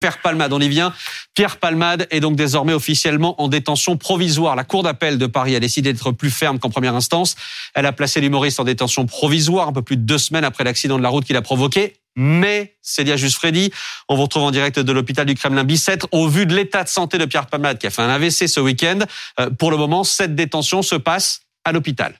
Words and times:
Pierre 0.00 0.18
Palmade, 0.18 0.52
on 0.52 0.60
y 0.60 0.68
vient. 0.68 0.92
Pierre 1.34 1.56
Palmade 1.56 2.06
est 2.10 2.20
donc 2.20 2.36
désormais 2.36 2.74
officiellement 2.74 3.40
en 3.40 3.48
détention 3.48 3.96
provisoire. 3.96 4.54
La 4.54 4.64
Cour 4.64 4.82
d'appel 4.82 5.18
de 5.18 5.26
Paris 5.26 5.56
a 5.56 5.60
décidé 5.60 5.92
d'être 5.92 6.12
plus 6.12 6.30
ferme 6.30 6.58
qu'en 6.58 6.70
première 6.70 6.94
instance. 6.94 7.34
Elle 7.74 7.86
a 7.86 7.92
placé 7.92 8.20
l'humoriste 8.20 8.60
en 8.60 8.64
détention 8.64 9.06
provisoire 9.06 9.68
un 9.68 9.72
peu 9.72 9.82
plus 9.82 9.96
de 9.96 10.02
deux 10.02 10.18
semaines 10.18 10.44
après 10.44 10.64
l'accident 10.64 10.98
de 10.98 11.02
la 11.02 11.08
route 11.08 11.24
qu'il 11.24 11.36
a 11.36 11.42
provoqué. 11.42 11.94
Mais, 12.16 12.76
Célia 12.80 13.16
Juste-Freddy, 13.16 13.70
on 14.08 14.16
vous 14.16 14.22
retrouve 14.22 14.44
en 14.44 14.50
direct 14.50 14.78
de 14.78 14.92
l'hôpital 14.92 15.26
du 15.26 15.34
Kremlin 15.34 15.64
Bicêtre. 15.64 16.08
Au 16.12 16.28
vu 16.28 16.46
de 16.46 16.54
l'état 16.54 16.82
de 16.82 16.88
santé 16.88 17.18
de 17.18 17.26
Pierre 17.26 17.46
Palmade, 17.46 17.78
qui 17.78 17.86
a 17.86 17.90
fait 17.90 18.02
un 18.02 18.08
AVC 18.08 18.48
ce 18.48 18.60
week-end, 18.60 19.00
euh, 19.38 19.50
pour 19.50 19.70
le 19.70 19.76
moment, 19.76 20.02
cette 20.02 20.34
détention 20.34 20.82
se 20.82 20.94
passe 20.94 21.42
à 21.64 21.72
l'hôpital. 21.72 22.18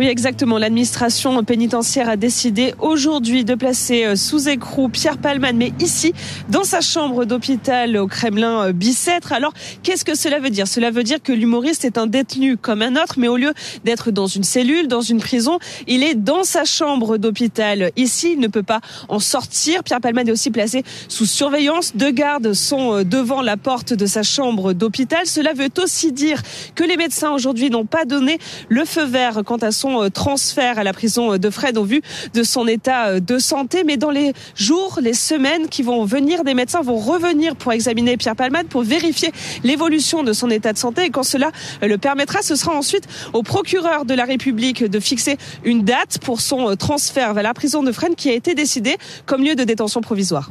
Oui, 0.00 0.06
exactement. 0.06 0.56
L'administration 0.56 1.44
pénitentiaire 1.44 2.08
a 2.08 2.16
décidé 2.16 2.72
aujourd'hui 2.78 3.44
de 3.44 3.54
placer 3.54 4.06
euh, 4.06 4.16
sous 4.16 4.48
écrou 4.48 4.88
Pierre 4.88 5.18
Palman, 5.18 5.54
mais 5.54 5.74
ici, 5.78 6.14
dans 6.48 6.64
sa 6.64 6.80
chambre 6.80 7.26
d'hôpital 7.26 7.98
au 7.98 8.06
Kremlin 8.06 8.72
Bicêtre. 8.72 9.34
Alors, 9.34 9.52
qu'est-ce 9.82 10.06
que 10.06 10.14
cela 10.14 10.38
veut 10.38 10.48
dire? 10.48 10.66
Cela 10.66 10.90
veut 10.90 11.02
dire 11.02 11.22
que 11.22 11.34
l'humoriste 11.34 11.84
est 11.84 11.98
un 11.98 12.06
détenu 12.06 12.56
comme 12.56 12.80
un 12.80 12.96
autre, 12.96 13.16
mais 13.18 13.28
au 13.28 13.36
lieu 13.36 13.52
d'être 13.84 14.10
dans 14.10 14.26
une 14.26 14.42
cellule, 14.42 14.88
dans 14.88 15.02
une 15.02 15.20
prison, 15.20 15.58
il 15.86 16.02
est 16.02 16.14
dans 16.14 16.44
sa 16.44 16.64
chambre 16.64 17.18
d'hôpital. 17.18 17.90
Ici, 17.96 18.32
il 18.32 18.40
ne 18.40 18.48
peut 18.48 18.62
pas 18.62 18.80
en 19.10 19.18
sortir. 19.18 19.84
Pierre 19.84 20.00
Palman 20.00 20.26
est 20.26 20.32
aussi 20.32 20.50
placé 20.50 20.82
sous 21.08 21.26
surveillance. 21.26 21.94
Deux 21.94 22.10
gardes 22.10 22.54
sont 22.54 22.94
euh, 22.94 23.04
devant 23.04 23.42
la 23.42 23.58
porte 23.58 23.92
de 23.92 24.06
sa 24.06 24.22
chambre 24.22 24.72
d'hôpital. 24.72 25.26
Cela 25.26 25.52
veut 25.52 25.68
aussi 25.76 26.10
dire 26.10 26.40
que 26.74 26.84
les 26.84 26.96
médecins 26.96 27.32
aujourd'hui 27.32 27.68
n'ont 27.68 27.84
pas 27.84 28.06
donné 28.06 28.38
le 28.70 28.86
feu 28.86 29.04
vert 29.04 29.42
quant 29.44 29.56
à 29.56 29.70
son 29.72 29.89
euh, 29.98 30.08
transfert 30.08 30.78
à 30.78 30.84
la 30.84 30.92
prison 30.92 31.36
de 31.36 31.50
Fred 31.50 31.76
au 31.78 31.84
vu 31.84 32.02
de 32.34 32.42
son 32.42 32.66
état 32.66 33.08
euh, 33.08 33.20
de 33.20 33.38
santé. 33.38 33.84
Mais 33.84 33.96
dans 33.96 34.10
les 34.10 34.32
jours, 34.54 34.98
les 35.02 35.14
semaines 35.14 35.68
qui 35.68 35.82
vont 35.82 36.04
venir, 36.04 36.44
des 36.44 36.54
médecins 36.54 36.82
vont 36.82 36.98
revenir 36.98 37.56
pour 37.56 37.72
examiner 37.72 38.16
Pierre 38.16 38.36
Palmade, 38.36 38.66
pour 38.68 38.82
vérifier 38.82 39.32
l'évolution 39.64 40.22
de 40.22 40.32
son 40.32 40.50
état 40.50 40.72
de 40.72 40.78
santé. 40.78 41.04
Et 41.04 41.10
quand 41.10 41.22
cela 41.22 41.50
euh, 41.82 41.88
le 41.88 41.98
permettra, 41.98 42.42
ce 42.42 42.56
sera 42.56 42.74
ensuite 42.74 43.04
au 43.32 43.42
procureur 43.42 44.04
de 44.04 44.14
la 44.14 44.24
République 44.24 44.84
de 44.84 45.00
fixer 45.00 45.36
une 45.64 45.84
date 45.84 46.18
pour 46.18 46.40
son 46.40 46.76
transfert 46.76 47.34
vers 47.34 47.44
la 47.44 47.54
prison 47.54 47.82
de 47.82 47.92
Fresnes 47.92 48.14
qui 48.16 48.30
a 48.30 48.34
été 48.34 48.54
décidée 48.54 48.96
comme 49.26 49.44
lieu 49.44 49.54
de 49.54 49.64
détention 49.64 50.00
provisoire. 50.00 50.50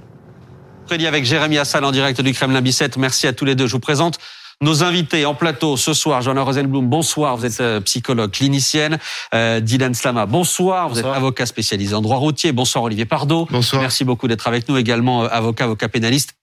Avec 0.92 1.24
Jérémy 1.24 1.59
Assal 1.59 1.86
en 1.86 1.92
direct 1.92 2.20
du 2.20 2.34
Kremlin 2.34 2.62
Bicêtre. 2.62 2.98
Merci 2.98 3.28
à 3.28 3.34
tous 3.34 3.46
les 3.46 3.53
deux. 3.53 3.68
Je 3.68 3.74
vous 3.74 3.80
présente 3.80 4.18
nos 4.62 4.84
invités 4.84 5.26
en 5.26 5.36
plateau 5.36 5.78
ce 5.78 5.94
soir, 5.94 6.22
Joanna 6.22 6.42
Rosenblum, 6.42 6.88
bonsoir, 6.88 7.38
vous 7.38 7.46
êtes 7.46 7.62
euh, 7.62 7.80
psychologue 7.82 8.32
clinicienne. 8.32 9.00
Euh, 9.34 9.60
Dylan 9.60 9.94
Slama, 9.94 10.26
bonsoir, 10.26 10.90
vous 10.90 11.00
êtes 11.00 11.06
avocat 11.06 11.46
spécialisé 11.46 11.96
en 11.96 12.02
droit 12.02 12.18
routier. 12.18 12.52
Bonsoir 12.52 12.84
Olivier 12.84 13.06
Pardo. 13.06 13.48
Bonsoir. 13.50 13.82
Merci 13.82 14.04
beaucoup 14.04 14.28
d'être 14.28 14.48
avec 14.48 14.68
nous 14.68 14.78
également, 14.78 15.24
euh, 15.24 15.28
avocat, 15.32 15.64
avocat 15.66 15.88
pénaliste 15.88 16.36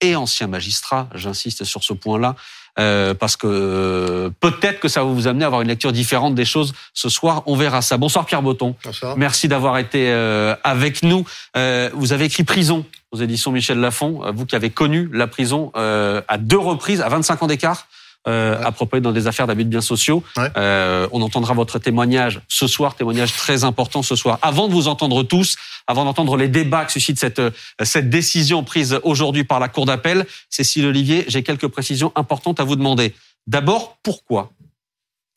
et 0.00 0.14
ancien 0.14 0.46
magistrat, 0.46 1.08
j'insiste 1.14 1.64
sur 1.64 1.82
ce 1.82 1.92
point-là. 1.92 2.36
Euh, 2.78 3.12
parce 3.12 3.36
que 3.36 3.46
euh, 3.48 4.30
peut-être 4.38 4.78
que 4.78 4.86
ça 4.86 5.02
va 5.02 5.10
vous 5.10 5.26
amener 5.26 5.42
à 5.42 5.48
avoir 5.48 5.62
une 5.62 5.68
lecture 5.68 5.90
différente 5.90 6.36
des 6.36 6.44
choses 6.44 6.74
ce 6.94 7.08
soir. 7.08 7.42
On 7.46 7.56
verra 7.56 7.82
ça. 7.82 7.96
Bonsoir 7.96 8.24
Pierre 8.24 8.42
Botton. 8.42 8.76
Bonsoir. 8.84 9.16
Merci 9.16 9.48
d'avoir 9.48 9.78
été 9.78 10.10
euh, 10.10 10.54
avec 10.62 11.02
nous. 11.02 11.24
vous 11.94 12.12
avez 12.12 12.26
écrit 12.26 12.44
Prison 12.44 12.84
aux 13.12 13.18
éditions 13.18 13.52
Michel 13.52 13.78
Lafon. 13.78 14.32
Vous 14.32 14.46
qui 14.46 14.56
avez 14.56 14.70
connu 14.70 15.08
la 15.12 15.26
prison 15.26 15.72
à 15.74 16.38
deux 16.38 16.58
reprises, 16.58 17.00
à 17.00 17.08
25 17.08 17.42
ans 17.42 17.46
d'écart. 17.46 17.88
Euh, 18.28 18.60
à 18.62 18.72
propos 18.72 19.00
dans 19.00 19.12
des 19.12 19.26
affaires 19.26 19.46
d'abus 19.46 19.64
de 19.64 19.70
biens 19.70 19.80
sociaux. 19.80 20.22
Euh, 20.56 21.08
on 21.12 21.22
entendra 21.22 21.54
votre 21.54 21.78
témoignage 21.78 22.40
ce 22.48 22.66
soir, 22.66 22.94
témoignage 22.94 23.32
très 23.32 23.64
important 23.64 24.02
ce 24.02 24.16
soir. 24.16 24.38
Avant 24.42 24.68
de 24.68 24.72
vous 24.72 24.88
entendre 24.88 25.22
tous, 25.22 25.56
avant 25.86 26.04
d'entendre 26.04 26.36
les 26.36 26.48
débats 26.48 26.84
que 26.84 26.92
suscite 26.92 27.18
cette, 27.18 27.38
euh, 27.38 27.50
cette 27.84 28.10
décision 28.10 28.64
prise 28.64 28.98
aujourd'hui 29.02 29.44
par 29.44 29.60
la 29.60 29.68
Cour 29.68 29.86
d'appel, 29.86 30.26
Cécile 30.50 30.86
Olivier, 30.86 31.24
j'ai 31.28 31.42
quelques 31.42 31.68
précisions 31.68 32.12
importantes 32.16 32.60
à 32.60 32.64
vous 32.64 32.76
demander. 32.76 33.14
D'abord, 33.46 33.96
pourquoi 34.02 34.50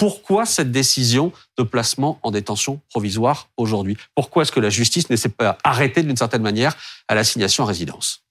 pourquoi 0.01 0.47
cette 0.47 0.71
décision 0.71 1.31
de 1.59 1.63
placement 1.63 2.19
en 2.23 2.31
détention 2.31 2.81
provisoire 2.89 3.49
aujourd'hui? 3.55 3.97
Pourquoi 4.15 4.41
est-ce 4.41 4.51
que 4.51 4.59
la 4.59 4.71
justice 4.71 5.11
ne 5.11 5.15
s'est 5.15 5.29
pas 5.29 5.59
arrêtée 5.63 6.01
d'une 6.01 6.17
certaine 6.17 6.41
manière 6.41 6.75
à 7.07 7.13
l'assignation 7.13 7.65
à 7.65 7.67
résidence? 7.67 8.23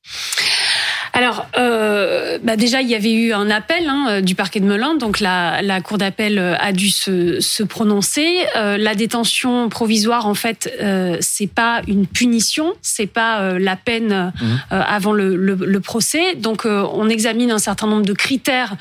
Alors, 1.12 1.46
euh, 1.58 2.38
bah 2.42 2.56
déjà, 2.56 2.80
il 2.82 2.88
y 2.88 2.94
avait 2.94 3.12
eu 3.12 3.32
un 3.32 3.50
appel 3.50 3.88
hein, 3.88 4.20
du 4.20 4.34
parquet 4.34 4.60
de 4.60 4.66
Melun, 4.66 4.94
donc 4.94 5.20
la, 5.20 5.62
la 5.62 5.80
cour 5.80 5.98
d'appel 5.98 6.38
a 6.38 6.72
dû 6.72 6.90
se, 6.90 7.40
se 7.40 7.62
prononcer. 7.62 8.38
Euh, 8.56 8.76
la 8.76 8.94
détention 8.94 9.68
provisoire, 9.68 10.26
en 10.26 10.34
fait, 10.34 10.72
euh, 10.80 11.16
c'est 11.20 11.46
pas 11.46 11.82
une 11.86 12.06
punition, 12.06 12.72
c'est 12.82 13.06
pas 13.06 13.40
euh, 13.40 13.58
la 13.58 13.76
peine 13.76 14.12
euh, 14.12 14.44
mmh. 14.44 14.56
avant 14.70 15.12
le, 15.12 15.36
le, 15.36 15.54
le, 15.54 15.80
procès. 15.80 16.34
Donc, 16.36 16.66
on 16.66 17.08
examine 17.08 17.50
un 17.50 17.58
certain 17.58 17.86
nombre 17.86 18.04
de 18.04 18.12
critères 18.12 18.76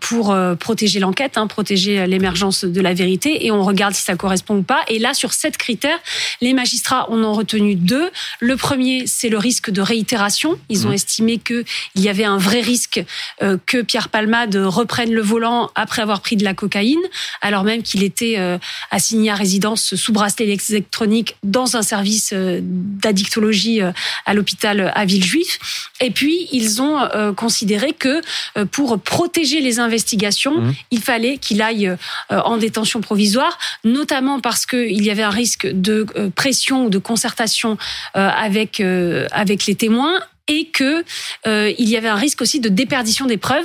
pour 0.00 0.34
protéger 0.58 0.98
l'enquête, 0.98 1.36
hein, 1.36 1.46
protéger 1.46 2.06
l'émergence 2.06 2.64
de 2.64 2.80
la 2.80 2.94
vérité, 2.94 3.44
et 3.46 3.50
on 3.50 3.62
regarde 3.62 3.94
si 3.94 4.02
ça 4.02 4.16
correspond 4.16 4.56
ou 4.56 4.62
pas. 4.62 4.80
Et 4.88 4.98
là, 4.98 5.14
sur 5.14 5.32
sept 5.32 5.56
critères, 5.56 5.98
les 6.40 6.54
magistrats 6.54 7.10
en 7.10 7.22
ont 7.22 7.34
retenu 7.34 7.74
deux. 7.74 8.10
Le 8.40 8.56
premier, 8.56 9.06
c'est 9.06 9.28
le 9.28 9.38
risque 9.38 9.70
de 9.70 9.82
réitération. 9.82 10.58
Ils 10.68 10.86
ont 10.86 10.90
mmh. 10.90 10.94
estimé 10.94 11.38
que 11.38 11.61
il 11.94 12.02
y 12.02 12.08
avait 12.08 12.24
un 12.24 12.38
vrai 12.38 12.60
risque 12.60 13.02
euh, 13.42 13.56
que 13.66 13.82
Pierre 13.82 14.08
Palmade 14.08 14.56
reprenne 14.56 15.12
le 15.12 15.22
volant 15.22 15.70
après 15.74 16.02
avoir 16.02 16.20
pris 16.20 16.36
de 16.36 16.44
la 16.44 16.54
cocaïne, 16.54 17.00
alors 17.40 17.64
même 17.64 17.82
qu'il 17.82 18.02
était 18.02 18.34
euh, 18.38 18.58
assigné 18.90 19.30
à 19.30 19.34
résidence 19.34 19.94
sous 19.94 20.12
bracelet 20.12 20.46
électronique 20.46 21.36
dans 21.42 21.76
un 21.76 21.82
service 21.82 22.30
euh, 22.32 22.60
d'addictologie 22.62 23.80
à 24.26 24.34
l'hôpital 24.34 24.92
à 24.94 25.04
Villejuif. 25.04 25.90
Et 26.00 26.10
puis, 26.10 26.48
ils 26.52 26.82
ont 26.82 27.08
considéré 27.36 27.92
que 27.92 28.20
pour 28.66 28.98
protéger 29.00 29.60
les 29.60 29.78
investigations, 29.78 30.60
mmh. 30.60 30.74
il 30.90 31.00
fallait 31.00 31.38
qu'il 31.38 31.62
aille 31.62 31.96
en 32.28 32.56
détention 32.56 33.00
provisoire, 33.00 33.58
notamment 33.84 34.40
parce 34.40 34.66
qu'il 34.66 35.02
y 35.02 35.10
avait 35.10 35.22
un 35.22 35.30
risque 35.30 35.66
de 35.66 36.06
pression 36.34 36.86
ou 36.86 36.90
de 36.90 36.98
concertation 36.98 37.78
avec, 38.14 38.80
avec 38.80 39.66
les 39.66 39.74
témoins 39.74 40.20
et 40.48 40.66
que 40.66 41.04
euh, 41.46 41.72
il 41.78 41.88
y 41.88 41.96
avait 41.96 42.08
un 42.08 42.16
risque 42.16 42.42
aussi 42.42 42.60
de 42.60 42.68
déperdition 42.68 43.26
des 43.26 43.36
preuves. 43.36 43.64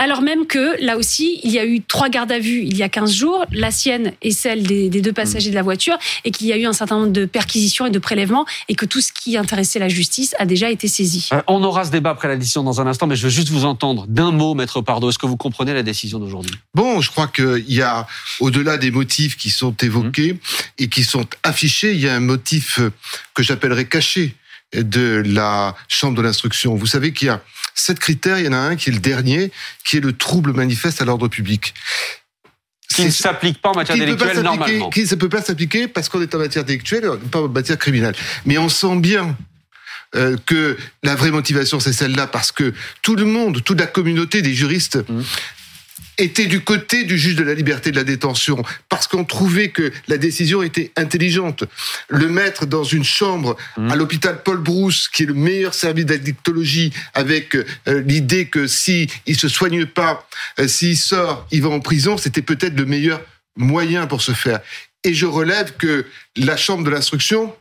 Alors 0.00 0.22
même 0.22 0.46
que 0.46 0.80
là 0.84 0.96
aussi, 0.96 1.40
il 1.42 1.50
y 1.50 1.58
a 1.58 1.66
eu 1.66 1.82
trois 1.82 2.08
gardes 2.08 2.30
à 2.30 2.38
vue 2.38 2.62
il 2.62 2.76
y 2.76 2.84
a 2.84 2.88
15 2.88 3.12
jours, 3.12 3.44
la 3.50 3.72
sienne 3.72 4.12
et 4.22 4.30
celle 4.30 4.62
des, 4.62 4.88
deux 4.88 5.12
passagers 5.12 5.50
de 5.50 5.54
la 5.56 5.62
voiture, 5.62 5.98
et 6.24 6.30
qu'il 6.30 6.46
y 6.46 6.52
a 6.52 6.56
eu 6.56 6.66
un 6.66 6.72
certain 6.72 6.98
nombre 7.00 7.12
de 7.12 7.24
perquisitions 7.24 7.86
et 7.86 7.90
de 7.90 7.98
prélèvements, 7.98 8.46
et 8.68 8.74
que 8.74 8.86
tout 8.86 9.00
ce 9.00 9.12
qui 9.12 9.36
intéressait 9.36 9.80
la 9.80 9.88
justice 9.88 10.36
a 10.38 10.46
déjà 10.46 10.70
été 10.70 10.86
saisi. 10.86 11.28
Euh, 11.32 11.42
on 11.48 11.62
aura 11.64 11.84
ce 11.84 11.90
débat 11.90 12.10
après 12.10 12.28
la 12.28 12.36
décision 12.36 12.62
dans 12.62 12.80
un 12.80 12.86
instant, 12.86 13.08
mais 13.08 13.16
je 13.16 13.24
veux 13.24 13.30
juste 13.30 13.48
vous 13.48 13.64
entendre 13.64 14.06
d'un 14.06 14.30
mot, 14.30 14.54
Maître 14.54 14.80
Pardo. 14.82 15.10
Est-ce 15.10 15.18
que 15.18 15.26
vous 15.26 15.36
comprenez 15.36 15.74
la 15.74 15.82
décision 15.82 16.20
d'aujourd'hui? 16.20 16.54
Bon, 16.74 17.00
je 17.00 17.10
crois 17.10 17.26
qu'il 17.26 17.64
y 17.72 17.82
a, 17.82 18.06
au-delà 18.38 18.76
des 18.76 18.92
motifs 18.92 19.36
qui 19.36 19.50
sont 19.50 19.74
évoqués 19.82 20.34
mmh. 20.34 20.38
et 20.78 20.88
qui 20.88 21.02
sont 21.02 21.26
affichés, 21.42 21.92
il 21.92 22.00
y 22.00 22.08
a 22.08 22.14
un 22.14 22.20
motif 22.20 22.78
que 23.34 23.42
j'appellerais 23.42 23.86
caché 23.86 24.36
de 24.74 25.22
la 25.24 25.74
chambre 25.88 26.16
de 26.16 26.22
l'instruction. 26.22 26.74
Vous 26.74 26.86
savez 26.86 27.12
qu'il 27.12 27.28
y 27.28 27.30
a 27.30 27.40
sept 27.74 27.98
critères, 27.98 28.38
il 28.38 28.46
y 28.46 28.48
en 28.48 28.52
a 28.52 28.58
un 28.58 28.76
qui 28.76 28.90
est 28.90 28.92
le 28.92 28.98
dernier, 28.98 29.50
qui 29.84 29.96
est 29.96 30.00
le 30.00 30.12
trouble 30.12 30.52
manifeste 30.52 31.00
à 31.00 31.04
l'ordre 31.04 31.28
public. 31.28 31.74
Qui 32.94 33.04
ne 33.04 33.10
s'applique 33.10 33.60
pas 33.60 33.70
en 33.70 33.74
matière 33.74 33.96
délictuelle 33.96 34.40
normalement. 34.40 34.90
Qui 34.90 35.02
ne 35.02 35.14
peut 35.14 35.28
pas 35.28 35.42
s'appliquer 35.42 35.88
parce 35.88 36.08
qu'on 36.08 36.22
est 36.22 36.34
en 36.34 36.38
matière 36.38 36.64
délictuelle, 36.64 37.10
pas 37.30 37.42
en 37.42 37.48
matière 37.48 37.78
criminelle. 37.78 38.14
Mais 38.46 38.58
on 38.58 38.68
sent 38.68 38.96
bien 38.96 39.36
euh, 40.16 40.36
que 40.46 40.76
la 41.02 41.14
vraie 41.14 41.30
motivation, 41.30 41.80
c'est 41.80 41.92
celle-là, 41.92 42.26
parce 42.26 42.50
que 42.50 42.72
tout 43.02 43.14
le 43.14 43.24
monde, 43.24 43.62
toute 43.62 43.78
la 43.78 43.86
communauté 43.86 44.42
des 44.42 44.54
juristes 44.54 44.98
mmh 45.08 45.22
était 46.18 46.46
du 46.46 46.60
côté 46.60 47.04
du 47.04 47.16
juge 47.16 47.36
de 47.36 47.44
la 47.44 47.54
liberté 47.54 47.90
de 47.90 47.96
la 47.96 48.04
détention 48.04 48.62
parce 48.88 49.06
qu'on 49.06 49.24
trouvait 49.24 49.70
que 49.70 49.92
la 50.08 50.18
décision 50.18 50.62
était 50.62 50.92
intelligente. 50.96 51.64
Le 52.08 52.28
mettre 52.28 52.66
dans 52.66 52.84
une 52.84 53.04
chambre 53.04 53.56
mmh. 53.76 53.90
à 53.90 53.96
l'hôpital 53.96 54.42
Paul 54.42 54.58
Brousse, 54.58 55.08
qui 55.08 55.22
est 55.22 55.26
le 55.26 55.34
meilleur 55.34 55.74
service 55.74 56.06
d'addictologie, 56.06 56.92
avec 57.14 57.54
euh, 57.54 57.64
l'idée 57.86 58.46
que 58.46 58.66
si 58.66 59.08
il 59.26 59.38
se 59.38 59.48
soigne 59.48 59.86
pas, 59.86 60.28
euh, 60.58 60.68
s'il 60.68 60.96
sort, 60.96 61.46
il 61.50 61.62
va 61.62 61.68
en 61.68 61.80
prison, 61.80 62.16
c'était 62.16 62.42
peut-être 62.42 62.76
le 62.76 62.84
meilleur 62.84 63.20
moyen 63.56 64.06
pour 64.06 64.20
se 64.20 64.32
faire. 64.32 64.60
Et 65.04 65.14
je 65.14 65.26
relève 65.26 65.76
que 65.76 66.04
la 66.36 66.56
chambre 66.56 66.84
de 66.84 66.90
l'instruction 66.90 67.54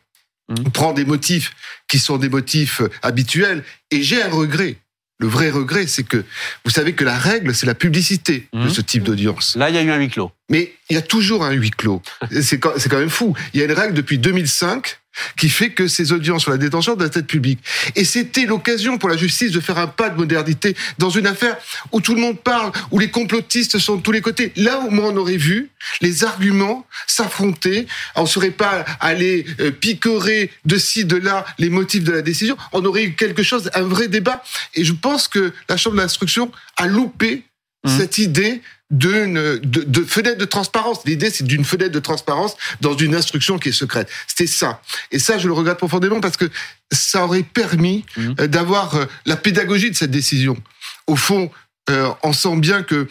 mmh. 0.50 0.70
prend 0.72 0.94
des 0.94 1.06
motifs 1.06 1.54
qui 1.88 2.00
sont 2.00 2.18
des 2.18 2.30
motifs 2.30 2.82
euh, 2.82 2.90
habituels, 3.04 3.64
et 3.92 4.02
j'ai 4.02 4.22
un 4.22 4.30
regret 4.30 4.78
le 5.20 5.28
vrai 5.28 5.50
regret, 5.50 5.88
c'est 5.88 6.04
que 6.04 6.24
vous 6.64 6.72
savez 6.72 6.94
que 6.94 7.04
la 7.04 7.18
règle, 7.18 7.56
c'est 7.56 7.66
la 7.66 7.74
publicité 7.74 8.48
de 8.54 8.60
mmh. 8.60 8.70
ce 8.70 8.82
type 8.82 9.04
d'audience. 9.04 9.56
Là, 9.56 9.70
il 9.70 9.76
y 9.76 9.80
a 9.80 9.82
eu 9.82 9.90
un 9.90 9.98
huis 9.98 10.10
clos. 10.10 10.32
Mais 10.50 10.74
il 10.90 10.94
y 10.94 10.98
a 10.98 11.02
toujours 11.02 11.44
un 11.44 11.52
huis 11.52 11.72
clos. 11.72 12.02
c'est 12.42 12.60
quand, 12.60 12.74
même 12.92 13.10
fou. 13.10 13.36
Il 13.54 13.60
y 13.60 13.64
a 13.64 13.66
une 13.66 13.72
règle 13.72 13.94
depuis 13.94 14.20
2005 14.20 15.00
qui 15.38 15.50
fait 15.50 15.72
que 15.72 15.88
ces 15.88 16.12
audiences 16.12 16.44
sur 16.44 16.52
la 16.52 16.58
détention 16.58 16.96
doivent 16.96 17.12
être 17.14 17.28
publiques. 17.28 17.60
Et 17.96 18.06
c'était 18.06 18.46
l'occasion 18.46 18.98
pour 18.98 19.10
la 19.10 19.18
justice 19.18 19.52
de 19.52 19.60
faire 19.60 19.78
un 19.78 19.88
pas 19.88 20.10
de 20.10 20.18
modernité 20.18 20.76
dans 20.98 21.10
une 21.10 21.28
affaire 21.28 21.58
où 21.92 22.02
tout 22.02 22.16
le 22.16 22.22
monde 22.22 22.40
parle, 22.40 22.72
où 22.92 23.00
les 23.00 23.10
complotistes 23.10 23.78
sont 23.80 23.98
de 23.98 24.02
tous 24.02 24.12
les 24.12 24.22
côtés. 24.22 24.52
Là, 24.56 24.80
au 24.80 24.90
moins, 24.90 25.12
on 25.12 25.18
aurait 25.18 25.38
vu 25.38 25.70
les 26.02 26.24
arguments 26.24 26.86
s'affronter. 27.08 27.88
On 28.16 28.24
ne 28.24 28.28
serait 28.28 28.52
pas 28.52 28.86
allé 29.00 29.46
euh, 29.60 29.72
picorer 29.72 30.52
de 30.66 30.78
ci, 30.78 31.06
de 31.06 31.18
là 31.18 31.46
les 31.58 31.70
motifs 31.70 32.04
de 32.04 32.12
la 32.12 32.22
décision. 32.22 32.58
On 32.74 32.84
aurait 32.86 33.04
eu 33.04 33.14
quelque 33.14 33.44
chose, 33.44 33.70
un 33.74 33.84
vrai 33.84 34.08
débat. 34.08 34.44
Et 34.74 34.84
je 34.84 34.94
pense 34.94 35.28
que 35.28 35.54
la 35.70 35.78
Chambre 35.78 35.98
d'instruction 35.98 36.52
a 36.78 36.88
loupé 36.88 37.44
mmh. 37.84 37.98
cette 37.98 38.18
idée 38.18 38.62
d'une 38.90 39.60
de, 39.60 39.84
de, 39.84 40.04
fenêtre 40.04 40.38
de 40.38 40.46
transparence. 40.46 41.00
L'idée, 41.06 41.30
c'est 41.30 41.44
d'une 41.44 41.66
fenêtre 41.66 41.92
de 41.92 42.00
transparence 42.00 42.56
dans 42.80 42.96
une 42.96 43.16
instruction 43.16 43.60
qui 43.60 43.70
est 43.70 43.74
secrète. 43.74 44.10
C'était 44.28 44.48
ça. 44.48 44.82
Et 45.12 45.20
ça, 45.20 45.38
je 45.38 45.48
le 45.48 45.54
regrette 45.54 45.78
profondément 45.78 46.22
parce 46.22 46.38
que 46.38 46.50
ça 46.92 47.26
aurait 47.26 47.44
permis 47.44 48.06
mmh. 48.16 48.34
euh, 48.40 48.48
d'avoir 48.48 48.96
euh, 48.96 49.06
la 49.26 49.36
pédagogie 49.36 49.92
de 49.92 49.96
cette 49.96 50.12
décision. 50.12 50.58
Au 51.06 51.16
fond, 51.16 51.52
euh, 51.90 52.10
on 52.24 52.34
sent 52.34 52.56
bien 52.58 52.84
que 52.84 53.08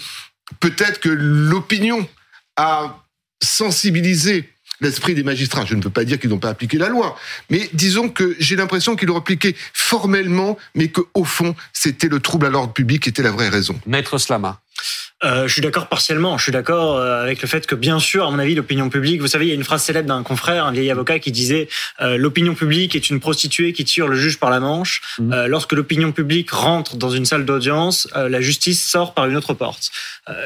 peut-être 0.60 1.00
que 1.00 1.10
l'opinion 1.10 2.08
a 2.56 3.04
sensibilisé 3.42 4.50
l'esprit 4.80 5.14
des 5.14 5.22
magistrats. 5.22 5.64
Je 5.64 5.74
ne 5.74 5.82
veux 5.82 5.90
pas 5.90 6.04
dire 6.04 6.18
qu'ils 6.18 6.30
n'ont 6.30 6.38
pas 6.38 6.50
appliqué 6.50 6.78
la 6.78 6.88
loi, 6.88 7.18
mais 7.50 7.68
disons 7.72 8.08
que 8.08 8.36
j'ai 8.38 8.56
l'impression 8.56 8.96
qu'ils 8.96 9.08
l'ont 9.08 9.16
appliqué 9.16 9.56
formellement, 9.72 10.58
mais 10.74 10.88
qu'au 10.88 11.24
fond, 11.24 11.54
c'était 11.72 12.08
le 12.08 12.20
trouble 12.20 12.46
à 12.46 12.50
l'ordre 12.50 12.72
public 12.72 13.02
qui 13.02 13.08
était 13.08 13.22
la 13.22 13.30
vraie 13.30 13.48
raison. 13.48 13.78
Maître 13.86 14.18
Slama. 14.18 14.60
Euh, 15.24 15.48
je 15.48 15.52
suis 15.52 15.62
d'accord 15.62 15.86
partiellement. 15.86 16.36
Je 16.36 16.42
suis 16.42 16.52
d'accord 16.52 16.96
euh, 16.96 17.22
avec 17.22 17.40
le 17.40 17.48
fait 17.48 17.66
que, 17.66 17.74
bien 17.74 17.98
sûr, 17.98 18.26
à 18.26 18.30
mon 18.30 18.38
avis, 18.38 18.54
l'opinion 18.54 18.90
publique. 18.90 19.20
Vous 19.20 19.28
savez, 19.28 19.46
il 19.46 19.48
y 19.48 19.52
a 19.52 19.54
une 19.54 19.64
phrase 19.64 19.82
célèbre 19.82 20.08
d'un 20.08 20.22
confrère, 20.22 20.66
un 20.66 20.72
vieil 20.72 20.90
avocat, 20.90 21.18
qui 21.18 21.32
disait 21.32 21.68
euh, 22.00 22.16
l'opinion 22.16 22.54
publique 22.54 22.94
est 22.94 23.08
une 23.08 23.20
prostituée 23.20 23.72
qui 23.72 23.84
tire 23.84 24.08
le 24.08 24.16
juge 24.16 24.38
par 24.38 24.50
la 24.50 24.60
manche. 24.60 25.00
Mmh. 25.18 25.32
Euh, 25.32 25.46
lorsque 25.46 25.72
l'opinion 25.72 26.12
publique 26.12 26.50
rentre 26.50 26.96
dans 26.96 27.10
une 27.10 27.24
salle 27.24 27.44
d'audience, 27.44 28.08
euh, 28.16 28.28
la 28.28 28.40
justice 28.40 28.86
sort 28.86 29.14
par 29.14 29.26
une 29.26 29.36
autre 29.36 29.54
porte. 29.54 29.90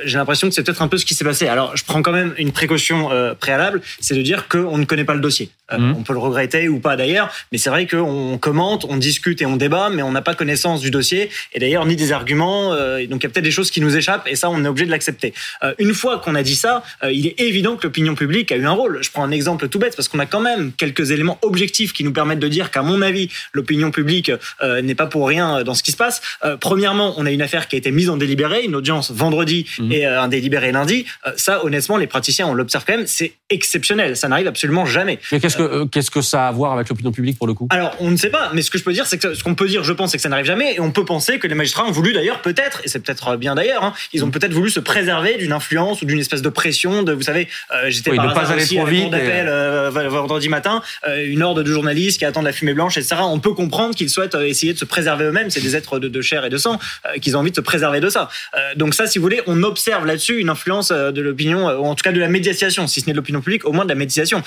J'ai 0.05 0.19
l'impression 0.19 0.47
que 0.47 0.55
c'est 0.55 0.63
peut-être 0.63 0.83
un 0.83 0.89
peu 0.89 0.99
ce 0.99 1.07
qui 1.07 1.15
s'est 1.15 1.25
passé. 1.25 1.49
Alors, 1.49 1.75
je 1.75 1.85
prends 1.85 2.03
quand 2.03 2.13
même 2.13 2.35
une 2.37 2.53
précaution 2.53 3.09
préalable, 3.41 3.81
c'est 3.99 4.15
de 4.15 4.21
dire 4.21 4.47
qu'on 4.47 4.77
ne 4.77 4.85
connaît 4.85 5.07
pas 5.07 5.15
le 5.15 5.21
dossier. 5.21 5.49
Mmh. 5.73 5.95
On 5.97 6.03
peut 6.03 6.13
le 6.13 6.19
regretter 6.19 6.69
ou 6.69 6.81
pas 6.81 6.97
d'ailleurs, 6.97 7.33
mais 7.51 7.57
c'est 7.57 7.71
vrai 7.71 7.87
qu'on 7.87 8.37
commente, 8.37 8.85
on 8.91 8.99
discute 8.99 9.41
et 9.41 9.47
on 9.47 9.57
débat, 9.57 9.89
mais 9.89 10.03
on 10.03 10.13
n'a 10.13 10.21
pas 10.21 10.35
connaissance 10.35 10.83
du 10.83 10.91
dossier 10.91 11.31
et 11.55 11.61
d'ailleurs 11.61 11.87
ni 11.87 11.97
des 11.97 12.13
arguments. 12.13 12.75
donc, 12.75 13.23
il 13.23 13.23
y 13.23 13.27
a 13.27 13.31
peut-être 13.31 13.41
des 13.41 13.51
choses 13.51 13.71
qui 13.71 13.81
nous 13.81 13.97
échappent 13.97 14.29
et 14.29 14.37
ça, 14.37 14.51
on 14.51 14.60
on 14.61 14.65
est 14.65 14.69
obligé 14.69 14.87
de 14.87 14.91
l'accepter. 14.91 15.33
Euh, 15.63 15.75
une 15.79 15.95
fois 15.95 16.19
qu'on 16.19 16.35
a 16.35 16.43
dit 16.43 16.57
ça, 16.57 16.83
euh, 17.03 17.13
il 17.13 17.27
est 17.27 17.41
évident 17.41 17.77
que 17.77 17.85
l'opinion 17.85 18.15
publique 18.15 18.53
a 18.53 18.57
eu 18.57 18.67
un 18.67 18.73
rôle. 18.73 19.03
Je 19.03 19.11
prends 19.11 19.25
un 19.25 19.31
exemple 19.31 19.69
tout 19.69 19.79
bête 19.79 19.97
parce 19.97 20.09
qu'on 20.09 20.19
a 20.19 20.27
quand 20.27 20.41
même 20.41 20.73
quelques 20.73 21.11
éléments 21.11 21.39
objectifs 21.43 21.93
qui 21.93 22.05
nous 22.05 22.13
permettent 22.13 22.39
de 22.39 22.49
dire 22.49 22.71
qu'à 22.71 22.83
mon 22.83 23.03
avis, 23.03 23.29
l'opinion 23.53 23.91
publique 23.91 24.31
euh, 24.63 24.83
n'est 24.83 24.95
pas 24.95 25.07
pour 25.07 25.29
rien 25.29 25.63
dans 25.65 25.75
ce 25.75 25.83
qui 25.83 25.93
se 25.93 25.97
passe. 25.97 26.21
premièrement, 26.61 27.15
on 27.17 27.27
a 27.27 27.31
une 27.31 27.43
affaire 27.43 27.69
qui 27.69 27.77
a 27.77 27.79
été 27.79 27.91
mise 27.91 28.11
en 28.11 28.17
délibéré, 28.17 28.65
une 28.65 28.75
audience 28.75 29.11
vendredi 29.11 29.67
mmh. 29.79 29.93
et 29.93 30.07
un 30.07 30.29
délibéré 30.29 30.73
lundi. 30.73 31.07
ça, 31.37 31.65
honnêtement, 31.65 31.97
les 31.97 32.07
praticiens, 32.07 32.47
on 32.47 32.55
l'observe 32.55 32.85
quand 32.87 32.97
même, 32.97 33.07
c'est 33.07 33.33
exceptionnel. 33.49 34.17
Ça 34.17 34.29
n'arrive 34.29 34.47
absolument 34.47 34.87
jamais. 34.87 35.19
Mais 35.33 35.41
qu'est-ce 35.41 35.57
que 35.57 35.85
qu'est-ce 35.87 36.11
que 36.11 36.23
ça 36.23 36.47
a 36.47 36.49
à 36.49 36.53
voir 36.53 36.73
avec 36.73 36.89
l'opinion 36.89 37.13
publique 37.13 37.39
pour 37.39 37.47
le 37.47 37.55
coup? 37.55 37.69
Alors, 37.71 37.95
on 38.01 38.11
ne 38.11 38.17
sait 38.17 38.31
pas. 38.31 38.51
Mais 38.53 38.63
ce 38.63 38.71
que 38.71 38.79
je 38.79 38.85
peux 38.85 38.93
dire, 38.93 39.07
c'est 39.07 39.19
que 39.19 39.35
ce 39.35 39.43
qu'on 39.43 39.55
peut 39.55 39.69
dire, 39.69 39.85
je 39.85 39.93
pense, 39.93 40.13
c'est 40.13 40.19
que 40.19 40.23
ça 40.23 40.29
n'arrive 40.29 40.47
jamais. 40.47 40.75
Et 40.75 40.81
on 40.81 40.91
peut 40.91 41.05
penser 41.05 41.39
que 41.39 41.47
les 41.47 41.55
magistrats 41.55 41.85
ont 41.85 41.93
voulu 41.93 42.13
d'ailleurs, 42.13 42.43
peut-être, 42.43 42.81
et 42.85 42.89
c'est 42.89 43.01
peut-être 43.01 43.37
bien 43.37 43.55
d'ailleurs, 43.55 43.85
hein, 43.85 43.95
ils 44.13 44.25
ont 44.25 44.31
peut-être 44.31 44.50
voulu 44.53 44.71
se 44.71 44.81
préserver 44.81 45.37
d'une 45.37 45.53
influence 45.53 46.03
ou 46.03 46.05
d'une 46.05 46.19
espèce 46.19 46.43
de 46.43 46.49
pression 46.49 47.03
de, 47.03 47.13
vous 47.13 47.23
savez, 47.23 47.49
euh, 47.73 47.87
j'étais 47.89 48.15
par 48.15 48.33
pas 48.35 48.51
aller 48.53 48.63
aussi 48.63 48.77
trop 48.77 48.87
vite 48.87 49.11
d'appel 49.11 49.47
euh, 49.49 49.91
vendredi 49.91 50.49
matin, 50.49 50.83
euh, 51.07 51.27
une 51.27 51.43
horde 51.43 51.63
de 51.63 51.73
journalistes 51.73 52.19
qui 52.19 52.25
attendent 52.25 52.45
la 52.45 52.53
fumée 52.53 52.75
blanche, 52.75 52.97
etc. 52.97 53.17
On 53.23 53.39
peut 53.39 53.55
comprendre 53.55 53.95
qu'ils 53.95 54.11
souhaitent 54.11 54.35
essayer 54.35 54.73
de 54.73 54.79
se 54.79 54.85
préserver 54.85 55.25
eux-mêmes. 55.25 55.51
C'est 55.51 55.61
des 55.61 55.77
êtres 55.77 55.99
de, 55.99 56.09
de, 56.09 56.21
chair 56.21 56.45
et 56.45 56.51
de 56.51 56.57
sang 56.57 56.79
qu'ils 57.21 57.37
ont 57.37 57.41
envie 57.41 57.51
de 57.51 57.57
se 57.57 57.61
préserver 57.61 58.01
de 58.01 58.09
ça. 58.09 58.29
donc 58.77 58.95
ça, 58.95 59.07
si 59.07 59.19
vous 59.19 59.23
voulez, 59.23 59.43
on 59.47 59.63
observe 59.63 60.07
là-dessus 60.07 60.39
une 60.39 60.49
influence 60.49 60.91
de 60.91 61.21
l'opinion, 61.21 61.67
ou 61.67 61.87
en 61.87 61.95
tout 61.95 62.03
cas 62.03 62.13
de 62.13 62.21
la 62.21 62.29
médiation, 62.29 62.87
si 62.87 63.01
ce 63.01 63.07
n'est 63.07 63.13
de 63.13 63.17
l'opinion 63.17 63.41
publique, 63.41 63.65
au 63.65 63.73
moins 63.73 63.85
de 63.85 63.89
la 63.89 63.95
médiation. 63.95 64.43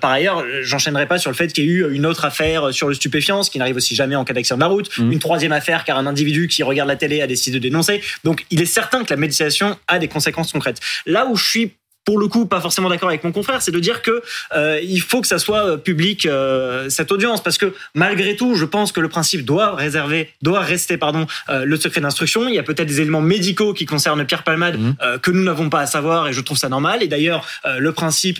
par 0.00 0.10
ailleurs, 0.10 0.44
j'enchaînerai 0.62 1.06
pas 1.06 1.18
sur 1.18 1.30
le 1.30 1.36
fait 1.36 1.52
qu'il 1.52 1.64
y 1.64 1.68
a 1.68 1.70
eu 1.70 1.94
une 1.94 2.06
autre 2.06 2.24
affaire 2.24 2.72
sur 2.72 2.88
le 2.88 2.94
stupéfiant, 2.94 3.42
ce 3.42 3.50
qui 3.50 3.58
n'arrive 3.58 3.76
aussi 3.76 3.94
jamais 3.94 4.16
en 4.16 4.24
cas 4.24 4.32
d'accident 4.32 4.56
de 4.56 4.62
la 4.62 4.68
route, 4.68 4.96
mmh. 4.98 5.12
une 5.12 5.18
troisième 5.18 5.52
affaire 5.52 5.84
car 5.84 5.98
un 5.98 6.06
individu 6.06 6.48
qui 6.48 6.62
regarde 6.62 6.88
la 6.88 6.96
télé 6.96 7.22
a 7.22 7.26
décidé 7.26 7.58
de 7.58 7.62
dénoncer. 7.62 8.02
Donc 8.24 8.44
il 8.50 8.60
est 8.60 8.66
certain 8.66 9.04
que 9.04 9.10
la 9.10 9.16
médiation 9.16 9.45
a 9.88 9.98
des 9.98 10.08
conséquences 10.08 10.52
concrètes. 10.52 10.80
Là 11.06 11.26
où 11.26 11.36
je 11.36 11.48
suis 11.48 11.76
pour 12.06 12.18
le 12.20 12.28
coup 12.28 12.46
pas 12.46 12.60
forcément 12.60 12.88
d'accord 12.88 13.08
avec 13.08 13.24
mon 13.24 13.32
confrère, 13.32 13.60
c'est 13.60 13.72
de 13.72 13.80
dire 13.80 14.00
que 14.00 14.22
euh, 14.54 14.80
il 14.82 15.00
faut 15.00 15.20
que 15.20 15.26
ça 15.26 15.40
soit 15.40 15.66
euh, 15.66 15.76
public 15.76 16.24
euh, 16.24 16.88
cette 16.88 17.10
audience 17.10 17.42
parce 17.42 17.58
que 17.58 17.74
malgré 17.94 18.36
tout, 18.36 18.54
je 18.54 18.64
pense 18.64 18.92
que 18.92 19.00
le 19.00 19.08
principe 19.08 19.44
doit 19.44 19.74
réserver, 19.74 20.30
doit 20.40 20.60
rester 20.60 20.98
pardon 20.98 21.26
euh, 21.48 21.64
le 21.64 21.76
secret 21.76 22.00
d'instruction. 22.00 22.46
Il 22.46 22.54
y 22.54 22.60
a 22.60 22.62
peut-être 22.62 22.86
des 22.86 23.00
éléments 23.00 23.20
médicaux 23.20 23.74
qui 23.74 23.86
concernent 23.86 24.24
Pierre 24.24 24.44
Palmade 24.44 24.78
mmh. 24.78 24.92
euh, 25.02 25.18
que 25.18 25.32
nous 25.32 25.42
n'avons 25.42 25.68
pas 25.68 25.80
à 25.80 25.86
savoir 25.86 26.28
et 26.28 26.32
je 26.32 26.40
trouve 26.40 26.56
ça 26.56 26.68
normal. 26.68 27.02
Et 27.02 27.08
d'ailleurs, 27.08 27.44
euh, 27.64 27.80
le 27.80 27.90
principe 27.90 28.38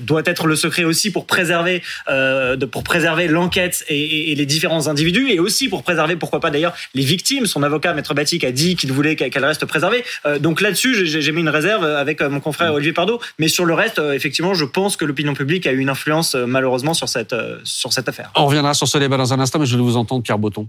doit 0.00 0.22
être 0.24 0.48
le 0.48 0.56
secret 0.56 0.82
aussi 0.82 1.12
pour 1.12 1.26
préserver 1.26 1.82
de, 2.08 2.64
pour 2.64 2.82
préserver 2.82 3.28
l'enquête 3.28 3.84
et, 3.88 4.00
et, 4.00 4.32
et, 4.32 4.34
les 4.34 4.46
différents 4.46 4.88
individus 4.88 5.30
et 5.30 5.38
aussi 5.38 5.68
pour 5.68 5.84
préserver 5.84 6.16
pourquoi 6.16 6.40
pas 6.40 6.50
d'ailleurs 6.50 6.74
les 6.94 7.04
victimes. 7.04 7.46
Son 7.46 7.62
avocat 7.62 7.94
Maître 7.94 8.14
Batik 8.14 8.42
a 8.42 8.50
dit 8.50 8.74
qu'il 8.74 8.92
voulait 8.92 9.14
qu'elle 9.14 9.44
reste 9.44 9.64
préservée. 9.66 10.04
donc 10.40 10.60
là-dessus, 10.60 11.06
j'ai 11.06 11.32
mis 11.32 11.40
une 11.40 11.48
réserve 11.48 11.84
avec 11.84 12.20
mon 12.22 12.40
confrère 12.40 12.74
Olivier 12.74 12.95
Pardo. 12.96 13.20
Mais 13.38 13.46
sur 13.46 13.64
le 13.64 13.74
reste, 13.74 14.00
euh, 14.00 14.12
effectivement, 14.12 14.54
je 14.54 14.64
pense 14.64 14.96
que 14.96 15.04
l'opinion 15.04 15.34
publique 15.34 15.66
a 15.66 15.72
eu 15.72 15.78
une 15.78 15.88
influence 15.88 16.34
euh, 16.34 16.46
malheureusement 16.46 16.94
sur 16.94 17.08
cette, 17.08 17.32
euh, 17.32 17.60
sur 17.62 17.92
cette 17.92 18.08
affaire. 18.08 18.32
On 18.34 18.46
reviendra 18.46 18.74
sur 18.74 18.88
ce 18.88 18.98
débat 18.98 19.16
dans 19.16 19.32
un 19.32 19.38
instant, 19.38 19.60
mais 19.60 19.66
je 19.66 19.76
vais 19.76 19.82
vous 19.82 19.96
entendre, 19.96 20.22
Pierre 20.22 20.38
Botton. 20.38 20.68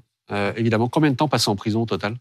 évidemment, 0.55 0.87
combien 0.89 1.09
de 1.09 1.15
temps 1.15 1.27
passé 1.27 1.49
en 1.49 1.55
prison 1.55 1.81
au 1.81 1.85
total? 1.85 2.15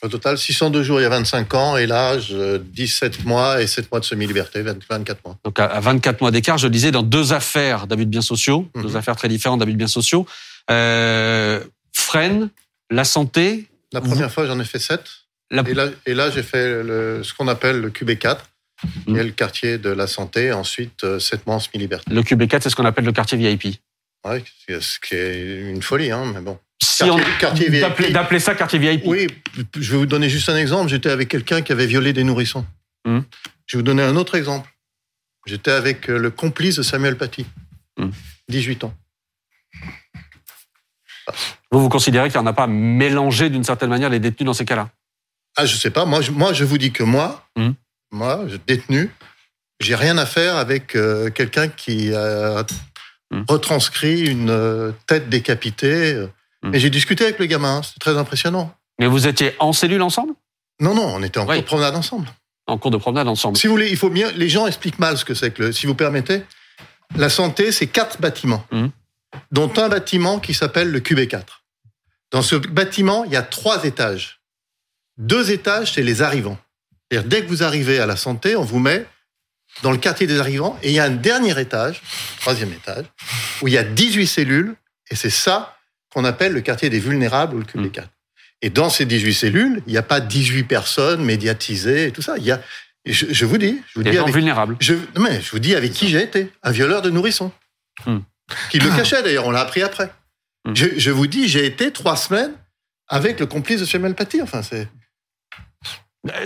Au 0.00 0.08
total, 0.08 0.38
602 0.38 0.84
jours 0.84 1.00
il 1.00 1.02
y 1.02 1.06
a 1.06 1.08
25 1.08 1.54
ans, 1.54 1.76
et 1.76 1.86
l'âge 1.86 2.32
17 2.32 3.24
mois 3.24 3.60
et 3.60 3.66
7 3.66 3.90
mois 3.90 3.98
de 3.98 4.04
semi-liberté, 4.04 4.62
24 4.62 5.24
mois. 5.24 5.36
Donc 5.42 5.58
à 5.58 5.80
24 5.80 6.20
mois 6.20 6.30
d'écart, 6.30 6.56
je 6.56 6.68
le 6.68 6.70
disais, 6.70 6.92
dans 6.92 7.02
deux 7.02 7.32
affaires 7.32 7.88
d'abus 7.88 8.06
de 8.06 8.10
biens 8.10 8.22
sociaux, 8.22 8.68
deux 8.76 8.90
mhm. 8.90 8.96
affaires 8.96 9.16
très 9.16 9.28
différentes 9.28 9.58
d'abus 9.58 9.72
de 9.72 9.78
biens 9.78 9.88
sociaux. 9.88 10.24
Euh, 10.70 11.60
freine, 11.92 12.50
la 12.90 13.04
santé. 13.04 13.66
La 13.92 14.00
première 14.00 14.30
fois, 14.30 14.46
j'en 14.46 14.60
ai 14.60 14.64
fait 14.64 14.78
7. 14.78 15.00
Et 15.50 15.74
là, 15.74 15.88
là 16.06 16.30
j'ai 16.30 16.42
fait 16.42 16.82
le, 16.82 17.22
ce 17.24 17.32
qu'on 17.32 17.48
appelle 17.48 17.80
le 17.80 17.90
QB4. 17.90 18.38
Il 19.06 19.16
y 19.16 19.20
a 19.20 19.24
le 19.24 19.30
quartier 19.30 19.78
de 19.78 19.90
la 19.90 20.06
santé, 20.06 20.52
ensuite 20.52 21.18
7 21.18 21.46
mois 21.46 21.56
en 21.56 21.60
semi-liberté. 21.60 22.12
Le 22.12 22.22
QB4, 22.22 22.60
c'est 22.62 22.70
ce 22.70 22.76
qu'on 22.76 22.84
appelle 22.84 23.04
le 23.04 23.12
quartier 23.12 23.36
VIP. 23.36 23.80
Oui, 24.26 24.44
ce 24.68 24.98
qui 25.00 25.14
est 25.14 25.70
une 25.70 25.82
folie, 25.82 26.10
hein, 26.10 26.24
mais 26.34 26.40
bon. 26.40 26.58
Si 26.82 27.04
quartier, 27.40 27.68
on. 27.70 28.10
D'appeler 28.12 28.40
ça 28.40 28.54
quartier 28.54 28.78
VIP. 28.78 29.02
Oui, 29.06 29.26
je 29.78 29.92
vais 29.92 29.98
vous 29.98 30.06
donner 30.06 30.28
juste 30.28 30.48
un 30.48 30.56
exemple. 30.56 30.88
J'étais 30.90 31.10
avec 31.10 31.28
quelqu'un 31.28 31.62
qui 31.62 31.72
avait 31.72 31.86
violé 31.86 32.12
des 32.12 32.24
nourrissons. 32.24 32.64
Mmh. 33.04 33.20
Je 33.66 33.76
vais 33.76 33.80
vous 33.80 33.86
donner 33.86 34.02
un 34.02 34.16
autre 34.16 34.34
exemple. 34.36 34.70
J'étais 35.46 35.70
avec 35.70 36.08
euh, 36.10 36.18
le 36.18 36.30
complice 36.30 36.76
de 36.76 36.82
Samuel 36.82 37.16
Paty, 37.16 37.46
mmh. 37.98 38.08
18 38.48 38.84
ans. 38.84 38.94
Vous, 41.70 41.80
vous 41.80 41.88
considérez 41.88 42.28
qu'il 42.28 42.40
n'y 42.40 42.44
en 42.44 42.50
a 42.50 42.52
pas 42.52 42.66
mélangé 42.66 43.50
d'une 43.50 43.64
certaine 43.64 43.90
manière 43.90 44.10
les 44.10 44.20
détenus 44.20 44.46
dans 44.46 44.54
ces 44.54 44.64
cas-là? 44.64 44.90
Ah, 45.56 45.66
je 45.66 45.76
sais 45.76 45.90
pas. 45.90 46.04
Moi, 46.04 46.20
je, 46.20 46.30
moi, 46.30 46.52
je 46.52 46.64
vous 46.64 46.78
dis 46.78 46.92
que 46.92 47.02
moi, 47.02 47.48
mmh 47.56 47.70
moi, 48.10 48.44
détenu, 48.66 49.10
j'ai 49.80 49.94
rien 49.94 50.18
à 50.18 50.26
faire 50.26 50.56
avec 50.56 50.96
euh, 50.96 51.30
quelqu'un 51.30 51.68
qui 51.68 52.12
a 52.14 52.64
hmm. 53.30 53.44
retranscrit 53.48 54.26
une 54.26 54.50
euh, 54.50 54.92
tête 55.06 55.28
décapitée. 55.28 56.26
Hmm. 56.62 56.74
Et 56.74 56.80
j'ai 56.80 56.90
discuté 56.90 57.24
avec 57.24 57.38
le 57.38 57.46
gamin, 57.46 57.82
c'est 57.82 57.98
très 57.98 58.16
impressionnant. 58.16 58.74
Mais 58.98 59.06
vous 59.06 59.26
étiez 59.26 59.54
en 59.60 59.72
cellule 59.72 60.02
ensemble? 60.02 60.34
Non, 60.80 60.94
non, 60.94 61.06
on 61.14 61.22
était 61.22 61.38
en 61.38 61.46
cours 61.46 61.54
de 61.54 61.60
promenade 61.60 61.94
ensemble. 61.94 62.28
En 62.66 62.78
cours 62.78 62.90
de 62.90 62.96
promenade 62.96 63.28
ensemble. 63.28 63.56
Si 63.56 63.66
vous 63.66 63.72
voulez, 63.72 63.90
il 63.90 63.96
faut 63.96 64.10
bien. 64.10 64.30
Les 64.32 64.48
gens 64.48 64.66
expliquent 64.66 64.98
mal 64.98 65.16
ce 65.16 65.24
que 65.24 65.34
c'est 65.34 65.52
que 65.52 65.64
le. 65.64 65.72
Si 65.72 65.86
vous 65.86 65.94
permettez, 65.94 66.42
la 67.16 67.28
santé, 67.28 67.72
c'est 67.72 67.86
quatre 67.86 68.20
bâtiments, 68.20 68.64
hmm. 68.72 68.88
dont 69.52 69.72
un 69.76 69.88
bâtiment 69.88 70.40
qui 70.40 70.54
s'appelle 70.54 70.90
le 70.90 71.00
QB4. 71.00 71.44
Dans 72.30 72.42
ce 72.42 72.56
bâtiment, 72.56 73.24
il 73.24 73.32
y 73.32 73.36
a 73.36 73.42
trois 73.42 73.84
étages. 73.84 74.40
Deux 75.16 75.50
étages, 75.50 75.94
c'est 75.94 76.02
les 76.02 76.22
arrivants 76.22 76.58
dès 77.10 77.42
que 77.42 77.48
vous 77.48 77.62
arrivez 77.62 77.98
à 78.00 78.06
la 78.06 78.16
santé, 78.16 78.56
on 78.56 78.64
vous 78.64 78.78
met 78.78 79.06
dans 79.82 79.92
le 79.92 79.98
quartier 79.98 80.26
des 80.26 80.40
arrivants 80.40 80.78
et 80.82 80.88
il 80.88 80.94
y 80.94 80.98
a 80.98 81.04
un 81.04 81.10
dernier 81.10 81.58
étage, 81.60 82.02
troisième 82.40 82.72
étage, 82.72 83.06
où 83.62 83.68
il 83.68 83.74
y 83.74 83.78
a 83.78 83.84
18 83.84 84.26
cellules 84.26 84.74
et 85.10 85.16
c'est 85.16 85.30
ça 85.30 85.76
qu'on 86.12 86.24
appelle 86.24 86.52
le 86.52 86.60
quartier 86.60 86.90
des 86.90 87.00
vulnérables 87.00 87.54
ou 87.54 87.58
le 87.58 87.64
QB4. 87.64 88.02
Mmh. 88.02 88.08
Et 88.62 88.70
dans 88.70 88.90
ces 88.90 89.04
18 89.04 89.34
cellules, 89.34 89.82
il 89.86 89.92
n'y 89.92 89.98
a 89.98 90.02
pas 90.02 90.20
18 90.20 90.64
personnes 90.64 91.24
médiatisées 91.24 92.06
et 92.06 92.12
tout 92.12 92.22
ça. 92.22 92.36
Il 92.38 92.44
y 92.44 92.50
a, 92.50 92.60
je, 93.06 93.44
vous 93.44 93.58
dis, 93.58 93.80
je 93.88 93.94
vous 93.94 94.02
dis 94.02 94.18
avec, 94.18 94.34
vulnérables. 94.34 94.76
Je, 94.80 94.94
mais 95.18 95.40
je 95.40 95.50
vous 95.50 95.60
dis 95.60 95.74
avec 95.74 95.92
qui 95.92 96.08
j'ai 96.08 96.22
été, 96.22 96.50
un 96.62 96.72
violeur 96.72 97.02
de 97.02 97.10
nourrissons, 97.10 97.52
mmh. 98.06 98.18
qui 98.70 98.78
le 98.80 98.90
cachait 98.90 99.22
d'ailleurs. 99.22 99.46
On 99.46 99.50
l'a 99.50 99.60
appris 99.60 99.82
après. 99.82 100.10
Mmh. 100.64 100.74
Je, 100.74 100.86
je, 100.96 101.10
vous 101.10 101.26
dis, 101.26 101.48
j'ai 101.48 101.66
été 101.66 101.92
trois 101.92 102.16
semaines 102.16 102.52
avec 103.06 103.38
le 103.38 103.46
complice 103.46 103.80
de 103.80 103.86
Samuel 103.86 104.14
Paty. 104.14 104.42
Enfin, 104.42 104.62
c'est 104.62 104.88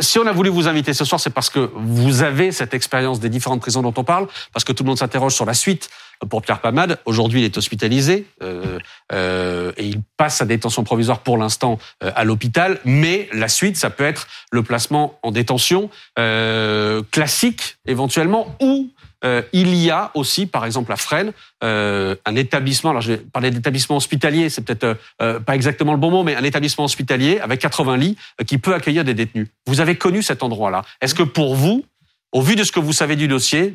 si 0.01 0.19
on 0.19 0.27
a 0.27 0.33
voulu 0.33 0.51
vous 0.51 0.69
inviter 0.69 0.93
ce 0.93 1.05
soir, 1.05 1.21
c'est 1.21 1.31
parce 1.31 1.51
que 1.51 1.71
vous 1.75 2.23
avez 2.23 2.53
cette 2.53 2.75
expérience 2.75 3.21
des 3.21 3.29
différentes 3.29 3.61
prisons 3.61 3.83
dont 3.83 3.95
on 3.97 4.05
parle, 4.05 4.29
parce 4.53 4.65
que 4.65 4.73
tout 4.73 4.85
le 4.85 4.89
monde 4.89 4.99
s'interroge 4.99 5.35
sur 5.35 5.47
la 5.47 5.55
suite 5.55 5.89
pour 6.27 6.43
Pierre 6.43 6.61
Pamade. 6.61 6.99
Aujourd'hui, 7.05 7.41
il 7.41 7.45
est 7.45 7.57
hospitalisé 7.57 8.27
euh, 8.43 8.79
euh, 9.13 9.73
et 9.77 9.87
il 9.87 10.01
passe 10.17 10.37
sa 10.37 10.45
détention 10.45 10.85
provisoire 10.85 11.21
pour 11.21 11.39
l'instant 11.39 11.79
euh, 12.03 12.11
à 12.15 12.25
l'hôpital. 12.25 12.79
Mais 12.85 13.29
la 13.33 13.49
suite, 13.49 13.77
ça 13.77 13.91
peut 13.91 14.05
être 14.05 14.27
le 14.51 14.63
placement 14.63 15.19
en 15.23 15.31
détention 15.31 15.91
euh, 16.19 17.03
classique 17.11 17.77
éventuellement 17.87 18.57
ou 18.61 18.91
euh, 19.25 19.43
il 19.53 19.77
y 19.77 19.89
a 19.89 20.11
aussi, 20.15 20.47
par 20.47 20.67
exemple, 20.67 20.93
à 20.93 20.97
Fresnes, 20.97 21.33
un 21.61 22.35
établissement. 22.35 22.91
Alors, 22.91 23.03
je 23.03 23.13
vais 23.13 23.19
parler 23.19 23.53
d'établissement 23.53 23.97
hospitalier. 23.97 24.49
C'est 24.51 24.63
peut-être 24.63 24.99
pas 25.19 25.55
exactement 25.55 25.93
le 25.93 25.99
bon 25.99 26.11
mot, 26.11 26.25
mais 26.25 26.35
un 26.35 26.43
établissement 26.43 26.85
hospitalier 26.85 27.39
avec 27.39 27.61
80 27.61 27.97
lits 27.99 28.17
qui 28.49 28.59
peut 28.59 28.75
accueillir 28.75 29.05
des 29.05 29.15
détenus. 29.15 29.47
Vous 29.69 29.81
avez 29.81 29.95
connu 29.95 30.23
cet 30.23 30.43
endroit-là. 30.43 30.83
Est-ce 31.01 31.15
que 31.15 31.23
pour 31.23 31.55
vous, 31.55 31.85
au 32.33 32.43
vu 32.43 32.57
de 32.57 32.65
ce 32.65 32.73
que 32.73 32.81
vous 32.81 32.93
savez 32.93 33.15
du 33.15 33.29
dossier, 33.29 33.75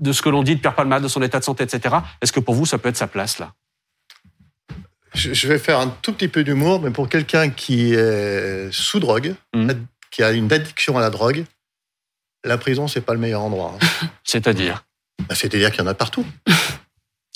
de 0.00 0.12
ce 0.12 0.22
que 0.22 0.28
l'on 0.28 0.42
dit 0.42 0.56
de 0.56 0.60
Pierre 0.60 0.74
Palmade, 0.74 1.02
de 1.02 1.08
son 1.08 1.22
état 1.22 1.38
de 1.38 1.44
santé, 1.44 1.64
etc., 1.64 1.96
est-ce 2.20 2.32
que 2.32 2.40
pour 2.40 2.54
vous, 2.54 2.66
ça 2.66 2.78
peut 2.78 2.88
être 2.88 2.96
sa 2.96 3.06
place 3.06 3.38
là? 3.38 3.52
Je 5.14 5.46
vais 5.46 5.58
faire 5.58 5.78
un 5.78 5.88
tout 6.02 6.12
petit 6.12 6.26
peu 6.28 6.42
d'humour, 6.42 6.80
mais 6.80 6.90
pour 6.90 7.08
quelqu'un 7.08 7.48
qui 7.50 7.94
est 7.94 8.72
sous 8.72 8.98
drogue, 8.98 9.34
Mhm. 9.54 9.86
qui 10.10 10.22
a 10.24 10.32
une 10.32 10.52
addiction 10.52 10.98
à 10.98 11.00
la 11.00 11.10
drogue, 11.10 11.44
la 12.44 12.58
prison, 12.58 12.88
c'est 12.88 13.00
pas 13.00 13.12
le 13.14 13.20
meilleur 13.20 13.42
endroit. 13.42 13.76
hein. 13.80 14.08
C'est-à-dire? 14.24 14.84
Bah, 15.28 15.34
C'est-à-dire 15.36 15.70
qu'il 15.70 15.80
y 15.80 15.84
en 15.84 15.86
a 15.90 15.94
partout. 15.94 16.26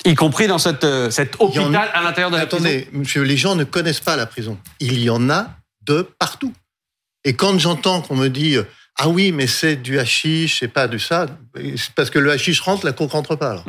Y 0.04 0.14
compris 0.16 0.48
dans 0.48 0.58
cette, 0.58 0.84
euh, 0.84 1.10
cet 1.10 1.36
hôpital 1.40 1.88
à 1.94 2.02
l'intérieur 2.02 2.30
de 2.30 2.36
la 2.36 2.46
prison 2.46 2.64
Attendez, 2.64 2.88
monsieur, 2.92 3.22
les 3.22 3.36
gens 3.36 3.54
ne 3.54 3.64
connaissent 3.64 4.00
pas 4.00 4.16
la 4.16 4.26
prison. 4.26 4.58
Il 4.80 4.98
y 5.00 5.08
en 5.10 5.30
a 5.30 5.48
de 5.82 6.02
partout. 6.18 6.52
Et 7.24 7.34
quand 7.34 7.58
j'entends 7.58 8.00
qu'on 8.02 8.16
me 8.16 8.28
dit 8.28 8.56
euh, 8.56 8.64
ah 8.98 9.08
oui, 9.08 9.32
mais 9.32 9.46
c'est 9.46 9.76
du 9.76 9.98
hashish, 9.98 10.60
c'est 10.60 10.68
pas 10.68 10.88
du 10.88 10.98
ça, 10.98 11.26
parce 11.94 12.10
que 12.10 12.18
le 12.18 12.30
hashish 12.32 12.60
rentre, 12.60 12.84
la 12.84 12.92
coke 12.92 13.12
rentre 13.12 13.36
pas. 13.36 13.50
Alors. 13.52 13.64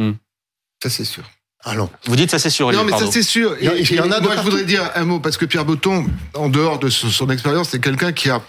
Ça, 0.84 0.90
c'est 0.90 1.06
sûr. 1.06 1.24
Allons. 1.66 1.90
Vous 2.06 2.16
dites 2.16 2.32
ça, 2.32 2.40
c'est 2.40 2.50
sûr. 2.50 2.72
Non, 2.72 2.86
mais 2.86 2.94
ça 2.98 3.12
c'est 3.12 3.22
sûr. 3.22 3.58
Il 3.60 3.66
y 3.66 3.70
en- 3.70 3.74
Et- 3.74 3.82
il 3.82 3.92
y 3.96 4.00
en 4.00 4.10
et 4.10 4.14
a 4.14 4.22
moi, 4.22 4.34
je 4.38 4.42
voudrais 4.42 4.64
dire 4.64 4.90
un 4.96 5.04
mot 5.04 5.20
parce 5.20 5.36
que 5.36 5.44
Pierre 5.44 5.66
Botton, 5.66 6.06
en 6.34 6.48
dehors 6.48 6.80
de 6.80 6.90
son, 6.90 7.10
son 7.10 7.30
expérience, 7.30 7.70
c'est 7.72 7.82
quelqu'un 7.82 8.14
qui 8.14 8.30
a 8.30 8.42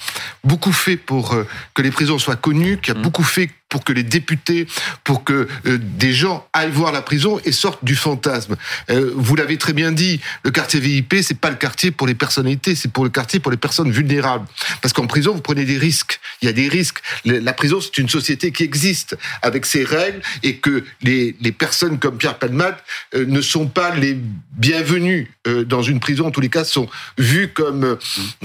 beaucoup 0.44 0.70
fait 0.72 0.96
pour 0.96 1.32
euh, 1.34 1.44
que 1.74 1.82
les 1.82 1.90
prisons 1.90 2.20
soient 2.20 2.36
connues, 2.36 2.78
qui 2.80 2.92
a 2.92 2.94
Mm. 2.94 3.02
beaucoup 3.02 3.24
fait 3.24 3.50
pour 3.70 3.84
que 3.84 3.92
les 3.92 4.02
députés, 4.02 4.66
pour 5.04 5.24
que 5.24 5.48
euh, 5.66 5.78
des 5.80 6.12
gens 6.12 6.46
aillent 6.52 6.70
voir 6.70 6.92
la 6.92 7.00
prison 7.00 7.40
et 7.44 7.52
sortent 7.52 7.84
du 7.84 7.96
fantasme. 7.96 8.56
Euh, 8.90 9.12
vous 9.14 9.36
l'avez 9.36 9.56
très 9.56 9.72
bien 9.72 9.92
dit, 9.92 10.20
le 10.42 10.50
quartier 10.50 10.80
VIP, 10.80 11.16
c'est 11.22 11.38
pas 11.38 11.50
le 11.50 11.56
quartier 11.56 11.90
pour 11.90 12.06
les 12.06 12.14
personnalités, 12.14 12.74
c'est 12.74 12.92
pour 12.92 13.04
le 13.04 13.10
quartier 13.10 13.40
pour 13.40 13.50
les 13.50 13.56
personnes 13.56 13.90
vulnérables. 13.90 14.46
Parce 14.82 14.92
qu'en 14.92 15.06
prison, 15.06 15.32
vous 15.32 15.40
prenez 15.40 15.64
des 15.64 15.78
risques. 15.78 16.20
Il 16.42 16.46
y 16.46 16.48
a 16.48 16.52
des 16.52 16.68
risques. 16.68 16.98
La 17.24 17.52
prison, 17.52 17.80
c'est 17.80 17.96
une 17.98 18.08
société 18.08 18.52
qui 18.52 18.64
existe 18.64 19.16
avec 19.40 19.64
ses 19.64 19.84
règles 19.84 20.20
et 20.42 20.56
que 20.56 20.84
les, 21.02 21.36
les 21.40 21.52
personnes 21.52 21.98
comme 21.98 22.18
Pierre 22.18 22.38
Palmade 22.38 22.76
euh, 23.14 23.24
ne 23.26 23.40
sont 23.40 23.68
pas 23.68 23.94
les 23.94 24.18
bienvenus 24.52 25.28
euh, 25.46 25.64
dans 25.64 25.82
une 25.82 26.00
prison. 26.00 26.26
En 26.26 26.30
tous 26.30 26.40
les 26.40 26.48
cas, 26.48 26.64
sont 26.64 26.88
vues 27.18 27.48
comme 27.48 27.98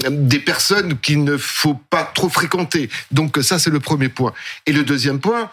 des 0.08 0.38
personnes 0.38 0.98
qu'il 0.98 1.24
ne 1.24 1.36
faut 1.36 1.74
pas 1.74 2.04
trop 2.04 2.28
fréquenter. 2.28 2.88
Donc 3.10 3.38
ça, 3.42 3.58
c'est 3.58 3.70
le 3.70 3.80
premier 3.80 4.08
point. 4.08 4.32
Et 4.66 4.72
le 4.72 4.84
deuxième 4.84 5.15
point, 5.20 5.50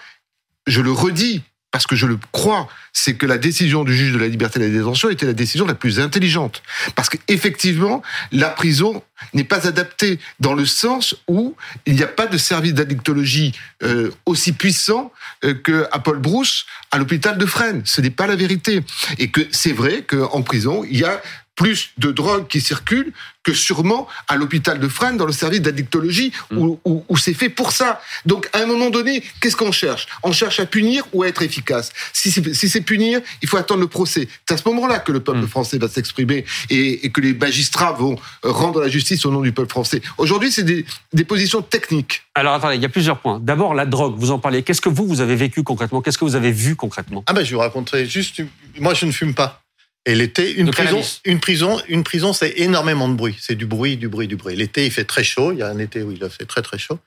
je 0.68 0.82
le 0.82 0.92
redis, 0.92 1.44
parce 1.74 1.88
que 1.88 1.96
je 1.96 2.06
le 2.06 2.20
crois, 2.32 2.70
c'est 2.94 3.16
que 3.16 3.26
la 3.26 3.40
décision 3.40 3.84
du 3.84 3.98
juge 3.98 4.14
de 4.14 4.20
la 4.20 4.28
liberté 4.28 4.60
de 4.60 4.66
la 4.66 4.70
détention 4.70 5.10
était 5.10 5.26
la 5.26 5.34
décision 5.34 5.66
la 5.66 5.74
plus 5.74 6.00
intelligente. 6.00 6.62
Parce 6.94 7.10
qu'effectivement, 7.10 8.04
la 8.32 8.50
prison 8.50 9.02
n'est 9.34 9.44
pas 9.44 9.68
adaptée 9.68 10.20
dans 10.40 10.54
le 10.54 10.68
sens 10.68 11.16
où 11.28 11.56
il 11.88 11.96
n'y 11.96 12.04
a 12.04 12.08
pas 12.08 12.28
de 12.28 12.38
service 12.38 12.76
d'addictologie 12.76 13.54
euh, 13.82 14.12
aussi 14.28 14.52
puissant 14.52 15.12
euh, 15.44 15.56
que 15.56 15.88
à 15.92 15.98
Paul 15.98 16.20
Brousse 16.20 16.68
à 16.92 17.00
l'hôpital 17.00 17.40
de 17.40 17.46
Fresnes. 17.48 17.82
Ce 17.86 18.02
n'est 18.02 18.12
pas 18.12 18.28
la 18.28 18.36
vérité. 18.36 18.84
Et 19.18 19.32
que 19.32 19.42
c'est 19.50 19.74
vrai 19.74 20.04
qu'en 20.04 20.44
prison, 20.44 20.84
il 20.84 21.00
y 21.00 21.06
a 21.06 21.20
plus 21.56 21.92
de 21.98 22.12
drogue 22.12 22.48
qui 22.48 22.62
circule 22.62 23.14
que 23.44 23.54
sûrement 23.54 24.08
à 24.28 24.38
l'hôpital 24.38 24.80
de 24.80 24.88
Fresnes 24.88 25.18
dans 25.18 25.26
le 25.26 25.34
service 25.34 25.62
d'addictologie 25.62 26.32
où, 26.52 26.80
où- 26.86 27.06
où 27.10 27.18
c'est 27.18 27.34
fait 27.34 27.50
pour 27.50 27.74
ça. 27.74 28.02
Donc 28.26 28.50
à 28.54 28.60
un 28.60 28.66
moment 28.66 28.90
donné, 28.90 29.22
qu'est-ce 29.42 29.56
qu'on 29.58 29.72
cherche? 29.72 30.08
On 30.24 30.32
cherche 30.32 30.60
à 30.60 30.66
punir 30.66 31.04
ou 31.14 31.24
à 31.24 31.28
être 31.28 31.42
efficace. 31.42 31.92
Si 32.14 32.32
c'est 32.32 32.54
si 32.54 32.82
punir, 32.82 33.20
il 33.42 33.50
faut 33.50 33.58
attendre 33.58 33.82
le 33.82 33.88
procès. 33.88 34.28
C'est 34.48 34.54
à 34.56 34.58
ce 34.58 34.68
moment-là 34.70 35.00
que 35.00 35.12
le 35.12 35.20
peuple 35.20 35.46
français 35.48 35.78
va 35.78 35.88
s'exprimer 35.90 36.46
et, 36.70 37.06
et 37.06 37.10
que 37.12 37.22
les 37.22 37.34
magistrats 37.34 37.92
vont 37.92 38.16
euh, 38.46 38.52
rendre 38.52 38.82
la 38.82 38.88
justice 38.88 39.26
au 39.26 39.32
nom 39.32 39.42
du 39.42 39.52
peuple 39.52 39.70
français. 39.70 40.02
Aujourd'hui, 40.18 40.52
c'est 40.52 40.64
des, 40.64 40.86
des 41.12 41.26
positions 41.26 41.62
techniques. 41.62 42.24
Alors 42.34 42.54
attendez, 42.54 42.76
il 42.78 42.82
y 42.82 42.86
a 42.86 42.90
plusieurs 42.90 43.20
points. 43.20 43.40
D'abord, 43.40 43.74
la 43.76 43.86
drogue, 43.86 44.16
vous 44.18 44.32
en 44.32 44.40
parliez. 44.40 44.64
Qu'est-ce 44.64 44.82
que 44.82 44.90
vous, 44.90 45.06
vous 45.08 45.22
avez 45.22 45.36
vécu 45.36 45.64
concrètement? 45.64 46.02
Qu'est-ce 46.02 46.18
que 46.18 46.26
vous 46.26 46.36
avez 46.36 46.52
vu 46.52 46.76
concrètement? 46.76 47.24
Ah 47.28 47.34
ben, 47.34 47.44
je 47.44 47.50
vais 47.52 47.56
vous 47.56 47.62
raconter 47.62 48.06
juste. 48.06 48.42
Moi, 48.80 48.94
je 48.94 49.06
ne 49.06 49.12
fume 49.12 49.36
pas. 49.36 49.63
Et 50.06 50.16
l'été, 50.16 50.52
une 50.56 50.70
prison, 50.72 51.02
une 51.24 51.40
prison, 51.40 51.82
une 51.88 52.04
prison, 52.04 52.34
c'est 52.34 52.54
énormément 52.58 53.08
de 53.08 53.14
bruit. 53.14 53.38
C'est 53.40 53.56
du 53.56 53.66
bruit, 53.66 53.96
du 53.96 54.10
bruit, 54.10 54.28
du 54.28 54.36
bruit. 54.36 54.56
L'été, 54.56 54.86
il 54.86 54.92
fait 54.92 55.06
très 55.06 55.24
chaud. 55.24 55.54
Il 55.54 55.60
y 55.60 55.62
a 55.62 55.68
un 55.70 55.78
été 55.80 56.04
où 56.04 56.12
il 56.12 56.22
a 56.24 56.30
fait 56.30 56.46
très 56.46 56.62
très 56.62 56.78
chaud. 56.78 57.00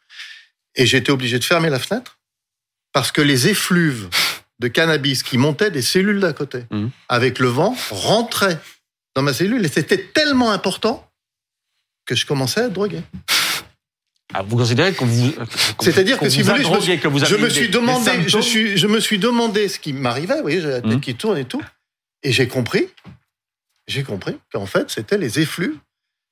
Et 0.74 0.84
été 0.84 1.12
obligé 1.12 1.38
de 1.38 1.44
fermer 1.44 1.68
la 1.68 1.78
fenêtre 1.78 2.18
parce 2.92 3.12
que 3.12 3.20
les 3.20 3.48
effluves 3.48 4.08
de 4.60 4.68
cannabis 4.68 5.22
qui 5.22 5.36
montaient 5.36 5.70
des 5.70 5.82
cellules 5.82 6.20
d'à 6.20 6.32
côté, 6.32 6.64
Mhm. 6.70 6.90
avec 7.10 7.38
le 7.38 7.48
vent, 7.48 7.76
rentraient 7.90 8.58
dans 9.14 9.20
ma 9.22 9.34
cellule. 9.34 9.64
Et 9.66 9.68
c'était 9.68 9.98
tellement 10.14 10.50
important 10.50 11.06
que 12.06 12.14
je 12.14 12.24
commençais 12.24 12.60
à 12.60 12.64
être 12.64 12.72
drogué. 12.72 13.00
Ah, 14.32 14.42
Vous 14.42 14.56
considérez 14.56 14.92
qu'on 14.94 15.06
vous. 15.06 15.32
C'est-à-dire 15.80 16.18
que 16.18 16.28
si 16.30 16.40
vous 16.42 16.50
voulez, 16.50 16.64
je 16.64 16.70
me 16.70 16.96
que 16.96 17.26
je 17.26 17.36
me 17.36 17.48
suis 17.50 17.68
demandé, 17.68 18.10
je 18.10 18.22
symptômes 18.22 18.42
suis, 18.42 18.76
je 18.78 18.86
me 18.86 19.00
suis 19.00 19.18
demandé 19.18 19.68
ce 19.68 19.78
qui 19.78 19.92
m'arrivait. 19.92 20.36
Vous 20.36 20.42
voyez, 20.42 20.60
j'ai 20.62 20.68
la 20.68 20.80
tête 20.80 20.92
Mhm. 20.92 21.00
qui 21.00 21.14
tourne 21.14 21.38
et 21.38 21.44
tout, 21.44 21.62
et 22.28 22.32
j'ai 22.32 22.48
compris, 22.48 22.88
j'ai 23.86 24.02
compris 24.02 24.36
qu'en 24.52 24.66
fait, 24.66 24.90
c'était 24.90 25.18
les 25.18 25.38
effluves. 25.40 25.76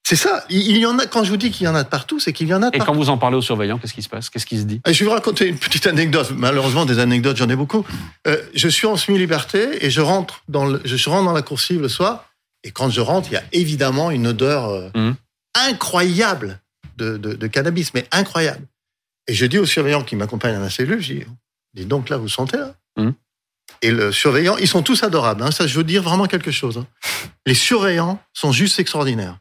C'est 0.06 0.16
ça. 0.16 0.44
Il 0.50 0.76
y 0.76 0.84
en 0.84 0.98
a. 0.98 1.06
Quand 1.06 1.24
je 1.24 1.30
vous 1.30 1.38
dis 1.38 1.50
qu'il 1.50 1.64
y 1.64 1.68
en 1.68 1.74
a 1.74 1.82
de 1.82 1.88
partout, 1.88 2.20
c'est 2.20 2.34
qu'il 2.34 2.46
y 2.46 2.52
en 2.52 2.62
a 2.62 2.68
de 2.70 2.76
Et 2.76 2.78
partout. 2.78 2.92
quand 2.92 2.98
vous 2.98 3.08
en 3.08 3.16
parlez 3.16 3.36
aux 3.38 3.42
surveillants, 3.42 3.78
qu'est-ce 3.78 3.94
qui 3.94 4.02
se 4.02 4.08
passe? 4.10 4.28
Qu'est-ce 4.28 4.44
qui 4.44 4.58
se 4.58 4.64
dit? 4.64 4.82
Et 4.86 4.92
Je 4.92 4.98
vais 5.00 5.06
vous 5.06 5.12
raconter 5.12 5.48
une 5.48 5.56
petite 5.56 5.86
anecdote. 5.86 6.30
Malheureusement, 6.36 6.84
des 6.84 6.98
anecdotes, 6.98 7.38
j'en 7.38 7.48
ai 7.48 7.56
beaucoup. 7.56 7.86
Euh, 8.26 8.36
je 8.54 8.68
suis 8.68 8.86
en 8.86 8.96
semi-liberté 8.96 9.82
et 9.86 9.88
je 9.90 10.02
rentre 10.02 10.42
dans 10.48 10.66
le, 10.66 10.82
je 10.84 11.08
rentre 11.08 11.24
dans 11.24 11.32
la 11.32 11.40
coursive 11.40 11.80
le 11.80 11.88
soir. 11.88 12.28
Et 12.64 12.70
quand 12.70 12.90
je 12.90 13.00
rentre, 13.00 13.28
il 13.30 13.34
y 13.34 13.36
a 13.38 13.44
évidemment 13.52 14.10
une 14.10 14.26
odeur 14.26 14.68
euh, 14.68 14.90
Mhm. 14.94 15.14
incroyable 15.68 16.60
de, 16.98 17.16
de- 17.16 17.34
de 17.34 17.46
cannabis, 17.46 17.94
mais 17.94 18.06
incroyable. 18.12 18.66
Et 19.26 19.32
je 19.34 19.46
dis 19.46 19.58
au 19.58 19.64
surveillant 19.66 20.02
qui 20.04 20.16
m'accompagne 20.16 20.54
à 20.54 20.60
la 20.60 20.70
cellule, 20.70 21.00
je 21.00 21.14
dis, 21.14 21.24
dis 21.72 21.86
donc 21.86 22.10
là, 22.10 22.18
vous 22.18 22.28
sentez 22.28 22.58
là? 22.58 22.74
Mhm. 22.98 23.14
Et 23.84 23.90
le 23.90 24.12
surveillant, 24.12 24.56
ils 24.56 24.68
sont 24.68 24.82
tous 24.82 25.02
adorables. 25.02 25.42
hein. 25.42 25.50
ça, 25.50 25.66
je 25.66 25.76
veux 25.76 25.84
dire 25.84 26.02
vraiment 26.02 26.26
quelque 26.26 26.50
chose. 26.50 26.78
hein. 26.78 26.86
Les 27.46 27.54
surveillants 27.54 28.18
sont 28.32 28.50
juste 28.52 28.78
extraordinaires. 28.78 29.38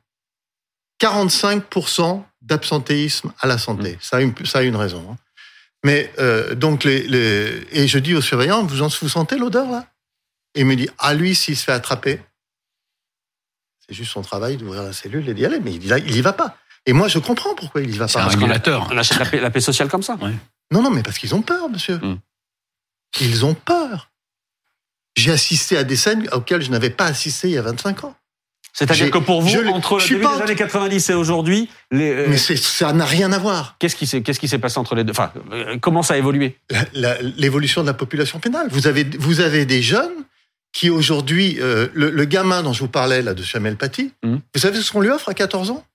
45% 1.01 2.23
d'absentéisme 2.41 3.33
à 3.39 3.47
la 3.47 3.57
santé. 3.57 3.97
Ça, 4.01 4.17
a 4.17 4.21
une, 4.21 4.33
ça 4.45 4.59
a 4.59 4.62
une 4.63 4.75
raison. 4.75 5.05
hein. 5.12 5.17
Mais 5.85 6.12
euh, 6.19 6.55
donc, 6.55 6.83
les, 6.83 7.03
les- 7.07 7.67
et 7.71 7.88
je 7.88 8.00
dis 8.00 8.15
au 8.15 8.21
surveillant, 8.21 8.63
vous, 8.63 8.81
en, 8.81 8.88
vous 8.88 9.09
sentez 9.09 9.38
l'odeur 9.38 9.69
là? 9.69 9.85
Et 10.55 10.62
il 10.62 10.65
me 10.65 10.75
dit, 10.75 10.89
ah 11.00 11.13
lui, 11.13 11.35
s'il 11.35 11.57
se 11.57 11.63
fait 11.63 11.71
attraper, 11.71 12.21
c'est 13.88 13.93
juste 13.93 14.12
son 14.12 14.21
travail 14.21 14.55
d'ouvrir 14.57 14.83
la 14.83 14.93
cellule 14.93 15.27
et 15.27 15.33
d'y 15.33 15.45
aller, 15.45 15.59
mais 15.59 15.73
il 15.73 15.83
y, 15.83 15.89
il 15.89 16.15
y 16.15 16.21
va 16.21 16.31
pas. 16.33 16.57
Et 16.85 16.93
moi, 16.93 17.07
je 17.07 17.19
comprends 17.19 17.53
pourquoi 17.55 17.81
il 17.81 17.93
y 17.93 17.97
va 17.97 18.07
C'est 18.07 18.19
un 18.19 18.23
pas. 18.25 18.29
régulateur. 18.29 18.88
On 18.91 18.97
achète 18.97 19.19
la 19.19 19.25
paix, 19.25 19.39
la 19.39 19.50
paix 19.51 19.62
sociale 19.62 19.89
comme 19.89 20.03
ça 20.03 20.17
Non, 20.71 20.81
non, 20.81 20.89
mais 20.89 21.01
parce 21.03 21.17
qu'ils 21.17 21.33
ont 21.35 21.41
peur, 21.41 21.69
monsieur. 21.69 21.97
Hmm. 21.97 22.17
Ils 23.21 23.45
ont 23.45 23.53
peur. 23.55 24.09
J'ai 25.15 25.32
assisté 25.32 25.77
à 25.77 25.84
des 25.84 25.96
scènes 25.96 26.27
auxquelles 26.32 26.62
je 26.62 26.72
n'avais 26.72 26.89
pas 26.89 27.05
assisté 27.05 27.50
il 27.50 27.53
y 27.53 27.58
a 27.58 27.62
25 27.62 28.03
ans. 28.05 28.15
C'est-à 28.75 28.96
dire 28.96 29.05
J'ai- 29.05 29.12
que 29.12 29.20
pour 29.20 29.43
vous, 29.43 29.50
je 29.50 29.60
entre 29.67 30.00
le 30.00 30.08
début 30.08 30.22
des 30.22 30.41
années 30.41 30.55
90 30.55 31.10
et 31.12 31.13
aujourd'hui, 31.13 31.70
les, 31.91 32.10
euh, 32.12 32.25
Mais 32.27 32.38
ça 32.38 32.91
n'a 32.91 33.05
rien 33.05 33.32
à 33.32 33.38
voir. 33.38 33.75
qu'est-ce 33.77 33.96
qui 33.96 34.08
s'est 34.48 34.58
passé 34.58 34.79
entre 34.79 34.96
les 34.96 35.03
deux? 35.03 35.12
Enfin, 35.12 35.32
euh, 35.51 35.77
comment 35.79 36.01
ça 36.01 36.15
a 36.15 36.17
évolué? 36.17 36.58
L'évolution 37.38 37.82
de 37.84 37.88
la 37.88 37.93
population 37.93 38.39
pénale. 38.39 38.67
Vous 38.72 38.88
avez, 38.88 39.03
vous 39.03 39.41
avez 39.41 39.67
des 39.67 39.84
jeunes 39.84 40.25
qui 40.72 40.89
aujourd'hui, 40.89 41.58
euh, 41.60 41.88
le, 41.93 42.10
le 42.10 42.25
gamin 42.25 42.63
dont 42.63 42.74
je 42.74 42.79
vous 42.79 42.88
parlais 42.88 43.22
là 43.22 43.36
de 43.36 43.43
Chamel 43.43 43.75
Paty, 43.77 44.12
Mhm. 44.24 44.41
vous 44.55 44.60
savez 44.60 44.82
ce 44.82 44.91
qu'on 44.91 45.01
lui 45.01 45.10
offre 45.12 45.29
à 45.29 45.36
14 45.36 45.70
ans? 45.70 45.86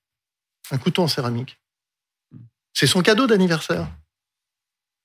Un 0.70 0.78
couteau 0.78 1.02
en 1.02 1.08
céramique. 1.08 1.58
C'est 2.74 2.86
son 2.86 3.02
cadeau 3.02 3.26
d'anniversaire. 3.26 3.88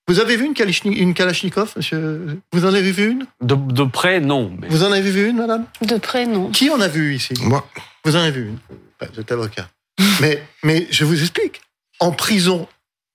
Vous 0.08 0.20
avez 0.20 0.36
vu 0.36 0.46
une, 0.46 0.54
Kalachni- 0.54 0.98
une 0.98 1.14
Kalachnikov, 1.14 1.74
monsieur? 1.78 2.42
Vous 2.52 2.66
en 2.66 2.74
avez 2.74 2.92
vu 2.92 3.10
une? 3.12 3.26
De, 3.42 3.56
de 3.56 3.84
près, 3.84 4.20
non. 4.20 4.56
Mais... 4.60 4.68
Vous 4.68 4.84
en 4.84 4.92
avez 4.92 5.10
vu 5.12 5.30
une, 5.30 5.38
madame? 5.38 5.66
De 5.82 5.98
près, 5.98 6.26
non. 6.26 6.50
Qui 6.52 6.70
en 6.70 6.82
a 6.82 6.88
vu 6.90 7.16
ici? 7.16 7.34
Moi, 7.42 7.66
Vous 8.04 8.16
en 8.16 8.20
avez 8.20 8.32
vu 8.32 8.48
une? 8.50 8.60
Bah, 9.00 9.08
Vous 9.14 9.20
êtes 9.22 9.32
avocat. 9.32 9.70
mais, 10.22 10.44
mais 10.64 10.88
je 10.92 11.06
vous 11.06 11.20
explique. 11.22 11.62
En 12.00 12.12
prison, 12.12 12.68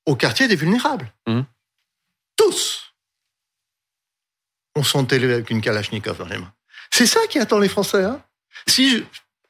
au 0.07 0.17
quartier 0.17 0.49
des 0.49 0.57
vulnérables, 0.57 1.13
Mhm. 1.27 1.45
tous 2.37 2.85
on 4.77 4.83
sont 4.85 5.05
élevés 5.09 5.35
avec 5.35 5.51
une 5.51 5.61
Kalachnikov 5.61 6.19
dans 6.19 6.27
les 6.27 6.39
mains. 6.39 6.53
C'est 6.93 7.07
ça 7.07 7.19
qui 7.29 7.41
attend 7.41 7.59
les 7.59 7.69
Français. 7.69 8.05
Hein? 8.05 8.23
Si 8.69 8.91
je, 8.91 9.03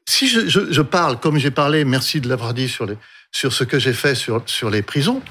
si 0.09 0.27
je, 0.27 0.49
je- 0.49 0.73
je 0.73 0.83
parle, 0.83 1.21
comme 1.21 1.37
j'ai 1.39 1.51
parlé, 1.51 1.85
merci 1.85 2.21
de 2.23 2.29
l'avoir 2.31 2.55
dit 2.55 2.67
sur, 2.69 2.87
les, 2.87 2.97
sur 3.33 3.53
ce 3.53 3.65
que 3.65 3.79
j'ai 3.79 3.93
fait 3.93 4.15
sur, 4.15 4.43
sur 4.47 4.71
les 4.71 4.83
prisons, 4.83 5.23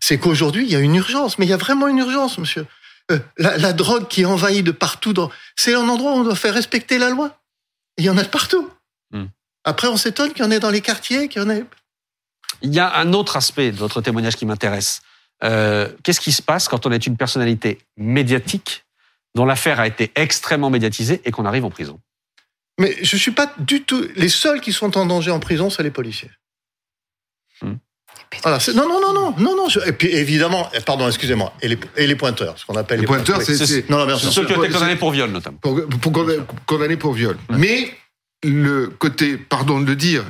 c'est 0.00 0.18
qu'aujourd'hui, 0.18 0.64
il 0.64 0.70
y 0.70 0.76
a 0.76 0.80
une 0.80 0.94
urgence. 0.94 1.38
Mais 1.38 1.46
il 1.46 1.50
y 1.50 1.52
a 1.52 1.56
vraiment 1.58 1.88
une 1.88 1.98
urgence, 1.98 2.38
monsieur. 2.38 2.66
euh, 3.10 3.18
la, 3.38 3.56
la, 3.58 3.72
drogue 3.72 4.08
qui 4.08 4.24
envahit 4.24 4.64
de 4.64 4.70
partout. 4.70 5.12
Dans... 5.12 5.30
C'est 5.56 5.74
un 5.74 5.88
endroit 5.88 6.12
où 6.12 6.16
on 6.16 6.24
doit 6.24 6.36
faire 6.36 6.54
respecter 6.54 6.98
la 6.98 7.10
loi. 7.10 7.38
Il 7.98 8.04
y 8.04 8.10
en 8.10 8.16
a 8.16 8.22
de 8.22 8.28
partout. 8.28 8.70
Hmm. 9.12 9.26
Après, 9.64 9.88
on 9.88 9.96
s'étonne 9.96 10.32
qu'il 10.32 10.42
y 10.44 10.46
en 10.46 10.50
ait 10.50 10.60
dans 10.60 10.70
les 10.70 10.80
quartiers, 10.80 11.28
qu'il 11.28 11.42
y 11.42 11.44
en 11.44 11.50
ait. 11.50 11.64
Il 12.62 12.72
y 12.74 12.80
a 12.80 12.96
un 12.96 13.12
autre 13.12 13.36
aspect 13.36 13.72
de 13.72 13.76
votre 13.76 14.00
témoignage 14.00 14.36
qui 14.36 14.46
m'intéresse. 14.46 15.02
Euh, 15.42 15.88
Qu'est-ce 16.02 16.20
qui 16.20 16.32
se 16.32 16.42
passe 16.42 16.68
quand 16.68 16.86
on 16.86 16.92
est 16.92 17.06
une 17.06 17.16
personnalité 17.16 17.78
médiatique 17.96 18.84
dont 19.34 19.44
l'affaire 19.44 19.80
a 19.80 19.86
été 19.86 20.12
extrêmement 20.14 20.70
médiatisée 20.70 21.20
et 21.24 21.30
qu'on 21.30 21.46
arrive 21.46 21.64
en 21.64 21.70
prison? 21.70 22.00
Mais 22.78 22.96
je 23.02 23.16
suis 23.16 23.30
pas 23.32 23.52
du 23.58 23.82
tout. 23.82 24.06
Les 24.16 24.28
seuls 24.28 24.60
qui 24.60 24.72
sont 24.72 24.96
en 24.96 25.06
danger 25.06 25.30
en 25.30 25.40
prison, 25.40 25.68
c'est 25.68 25.82
les 25.82 25.90
policiers. 25.90 26.30
Voilà, 28.42 28.58
non, 28.74 28.88
non, 28.88 29.00
non, 29.00 29.12
non, 29.12 29.34
non, 29.38 29.56
non. 29.56 29.68
Et 29.86 29.92
puis 29.92 30.08
évidemment, 30.08 30.70
eh, 30.72 30.80
pardon, 30.80 31.08
excusez-moi, 31.08 31.52
et 31.60 31.68
les, 31.68 31.78
et 31.96 32.06
les 32.06 32.14
pointeurs, 32.14 32.58
ce 32.58 32.64
qu'on 32.64 32.76
appelle 32.76 33.00
les, 33.00 33.06
pointeurs, 33.06 33.42
c'est 33.42 33.90
non, 33.90 34.06
non, 34.06 34.16
ceux 34.16 34.46
qui 34.46 34.52
ont 34.52 34.62
été 34.62 34.72
condamnés 34.72 34.96
pour 34.96 35.10
viol, 35.10 35.30
notamment. 35.30 35.58
Pour, 35.58 35.80
pour 35.88 36.12
condamnés 36.66 36.96
pour 36.96 37.12
viol. 37.12 37.36
Mais 37.50 37.92
le 38.42 38.86
côté, 38.86 39.36
pardon 39.36 39.80
de 39.80 39.86
le 39.86 39.96
dire, 39.96 40.24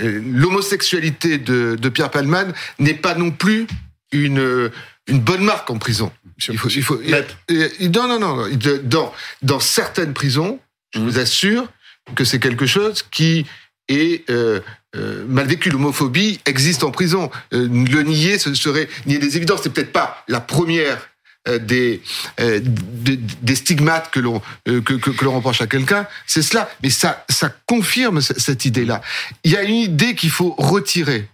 euh, 0.00 0.20
l'homosexualité 0.24 1.38
de, 1.38 1.76
de, 1.80 1.88
Pierre 1.88 2.10
Palman 2.10 2.52
n'est 2.78 2.94
pas 2.94 3.14
non 3.14 3.30
plus 3.30 3.66
une, 4.12 4.70
une 5.06 5.20
bonne 5.20 5.42
marque 5.42 5.70
en 5.70 5.78
prison. 5.78 6.12
Il 6.48 6.58
faut, 6.58 6.68
il 6.68 6.82
faut, 6.82 7.00
non, 7.00 8.08
non, 8.08 8.18
non, 8.18 8.48
dans, 8.82 9.14
dans 9.42 9.60
certaines 9.60 10.12
prisons, 10.12 10.60
je 10.92 11.00
vous 11.00 11.18
assure 11.18 11.66
que 12.14 12.24
c'est 12.24 12.38
quelque 12.38 12.66
chose 12.66 13.02
qui 13.02 13.46
est 13.88 14.28
euh, 14.30 14.60
euh, 14.96 15.24
mal 15.28 15.46
vécu. 15.46 15.70
L'homophobie 15.70 16.40
existe 16.46 16.84
en 16.84 16.90
prison. 16.90 17.30
Euh, 17.52 17.68
le 17.68 18.02
nier, 18.02 18.38
ce 18.38 18.54
serait 18.54 18.88
nier 19.06 19.18
des 19.18 19.36
évidences. 19.36 19.60
C'est 19.62 19.72
peut-être 19.72 19.92
pas 19.92 20.24
la 20.28 20.40
première 20.40 21.08
euh, 21.48 21.58
des, 21.58 22.02
des, 22.38 23.54
stigmates 23.54 24.10
que 24.10 24.20
l'on 24.20 24.42
que, 24.64 24.80
que, 24.80 25.24
l'on 25.24 25.36
reproche 25.36 25.60
à 25.60 25.66
quelqu'un, 25.66 26.06
c'est 26.26 26.42
cela. 26.42 26.68
Mais 26.82 26.90
ça 26.90 27.24
ça 27.28 27.54
confirme 27.66 28.20
cette 28.20 28.64
idée-là. 28.64 29.00
Il 29.44 29.52
y 29.52 29.56
a 29.56 29.62
une 29.62 29.74
idée 29.74 30.14
qu'il 30.14 30.30
faut 30.30 30.54
retirer. 30.58 31.28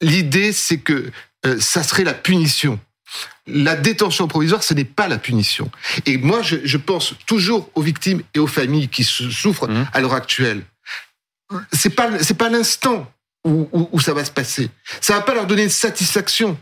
L'idée, 0.00 0.52
c'est 0.52 0.78
que 0.78 1.10
ça 1.58 1.82
serait 1.82 2.04
la 2.04 2.12
punition. 2.12 2.78
La 3.46 3.76
détention 3.76 4.26
provisoire, 4.26 4.62
ce 4.62 4.74
n'est 4.74 4.84
pas 4.84 5.06
la 5.06 5.16
punition. 5.16 5.70
Et 6.06 6.18
moi, 6.18 6.42
je, 6.42 6.56
je, 6.64 6.76
pense 6.76 7.14
toujours 7.26 7.70
aux 7.74 7.80
victimes 7.80 8.22
et 8.34 8.40
aux 8.40 8.48
familles 8.48 8.88
qui 8.88 9.04
souffrent 9.04 9.68
mmh. 9.68 9.86
à 9.92 10.00
l'heure 10.00 10.14
actuelle 10.14 10.62
c'est 11.72 11.90
pas 11.90 12.18
c'est 12.20 12.36
pas 12.36 12.48
l'instant 12.48 13.06
où, 13.44 13.68
où, 13.92 14.00
ça 14.00 14.12
va 14.12 14.24
se 14.24 14.30
passer. 14.30 14.70
Ça 15.00 15.14
va 15.14 15.20
pas 15.20 15.34
leur 15.34 15.46
donner 15.46 15.62
une 15.64 15.68
satisfaction. 15.68 16.56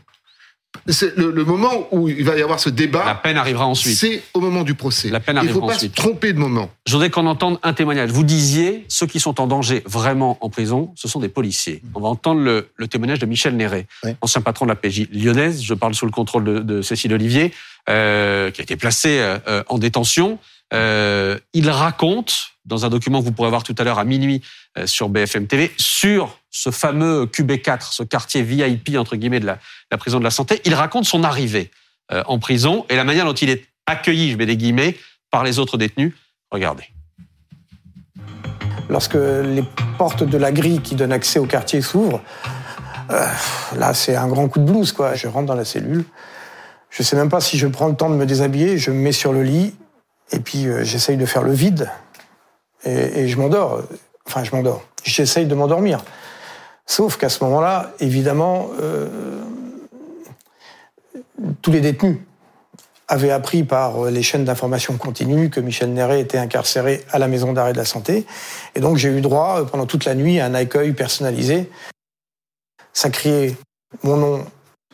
C'est 0.88 1.16
le, 1.16 1.30
le, 1.30 1.44
moment 1.44 1.86
où 1.92 2.08
il 2.08 2.24
va 2.24 2.36
y 2.36 2.42
avoir 2.42 2.60
ce 2.60 2.68
débat. 2.68 3.04
La 3.06 3.14
peine 3.14 3.38
arrivera 3.38 3.66
ensuite. 3.66 3.96
C'est 3.96 4.22
au 4.34 4.40
moment 4.40 4.64
du 4.64 4.74
procès. 4.74 5.08
La 5.08 5.20
peine 5.20 5.38
arrivera 5.38 5.66
ensuite. 5.66 5.82
Il 5.82 5.88
faut 5.88 5.94
pas 5.94 6.02
se 6.02 6.08
tromper 6.08 6.32
de 6.32 6.38
moment. 6.38 6.68
Je 6.86 6.92
voudrais 6.92 7.10
qu'on 7.10 7.26
entende 7.26 7.58
un 7.62 7.72
témoignage. 7.72 8.10
Vous 8.10 8.24
disiez, 8.24 8.84
ceux 8.88 9.06
qui 9.06 9.20
sont 9.20 9.40
en 9.40 9.46
danger 9.46 9.82
vraiment 9.86 10.36
en 10.40 10.50
prison, 10.50 10.92
ce 10.96 11.08
sont 11.08 11.20
des 11.20 11.28
policiers. 11.28 11.80
On 11.94 12.00
va 12.00 12.08
entendre 12.08 12.40
le, 12.40 12.68
le 12.76 12.88
témoignage 12.88 13.20
de 13.20 13.26
Michel 13.26 13.56
Néret, 13.56 13.86
ancien 14.20 14.42
patron 14.42 14.66
de 14.66 14.70
la 14.70 14.76
PJ 14.76 15.08
lyonnaise. 15.10 15.62
Je 15.62 15.74
parle 15.74 15.94
sous 15.94 16.06
le 16.06 16.12
contrôle 16.12 16.44
de, 16.44 16.58
de 16.58 16.82
Cécile 16.82 17.14
Olivier, 17.14 17.54
euh, 17.88 18.50
qui 18.50 18.60
a 18.60 18.64
été 18.64 18.76
placé 18.76 19.20
euh, 19.20 19.62
en 19.68 19.78
détention. 19.78 20.38
Euh, 20.72 21.38
il 21.52 21.70
raconte, 21.70 22.53
dans 22.64 22.86
un 22.86 22.88
document 22.88 23.20
que 23.20 23.24
vous 23.24 23.32
pourrez 23.32 23.50
voir 23.50 23.62
tout 23.62 23.74
à 23.78 23.84
l'heure 23.84 23.98
à 23.98 24.04
minuit 24.04 24.42
euh, 24.78 24.86
sur 24.86 25.08
BFM 25.08 25.46
TV, 25.46 25.72
sur 25.76 26.38
ce 26.50 26.70
fameux 26.70 27.26
QB4, 27.26 27.92
ce 27.92 28.02
quartier 28.02 28.42
VIP, 28.42 28.96
entre 28.96 29.16
guillemets, 29.16 29.40
de 29.40 29.46
la, 29.46 29.58
prison 29.98 30.18
de 30.18 30.24
la 30.24 30.30
santé, 30.30 30.60
il 30.64 30.74
raconte 30.74 31.04
son 31.04 31.24
arrivée 31.24 31.70
euh, 32.12 32.22
en 32.26 32.38
prison 32.38 32.86
et 32.88 32.96
la 32.96 33.04
manière 33.04 33.26
dont 33.26 33.34
il 33.34 33.50
est 33.50 33.66
accueilli, 33.86 34.30
je 34.32 34.36
mets 34.36 34.46
des 34.46 34.56
guillemets, 34.56 34.96
par 35.30 35.44
les 35.44 35.58
autres 35.58 35.76
détenus. 35.76 36.14
Regardez. 36.50 36.84
Lorsque 38.88 39.14
les 39.14 39.64
portes 39.98 40.22
de 40.22 40.38
la 40.38 40.52
grille 40.52 40.80
qui 40.80 40.94
donne 40.94 41.12
accès 41.12 41.38
au 41.38 41.46
quartier 41.46 41.80
s'ouvrent, 41.80 42.22
euh, 43.10 43.26
là, 43.76 43.92
c'est 43.92 44.14
un 44.14 44.28
grand 44.28 44.48
coup 44.48 44.60
de 44.60 44.64
blouse, 44.64 44.92
quoi. 44.92 45.14
Je 45.14 45.26
rentre 45.26 45.46
dans 45.46 45.54
la 45.54 45.64
cellule. 45.64 46.04
Je 46.90 47.02
sais 47.02 47.16
même 47.16 47.28
pas 47.28 47.40
si 47.40 47.58
je 47.58 47.66
prends 47.66 47.88
le 47.88 47.96
temps 47.96 48.08
de 48.08 48.14
me 48.14 48.24
déshabiller. 48.24 48.78
Je 48.78 48.90
me 48.90 48.96
mets 48.96 49.12
sur 49.12 49.32
le 49.32 49.42
lit 49.42 49.74
et 50.30 50.38
puis 50.38 50.66
j'essaye 50.82 51.16
de 51.16 51.26
faire 51.26 51.42
le 51.42 51.52
vide 51.52 51.90
et, 52.84 53.28
je 53.28 53.38
m'endors. 53.38 53.82
Enfin, 54.26 54.44
je 54.44 54.54
m'endors. 54.54 54.82
J'essaye 55.04 55.46
de 55.46 55.54
m'endormir. 55.54 56.04
Sauf 56.86 57.16
qu'à 57.16 57.28
ce 57.28 57.42
moment-là, 57.44 57.92
évidemment, 58.00 58.68
euh, 58.80 59.08
tous 61.62 61.72
les 61.72 61.80
détenus 61.80 62.18
avaient 63.08 63.30
appris 63.30 63.64
par 63.64 64.04
les 64.04 64.22
chaînes 64.22 64.44
d'information 64.44 64.96
continue 64.96 65.50
que 65.50 65.60
Michel 65.60 65.92
Néret 65.92 66.20
était 66.20 66.38
incarcéré 66.38 67.04
à 67.10 67.18
la 67.18 67.28
maison 67.28 67.52
d'arrêt 67.52 67.72
de 67.72 67.78
la 67.78 67.84
santé. 67.84 68.26
Et 68.74 68.80
donc 68.80 68.96
j'ai 68.96 69.10
eu 69.10 69.20
droit 69.20 69.60
euh, 69.60 69.64
pendant 69.64 69.86
toute 69.86 70.04
la 70.04 70.14
nuit 70.14 70.40
à 70.40 70.46
un 70.46 70.54
accueil 70.54 70.92
personnalisé. 70.92 71.70
Ça 72.92 73.10
criait 73.10 73.56
mon 74.02 74.16
nom 74.16 74.46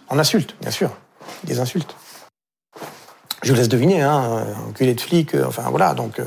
en 0.08 0.18
insulte, 0.18 0.56
bien 0.60 0.70
sûr, 0.70 0.90
des 1.44 1.60
insultes. 1.60 1.94
Je 3.42 3.52
vous 3.52 3.58
laisse 3.58 3.68
deviner, 3.68 4.02
hein, 4.02 4.44
enculé 4.68 4.94
de 4.94 5.00
flic, 5.00 5.34
euh, 5.34 5.44
enfin 5.46 5.70
voilà, 5.70 5.94
donc 5.94 6.20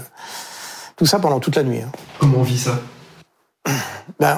tout 0.95 1.05
ça 1.05 1.19
pendant 1.19 1.39
toute 1.39 1.55
la 1.55 1.63
nuit. 1.63 1.81
Hein. 1.81 1.91
Comment 2.19 2.39
on 2.39 2.43
vit 2.43 2.59
ça? 2.59 2.79
Ben, 4.19 4.37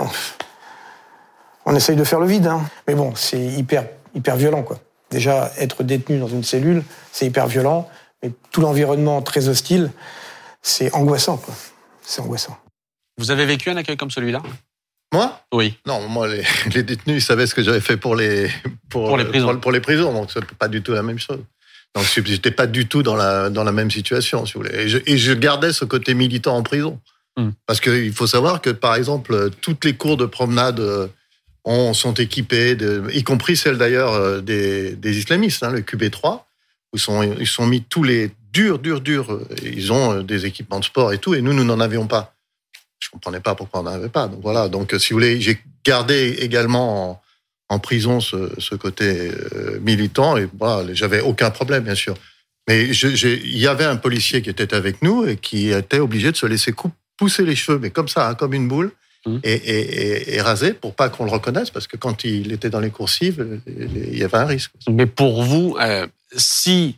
on, 1.66 1.72
on, 1.72 1.76
essaye 1.76 1.96
de 1.96 2.04
faire 2.04 2.20
le 2.20 2.28
vide, 2.28 2.48
hein. 2.48 2.62
mais 2.88 2.94
bon, 2.94 3.14
c'est 3.16 3.44
hyper, 3.44 3.88
hyper 4.14 4.36
violent, 4.36 4.64
quoi. 4.64 4.78
Déjà, 5.10 5.52
être 5.58 5.84
détenu 5.84 6.20
dans 6.20 6.28
une 6.28 6.44
cellule, 6.44 6.84
c'est 7.12 7.26
hyper 7.26 7.48
violent, 7.48 7.90
mais 8.22 8.32
tout 8.52 8.62
l'environnement 8.62 9.22
très 9.22 9.48
hostile, 9.50 9.92
c'est 10.62 10.94
angoissant, 10.94 11.38
quoi. 11.38 11.54
C'est 12.02 12.22
angoissant. 12.22 12.58
Vous 13.18 13.32
avez 13.32 13.46
vécu 13.46 13.70
un 13.70 13.78
accueil 13.78 13.98
comme 13.98 14.12
celui-là? 14.12 14.42
Moi? 15.14 15.40
Oui. 15.54 15.78
Non, 15.86 16.08
moi, 16.08 16.28
les, 16.28 16.44
les, 16.74 16.84
détenus, 16.84 17.24
ils 17.24 17.26
savaient 17.26 17.48
ce 17.48 17.56
que 17.56 17.64
j'avais 17.64 17.82
fait 17.82 17.98
pour 17.98 18.16
les, 18.16 18.50
pour, 18.90 19.08
pour 19.08 19.18
les 19.18 19.26
prisons. 19.26 19.52
Pour, 19.52 19.62
pour 19.62 19.72
les 19.72 19.80
prisons, 19.80 20.14
donc 20.14 20.32
c'est 20.32 20.46
pas 20.54 20.68
du 20.68 20.82
tout 20.82 20.94
la 20.94 21.04
même 21.04 21.20
chose. 21.20 21.44
Donc, 21.94 22.06
j'étais 22.26 22.52
pas 22.52 22.68
du 22.68 22.88
tout 22.88 23.04
dans 23.04 23.16
la, 23.16 23.50
dans 23.50 23.64
la 23.64 23.72
même 23.72 23.92
situation, 23.92 24.46
si 24.46 24.54
vous 24.54 24.62
voulez. 24.62 24.76
Et 24.76 24.90
je, 24.90 24.98
et 25.06 25.18
je 25.18 25.32
gardais 25.32 25.72
ce 25.72 25.86
côté 25.86 26.14
militant 26.14 26.56
en 26.56 26.64
prison. 26.64 27.00
Mm. 27.38 27.50
Parce 27.66 27.80
qu'il 27.80 28.14
faut 28.14 28.28
savoir 28.28 28.62
que, 28.62 28.70
par 28.70 28.96
exemple, 28.96 29.50
toutes 29.62 29.86
les 29.86 29.94
cours 29.94 30.18
de 30.18 30.26
promenade 30.26 30.80
euh, 30.80 31.08
ont, 31.64 31.94
sont 31.94 32.14
équipées, 32.14 32.76
de, 32.76 33.04
y 33.14 33.24
compris 33.24 33.56
celles 33.56 33.78
d'ailleurs 33.78 34.14
euh, 34.14 34.42
des, 34.42 34.96
des 34.96 35.18
islamistes, 35.18 35.64
hein, 35.64 35.72
le 35.72 35.82
QB3, 35.82 36.42
où 36.94 36.98
sont, 36.98 37.24
ils 37.24 37.48
sont 37.48 37.66
mis 37.66 37.82
tous 37.82 38.04
les 38.04 38.32
durs, 38.52 38.80
durs, 38.80 39.02
durs. 39.02 39.32
Euh, 39.32 39.48
ils 39.64 39.94
ont 39.94 40.22
des 40.22 40.46
équipements 40.46 40.80
de 40.80 40.86
sport 40.86 41.14
et 41.14 41.18
tout, 41.18 41.34
et 41.34 41.42
nous, 41.42 41.54
nous 41.54 41.64
n'en 41.64 41.80
avions 41.80 42.08
pas. 42.08 42.34
Je 43.00 43.10
comprenais 43.10 43.42
pas 43.42 43.56
pourquoi 43.56 43.82
on 43.82 43.84
n'en 43.84 43.92
avait 43.92 44.10
pas. 44.10 44.28
Donc 44.28 44.42
voilà. 44.42 44.68
Donc, 44.68 44.94
si 44.98 45.14
vous 45.14 45.18
voulez, 45.18 45.40
j'ai 45.40 45.60
gardé 45.86 46.38
également 46.40 47.22
en, 47.70 47.80
prison 47.80 48.20
ce, 48.20 48.52
ce 48.60 48.76
côté 48.76 49.32
euh, 49.32 49.80
militant 49.82 50.38
et 50.38 50.48
j'avais 50.94 51.22
aucun 51.22 51.52
problème 51.52 51.84
bien 51.84 51.96
sûr. 51.96 52.16
Mais 52.68 52.88
il 52.88 53.58
y 53.58 53.68
avait 53.68 53.86
un 53.86 53.96
policier 53.96 54.42
qui 54.42 54.50
était 54.50 54.74
avec 54.74 55.02
nous 55.02 55.26
et 55.26 55.38
qui 55.38 55.70
était 55.70 56.00
obligé 56.00 56.32
de 56.32 56.38
se 56.38 56.46
laisser 56.46 56.74
pousser 57.18 57.46
les 57.46 57.56
cheveux, 57.56 57.80
mais 57.80 57.92
comme 57.92 58.08
ça, 58.08 58.28
hein, 58.28 58.36
comme 58.36 58.54
une 58.54 58.68
boule, 58.68 58.92
mmh. 59.26 59.38
et, 59.44 59.54
et, 59.54 60.36
et, 60.36 60.42
raser 60.42 60.74
pour 60.74 60.96
pas 60.96 61.10
qu'on 61.10 61.26
le 61.26 61.32
reconnaisse, 61.32 61.70
parce 61.70 61.88
que 61.88 61.96
quand 61.98 62.24
il 62.24 62.52
était 62.52 62.70
dans 62.70 62.80
les 62.80 62.90
coursives, 62.90 63.62
il 63.68 64.18
y 64.18 64.24
avait 64.24 64.38
un 64.38 64.46
risque. 64.46 64.72
Mais 64.90 65.06
pour 65.06 65.44
vous, 65.44 65.78
euh, 65.80 66.08
si 66.36 66.98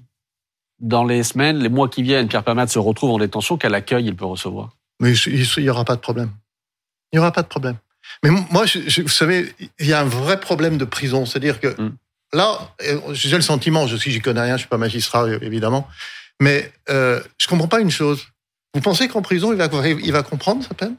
dans 0.79 1.03
les 1.03 1.23
semaines, 1.23 1.57
les 1.57 1.69
mois 1.69 1.89
qui 1.89 2.03
viennent, 2.03 2.27
Pierre 2.27 2.43
Palmade 2.43 2.69
se 2.69 2.79
retrouve 2.79 3.11
en 3.11 3.17
détention, 3.17 3.57
quel 3.57 3.73
accueil 3.73 4.05
il 4.05 4.15
peut 4.15 4.25
recevoir? 4.25 4.71
Mais 4.99 5.13
il 5.13 5.63
n'y 5.63 5.69
aura 5.69 5.85
pas 5.85 5.95
de 5.95 6.01
problème. 6.01 6.31
Il 7.11 7.17
n'y 7.17 7.19
aura 7.19 7.31
pas 7.31 7.41
de 7.41 7.47
problème. 7.47 7.77
Mais 8.23 8.29
moi, 8.51 8.65
je, 8.65 9.01
vous 9.01 9.07
savez, 9.07 9.53
il 9.79 9.87
y 9.87 9.93
a 9.93 10.01
un 10.01 10.05
vrai 10.05 10.39
problème 10.39 10.77
de 10.77 10.85
prison. 10.85 11.25
C'est-à-dire 11.25 11.59
que 11.59 11.79
mm. 11.79 11.95
là, 12.33 12.73
j'ai 13.11 13.35
le 13.35 13.41
sentiment, 13.41 13.87
je 13.87 13.95
suis, 13.95 14.11
j'y 14.11 14.21
connais 14.21 14.41
rien, 14.41 14.55
je 14.55 14.61
suis 14.61 14.69
pas 14.69 14.77
magistrat, 14.77 15.29
évidemment, 15.41 15.87
mais 16.41 16.71
euh, 16.89 17.21
je 17.37 17.47
comprends 17.47 17.67
pas 17.67 17.79
une 17.79 17.91
chose. 17.91 18.27
Vous 18.73 18.81
pensez 18.81 19.07
qu'en 19.07 19.21
prison, 19.21 19.51
il 19.53 19.57
va, 19.57 19.69
il 19.87 20.11
va 20.11 20.23
comprendre 20.23 20.63
sa 20.63 20.73
peine? 20.73 20.95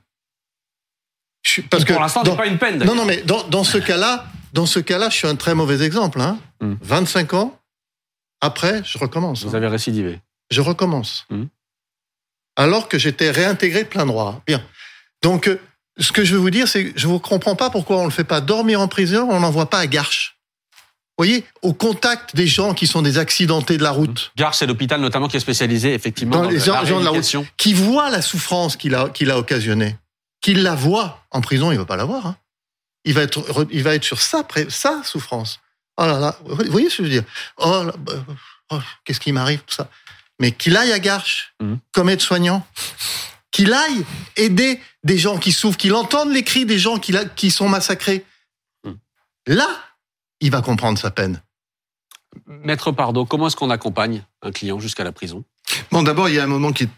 Parce 1.70 1.84
que 1.84 1.92
pour 1.92 2.02
l'instant, 2.02 2.22
c'est 2.24 2.36
pas 2.36 2.46
une 2.46 2.58
peine. 2.58 2.78
Non, 2.84 2.94
non, 2.94 3.04
mais 3.04 3.22
dans, 3.22 3.42
dans 3.48 3.64
ce 3.64 3.78
cas-là, 3.78 4.26
dans 4.52 4.66
ce 4.66 4.80
cas-là, 4.80 5.08
je 5.08 5.16
suis 5.16 5.28
un 5.28 5.36
très 5.36 5.54
mauvais 5.54 5.84
exemple. 5.84 6.20
Hein. 6.20 6.38
25 6.60 7.32
mm. 7.32 7.36
ans 7.36 7.58
après, 8.40 8.82
je 8.84 8.98
recommence. 8.98 9.44
Vous 9.44 9.54
avez 9.54 9.68
récidivé. 9.68 10.20
Je 10.50 10.60
recommence. 10.60 11.26
Mm. 11.30 11.44
Alors 12.56 12.88
que 12.88 12.98
j'étais 12.98 13.30
réintégré 13.30 13.84
de 13.84 13.88
plein 13.88 14.06
droit. 14.06 14.42
Bien. 14.46 14.62
Donc, 15.22 15.48
euh, 15.48 15.60
ce 15.98 16.12
que 16.12 16.24
je 16.24 16.34
veux 16.34 16.40
vous 16.40 16.50
dire, 16.50 16.68
c'est 16.68 16.92
que 16.92 16.98
je 16.98 17.08
ne 17.08 17.18
comprends 17.18 17.56
pas 17.56 17.70
pourquoi 17.70 17.96
on 17.98 18.02
ne 18.02 18.06
le 18.06 18.12
fait 18.12 18.24
pas 18.24 18.40
dormir 18.40 18.80
en 18.80 18.88
prison, 18.88 19.28
on 19.30 19.40
n'envoie 19.40 19.68
pas 19.68 19.78
à 19.78 19.86
Garches. 19.86 20.36
Vous 21.18 21.24
voyez, 21.24 21.44
au 21.62 21.72
contact 21.72 22.36
des 22.36 22.46
gens 22.46 22.74
qui 22.74 22.86
sont 22.86 23.02
des 23.02 23.18
accidentés 23.18 23.76
de 23.76 23.82
la 23.82 23.90
route. 23.90 24.30
Garches, 24.36 24.58
c'est 24.58 24.66
l'hôpital 24.66 25.00
notamment 25.00 25.26
qui 25.26 25.36
est 25.36 25.40
spécialisé 25.40 25.92
effectivement 25.92 26.42
dans, 26.42 26.48
les 26.48 26.60
gens, 26.60 26.80
de 26.82 27.04
la 27.04 27.10
route, 27.10 27.36
qui 27.56 27.72
voit 27.74 28.08
la 28.10 28.22
souffrance 28.22 28.76
qu'il 28.76 28.94
a, 28.94 29.08
qu'il 29.08 29.32
a 29.32 29.38
occasionnée, 29.38 29.96
qu'il 30.40 30.62
la 30.62 30.76
voit 30.76 31.24
en 31.32 31.40
prison, 31.40 31.72
il 31.72 31.74
ne 31.74 31.80
va 31.80 31.86
pas 31.86 31.96
la 31.96 32.04
voir. 32.04 32.26
Hein. 32.26 32.36
Il 33.04 33.14
va 33.14 33.22
être, 33.22 33.66
il 33.72 33.82
va 33.82 33.96
être 33.96 34.04
sur 34.04 34.20
sa, 34.20 34.46
sa 34.68 35.02
souffrance. 35.02 35.58
Oh 35.96 36.04
là 36.06 36.20
là, 36.20 36.38
vous 36.44 36.70
voyez 36.70 36.88
ce 36.88 36.98
que 36.98 37.02
je 37.02 37.08
veux 37.08 37.14
dire? 37.14 37.24
Oh, 37.56 37.82
là, 37.84 37.92
bah, 37.98 38.12
oh, 38.70 38.78
qu'est-ce 39.04 39.18
qui 39.18 39.32
m'arrive, 39.32 39.60
tout 39.66 39.74
ça? 39.74 39.88
Mais 40.38 40.52
qu'il 40.52 40.76
aille 40.76 40.92
à 40.92 41.00
Garches, 41.00 41.52
Mhm. 41.60 41.78
comme 41.90 42.08
aide-soignant, 42.10 42.64
qu'il 43.50 43.72
aille 43.72 44.04
aider 44.36 44.80
des 45.08 45.18
gens 45.18 45.38
qui 45.38 45.52
souffrent, 45.52 45.78
qu'il 45.78 45.94
entende 45.94 46.30
les 46.30 46.44
cris 46.44 46.66
des 46.66 46.78
gens 46.78 46.98
qui, 46.98 47.50
sont 47.50 47.68
massacrés. 47.68 48.24
Mhm. 48.84 48.98
Là, 49.46 49.68
il 50.40 50.50
va 50.50 50.60
comprendre 50.60 50.98
sa 50.98 51.10
peine. 51.10 51.42
Maître 52.46 52.92
Pardo, 52.92 53.24
comment 53.24 53.46
est-ce 53.46 53.56
qu'on 53.56 53.70
accompagne 53.70 54.22
un 54.42 54.52
client 54.52 54.78
jusqu'à 54.78 55.04
la 55.04 55.12
prison? 55.12 55.44
Bon, 55.90 56.02
d'abord, 56.02 56.28
il 56.28 56.34
y 56.34 56.38
a 56.38 56.44
un 56.44 56.48
moment 56.48 56.72
qui 56.72 56.84
est 56.84 56.90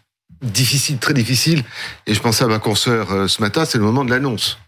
difficile, 0.43 0.99
très 0.99 1.15
difficile, 1.15 1.65
et 2.07 2.15
je 2.15 2.21
pensais 2.21 2.45
à 2.45 2.49
ma 2.49 2.59
consoeur 2.59 3.13
euh, 3.13 3.29
ce 3.29 3.41
matin, 3.41 3.65
c'est 3.65 3.79
le 3.79 3.85
moment 3.85 4.05
de 4.05 4.11
l'annonce. 4.11 4.59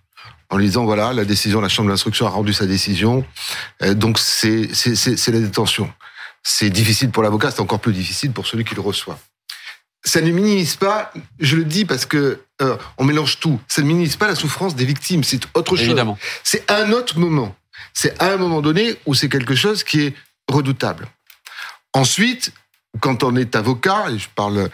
En 0.48 0.56
lui 0.56 0.66
disant, 0.66 0.84
voilà, 0.84 1.12
la 1.12 1.24
décision, 1.24 1.60
la 1.60 1.68
chambre 1.68 1.88
d'instruction 1.88 2.26
a 2.26 2.30
rendu 2.30 2.52
sa 2.52 2.66
décision, 2.66 3.24
euh, 3.82 3.94
donc 3.94 4.18
c'est 4.18 4.68
la 5.28 5.40
détention. 5.40 5.92
C'est 6.44 6.70
difficile 6.70 7.10
pour 7.10 7.24
l'avocat, 7.24 7.50
c'est 7.50 7.60
encore 7.60 7.80
plus 7.80 7.92
difficile 7.92 8.32
pour 8.32 8.46
celui 8.46 8.64
qui 8.64 8.76
le 8.76 8.82
reçoit. 8.82 9.18
Ça 10.04 10.20
ne 10.20 10.30
minimise 10.30 10.76
pas, 10.76 11.12
je 11.40 11.56
le 11.56 11.64
dis 11.64 11.84
parce 11.84 12.06
que 12.06 12.40
euh, 12.62 12.76
on 12.98 13.04
mélange 13.04 13.40
tout, 13.40 13.60
ça 13.68 13.82
ne 13.82 13.86
minimise 13.86 14.16
pas 14.16 14.28
la 14.28 14.34
souffrance 14.34 14.74
des 14.74 14.84
victimes, 14.84 15.24
c'est 15.24 15.40
autre 15.54 15.76
chose. 15.76 15.86
Évidemment. 15.86 16.18
C'est 16.42 16.70
un 16.70 16.92
autre 16.92 17.18
moment. 17.18 17.54
C'est 17.92 18.20
à 18.22 18.32
un 18.32 18.36
moment 18.36 18.62
donné 18.62 18.96
où 19.06 19.14
c'est 19.14 19.28
quelque 19.28 19.54
chose 19.54 19.84
qui 19.84 20.00
est 20.02 20.14
redoutable. 20.48 21.08
Ensuite, 21.92 22.52
quand 23.00 23.22
on 23.22 23.36
est 23.36 23.56
avocat, 23.56 24.06
et 24.10 24.18
je 24.18 24.28
parle 24.34 24.70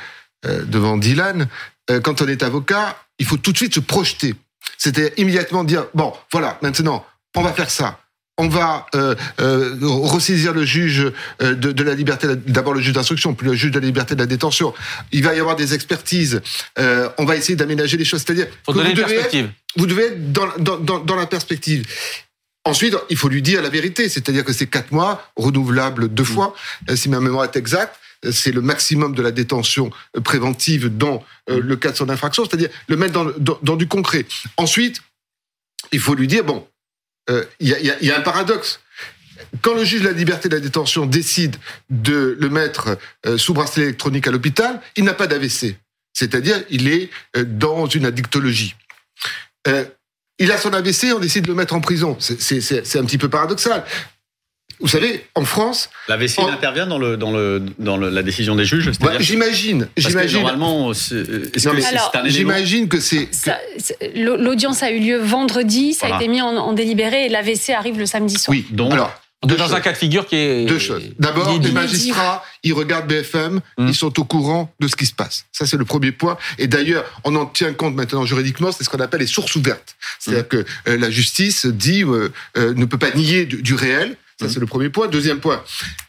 euh, 0.47 0.65
devant 0.65 0.97
Dylan, 0.97 1.49
euh, 1.91 2.01
quand 2.01 2.23
on 2.23 2.29
est 2.29 2.43
avocat, 2.43 2.97
il 3.19 3.27
faut 3.27 3.37
tout 3.37 3.53
de 3.53 3.57
suite 3.57 3.75
se 3.75 3.81
projeter. 3.81 4.35
C'était 4.77 5.13
immédiatement 5.17 5.65
dire, 5.65 5.87
bon, 5.95 6.13
voilà, 6.31 6.59
maintenant, 6.63 7.05
on 7.35 7.43
va 7.43 7.53
faire 7.53 7.71
ça. 7.71 7.99
On 8.41 8.49
va 8.49 8.87
euh, 8.95 9.15
euh, 9.41 9.77
ressaisir 9.83 10.53
le 10.53 10.65
juge 10.65 11.11
euh, 11.43 11.55
de, 11.55 11.73
de 11.73 11.83
la 11.83 11.95
liberté, 11.95 12.29
d'abord 12.47 12.73
le 12.73 12.81
juge 12.81 12.93
d'instruction, 12.93 13.35
puis 13.35 13.47
le 13.49 13.55
juge 13.55 13.73
de 13.73 13.81
la 13.81 13.87
liberté 13.87 14.15
de 14.15 14.21
la 14.21 14.27
détention. 14.27 14.73
Il 15.11 15.25
va 15.25 15.35
y 15.35 15.41
avoir 15.41 15.57
des 15.57 15.75
expertises. 15.75 16.41
Euh, 16.79 17.09
on 17.19 17.25
va 17.25 17.35
essayer 17.37 17.57
d'aménager 17.57 17.97
les 17.97 18.05
choses. 18.05 18.23
C'est-à-dire 18.25 18.47
que 18.49 18.55
vous 18.73 18.79
devez 18.79 18.91
être- 18.93 19.07
perspective. 19.09 19.51
vous 19.77 19.87
devez 19.87 20.03
être 20.07 20.33
dans, 20.33 20.47
dans, 20.59 20.77
dans, 20.79 20.99
dans 21.01 21.17
la 21.17 21.27
perspective. 21.27 21.85
Ensuite, 22.65 22.95
il 23.11 23.17
faut 23.17 23.29
lui 23.29 23.43
dire 23.43 23.61
la 23.63 23.71
vérité, 23.71 24.09
c'est-à-dire 24.09 24.45
que 24.45 24.53
c'est 24.53 24.67
quatre 24.67 24.93
mois, 24.93 25.31
renouvelables 25.37 26.09
deux 26.09 26.25
fois, 26.25 26.55
si 26.95 27.09
ma 27.09 27.19
mémoire 27.19 27.45
est 27.45 27.57
exacte. 27.57 27.97
C'est 28.31 28.53
le 28.53 28.61
maximum 28.61 29.15
de 29.15 29.23
la 29.23 29.31
détention 29.31 29.91
préventive 30.25 30.89
dans 30.97 31.25
le 31.49 31.77
cas 31.77 31.93
de 31.93 31.97
son 31.97 32.09
infraction, 32.09 32.45
c'est-à-dire 32.45 32.69
le 32.89 32.97
mettre 32.97 33.13
dans, 33.15 33.25
le- 33.25 33.35
dans, 33.39 33.59
dans 33.63 33.77
du 33.77 33.89
concret. 33.89 34.27
Ensuite, 34.57 35.01
il 35.93 36.01
faut 36.01 36.15
lui 36.15 36.27
dire, 36.27 36.45
bon, 36.45 36.67
il 37.61 37.69
y, 37.69 37.75
a, 37.75 37.79
il 38.01 38.07
y 38.07 38.11
a- 38.11 38.19
un 38.19 38.23
paradoxe. 38.23 38.81
Quand 39.63 39.75
le 39.75 39.85
juge 39.85 40.03
de 40.03 40.07
la 40.09 40.13
liberté 40.13 40.49
de 40.49 40.55
la 40.55 40.61
détention 40.61 41.07
décide 41.07 41.57
de 41.91 42.37
le 42.41 42.49
mettre 42.49 42.99
euh, 43.27 43.39
sous 43.39 43.55
bracelet 43.55 43.85
électronique 43.85 44.27
à 44.27 44.31
l'hôpital, 44.31 44.81
il 44.97 45.05
n'a 45.05 45.15
pas 45.15 45.27
d'AVC. 45.27 45.77
C'est-à-dire, 46.13 46.63
il 46.71 46.89
est 46.89 47.11
euh, 47.37 47.45
dans 47.47 47.87
une 47.87 48.05
addictologie. 48.05 48.75
Euh, 49.69 49.85
il 50.39 50.51
a 50.53 50.59
son 50.59 50.73
AVC, 50.73 51.13
on 51.15 51.19
décide 51.21 51.45
de 51.45 51.49
le 51.49 51.55
mettre 51.55 51.75
en 51.75 51.81
prison. 51.81 52.17
C'est 52.21 52.97
un 52.99 53.05
petit 53.05 53.19
peu 53.19 53.29
paradoxal. 53.29 53.85
Vous 54.81 54.89
savez, 54.89 55.25
en 55.35 55.45
France, 55.45 55.91
L'AVC 56.09 56.37
Oh. 56.39 56.45
il 56.49 56.53
intervient 56.55 56.87
dans, 56.87 56.99
le, 56.99 57.17
dans, 57.17 57.33
le, 57.33 57.63
dans 57.79 57.97
le- 57.97 58.11
la 58.11 58.23
décision 58.23 58.55
des 58.55 58.65
juges 58.65 58.87
bah, 58.87 58.93
c'est-à-dire- 59.01 59.21
j'imagine, 59.21 59.89
j'imagine, 59.97 60.39
normalement, 60.43 60.93
élément 60.93 62.27
j'imagine 62.27 62.89
que 62.89 63.01
c'est. 63.01 63.27
que- 63.27 64.19
L'audience 64.37 64.83
a 64.83 64.91
eu 64.91 65.01
lieu 65.01 65.19
vendredi, 65.19 65.95
ça 65.95 66.07
a 66.07 66.17
été 66.17 66.29
mis 66.29 66.41
en, 66.41 66.57
en 66.57 66.73
délibéré 66.73 67.27
et 67.27 67.29
l'AVC 67.29 67.71
arrive 67.71 67.99
le 67.99 68.07
samedi 68.07 68.37
soir. 68.37 68.51
Oui. 68.57 68.67
Donc, 68.71 68.93
Alors, 68.93 69.13
deux 69.45 69.57
dans 69.57 69.65
choses. 69.67 69.75
un 69.75 69.81
cas 69.81 69.93
de 69.93 69.97
figure 69.97 70.27
qui 70.27 70.37
est. 70.37 70.65
Deux 70.67 70.79
choses. 70.79 71.03
D'abord, 71.19 71.59
les 71.61 71.71
magistrats, 71.73 72.45
ils 72.63 72.73
regardent 72.73 73.07
BFM, 73.09 73.61
Mm. 73.79 73.89
ils 73.89 73.95
sont 73.95 74.19
au 74.19 74.25
courant 74.25 74.73
de 74.81 74.89
ce 74.89 74.97
qui 74.97 75.07
se 75.07 75.15
passe. 75.15 75.45
Ça, 75.53 75.67
c'est 75.67 75.77
le 75.77 75.85
premier 75.85 76.13
point. 76.13 76.37
Et 76.59 76.67
d'ailleurs, 76.67 77.05
on 77.25 77.35
en 77.37 77.47
tient 77.47 77.73
compte 77.73 77.95
maintenant 77.95 78.25
juridiquement, 78.25 78.73
c'est 78.73 78.85
ce 78.85 78.89
qu'on 78.91 78.99
appelle 79.01 79.21
les 79.21 79.27
sources 79.27 79.55
ouvertes. 79.57 79.97
C'est-à-dire 80.19 80.49
que 80.49 80.65
euh, 80.89 80.99
la 80.99 81.11
justice 81.11 81.67
dit, 81.67 82.03
euh, 82.05 82.33
euh, 82.57 82.75
ne 82.75 82.85
peut 82.85 82.99
pas 82.99 83.11
nier 83.13 83.45
du, 83.47 83.63
du 83.63 83.75
réel. 83.75 84.17
Ça, 84.41 84.47
Mm. 84.47 84.51
c'est 84.51 84.61
le 84.61 84.67
premier 84.67 84.89
point. 84.89 85.09
Deuxième 85.09 85.41
point, 85.41 85.63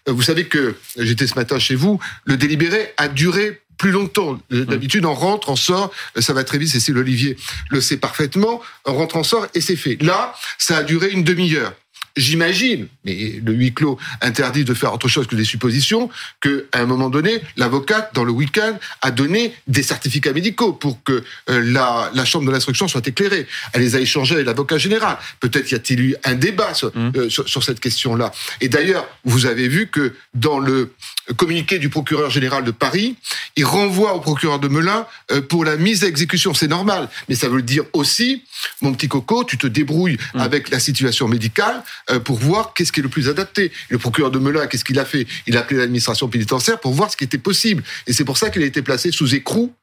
euh, 0.07 0.11
vous 0.11 0.21
savez 0.21 0.45
que, 0.47 0.75
j'étais 0.97 1.27
ce 1.27 1.35
matin 1.35 1.57
chez 1.59 1.75
vous, 1.75 1.99
le 2.25 2.37
délibéré 2.37 2.93
a 2.97 3.07
duré 3.07 3.61
plus 3.77 3.91
longtemps. 3.91 4.37
Euh, 4.51 4.65
D'habitude, 4.65 5.05
on 5.05 5.13
rentre, 5.13 5.49
on 5.49 5.55
sort, 5.55 5.91
euh, 6.17 6.21
ça 6.21 6.33
va 6.33 6.43
très 6.43 6.57
vite, 6.57 6.69
Cécile 6.69 6.97
Olivier 6.97 7.37
le 7.69 7.79
sait 7.81 7.97
parfaitement, 7.97 8.61
on 8.85 8.93
rentre, 8.93 9.15
on 9.15 9.23
sort, 9.23 9.47
et 9.53 9.61
c'est 9.61 9.77
fait. 9.77 9.97
Là, 10.01 10.35
ça 10.57 10.77
a 10.77 10.83
duré 10.83 11.09
une 11.09 11.23
demi-heure. 11.23 11.73
J'imagine, 12.19 12.87
mais 13.05 13.39
le 13.43 13.53
huis 13.53 13.73
clos 13.73 13.97
interdit 14.21 14.65
de 14.65 14.73
faire 14.73 14.93
autre 14.93 15.07
chose 15.07 15.25
que 15.27 15.35
des 15.35 15.45
suppositions, 15.45 16.09
que 16.41 16.67
à 16.73 16.79
un 16.79 16.85
moment 16.85 17.09
donné, 17.09 17.41
l'avocate, 17.57 18.13
dans 18.13 18.25
le 18.25 18.31
week-end, 18.31 18.77
a 19.01 19.11
donné 19.11 19.53
des 19.67 19.83
certificats 19.83 20.33
médicaux 20.33 20.73
pour 20.73 21.01
que 21.03 21.23
euh, 21.49 21.61
la, 21.63 22.11
la 22.13 22.25
chambre 22.25 22.45
de 22.45 22.51
l'instruction 22.51 22.87
soit 22.87 23.07
éclairée. 23.07 23.47
Elle 23.73 23.81
les 23.81 23.95
a 23.95 23.99
échangés 23.99 24.35
avec 24.35 24.45
l'avocat 24.47 24.77
général. 24.77 25.17
Peut-être 25.39 25.71
y 25.71 25.75
a-t-il 25.75 25.99
eu 26.01 26.15
un 26.25 26.35
débat 26.35 26.73
sur, 26.73 26.89
Mmh. 26.89 27.11
euh, 27.15 27.29
sur, 27.29 27.47
sur 27.47 27.63
cette 27.63 27.79
question-là. 27.79 28.31
Et 28.61 28.67
d'ailleurs, 28.67 29.07
vous 29.23 29.45
avez 29.45 29.67
vu 29.67 29.87
que 29.87 30.13
dans 30.33 30.59
le 30.59 30.91
communiqué 31.37 31.77
du 31.79 31.89
procureur 31.89 32.29
général 32.31 32.63
de 32.63 32.71
Paris, 32.71 33.15
il 33.55 33.63
renvoie 33.63 34.13
au 34.15 34.19
procureur 34.19 34.59
de 34.59 34.67
Melun 34.67 35.05
euh, 35.31 35.41
pour 35.41 35.63
la 35.63 35.77
mise 35.77 36.03
à 36.03 36.07
exécution. 36.07 36.53
C'est 36.53 36.67
normal, 36.67 37.07
mais 37.29 37.35
ça 37.35 37.47
veut 37.47 37.61
dire 37.61 37.83
aussi, 37.93 38.43
mon 38.81 38.93
petit 38.93 39.07
coco, 39.07 39.43
tu 39.43 39.57
te 39.57 39.67
débrouilles 39.67 40.17
Mm. 40.33 40.39
avec 40.39 40.69
la 40.69 40.79
situation 40.79 41.27
médicale 41.27 41.83
pour 42.17 42.37
voir 42.39 42.73
qu'est-ce 42.73 42.91
qui 42.91 43.01
est 43.01 43.03
le 43.03 43.09
plus 43.09 43.29
adapté. 43.29 43.71
Le 43.89 43.99
procureur 43.99 44.31
de 44.31 44.39
Melun, 44.39 44.65
qu'est-ce 44.67 44.85
qu'il 44.85 44.97
a 44.97 45.05
fait? 45.05 45.27
Il 45.45 45.55
a 45.57 45.59
appelé 45.59 45.77
l'administration 45.79 46.27
pénitentiaire 46.29 46.79
pour 46.79 46.93
voir 46.93 47.11
ce 47.11 47.17
qui 47.17 47.25
était 47.25 47.37
possible. 47.37 47.83
Et 48.07 48.13
c'est 48.13 48.25
pour 48.25 48.37
ça 48.37 48.49
qu'il 48.49 48.63
a 48.63 48.65
été 48.65 48.81
placé 48.81 49.11
sous 49.11 49.35
écrou, 49.35 49.73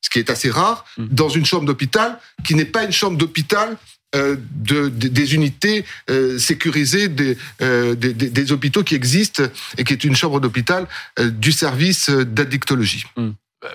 ce 0.00 0.08
qui 0.08 0.18
est 0.18 0.30
assez 0.30 0.50
rare, 0.50 0.84
Mm. 0.96 1.06
dans 1.10 1.28
une 1.28 1.44
chambre 1.44 1.66
d'hôpital 1.66 2.18
qui 2.44 2.54
n'est 2.54 2.64
pas 2.64 2.84
une 2.84 2.92
chambre 2.92 3.18
d'hôpital 3.18 3.76
euh, 4.14 4.36
de, 4.54 4.88
de- 4.90 5.08
des 5.08 5.34
unités 5.34 5.84
euh, 6.08 6.38
sécurisées 6.38 7.08
des, 7.08 7.36
euh, 7.62 7.96
des, 7.96 8.14
des- 8.14 8.30
des 8.30 8.52
hôpitaux 8.52 8.84
qui 8.84 8.94
existent 8.94 9.42
et 9.76 9.82
qui 9.82 9.92
est 9.92 10.04
une 10.04 10.14
chambre 10.14 10.38
d'hôpital 10.38 10.86
euh, 11.18 11.30
du 11.30 11.50
service 11.50 12.10
euh, 12.10 12.24
d'addictologie. 12.24 13.04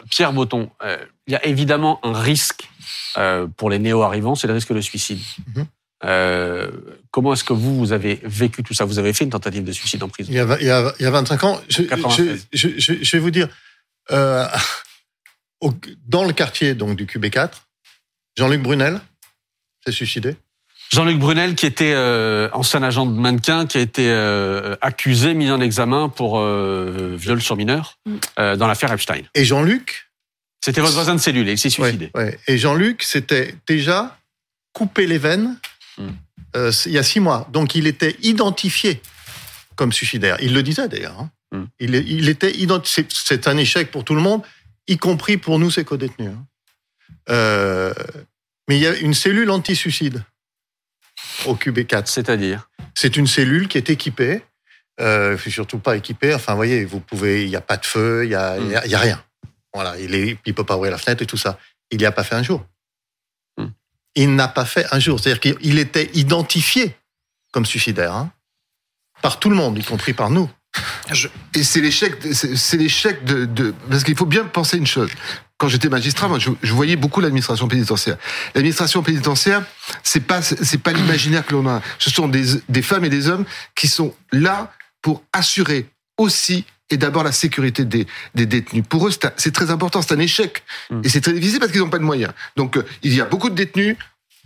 Pierre 0.09 0.31
Botton, 0.31 0.69
euh, 0.83 0.97
il 1.27 1.33
y 1.33 1.35
a 1.35 1.45
évidemment 1.45 1.99
un 2.05 2.13
risque 2.13 2.69
euh, 3.17 3.47
pour 3.57 3.69
les 3.69 3.79
néo-arrivants, 3.79 4.35
c'est 4.35 4.47
le 4.47 4.53
risque 4.53 4.71
de 4.71 4.81
suicide. 4.81 5.19
Mhm. 5.55 5.65
Euh, 6.05 6.71
comment 7.11 7.33
est-ce 7.33 7.43
que 7.43 7.53
vous, 7.53 7.77
vous 7.77 7.91
avez 7.91 8.19
vécu 8.23 8.63
tout 8.63 8.73
ça? 8.73 8.85
Vous 8.85 8.99
avez 8.99 9.13
fait 9.13 9.23
une 9.25 9.29
tentative 9.31 9.63
de 9.63 9.71
suicide 9.71 10.01
en 10.03 10.09
prison? 10.09 10.29
Il 10.31 10.35
y 10.37 10.39
a, 10.39 10.57
il 10.61 10.65
y 10.67 10.69
a, 10.71 10.93
il 10.99 11.03
y 11.03 11.05
a 11.05 11.11
25 11.11 11.43
ans, 11.43 11.61
je, 11.69 11.81
93. 11.83 12.47
je, 12.53 12.69
je, 12.69 12.79
je- 12.79 13.03
je 13.03 13.11
vais 13.17 13.19
vous 13.19 13.31
dire, 13.31 13.47
euh, 14.11 14.45
au- 15.61 15.73
dans 16.07 16.23
le 16.23 16.33
quartier 16.33 16.73
donc 16.73 16.95
du 16.95 17.05
QB4, 17.05 17.49
Jean-Luc 18.37 18.61
Brunel 18.61 19.01
s'est 19.85 19.91
suicidé. 19.91 20.35
Jean-Luc 20.91 21.19
Brunel, 21.19 21.53
qui 21.53 21.65
était 21.67 21.93
euh, 21.93 22.49
ancien 22.53 22.81
agent 22.81 23.05
de 23.05 23.11
mannequin, 23.11 23.67
qui 23.67 23.77
a 23.77 23.81
été 23.81 24.09
euh, 24.09 24.75
accusé, 24.81 25.35
mis 25.35 25.51
en 25.51 25.61
examen 25.61 26.09
pour 26.09 26.39
euh, 26.39 27.15
viol 27.17 27.41
sur 27.41 27.55
mineur 27.57 27.97
Mm. 28.07 28.15
euh, 28.39 28.55
dans 28.55 28.65
l'affaire 28.67 28.91
Epstein. 28.91 29.21
Et 29.35 29.45
Jean-Luc, 29.45 30.09
C'était 30.63 30.81
votre 30.81 30.93
voisin 30.95 31.13
de 31.15 31.19
cellule 31.19 31.47
et 31.47 31.51
il 31.53 31.57
s'est 31.59 31.69
suicidé. 31.69 32.09
ouais, 32.15 32.39
et 32.47 32.57
Jean-Luc 32.57 33.03
s'était 33.03 33.53
déjà 33.67 34.17
coupé 34.73 35.05
les 35.05 35.17
veines 35.19 35.57
Mm. 35.99 36.09
euh, 36.55 36.71
il 36.85 36.91
y 36.93 36.97
a 36.97 37.03
six 37.03 37.19
mois. 37.19 37.47
Donc 37.51 37.75
il 37.75 37.85
était 37.87 38.15
identifié 38.21 39.01
comme 39.75 39.91
suicidaire. 39.93 40.37
Il 40.41 40.53
le 40.53 40.63
disait 40.63 40.87
d'ailleurs. 40.87 41.19
hein. 41.19 41.29
Mm. 41.51 41.63
Il, 41.79 41.95
il 41.95 42.29
était 42.29 42.51
identifié. 42.55 43.05
C'est- 43.09 43.47
un 43.47 43.57
échec 43.57 43.91
pour 43.91 44.03
tout 44.03 44.15
le 44.15 44.21
monde, 44.21 44.41
y 44.87 44.97
compris 44.97 45.37
pour 45.37 45.59
nous, 45.59 45.69
ses 45.71 45.83
co-détenus. 45.83 46.31
hein. 46.31 46.45
Euh, 47.29 47.93
mais 48.67 48.77
il 48.77 48.81
y 48.81 48.87
a 48.87 48.95
une 48.97 49.13
cellule 49.13 49.49
anti-suicide 49.51 50.23
au 51.45 51.55
QB4. 51.55 52.07
C'est-à-dire? 52.07 52.69
C'est 52.95 53.15
une 53.17 53.27
cellule 53.27 53.67
qui 53.67 53.77
est 53.77 53.89
équipée, 53.89 54.41
euh, 54.99 55.37
surtout 55.37 55.79
pas 55.79 55.95
équipée. 55.97 56.33
Enfin, 56.33 56.53
vous 56.53 56.57
voyez, 56.57 56.85
vous 56.85 56.99
pouvez, 56.99 57.43
il 57.43 57.49
n'y 57.49 57.55
a 57.55 57.61
pas 57.61 57.77
de 57.77 57.85
feu, 57.85 58.25
il 58.25 58.31
y 58.31 58.35
a, 58.35 58.57
y 58.59 58.75
a- 58.75 58.85
il 58.85 58.91
y 58.91 58.95
a 58.95 58.99
rien. 58.99 59.23
Voilà, 59.73 59.97
il 59.99 60.37
il 60.45 60.53
peut 60.53 60.63
pas 60.63 60.75
ouvrir 60.77 60.91
la 60.91 60.97
fenêtre 60.97 61.21
et 61.21 61.25
tout 61.27 61.37
ça. 61.37 61.59
Il 61.91 61.97
n'y 61.99 62.05
a 62.05 62.11
pas 62.11 62.23
fait 62.23 62.35
un 62.35 62.43
jour. 62.43 62.65
Il 64.15 64.35
n'a 64.35 64.47
pas 64.47 64.65
fait 64.65 64.85
un 64.91 64.99
jour. 64.99 65.19
C'est-à-dire 65.19 65.39
qu'il 65.39 65.79
était 65.79 66.09
identifié 66.13 66.95
comme 67.51 67.65
suicidaire 67.65 68.13
hein, 68.13 68.31
par 69.21 69.39
tout 69.39 69.49
le 69.49 69.55
monde, 69.55 69.77
y 69.77 69.83
compris 69.83 70.13
par 70.13 70.29
nous. 70.29 70.49
Et 71.55 71.63
c'est 71.63 71.81
l'échec, 71.81 72.21
de- 72.21 72.33
c'est 72.33 72.55
c'est 72.55 72.77
l'échec 72.77 73.23
de, 73.25 73.45
de- 73.45 73.73
parce 73.89 74.03
qu'il 74.03 74.15
faut 74.15 74.25
bien 74.27 74.45
penser 74.45 74.77
une 74.77 74.85
chose. 74.87 75.09
Quand 75.57 75.67
j'étais 75.67 75.89
magistrat, 75.89 76.27
moi, 76.29 76.39
je, 76.39 76.51
je 76.61 76.71
voyais 76.73 76.95
beaucoup 76.95 77.19
l'administration 77.21 77.67
pénitentiaire. 77.67 78.17
L'administration 78.55 79.03
pénitentiaire, 79.03 79.63
c'est 80.03 80.21
pas, 80.21 80.41
c'est 80.41 80.77
pas 80.77 80.93
l'imaginaire 80.93 81.45
que 81.45 81.53
l'on 81.53 81.67
a. 81.67 81.81
Ce 81.97 82.09
sont 82.09 82.27
des, 82.29 82.61
des 82.69 82.81
femmes 82.81 83.03
et 83.03 83.09
des 83.09 83.27
hommes 83.27 83.45
qui 83.75 83.87
sont 83.87 84.15
là 84.31 84.71
pour 85.01 85.23
assurer 85.33 85.89
aussi 86.17 86.65
et 86.89 86.97
d'abord 86.97 87.23
la 87.23 87.31
sécurité 87.31 87.85
des, 87.85 88.07
des 88.35 88.45
détenus. 88.45 88.83
Pour 88.87 89.07
eux, 89.07 89.11
c'est 89.37 89.51
très 89.53 89.69
important, 89.71 90.01
c'est 90.01 90.13
un 90.13 90.19
échec. 90.19 90.63
Mm. 90.89 91.01
Et 91.03 91.09
c'est 91.09 91.21
très 91.21 91.33
difficile 91.33 91.59
parce 91.59 91.71
qu'ils 91.71 91.81
n'ont 91.81 91.89
pas 91.89 91.99
de 91.99 92.03
moyens. 92.03 92.33
Donc, 92.55 92.77
euh, 92.77 92.85
il 93.03 93.13
y 93.13 93.21
a 93.21 93.25
beaucoup 93.25 93.49
de 93.49 93.55
détenus, 93.55 93.95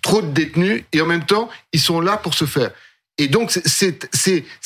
trop 0.02 0.22
de 0.22 0.28
détenus, 0.28 0.84
et 0.92 1.02
en 1.02 1.06
même 1.06 1.26
temps, 1.26 1.50
ils 1.72 1.80
sont 1.80 2.02
là 2.02 2.18
pour 2.18 2.34
se 2.34 2.46
faire. 2.46 2.72
Et 3.18 3.28
donc, 3.28 3.52
c'est- 3.52 4.06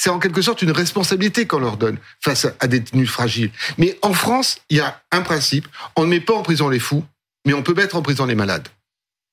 en 0.08 0.20
quelque 0.20 0.42
sorte 0.42 0.62
une 0.62 0.72
responsabilité 0.72 1.46
qu'on 1.46 1.60
leur 1.60 1.78
donne 1.78 1.98
face 2.22 2.46
à- 2.46 2.54
à 2.60 2.68
des 2.68 2.80
détenus 2.80 3.10
fragiles. 3.10 3.52
Mais 3.78 3.98
en 4.02 4.14
France, 4.14 4.60
il 4.70 4.78
y 4.78 4.80
a 4.80 5.02
un 5.12 5.22
principe. 5.22 5.68
On 5.96 6.06
ne 6.06 6.10
met 6.10 6.22
pas 6.22 6.34
en 6.34 6.44
prison 6.44 6.70
les 6.70 6.80
fous, 6.80 7.04
mais 7.46 7.54
on 7.54 7.62
peut 7.62 7.74
mettre 7.74 7.96
en 7.98 8.02
prison 8.02 8.26
les 8.26 8.36
malades. 8.36 8.68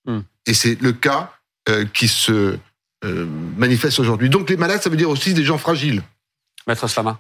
Hmm. 0.05 0.21
Et 0.47 0.53
c'est 0.55 0.81
le 0.83 0.93
cas 0.93 1.33
euh, 1.71 1.87
qui 1.95 2.09
se 2.09 2.59
euh, 3.05 3.27
manifeste 3.57 3.99
aujourd'hui. 4.01 4.29
Donc 4.29 4.51
les 4.51 4.57
malades, 4.59 4.83
ça 4.83 4.91
veut 4.91 4.97
dire 4.99 5.09
aussi 5.09 5.33
des 5.33 5.45
gens 5.45 5.57
fragiles. 5.59 6.03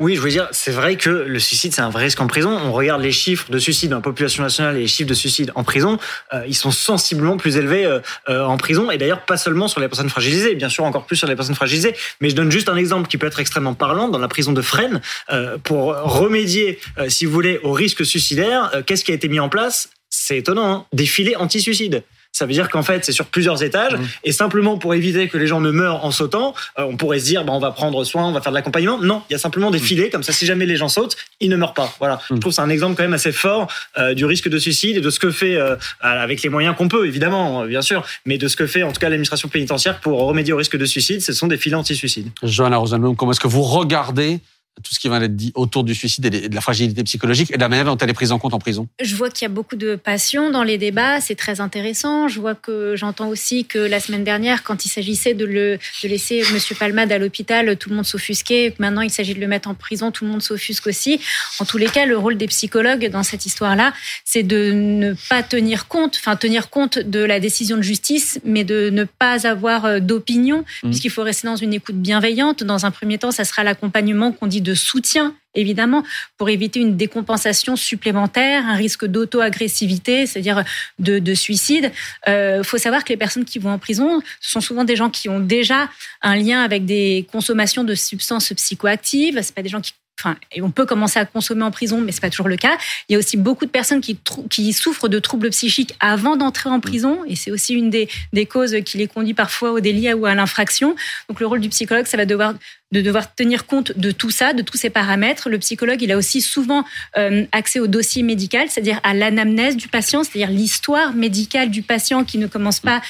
Oui, 0.00 0.16
je 0.16 0.20
veux 0.20 0.30
dire, 0.30 0.48
c'est 0.52 0.70
vrai 0.70 0.96
que 0.96 1.10
le 1.10 1.38
suicide, 1.38 1.74
c'est 1.74 1.82
un 1.82 1.90
vrai 1.90 2.04
risque 2.04 2.20
en 2.20 2.26
prison. 2.26 2.50
On 2.50 2.72
regarde 2.72 3.02
les 3.02 3.12
chiffres 3.12 3.50
de 3.50 3.58
suicide 3.58 3.90
dans 3.90 3.96
la 3.96 4.02
population 4.02 4.42
nationale 4.42 4.76
et 4.76 4.80
les 4.80 4.86
chiffres 4.86 5.08
de 5.08 5.14
suicide 5.14 5.52
en 5.54 5.64
prison, 5.64 5.98
euh, 6.32 6.44
ils 6.46 6.54
sont 6.54 6.70
sensiblement 6.70 7.36
plus 7.36 7.58
élevés 7.58 7.84
euh, 7.84 8.00
euh, 8.30 8.42
en 8.44 8.56
prison. 8.56 8.90
Et 8.90 8.96
d'ailleurs, 8.96 9.26
pas 9.26 9.36
seulement 9.36 9.68
sur 9.68 9.80
les 9.80 9.88
personnes 9.88 10.08
fragilisées, 10.08 10.54
bien 10.54 10.70
sûr, 10.70 10.84
encore 10.84 11.04
plus 11.04 11.16
sur 11.16 11.28
les 11.28 11.36
personnes 11.36 11.54
fragilisées. 11.54 11.94
Mais 12.22 12.30
je 12.30 12.34
donne 12.34 12.50
juste 12.50 12.70
un 12.70 12.76
exemple 12.76 13.08
qui 13.08 13.18
peut 13.18 13.26
être 13.26 13.38
extrêmement 13.38 13.74
parlant. 13.74 14.08
Dans 14.08 14.18
la 14.18 14.28
prison 14.28 14.52
de 14.52 14.62
Fresnes, 14.62 15.00
pour 15.62 15.94
remédier, 15.94 16.78
si 17.08 17.26
vous 17.26 17.32
voulez, 17.32 17.58
au 17.62 17.72
risque 17.72 18.04
suicidaire, 18.04 18.70
qu'est-ce 18.86 19.04
qui 19.04 19.12
a 19.12 19.14
été 19.14 19.28
mis 19.28 19.40
en 19.40 19.48
place? 19.48 19.88
C'est 20.10 20.38
étonnant, 20.38 20.72
hein 20.72 20.86
des 20.92 21.06
filets 21.06 21.36
anti-suicide. 21.36 22.02
Ça 22.34 22.46
veut 22.46 22.52
dire 22.52 22.68
qu'en 22.68 22.82
fait, 22.82 23.04
c'est 23.04 23.12
sur 23.12 23.26
plusieurs 23.26 23.62
étages. 23.62 23.96
Et 24.24 24.32
simplement 24.32 24.76
pour 24.76 24.92
éviter 24.92 25.28
que 25.28 25.38
les 25.38 25.46
gens 25.46 25.60
ne 25.60 25.70
meurent 25.70 26.04
en 26.04 26.10
sautant, 26.10 26.52
euh, 26.78 26.82
on 26.82 26.96
pourrait 26.96 27.20
se 27.20 27.24
dire, 27.24 27.44
bah, 27.44 27.52
on 27.52 27.60
va 27.60 27.70
prendre 27.70 28.02
soin, 28.04 28.26
on 28.26 28.32
va 28.32 28.40
faire 28.40 28.50
de 28.50 28.56
l'accompagnement. 28.56 28.98
Non, 28.98 29.22
il 29.30 29.34
y 29.34 29.36
a 29.36 29.38
simplement 29.38 29.70
des 29.70 29.78
filets. 29.78 30.10
Comme 30.10 30.24
ça, 30.24 30.32
si 30.32 30.44
jamais 30.44 30.66
les 30.66 30.76
gens 30.76 30.88
sautent, 30.88 31.16
ils 31.40 31.48
ne 31.48 31.56
meurent 31.56 31.74
pas. 31.74 31.94
Voilà. 32.00 32.20
Je 32.30 32.34
trouve 32.34 32.50
que 32.50 32.56
c'est 32.56 32.60
un 32.60 32.68
exemple 32.68 32.96
quand 32.96 33.04
même 33.04 33.14
assez 33.14 33.30
fort 33.32 33.68
euh, 33.98 34.14
du 34.14 34.24
risque 34.24 34.48
de 34.48 34.58
suicide 34.58 34.96
et 34.96 35.00
de 35.00 35.10
ce 35.10 35.20
que 35.20 35.30
fait, 35.30 35.54
euh, 35.54 35.76
avec 36.00 36.42
les 36.42 36.48
moyens 36.48 36.74
qu'on 36.76 36.88
peut, 36.88 37.06
évidemment, 37.06 37.62
euh, 37.62 37.66
bien 37.66 37.82
sûr, 37.82 38.04
mais 38.26 38.38
de 38.38 38.48
ce 38.48 38.56
que 38.56 38.66
fait 38.66 38.82
en 38.82 38.90
tout 38.90 39.00
cas 39.00 39.08
l'administration 39.08 39.48
pénitentiaire 39.48 40.00
pour 40.00 40.20
remédier 40.26 40.52
au 40.52 40.56
risque 40.56 40.76
de 40.76 40.84
suicide. 40.84 41.22
Ce 41.22 41.32
sont 41.32 41.46
des 41.46 41.56
filets 41.56 41.76
anti-suicide. 41.76 42.30
Johanna 42.42 42.78
Rosenblum, 42.78 43.14
comment 43.14 43.32
est-ce 43.32 43.40
que 43.40 43.48
vous 43.48 43.62
regardez 43.62 44.40
tout 44.82 44.92
ce 44.94 44.98
qui 45.00 45.08
vient 45.08 45.20
d'être 45.20 45.36
dit 45.36 45.52
autour 45.54 45.84
du 45.84 45.94
suicide 45.94 46.24
et 46.26 46.48
de 46.48 46.54
la 46.54 46.60
fragilité 46.60 47.04
psychologique 47.04 47.50
et 47.52 47.56
de 47.56 47.60
la 47.60 47.68
manière 47.68 47.84
dont 47.86 47.96
elle 47.96 48.10
est 48.10 48.14
prise 48.14 48.32
en 48.32 48.38
compte 48.38 48.54
en 48.54 48.58
prison 48.58 48.88
Je 49.00 49.14
vois 49.16 49.30
qu'il 49.30 49.42
y 49.42 49.46
a 49.46 49.54
beaucoup 49.54 49.76
de 49.76 49.94
passion 49.94 50.50
dans 50.50 50.62
les 50.64 50.78
débats, 50.78 51.20
c'est 51.20 51.34
très 51.36 51.60
intéressant. 51.60 52.28
Je 52.28 52.40
vois 52.40 52.54
que 52.54 52.94
j'entends 52.96 53.28
aussi 53.28 53.64
que 53.64 53.78
la 53.78 54.00
semaine 54.00 54.24
dernière, 54.24 54.62
quand 54.62 54.84
il 54.84 54.88
s'agissait 54.88 55.34
de, 55.34 55.44
le, 55.44 55.78
de 56.02 56.08
laisser 56.08 56.42
Monsieur 56.52 56.74
Palmade 56.74 57.12
à 57.12 57.18
l'hôpital, 57.18 57.76
tout 57.76 57.88
le 57.90 57.96
monde 57.96 58.04
s'offusquait. 58.04 58.74
Maintenant, 58.78 59.00
il 59.02 59.10
s'agit 59.10 59.34
de 59.34 59.40
le 59.40 59.46
mettre 59.46 59.68
en 59.68 59.74
prison, 59.74 60.10
tout 60.10 60.24
le 60.24 60.30
monde 60.30 60.42
s'offusque 60.42 60.86
aussi. 60.86 61.20
En 61.60 61.64
tous 61.64 61.78
les 61.78 61.86
cas, 61.86 62.06
le 62.06 62.18
rôle 62.18 62.36
des 62.36 62.46
psychologues 62.48 63.08
dans 63.10 63.22
cette 63.22 63.46
histoire-là, 63.46 63.92
c'est 64.24 64.42
de 64.42 64.72
ne 64.72 65.14
pas 65.28 65.42
tenir 65.42 65.86
compte, 65.88 66.16
enfin 66.18 66.36
tenir 66.36 66.68
compte 66.70 66.98
de 66.98 67.20
la 67.20 67.40
décision 67.40 67.76
de 67.76 67.82
justice, 67.82 68.40
mais 68.44 68.64
de 68.64 68.90
ne 68.90 69.04
pas 69.04 69.46
avoir 69.46 69.84
euh, 69.84 70.00
d'opinion, 70.00 70.64
Mhm. 70.82 70.90
puisqu'il 70.90 71.10
faut 71.10 71.22
rester 71.22 71.46
dans 71.46 71.56
une 71.56 71.72
écoute 71.72 71.96
bienveillante. 71.96 72.64
Dans 72.64 72.86
un 72.86 72.90
premier 72.90 73.18
temps, 73.18 73.30
ça 73.30 73.44
sera 73.44 73.62
l'accompagnement 73.64 74.32
qu'on 74.32 74.46
dit 74.46 74.60
de 74.64 74.74
soutien 74.74 75.36
évidemment, 75.54 76.02
pour 76.36 76.48
éviter 76.48 76.80
une 76.80 76.96
décompensation 76.96 77.76
supplémentaire, 77.76 78.66
un 78.66 78.74
risque 78.74 79.06
d'auto-agressivité, 79.06 80.26
c'est-à-dire 80.26 80.64
de, 80.98 81.18
de 81.18 81.34
suicide. 81.34 81.92
Il 82.26 82.30
euh, 82.30 82.62
faut 82.62 82.78
savoir 82.78 83.04
que 83.04 83.10
les 83.10 83.16
personnes 83.16 83.44
qui 83.44 83.58
vont 83.58 83.70
en 83.70 83.78
prison, 83.78 84.20
ce 84.40 84.50
sont 84.52 84.60
souvent 84.60 84.84
des 84.84 84.96
gens 84.96 85.10
qui 85.10 85.28
ont 85.28 85.40
déjà 85.40 85.88
un 86.22 86.36
lien 86.36 86.62
avec 86.62 86.84
des 86.84 87.26
consommations 87.30 87.84
de 87.84 87.94
substances 87.94 88.52
psychoactives. 88.52 89.38
C'est 89.42 89.54
pas 89.54 89.62
des 89.62 89.68
gens 89.68 89.80
qui 89.80 89.92
Enfin, 90.20 90.36
et 90.52 90.62
on 90.62 90.70
peut 90.70 90.86
commencer 90.86 91.18
à 91.18 91.24
consommer 91.26 91.64
en 91.64 91.70
prison, 91.70 92.00
mais 92.00 92.12
c'est 92.12 92.20
pas 92.20 92.30
toujours 92.30 92.48
le 92.48 92.56
cas. 92.56 92.78
Il 93.08 93.12
y 93.12 93.16
a 93.16 93.18
aussi 93.18 93.36
beaucoup 93.36 93.66
de 93.66 93.70
personnes 93.70 94.00
qui, 94.00 94.18
qui 94.48 94.72
souffrent 94.72 95.08
de 95.08 95.18
troubles 95.18 95.50
psychiques 95.50 95.94
avant 96.00 96.36
d'entrer 96.36 96.70
en 96.70 96.80
prison, 96.80 97.24
et 97.26 97.36
c'est 97.36 97.50
aussi 97.50 97.74
une 97.74 97.90
des, 97.90 98.08
des 98.32 98.46
causes 98.46 98.76
qui 98.84 98.96
les 98.98 99.08
conduit 99.08 99.34
parfois 99.34 99.72
au 99.72 99.80
délit 99.80 100.12
ou 100.12 100.26
à 100.26 100.34
l'infraction. 100.34 100.94
Donc 101.28 101.40
le 101.40 101.46
rôle 101.46 101.60
du 101.60 101.68
psychologue, 101.68 102.06
ça 102.06 102.16
va 102.16 102.26
devoir 102.26 102.54
de 102.92 103.00
devoir 103.00 103.34
tenir 103.34 103.66
compte 103.66 103.90
de 103.98 104.12
tout 104.12 104.30
ça, 104.30 104.52
de 104.52 104.62
tous 104.62 104.76
ces 104.76 104.88
paramètres. 104.88 105.48
Le 105.48 105.58
psychologue, 105.58 106.00
il 106.00 106.12
a 106.12 106.16
aussi 106.16 106.40
souvent 106.40 106.84
euh, 107.16 107.44
accès 107.50 107.80
au 107.80 107.88
dossier 107.88 108.22
médical, 108.22 108.68
c'est-à-dire 108.70 109.00
à 109.02 109.14
l'anamnèse 109.14 109.76
du 109.76 109.88
patient, 109.88 110.22
c'est-à-dire 110.22 110.50
l'histoire 110.50 111.12
médicale 111.12 111.70
du 111.70 111.82
patient 111.82 112.22
qui 112.22 112.38
ne 112.38 112.46
commence 112.46 112.78
pas 112.78 113.02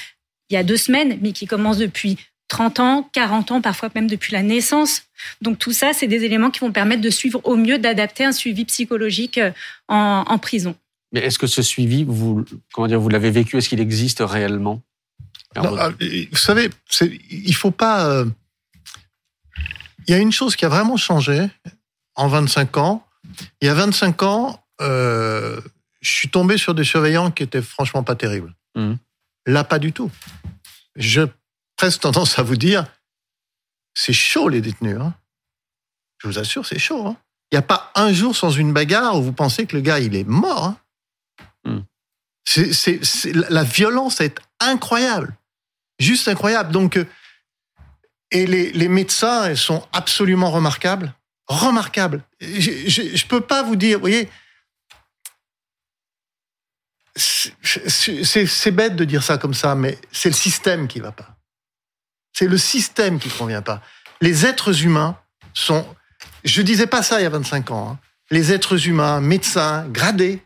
il 0.49 0.55
y 0.55 0.57
a 0.57 0.63
deux 0.63 0.77
semaines, 0.77 1.17
mais 1.21 1.31
qui 1.31 1.47
commence 1.47 1.77
depuis 1.77 2.17
30 2.47 2.79
ans, 2.79 3.09
40 3.13 3.51
ans, 3.51 3.61
parfois 3.61 3.89
même 3.95 4.07
depuis 4.07 4.33
la 4.33 4.43
naissance. 4.43 5.03
Donc 5.41 5.57
tout 5.57 5.71
ça, 5.71 5.93
c'est 5.93 6.07
des 6.07 6.23
éléments 6.23 6.51
qui 6.51 6.59
vont 6.59 6.71
permettre 6.71 7.01
de 7.01 7.09
suivre 7.09 7.41
au 7.43 7.55
mieux, 7.55 7.79
d'adapter 7.79 8.23
un 8.23 8.31
suivi 8.31 8.65
psychologique 8.65 9.37
euh, 9.37 9.51
en, 9.87 10.23
en 10.27 10.37
prison. 10.37 10.75
Mais 11.11 11.21
est-ce 11.21 11.39
que 11.39 11.47
ce 11.47 11.61
suivi, 11.61 12.03
vous, 12.03 12.45
comment 12.73 12.87
dire, 12.87 12.99
vous 12.99 13.09
l'avez 13.09 13.31
vécu? 13.31 13.57
Est-ce 13.57 13.69
qu'il 13.69 13.79
existe 13.79 14.19
réellement? 14.19 14.81
Non, 15.55 15.75
Vous 16.31 16.37
savez, 16.37 16.69
il 17.29 17.55
faut 17.55 17.71
pas. 17.71 18.09
Euh... 18.09 18.25
Il 20.07 20.11
y 20.11 20.13
a 20.13 20.17
une 20.17 20.31
chose 20.31 20.55
qui 20.55 20.65
a 20.65 20.69
vraiment 20.69 20.97
changé 20.97 21.47
en 22.15 22.27
25 22.27 22.77
ans. 22.77 23.07
Il 23.61 23.65
y 23.65 23.69
a 23.69 23.73
25 23.73 24.23
ans, 24.23 24.63
euh, 24.81 25.59
je 26.01 26.11
suis 26.11 26.29
tombé 26.29 26.57
sur 26.57 26.75
des 26.75 26.83
surveillants 26.83 27.31
qui 27.31 27.43
étaient 27.43 27.61
franchement 27.61 28.03
pas 28.03 28.15
terribles. 28.15 28.53
Mmh. 28.75 28.95
Là, 29.47 29.63
pas 29.63 29.79
du 29.79 29.93
tout. 29.93 30.11
Je 30.95 31.21
presque 31.75 32.01
tendance 32.01 32.37
à 32.39 32.43
vous 32.43 32.57
dire, 32.57 32.85
c'est 33.93 34.13
chaud 34.13 34.49
les 34.49 34.61
détenus. 34.61 34.97
Hein. 34.99 35.13
Je 36.19 36.27
vous 36.27 36.39
assure, 36.39 36.65
c'est 36.65 36.79
chaud. 36.79 37.07
Hein. 37.07 37.17
Il 37.51 37.55
n'y 37.55 37.59
a 37.59 37.63
pas 37.63 37.91
un 37.95 38.11
jour 38.13 38.35
sans 38.35 38.51
une 38.51 38.73
bagarre 38.73 39.17
où 39.17 39.23
vous 39.23 39.33
pensez 39.33 39.65
que 39.65 39.75
le 39.75 39.81
gars, 39.81 39.99
il 39.99 40.15
est 40.15 40.27
mort. 40.27 40.63
Hein. 40.63 40.77
Mm. 41.65 41.79
C'est, 42.47 42.73
c'est, 42.73 43.03
c'est, 43.03 43.33
la 43.33 43.63
violence 43.63 44.21
est 44.21 44.39
incroyable. 44.59 45.35
Juste 45.99 46.27
incroyable. 46.27 46.71
Donc, 46.71 46.97
euh, 46.97 47.07
et 48.31 48.45
les, 48.45 48.71
les 48.71 48.87
médecins, 48.87 49.49
ils 49.49 49.57
sont 49.57 49.87
absolument 49.93 50.51
remarquables. 50.51 51.13
Remarquables. 51.47 52.23
Je 52.41 53.01
ne 53.01 53.27
peux 53.27 53.41
pas 53.41 53.63
vous 53.63 53.75
dire, 53.75 53.97
vous 53.97 54.01
voyez, 54.01 54.29
c'est, 57.15 58.45
c'est 58.47 58.71
bête 58.71 58.95
de 58.95 59.05
dire 59.05 59.23
ça 59.23 59.37
comme 59.37 59.53
ça, 59.53 59.75
mais 59.75 59.97
c'est 60.11 60.29
le 60.29 60.35
système 60.35 60.87
qui 60.87 60.99
va 60.99 61.11
pas. 61.11 61.37
C'est 62.37 62.47
le 62.47 62.57
système 62.57 63.17
qui 63.17 63.29
ne 63.29 63.33
convient 63.33 63.61
pas. 63.61 63.81
Les 64.19 64.45
êtres 64.45 64.83
humains 64.83 65.17
sont. 65.53 65.87
Je 66.43 66.61
disais 66.61 66.85
pas 66.85 67.01
ça 67.01 67.21
il 67.21 67.23
y 67.23 67.25
a 67.25 67.29
25 67.29 67.71
ans. 67.71 67.91
Hein. 67.91 67.99
Les 68.29 68.51
êtres 68.51 68.87
humains, 68.87 69.21
médecins, 69.21 69.87
gradés. 69.87 70.41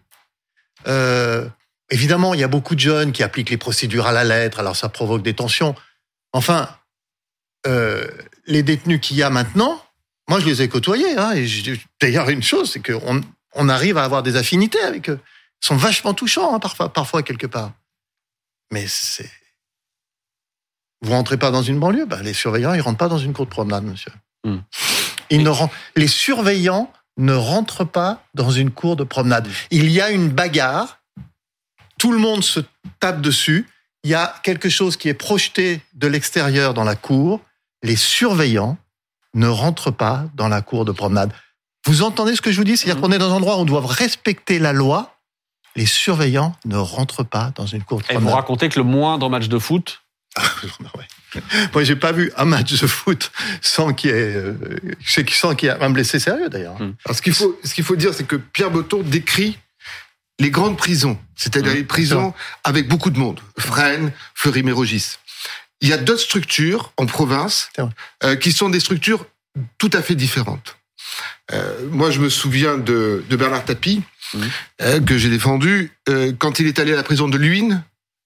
Euh, 0.88 1.49
évidemment, 1.89 2.36
il 2.36 2.41
y 2.41 2.43
a 2.43 2.47
beaucoup 2.47 2.75
de 2.75 2.80
jeunes 2.80 3.12
qui 3.12 3.23
appliquent 3.23 3.49
les 3.49 3.58
procédures 3.58 4.06
à 4.06 4.12
la 4.12 4.23
lettre, 4.23 4.60
alors 4.60 4.75
ça 4.75 4.88
provoque 4.88 5.23
des 5.23 5.34
tensions. 5.34 5.73
Enfin, 6.32 6.69
euh, 7.65 8.08
les 8.45 8.62
détenus 8.62 8.99
qu'il 9.02 9.17
y 9.17 9.23
a 9.23 9.32
maintenant, 9.32 9.84
moi 10.30 10.39
je 10.39 10.45
les 10.45 10.62
ai 10.62 10.69
côtoyés. 10.69 11.17
Hein, 11.17 11.34
d'ailleurs, 11.99 12.30
une 12.30 12.43
chose, 12.43 12.71
c'est 12.71 12.86
qu'on 12.86 13.21
on 13.56 13.67
arrive 13.67 13.97
à 13.97 14.04
avoir 14.04 14.21
des 14.21 14.36
affinités 14.36 14.82
avec 14.82 15.10
eux. 15.10 15.19
Ils 15.63 15.65
sont 15.65 15.75
vachement 15.75 16.13
touchants, 16.13 16.54
hein, 16.54 16.60
parfois, 16.60 16.93
parfois, 16.93 17.23
quelque 17.23 17.47
part. 17.47 17.71
Mais 18.71 18.86
c'est 18.88 19.30
vous 21.01 21.12
rentrez 21.12 21.38
pas 21.38 21.51
dans 21.51 21.62
une 21.62 21.79
banlieue, 21.79 22.05
bah, 22.05 22.21
les 22.21 22.33
surveillants, 22.33 22.73
ils 22.73 22.81
rentrent 22.81 22.97
pas 22.97 23.07
dans 23.07 23.17
une 23.17 23.33
cour 23.33 23.45
de 23.45 23.51
promenade, 23.51 23.83
monsieur. 23.83 24.12
Hmm. 24.43 24.51
Mm. 24.51 24.63
Ils 25.31 25.43
ne 25.43 25.49
rentrent, 25.49 25.73
les 25.95 26.07
surveillants 26.07 26.91
ne 27.17 27.33
rentrent 27.33 27.85
pas 27.85 28.23
dans 28.33 28.49
une 28.49 28.71
cour 28.71 28.95
de 28.95 29.03
promenade. 29.03 29.47
Il 29.71 29.89
y 29.89 30.01
a 30.01 30.09
une 30.09 30.29
bagarre, 30.29 30.99
tout 31.97 32.12
le 32.12 32.17
monde 32.17 32.43
se 32.43 32.62
tape 32.99 33.21
dessus, 33.21 33.67
il 34.03 34.12
y 34.12 34.15
a 34.15 34.33
quelque 34.43 34.69
chose 34.69 34.97
qui 34.97 35.09
est 35.09 35.13
projeté 35.13 35.81
de 35.93 36.07
l'extérieur 36.07 36.73
dans 36.73 36.85
la 36.85 36.95
cour, 36.95 37.41
les 37.83 37.97
surveillants 37.97 38.77
ne 39.33 39.47
rentrent 39.47 39.91
pas 39.91 40.25
dans 40.35 40.47
la 40.47 40.62
cour 40.62 40.85
de 40.85 40.91
promenade. 40.91 41.31
Vous 41.85 42.01
entendez 42.01 42.35
ce 42.35 42.41
que 42.41 42.51
je 42.51 42.57
vous 42.57 42.63
dis? 42.63 42.77
C'est-à-dire 42.77 43.01
qu'on 43.01 43.12
est 43.12 43.17
dans 43.17 43.31
un 43.31 43.38
endroit 43.38 43.57
où 43.57 43.62
on 43.62 43.65
doit 43.65 43.83
respecter 43.85 44.59
la 44.59 44.73
loi, 44.73 45.17
les 45.75 45.85
surveillants 45.85 46.55
ne 46.65 46.77
rentrent 46.77 47.23
pas 47.23 47.51
dans 47.55 47.65
une 47.65 47.83
cour 47.83 47.99
de 47.99 48.03
promenade. 48.03 48.23
Et 48.23 48.29
vous 48.29 48.35
racontez 48.35 48.69
que 48.69 48.79
le 48.79 48.85
moindre 48.85 49.29
match 49.29 49.47
de 49.47 49.59
foot. 49.59 50.01
Moi, 51.73 51.83
j'ai 51.83 51.95
pas 51.95 52.11
vu 52.11 52.31
un 52.37 52.45
match 52.45 52.79
de 52.79 52.87
foot 52.87 53.31
sans 53.61 53.93
qu'il 53.93 54.11
y 54.11 54.13
ait, 54.13 54.35
euh, 54.35 54.55
sans 55.29 55.55
qu'il 55.55 55.69
y 55.69 55.71
ait 55.71 55.75
un 55.79 55.89
blessé 55.89 56.19
sérieux 56.19 56.49
d'ailleurs. 56.49 56.79
Mmh. 56.79 56.95
Alors, 57.05 57.17
ce 57.17 57.21
qu'il 57.21 57.33
faut, 57.33 57.59
ce 57.63 57.73
qu'il 57.73 57.83
faut 57.83 57.95
dire, 57.95 58.13
c'est 58.13 58.25
que 58.25 58.35
Pierre 58.35 58.71
Botton 58.71 59.01
décrit 59.03 59.57
les 60.39 60.51
grandes 60.51 60.77
prisons, 60.77 61.19
c'est-à-dire 61.35 61.73
mmh. 61.73 61.75
les 61.75 61.83
prisons 61.83 62.33
avec 62.63 62.87
beaucoup 62.87 63.09
de 63.09 63.19
monde, 63.19 63.39
Fresnes, 63.57 64.11
Fleury-Mérogis. 64.35 65.17
Il 65.81 65.89
y 65.89 65.93
a 65.93 65.97
d'autres 65.97 66.21
structures 66.21 66.91
en 66.97 67.05
province 67.05 67.69
euh, 68.23 68.35
qui 68.35 68.51
sont 68.51 68.69
des 68.69 68.79
structures 68.79 69.25
tout 69.77 69.89
à 69.93 70.01
fait 70.01 70.15
différentes. 70.15 70.77
Euh, 71.51 71.87
moi, 71.89 72.11
je 72.11 72.19
me 72.19 72.29
souviens 72.29 72.77
de, 72.77 73.23
de 73.29 73.35
Bernard 73.35 73.65
Tapie, 73.65 74.01
mmh. 74.33 74.39
euh, 74.81 74.99
que 75.01 75.17
j'ai 75.17 75.29
défendu, 75.29 75.91
quand 76.37 76.59
il 76.59 76.67
est 76.67 76.79
allé 76.79 76.93
à 76.93 76.95
la 76.95 77.03
prison 77.03 77.27
de 77.27 77.37
Luynes, 77.37 77.83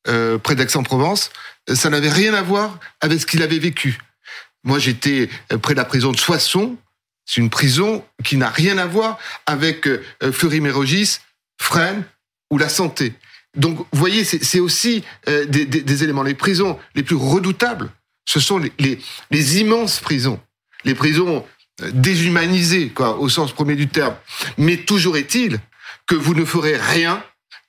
euh, 0.10 0.38
près 0.38 0.56
d'Aix-en-Provence, 0.56 1.32
ça 1.72 1.90
n'avait 1.90 2.10
rien 2.10 2.34
à 2.34 2.42
voir 2.42 2.80
avec 3.02 3.20
ce 3.22 3.26
qu'il 3.26 3.42
avait 3.42 3.60
vécu. 3.60 4.00
Moi, 4.64 4.80
j'étais 4.80 5.30
près 5.62 5.74
de 5.74 5.80
la 5.80 5.86
prison 5.86 6.12
de 6.12 6.18
Soissons. 6.18 6.78
C'est 7.26 7.42
une 7.42 7.50
prison 7.50 8.04
qui 8.24 8.38
n'a 8.38 8.50
rien 8.50 8.78
à 8.78 8.86
voir 8.86 9.18
avec 9.46 9.88
euh, 9.88 10.02
Fleury-Mérogis, 10.32 11.20
Fresnes 11.60 12.04
ou 12.50 12.58
la 12.58 12.70
santé. 12.70 13.14
Donc, 13.56 13.78
vous 13.78 14.00
voyez, 14.00 14.24
c'est 14.26 14.60
aussi 14.60 15.04
euh, 15.30 15.46
des, 15.46 15.66
des, 15.66 16.04
éléments. 16.04 16.24
Les 16.24 16.34
prisons 16.34 16.80
les 16.96 17.04
plus 17.04 17.16
redoutables 17.16 17.92
ce 18.26 18.40
sont 18.40 18.58
les, 18.58 19.00
les, 19.32 19.60
immenses 19.60 20.00
prisons, 20.00 20.40
les 20.86 20.96
prisons 20.96 21.46
euh, 21.82 21.92
déshumanisées, 21.94 22.90
quoi, 22.90 23.18
au 23.18 23.30
sens 23.30 23.52
premier 23.52 23.76
du 23.76 23.88
terme. 23.88 24.16
Mais 24.58 24.78
toujours 24.78 25.18
est-il 25.18 25.60
que 26.08 26.16
vous 26.16 26.34
ne 26.34 26.46
ferez 26.46 26.78
rien 26.78 27.24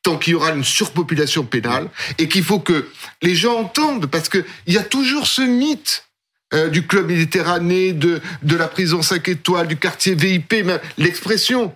tant 0.05 0.19
qu'il 0.19 0.35
y 0.35 0.37
aura 0.37 0.53
une 0.53 0.63
surpopulation 0.63 1.45
pénale 1.45 1.89
et 2.19 2.29
qu'il 2.29 2.45
faut 2.45 2.61
que 2.61 2.89
les 3.23 3.35
gens 3.35 3.59
entendent, 3.59 4.07
parce 4.07 4.29
qu'il 4.29 4.45
y 4.69 4.77
a 4.77 4.85
toujours 4.85 5.27
ce 5.27 5.43
mythe 5.43 6.05
euh, 6.53 6.69
du 6.69 6.87
club 6.87 7.09
méditerranéen, 7.09 7.95
de, 7.95 8.21
de 8.43 8.57
la 8.57 8.69
prison 8.69 9.03
5 9.03 9.27
étoiles, 9.29 9.67
du 9.67 9.77
quartier 9.77 10.15
VIP, 10.15 10.55
l'expression. 10.99 11.75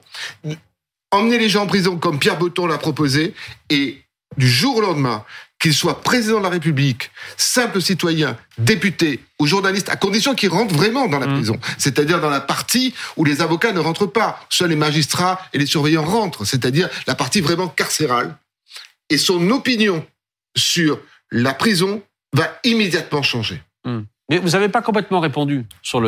Emmener 1.10 1.38
les 1.38 1.48
gens 1.48 1.62
en 1.62 1.66
prison 1.66 1.96
comme 1.96 2.18
Pierre 2.18 2.38
Botton 2.38 2.66
l'a 2.66 2.76
proposé 2.76 3.34
et 3.70 4.02
du 4.36 4.46
jour 4.46 4.76
au 4.76 4.80
lendemain, 4.82 5.24
qu'il 5.58 5.74
soit 5.74 6.02
président 6.02 6.38
de 6.38 6.44
la 6.44 6.50
République, 6.50 7.10
simple 7.36 7.80
citoyen, 7.82 8.36
député 8.58 9.20
ou 9.40 9.46
journaliste, 9.46 9.88
à 9.88 9.96
condition 9.96 10.34
qu'il 10.34 10.50
rentre 10.50 10.74
vraiment 10.74 11.08
dans 11.08 11.18
la 11.18 11.26
Mmh. 11.26 11.34
prison, 11.34 11.60
c'est-à-dire 11.78 12.20
dans 12.20 12.30
la 12.30 12.40
partie 12.40 12.94
où 13.16 13.24
les 13.24 13.40
avocats 13.40 13.72
ne 13.72 13.80
rentrent 13.80 14.06
pas, 14.06 14.40
seuls 14.48 14.70
les 14.70 14.76
magistrats 14.76 15.40
et 15.52 15.58
les 15.58 15.66
surveillants 15.66 16.04
rentrent, 16.04 16.44
c'est-à-dire 16.44 16.88
la 17.06 17.14
partie 17.14 17.40
vraiment 17.40 17.68
carcérale. 17.68 18.36
Et 19.10 19.18
son 19.18 19.50
opinion 19.50 20.06
sur 20.56 21.00
la 21.30 21.54
prison 21.54 22.02
va 22.32 22.58
immédiatement 22.64 23.22
changer. 23.22 23.62
Mais 24.30 24.38
vous 24.38 24.50
n'avez 24.50 24.68
pas 24.68 24.82
complètement 24.82 25.20
répondu 25.20 25.64
sur 25.82 26.02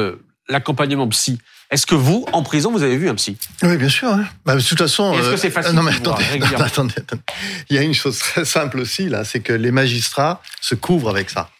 l'accompagnement 0.49 1.09
psy. 1.09 1.39
Est-ce 1.71 1.87
que 1.87 1.95
vous, 1.95 2.27
en 2.33 2.43
prison, 2.43 2.73
vous 2.73 2.83
avez 2.83 2.97
vu 2.97 3.09
un 3.09 3.15
psy? 3.15 3.39
Oui, 3.63 3.77
bien 3.77 3.89
sûr. 3.89 4.09
hein. 4.09 4.25
Bah, 4.45 4.57
de 4.57 4.61
toute 4.61 4.79
façon. 4.79 5.13
Est-ce 5.15 5.29
que 5.29 5.35
euh, 5.35 5.37
c'est 5.37 5.51
facile 5.51 5.73
Non, 5.77 5.83
mais 5.83 5.93
voir 5.93 6.19
attendez, 6.19 6.55
attendez, 6.65 6.95
attendez. 6.97 7.23
Il 7.69 7.77
y 7.77 7.79
a 7.79 7.83
une 7.83 7.95
chose 7.95 8.19
très 8.19 8.45
simple 8.45 8.81
aussi, 8.81 9.09
là, 9.09 9.25
c'est 9.25 9.41
que 9.41 9.53
les 9.53 9.71
magistrats 9.71 10.43
se 10.61 10.75
couvrent 10.75 11.11
avec 11.11 11.31
ça. 11.31 11.51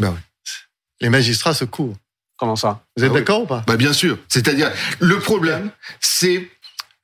Ben 0.00 0.10
oui. 0.10 0.18
Les 1.00 1.08
magistrats 1.08 1.54
se 1.54 1.64
couvrent. 1.64 1.96
Comment 2.36 2.56
ça? 2.56 2.82
Vous 2.96 3.04
êtes 3.04 3.10
Ah 3.10 3.14
oui. 3.14 3.20
d'accord 3.20 3.42
ou 3.42 3.46
pas? 3.46 3.62
Bah 3.66 3.76
bien 3.76 3.92
sûr. 3.92 4.18
C'est-à-dire, 4.28 4.72
le 4.98 5.18
problème, 5.20 5.70
c'est 6.00 6.50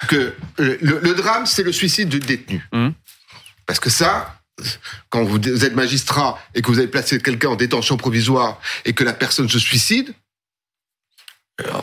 que 0.09 0.35
le, 0.59 0.79
le 0.81 1.15
drame, 1.15 1.47
c'est 1.47 1.63
le 1.63 1.73
suicide 1.73 2.09
du 2.09 2.19
détenu. 2.19 2.67
Mhm. 2.73 2.95
Parce 3.67 3.79
que 3.79 3.91
ça, 3.91 4.41
quand 5.11 5.23
vous 5.25 5.39
êtes 5.65 5.75
magistrat 5.77 6.39
et 6.55 6.63
que 6.63 6.69
vous 6.69 6.79
avez 6.79 6.89
placé 6.89 7.21
quelqu'un 7.21 7.51
en 7.51 7.57
détention 7.57 7.97
provisoire 7.97 8.61
et 8.85 8.93
que 8.93 9.05
la 9.05 9.13
personne 9.13 9.49
se 9.49 9.59
suicide, 9.61 10.13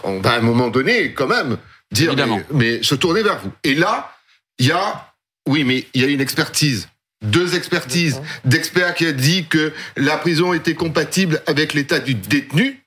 on 0.03 0.19
va 0.19 0.31
à 0.31 0.37
un 0.37 0.41
moment 0.41 0.69
donné, 0.69 1.13
quand 1.13 1.27
même, 1.27 1.57
dire, 1.91 2.11
Évidemment. 2.11 2.41
mais, 2.51 2.77
mais 2.77 2.83
se 2.83 2.95
tourner 2.95 3.23
vers 3.23 3.39
vous. 3.39 3.51
Et 3.63 3.75
là, 3.75 4.15
il 4.59 4.67
y 4.67 4.71
a, 4.71 5.13
oui, 5.47 5.63
mais 5.63 5.87
il 5.93 6.01
y 6.01 6.05
a 6.05 6.07
une 6.07 6.21
expertise. 6.21 6.89
Deux 7.23 7.55
expertises 7.55 8.21
d'experts 8.43 8.93
qui 8.93 9.05
a 9.05 9.11
dit 9.11 9.47
que 9.47 9.73
la 9.95 10.17
prison 10.17 10.53
était 10.53 10.75
compatible 10.75 11.41
avec 11.47 11.73
l'état 11.73 11.99
du 11.99 12.13
détenu. 12.13 12.81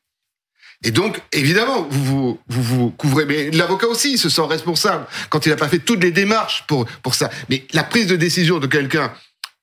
Et 0.85 0.93
donc, 0.93 1.21
évidemment, 1.33 1.89
vous 1.91 2.05
vous, 2.05 2.41
vous, 2.49 2.63
vous 2.63 2.91
couvrez. 2.91 3.25
Mais 3.27 3.51
l'avocat 3.51 3.89
aussi 3.89 4.17
se 4.17 4.29
sent 4.29 4.43
responsable 4.43 5.07
quand 5.29 5.45
il 5.45 5.49
n'a 5.49 5.57
pas 5.57 5.69
fait 5.69 5.81
toutes 5.81 6.03
les 6.03 6.13
démarches 6.13 6.65
pour, 6.69 6.87
pour 7.03 7.15
ça. 7.15 7.31
Mais 7.49 7.67
la 7.73 7.83
prise 7.83 8.07
de 8.07 8.17
décision 8.17 8.61
de 8.61 8.67
quelqu'un 8.69 9.13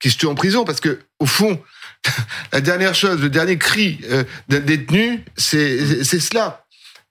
qui 0.02 0.12
se 0.12 0.18
tue 0.18 0.28
en 0.28 0.36
prison, 0.36 0.66
parce 0.66 0.82
que, 0.82 1.00
au 1.20 1.26
fond, 1.26 1.62
la 2.52 2.60
dernière 2.60 2.96
chose, 2.96 3.22
le 3.22 3.30
dernier 3.30 3.58
cri 3.58 4.00
euh, 4.12 4.26
d'un 4.50 4.60
détenu, 4.60 5.24
c'est 5.38 6.04
c'est 6.04 6.20
cela. 6.20 6.65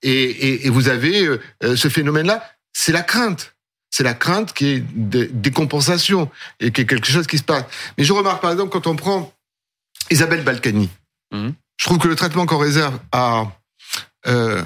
Et, 0.04 0.10
et, 0.12 0.66
et 0.66 0.70
vous 0.70 0.88
avez 0.88 1.24
euh, 1.24 1.40
euh, 1.64 1.76
ce 1.76 1.88
phénomène-là, 1.88 2.44
c'est 2.72 2.92
la 2.92 3.02
crainte. 3.02 3.54
C'est 3.90 4.02
la 4.04 4.14
crainte 4.14 4.52
qui 4.52 4.66
est 4.66 4.80
des, 4.94 5.28
des 5.28 5.50
compensations 5.50 6.30
et 6.60 6.70
qui 6.72 6.82
est 6.82 6.86
quelque 6.86 7.06
chose 7.06 7.26
qui 7.26 7.38
se 7.38 7.44
passe. 7.44 7.64
Mais 7.96 8.04
je 8.04 8.12
remarque, 8.12 8.42
par 8.42 8.52
exemple, 8.52 8.70
quand 8.70 8.86
on 8.86 8.96
prend 8.96 9.32
Isabelle 10.10 10.42
Balkany, 10.44 10.88
Mhm. 11.32 11.54
je 11.78 11.84
trouve 11.86 11.98
que 11.98 12.06
le 12.08 12.14
traitement 12.16 12.46
qu'on 12.46 12.58
réserve 12.58 12.98
à 13.10 13.44
euh, 14.26 14.62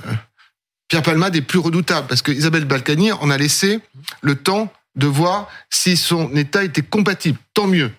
Pierre 0.88 1.02
Palmade 1.02 1.36
est 1.36 1.42
plus 1.42 1.58
redoutable 1.60 2.06
parce 2.06 2.20
que 2.22 2.32
Isabelle 2.32 2.64
Balkany, 2.64 3.12
on 3.20 3.30
a 3.30 3.38
laissé 3.38 3.80
le 4.20 4.34
temps 4.34 4.72
de 4.96 5.06
voir 5.06 5.48
si 5.70 5.96
son 5.96 6.34
état 6.36 6.64
était 6.64 6.82
compatible. 6.82 7.38
Tant 7.54 7.66
mieux. 7.66 7.90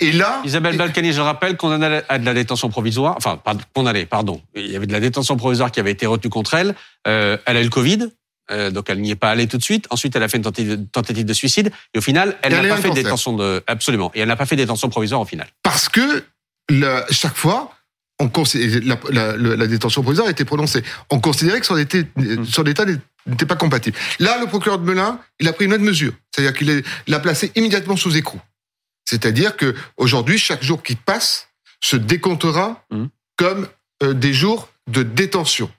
Et 0.00 0.12
là, 0.12 0.40
Isabelle 0.44 0.76
Balkany, 0.76 1.12
je 1.12 1.18
le 1.18 1.22
rappelle, 1.24 1.56
condamnée 1.56 2.00
à 2.08 2.18
de 2.18 2.24
la 2.24 2.34
détention 2.34 2.68
provisoire, 2.68 3.14
enfin, 3.16 3.36
pas 3.36 3.54
condamnée, 3.74 4.06
pardon. 4.06 4.40
Il 4.54 4.70
y 4.70 4.76
avait 4.76 4.86
de 4.86 4.92
la 4.92 5.00
détention 5.00 5.36
provisoire 5.36 5.70
qui 5.70 5.80
avait 5.80 5.92
été 5.92 6.06
retenue 6.06 6.30
contre 6.30 6.54
elle. 6.54 6.74
Euh, 7.06 7.36
elle 7.46 7.56
a 7.56 7.60
eu 7.60 7.64
le 7.64 7.70
Covid, 7.70 8.08
euh, 8.50 8.70
donc 8.70 8.90
elle 8.90 9.00
n'y 9.00 9.10
est 9.10 9.16
pas 9.16 9.30
allée 9.30 9.46
tout 9.46 9.58
de 9.58 9.62
suite. 9.62 9.86
Ensuite, 9.90 10.14
elle 10.16 10.22
a 10.22 10.28
fait 10.28 10.38
une 10.38 10.86
tentative, 10.88 11.24
de 11.24 11.32
suicide, 11.32 11.70
et 11.94 11.98
au 11.98 12.02
final, 12.02 12.36
elle 12.42 12.52
n'a 12.52 12.62
pas 12.68 12.76
fait 12.76 12.88
cancer. 12.88 13.04
détention 13.04 13.32
de, 13.34 13.62
absolument, 13.66 14.10
et 14.14 14.20
elle 14.20 14.28
n'a 14.28 14.36
pas 14.36 14.46
fait 14.46 14.56
détention 14.56 14.88
provisoire 14.88 15.20
au 15.20 15.24
final. 15.26 15.46
parce 15.62 15.88
que 15.88 16.24
chaque 17.10 17.36
fois, 17.36 17.72
on 18.20 18.30
la, 18.84 18.96
la- 19.10 19.36
la- 19.36 19.56
la 19.56 19.66
détention 19.66 20.02
provisoire 20.02 20.28
a 20.28 20.30
été 20.30 20.44
prononcée. 20.44 20.82
On 21.10 21.18
considérait 21.18 21.58
que 21.60 21.66
son, 21.66 21.76
été- 21.76 22.06
son 22.48 22.64
état 22.64 22.84
n'était 23.26 23.46
pas 23.46 23.56
compatible. 23.56 23.96
Là, 24.20 24.38
le 24.40 24.46
procureur 24.46 24.78
de 24.78 24.84
Melun, 24.84 25.18
il 25.40 25.48
a 25.48 25.52
pris 25.52 25.64
une 25.64 25.72
autre 25.74 25.82
mesure. 25.82 26.12
C'est-à-dire 26.30 26.56
qu'il 26.56 26.82
l'a 27.08 27.18
placé 27.20 27.50
immédiatement 27.56 27.96
sous 27.96 28.16
écrou. 28.16 28.40
C'est-à-dire 29.12 29.58
que 29.58 29.74
aujourd'hui, 29.98 30.38
chaque 30.38 30.62
jour 30.62 30.82
qui 30.82 30.96
passe 30.96 31.48
se 31.80 31.96
décomptera 31.96 32.82
Mhm. 32.90 33.08
comme 33.36 33.68
euh, 34.02 34.14
des 34.14 34.32
jours 34.32 34.70
de 34.88 35.02
détention. 35.02 35.70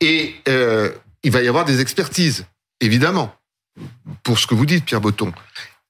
Et 0.00 0.36
euh, 0.48 0.92
il 1.24 1.32
va 1.32 1.42
y 1.42 1.48
avoir 1.48 1.64
des 1.64 1.80
expertises, 1.80 2.46
évidemment, 2.80 3.34
pour 4.22 4.38
ce 4.38 4.46
que 4.46 4.54
vous 4.54 4.64
dites, 4.66 4.84
Pierre 4.84 5.00
Botton. 5.00 5.32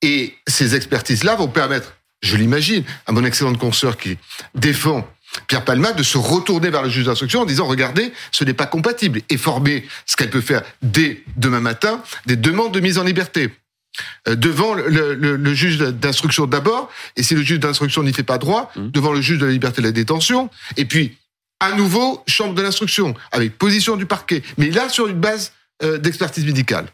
Et 0.01 0.35
ces 0.47 0.75
expertises-là 0.75 1.35
vont 1.37 1.49
permettre, 1.49 1.95
je 2.23 2.37
l'imagine, 2.39 2.85
à 3.07 3.13
mon 3.13 3.23
excellente 3.25 3.59
consoeur 3.59 3.99
qui 3.99 4.17
défend 4.55 5.07
Pierre 5.47 5.65
Palma 5.65 5.93
de 5.93 6.03
se 6.03 6.17
retourner 6.17 6.71
vers 6.71 6.83
le 6.83 6.89
juge 6.89 7.05
d'instruction 7.05 7.41
en 7.41 7.45
disant 7.45 7.67
regardez, 7.67 8.13
ce 8.31 8.45
n'est 8.45 8.55
pas 8.55 8.67
compatible 8.67 9.21
et 9.29 9.37
former 9.37 9.87
ce 10.07 10.17
qu'elle 10.17 10.31
peut 10.31 10.41
faire 10.41 10.63
dès 10.81 11.23
demain 11.37 11.61
matin 11.61 12.03
des 12.25 12.37
demandes 12.37 12.73
de 12.73 12.81
mise 12.81 12.97
en 12.99 13.05
liberté 13.05 13.51
devant 14.27 14.75
le, 14.75 15.15
le- 15.15 15.37
le 15.37 15.55
juge 15.55 15.79
d'instruction 15.79 16.47
d'abord 16.47 16.91
et 17.17 17.23
si 17.23 17.35
le 17.35 17.43
juge 17.43 17.61
d'instruction 17.61 18.03
n'y 18.03 18.13
fait 18.13 18.23
pas 18.23 18.39
droit 18.39 18.71
Mhm. 18.77 18.91
devant 18.91 19.13
le 19.13 19.21
juge 19.21 19.39
de 19.39 19.47
la 19.47 19.53
liberté 19.53 19.83
de 19.83 19.87
la 19.87 19.93
détention 19.93 20.49
et 20.77 20.85
puis 20.85 21.19
à 21.61 21.73
nouveau 21.73 22.23
chambre 22.27 22.55
de 22.55 22.63
l'instruction 22.63 23.15
avec 23.33 23.59
position 23.59 23.97
du 23.97 24.07
parquet 24.07 24.43
mais 24.57 24.71
là 24.71 24.89
sur 24.89 25.07
une 25.09 25.21
base 25.21 25.53
euh, 25.83 25.99
d'expertise 25.99 26.45
médicale. 26.47 26.87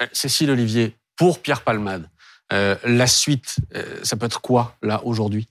Euh, 0.00 0.06
Cécile 0.12 0.50
Olivier, 0.50 0.94
pour 1.16 1.40
Pierre 1.42 1.62
Palmade, 1.62 2.08
euh, 2.52 2.76
la 2.84 3.06
suite, 3.08 3.56
euh, 3.74 3.84
ça 4.04 4.16
peut 4.16 4.26
être 4.26 4.40
quoi, 4.40 4.76
là, 4.80 5.00
aujourd'hui? 5.04 5.48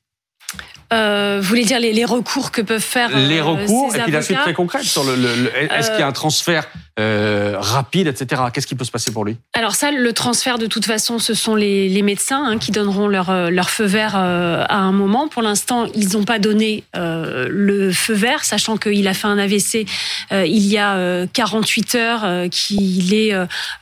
Euh, 0.94 1.40
vous 1.42 1.48
voulez 1.50 1.66
dire 1.66 1.80
les, 1.82 1.92
les 1.92 2.06
recours 2.06 2.52
que 2.52 2.62
peuvent 2.62 2.82
faire 2.82 3.10
euh, 3.14 3.28
Les 3.28 3.42
recours, 3.42 3.92
ces 3.92 4.00
et 4.00 4.04
puis 4.04 4.12
la 4.14 4.22
suite 4.22 4.38
très 4.40 4.54
concrète 4.54 4.84
sur 4.84 5.04
le, 5.04 5.16
le- 5.18 5.36
le- 5.44 5.56
est-ce 5.58 5.90
Euh, 5.90 5.92
qu'il 5.92 6.00
y 6.00 6.04
a 6.04 6.08
un 6.08 6.14
transfert 6.14 6.66
euh, 7.00 7.56
rapide, 7.60 8.08
etc. 8.08 8.44
Qu'est-ce 8.54 8.68
qui 8.68 8.76
peut 8.76 8.86
se 8.86 8.92
passer 8.92 9.12
pour 9.12 9.26
lui? 9.26 9.38
Alors 9.54 9.76
ça, 9.76 9.92
le 9.92 10.14
transfert, 10.14 10.58
de 10.58 10.66
toute 10.66 10.86
façon, 10.86 11.20
ce 11.20 11.34
sont 11.34 11.56
les, 11.56 11.90
les 11.90 12.02
médecins 12.02 12.44
hein, 12.44 12.58
qui 12.58 12.72
donneront 12.72 13.08
leur, 13.08 13.30
euh, 13.30 13.50
leur 13.50 13.70
feu 13.70 13.86
vert 13.86 14.14
euh, 14.16 14.64
à 14.68 14.78
un 14.78 14.92
moment. 14.92 15.28
Pour 15.28 15.42
l'instant, 15.42 15.86
ils 15.94 16.14
n'ont 16.14 16.24
pas 16.24 16.40
donné 16.40 16.84
euh, 16.96 17.48
le 17.50 17.92
feu 17.92 18.14
vert, 18.14 18.44
sachant 18.44 18.78
qu'il 18.78 19.08
a 19.08 19.14
fait 19.14 19.28
un 19.28 19.38
AVC 19.38 19.86
euh, 20.32 20.46
il 20.46 20.66
y 20.66 20.78
a 20.78 20.96
euh, 20.96 21.28
48 21.32 21.96
heures, 21.96 22.24
euh, 22.24 22.48
qu'il 22.50 23.14
est 23.14 23.34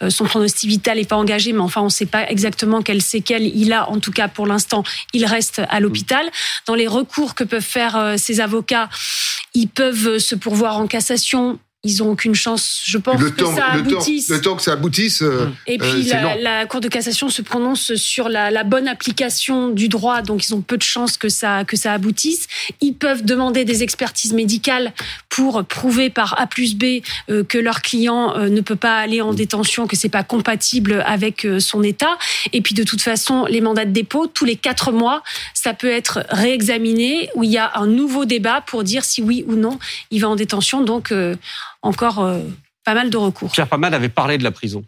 son 0.10 0.26
pronostic 0.26 0.70
vital 0.70 0.98
n'est 0.98 1.06
pas 1.06 1.16
engagé, 1.16 1.54
mais 1.54 1.60
enfin, 1.60 1.82
on 1.82 1.86
ne 1.86 1.90
sait 1.90 2.06
pas 2.06 2.30
exactement 2.30 2.82
quelles 2.82 3.02
séquelles 3.02 3.46
il 3.56 3.74
a. 3.74 3.90
En 3.90 4.00
tout 4.00 4.12
cas, 4.12 4.28
pour 4.28 4.48
l'instant, 4.48 4.84
il 5.14 5.26
reste 5.26 5.62
à 5.70 5.80
l'hôpital. 5.80 6.26
Dans 6.66 6.76
les 6.76 6.88
recours 6.88 7.36
que 7.36 7.44
peuvent 7.44 7.62
faire 7.62 8.16
ces 8.18 8.42
avocats, 8.42 8.90
ils 9.54 9.68
peuvent 9.68 10.18
se 10.18 10.36
pourvoir 10.36 10.78
en 10.78 10.88
cassation. 10.88 11.60
Ils 11.86 11.98
n'ont 12.00 12.10
aucune 12.12 12.36
chance, 12.36 12.82
je 12.84 12.98
pense, 12.98 13.22
le 13.22 13.30
que 13.30 13.42
temps, 13.42 13.56
ça 13.56 13.76
le 13.76 13.84
temps, 13.84 13.90
aboutisse. 14.00 14.30
le 14.30 14.42
temps 14.42 14.56
que 14.56 14.62
ça 14.64 14.74
aboutisse. 14.74 15.22
euh, 15.22 15.48
Et 15.68 15.76
Euh, 15.76 15.78
puis 15.80 16.04
c'est 16.10 16.20
la, 16.42 16.66
Cour 16.66 16.82
de 16.82 16.88
cassation 16.90 17.30
se 17.30 17.42
prononce 17.42 17.94
sur 17.96 18.28
la, 18.28 18.50
la 18.52 18.64
bonne 18.64 18.88
application 18.88 19.70
du 19.70 19.88
droit, 19.88 20.22
donc 20.22 20.48
ils 20.48 20.54
ont 20.56 20.62
peu 20.62 20.78
de 20.78 20.84
chances 20.84 21.16
que 21.18 21.30
ça 21.30 21.64
que 21.64 21.78
ça 21.78 21.94
aboutisse. 21.94 22.48
Ils 22.82 22.94
peuvent 22.96 23.24
demander 23.24 23.66
des 23.66 23.84
expertises 23.84 24.34
médicales 24.34 24.94
pour 25.30 25.64
prouver 25.66 26.10
par 26.10 26.40
A 26.42 26.48
plus 26.48 26.76
B 26.76 27.02
euh, 27.30 27.44
que 27.44 27.58
leur 27.60 27.82
client 27.82 28.36
euh, 28.36 28.50
ne 28.50 28.62
peut 28.62 28.76
pas 28.76 28.98
aller 28.98 29.22
en 29.22 29.34
détention, 29.34 29.86
que 29.88 29.96
c'est 29.96 30.10
pas 30.10 30.24
compatible 30.24 31.04
avec 31.06 31.46
euh, 31.46 31.60
son 31.60 31.84
état. 31.84 32.18
Et 32.54 32.62
puis 32.62 32.74
de 32.74 32.84
toute 32.84 33.02
façon, 33.02 33.46
les 33.46 33.62
mandats 33.62 33.86
de 33.86 33.92
dépôt 33.92 34.28
tous 34.28 34.46
les 34.46 34.56
quatre 34.56 34.92
mois, 34.92 35.22
ça 35.54 35.74
peut 35.74 35.90
être 35.92 36.24
réexaminé 36.30 37.30
où 37.36 37.44
il 37.44 37.52
y 37.52 37.58
a 37.58 37.72
un 37.76 37.88
nouveau 37.88 38.26
débat 38.26 38.62
pour 38.66 38.84
dire 38.84 39.04
si 39.04 39.22
oui 39.22 39.44
ou 39.48 39.56
non 39.56 39.78
il 40.12 40.22
va 40.22 40.30
en 40.30 40.36
détention. 40.36 40.82
Donc 40.84 41.12
euh, 41.12 41.36
encore 41.86 42.20
euh, 42.20 42.40
pas 42.84 42.94
mal 42.94 43.10
de 43.10 43.18
recours. 43.18 43.52
Pierre 43.52 43.68
Palmade 43.68 43.94
avait 43.94 44.10
parlé 44.10 44.38
de 44.38 44.44
la 44.44 44.52
prison, 44.52 44.84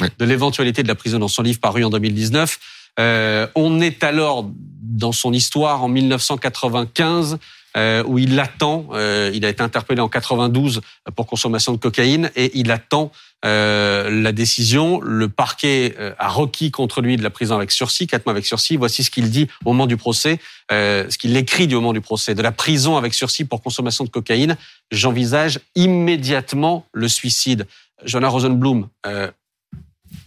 Ouais. 0.00 0.10
de 0.18 0.24
l'éventualité 0.26 0.82
de 0.82 0.88
la 0.88 0.94
prison 0.94 1.18
dans 1.18 1.28
son 1.28 1.42
livre 1.42 1.58
paru 1.60 1.82
en 1.84 1.90
2019. 1.90 2.58
Euh, 2.98 3.46
on 3.54 3.80
est 3.80 4.02
alors 4.04 4.46
dans 4.82 5.12
son 5.12 5.32
histoire 5.32 5.82
en 5.82 5.88
1995 5.88 7.38
euh, 7.76 8.02
où 8.06 8.18
il 8.18 8.38
attend, 8.40 8.86
euh, 8.92 9.30
il 9.34 9.44
a 9.44 9.48
été 9.48 9.62
interpellé 9.62 10.00
en 10.00 10.08
92 10.08 10.80
pour 11.14 11.26
consommation 11.26 11.72
de 11.72 11.78
cocaïne 11.78 12.30
et 12.36 12.58
il 12.58 12.70
attend 12.70 13.12
euh, 13.44 14.10
la 14.10 14.32
décision. 14.32 15.00
Le 15.00 15.28
parquet 15.28 15.94
euh, 15.98 16.14
a 16.18 16.28
requis 16.28 16.70
contre 16.70 17.00
lui 17.00 17.16
de 17.16 17.22
la 17.22 17.30
prison 17.30 17.56
avec 17.56 17.70
sursis, 17.70 18.06
quatre 18.06 18.26
mois 18.26 18.32
avec 18.32 18.46
sursis. 18.46 18.76
Voici 18.76 19.04
ce 19.04 19.10
qu'il 19.10 19.30
dit 19.30 19.48
au 19.64 19.70
moment 19.72 19.86
du 19.86 19.96
procès, 19.96 20.38
euh, 20.72 21.08
ce 21.10 21.18
qu'il 21.18 21.36
écrit 21.36 21.66
du 21.66 21.74
moment 21.74 21.92
du 21.92 22.00
procès. 22.00 22.34
De 22.34 22.42
la 22.42 22.52
prison 22.52 22.96
avec 22.96 23.14
sursis 23.14 23.44
pour 23.44 23.62
consommation 23.62 24.04
de 24.04 24.10
cocaïne, 24.10 24.56
j'envisage 24.90 25.60
immédiatement 25.74 26.86
le 26.92 27.08
suicide. 27.08 27.66
Jonas 28.04 28.28
Rosenblum, 28.28 28.88
euh, 29.06 29.30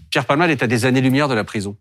Pierre 0.10 0.26
Palmade 0.26 0.50
est 0.50 0.64
à 0.64 0.68
des 0.68 0.86
années-lumière 0.86 1.28
de 1.28 1.36
la 1.36 1.44
prison. 1.44 1.76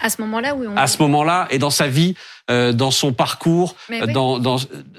À 0.00 0.10
ce 0.10 0.20
moment-là, 0.22 0.54
oui. 0.54 0.66
On... 0.68 0.76
À 0.76 0.86
ce 0.86 1.00
moment-là, 1.02 1.46
et 1.50 1.58
dans 1.58 1.70
sa 1.70 1.86
vie, 1.86 2.14
euh, 2.50 2.72
dans 2.72 2.90
son 2.90 3.12
parcours, 3.12 3.74
euh, 3.90 4.06
oui. 4.06 4.12
dans, 4.12 4.38
dans 4.38 4.56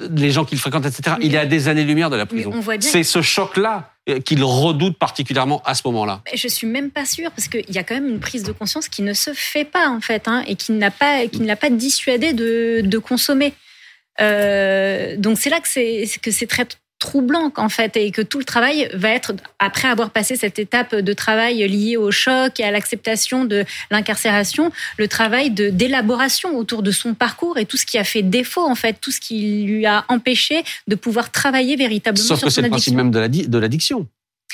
les 0.09 0.31
gens 0.31 0.45
qu'il 0.45 0.59
fréquente, 0.59 0.85
etc., 0.85 1.15
Mais- 1.19 1.25
il 1.25 1.35
est 1.35 1.39
à 1.39 1.45
des 1.45 1.67
années-lumière 1.67 2.09
de 2.09 2.15
la 2.15 2.25
prison. 2.25 2.51
on 2.53 2.59
voit 2.59 2.77
bien. 2.77 2.89
C'est 2.89 3.03
ce 3.03 3.21
choc-là 3.21 3.91
euh, 4.09 4.19
qu'il 4.19 4.43
redoute 4.43 4.97
particulièrement 4.97 5.61
à 5.65 5.75
ce 5.75 5.81
moment-là. 5.85 6.21
Je 6.33 6.47
suis 6.47 6.67
même 6.67 6.91
pas 6.91 7.05
sûre 7.05 7.31
parce 7.31 7.47
qu'il 7.47 7.69
y 7.69 7.77
a 7.77 7.83
quand 7.83 7.95
même 7.95 8.09
une 8.09 8.19
prise 8.19 8.43
de 8.43 8.51
conscience 8.51 8.87
qui 8.89 9.01
ne 9.01 9.13
se 9.13 9.31
fait 9.33 9.65
pas 9.65 9.89
en 9.89 10.01
fait 10.01 10.27
hein, 10.27 10.43
et 10.47 10.55
qui 10.55 10.71
n'a 10.71 10.91
pas 10.91 11.27
qui 11.27 11.39
ne 11.41 11.47
l'a 11.47 11.55
pas 11.55 11.69
dissuadé 11.69 12.33
de, 12.33 12.81
de 12.83 12.97
consommer. 12.97 13.53
Euh, 14.19 15.15
donc 15.17 15.37
c'est 15.39 15.49
là 15.49 15.59
que 15.59 15.67
c'est 15.67 16.05
que 16.21 16.31
c'est 16.31 16.47
très 16.47 16.67
troublant 17.01 17.51
en 17.57 17.67
fait 17.67 17.97
et 17.97 18.11
que 18.11 18.21
tout 18.21 18.37
le 18.37 18.45
travail 18.45 18.87
va 18.93 19.09
être 19.09 19.33
après 19.59 19.87
avoir 19.87 20.11
passé 20.11 20.35
cette 20.35 20.59
étape 20.59 20.95
de 20.95 21.13
travail 21.13 21.67
liée 21.67 21.97
au 21.97 22.11
choc 22.11 22.59
et 22.59 22.63
à 22.63 22.69
l'acceptation 22.71 23.43
de 23.43 23.65
l'incarcération, 23.89 24.71
le 24.97 25.07
travail 25.07 25.49
de 25.49 25.69
d'élaboration 25.69 26.55
autour 26.55 26.83
de 26.83 26.91
son 26.91 27.15
parcours 27.15 27.57
et 27.57 27.65
tout 27.65 27.75
ce 27.75 27.87
qui 27.87 27.97
a 27.97 28.03
fait 28.03 28.21
défaut 28.21 28.61
en 28.63 28.75
fait, 28.75 28.97
tout 29.01 29.11
ce 29.11 29.19
qui 29.19 29.63
lui 29.63 29.85
a 29.87 30.05
empêché 30.09 30.63
de 30.87 30.95
pouvoir 30.95 31.31
travailler 31.31 31.75
véritablement 31.75 32.23
Sauf 32.27 32.37
sur 32.37 32.47
que 32.47 32.53
c'est 32.53 32.61
son 32.61 32.67
le 32.67 32.69
principe 32.69 32.93
addiction. 32.97 33.21
même 33.21 33.47
de 33.49 33.57
l'addiction. 33.57 34.07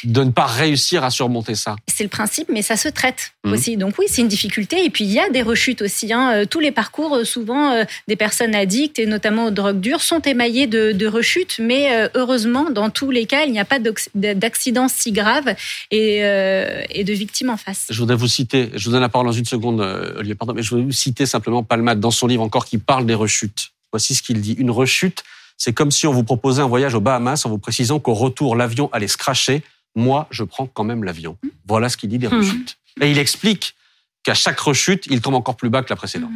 De 0.03 0.23
ne 0.23 0.31
pas 0.31 0.45
réussir 0.45 1.03
à 1.03 1.09
surmonter 1.09 1.55
ça. 1.55 1.75
C'est 1.87 2.03
le 2.03 2.09
principe, 2.09 2.49
mais 2.51 2.61
ça 2.61 2.77
se 2.77 2.87
traite 2.89 3.31
Mhm. 3.45 3.53
aussi. 3.53 3.77
Donc 3.77 3.95
oui, 3.99 4.05
c'est 4.09 4.21
une 4.21 4.27
difficulté. 4.27 4.83
Et 4.85 4.89
puis 4.89 5.03
il 5.05 5.11
y 5.11 5.19
a 5.19 5.29
des 5.29 5.41
rechutes 5.41 5.81
aussi. 5.81 6.11
hein. 6.13 6.31
Euh, 6.33 6.45
Tous 6.45 6.59
les 6.59 6.71
parcours, 6.71 7.15
euh, 7.15 7.23
souvent, 7.23 7.71
euh, 7.71 7.83
des 8.07 8.15
personnes 8.15 8.53
addictes 8.55 8.99
et 8.99 9.05
notamment 9.05 9.45
aux 9.45 9.51
drogues 9.51 9.79
dures 9.79 10.01
sont 10.01 10.21
émaillés 10.21 10.67
de, 10.67 10.91
de 10.91 11.07
rechutes. 11.07 11.57
Mais 11.59 11.95
euh, 11.95 12.09
heureusement, 12.15 12.69
dans 12.71 12.89
tous 12.89 13.11
les 13.11 13.25
cas, 13.25 13.45
il 13.45 13.51
n'y 13.51 13.59
a 13.59 13.65
pas 13.65 13.79
d'accident 14.15 14.87
si 14.87 15.11
grave 15.11 15.55
et, 15.91 16.23
euh, 16.23 16.83
et 16.89 17.03
de 17.03 17.13
victimes 17.13 17.49
en 17.49 17.57
face. 17.57 17.85
Je 17.89 17.99
voudrais 17.99 18.15
vous 18.15 18.27
citer, 18.27 18.69
je 18.75 18.85
vous 18.85 18.91
donne 18.91 19.01
la 19.01 19.09
parole 19.09 19.27
dans 19.27 19.33
une 19.33 19.45
seconde, 19.45 19.81
Olivier, 20.17 20.35
pardon, 20.35 20.53
mais 20.53 20.63
je 20.63 20.69
voudrais 20.69 20.85
vous 20.85 20.91
citer 20.91 21.25
simplement 21.25 21.63
Palmade 21.63 21.99
dans 21.99 22.11
son 22.11 22.27
livre 22.27 22.43
encore 22.43 22.65
qui 22.65 22.77
parle 22.77 23.05
des 23.05 23.13
rechutes. 23.15 23.69
Voici 23.91 24.15
ce 24.15 24.21
qu'il 24.21 24.41
dit. 24.41 24.53
Une 24.53 24.71
rechute, 24.71 25.23
c'est 25.57 25.73
comme 25.73 25.91
si 25.91 26.07
on 26.07 26.11
vous 26.13 26.23
proposait 26.23 26.61
un 26.61 26.67
voyage 26.67 26.93
aux 26.93 26.99
Bahamas 27.01 27.45
en 27.45 27.49
vous 27.49 27.57
précisant 27.57 27.99
qu'au 27.99 28.13
retour, 28.13 28.55
l'avion 28.55 28.89
allait 28.91 29.07
se 29.07 29.17
cracher. 29.17 29.63
Moi, 29.97 30.27
je 30.31 30.43
prends 30.43 30.67
quand 30.67 30.83
même 30.85 31.03
l'avion. 31.03 31.37
Voilà 31.67 31.89
ce 31.89 31.97
qu'il 31.97 32.09
dit 32.09 32.19
des 32.19 32.27
Mhm. 32.29 32.37
rechutes. 32.37 32.77
Et 33.01 33.11
il 33.11 33.17
explique 33.17 33.75
qu'à 34.23 34.33
chaque 34.35 34.59
rechute, 34.59 35.05
il 35.07 35.19
tombe 35.21 35.33
encore 35.35 35.57
plus 35.57 35.69
bas 35.69 35.81
que 35.83 35.89
la 35.89 35.95
précédente. 35.95 36.31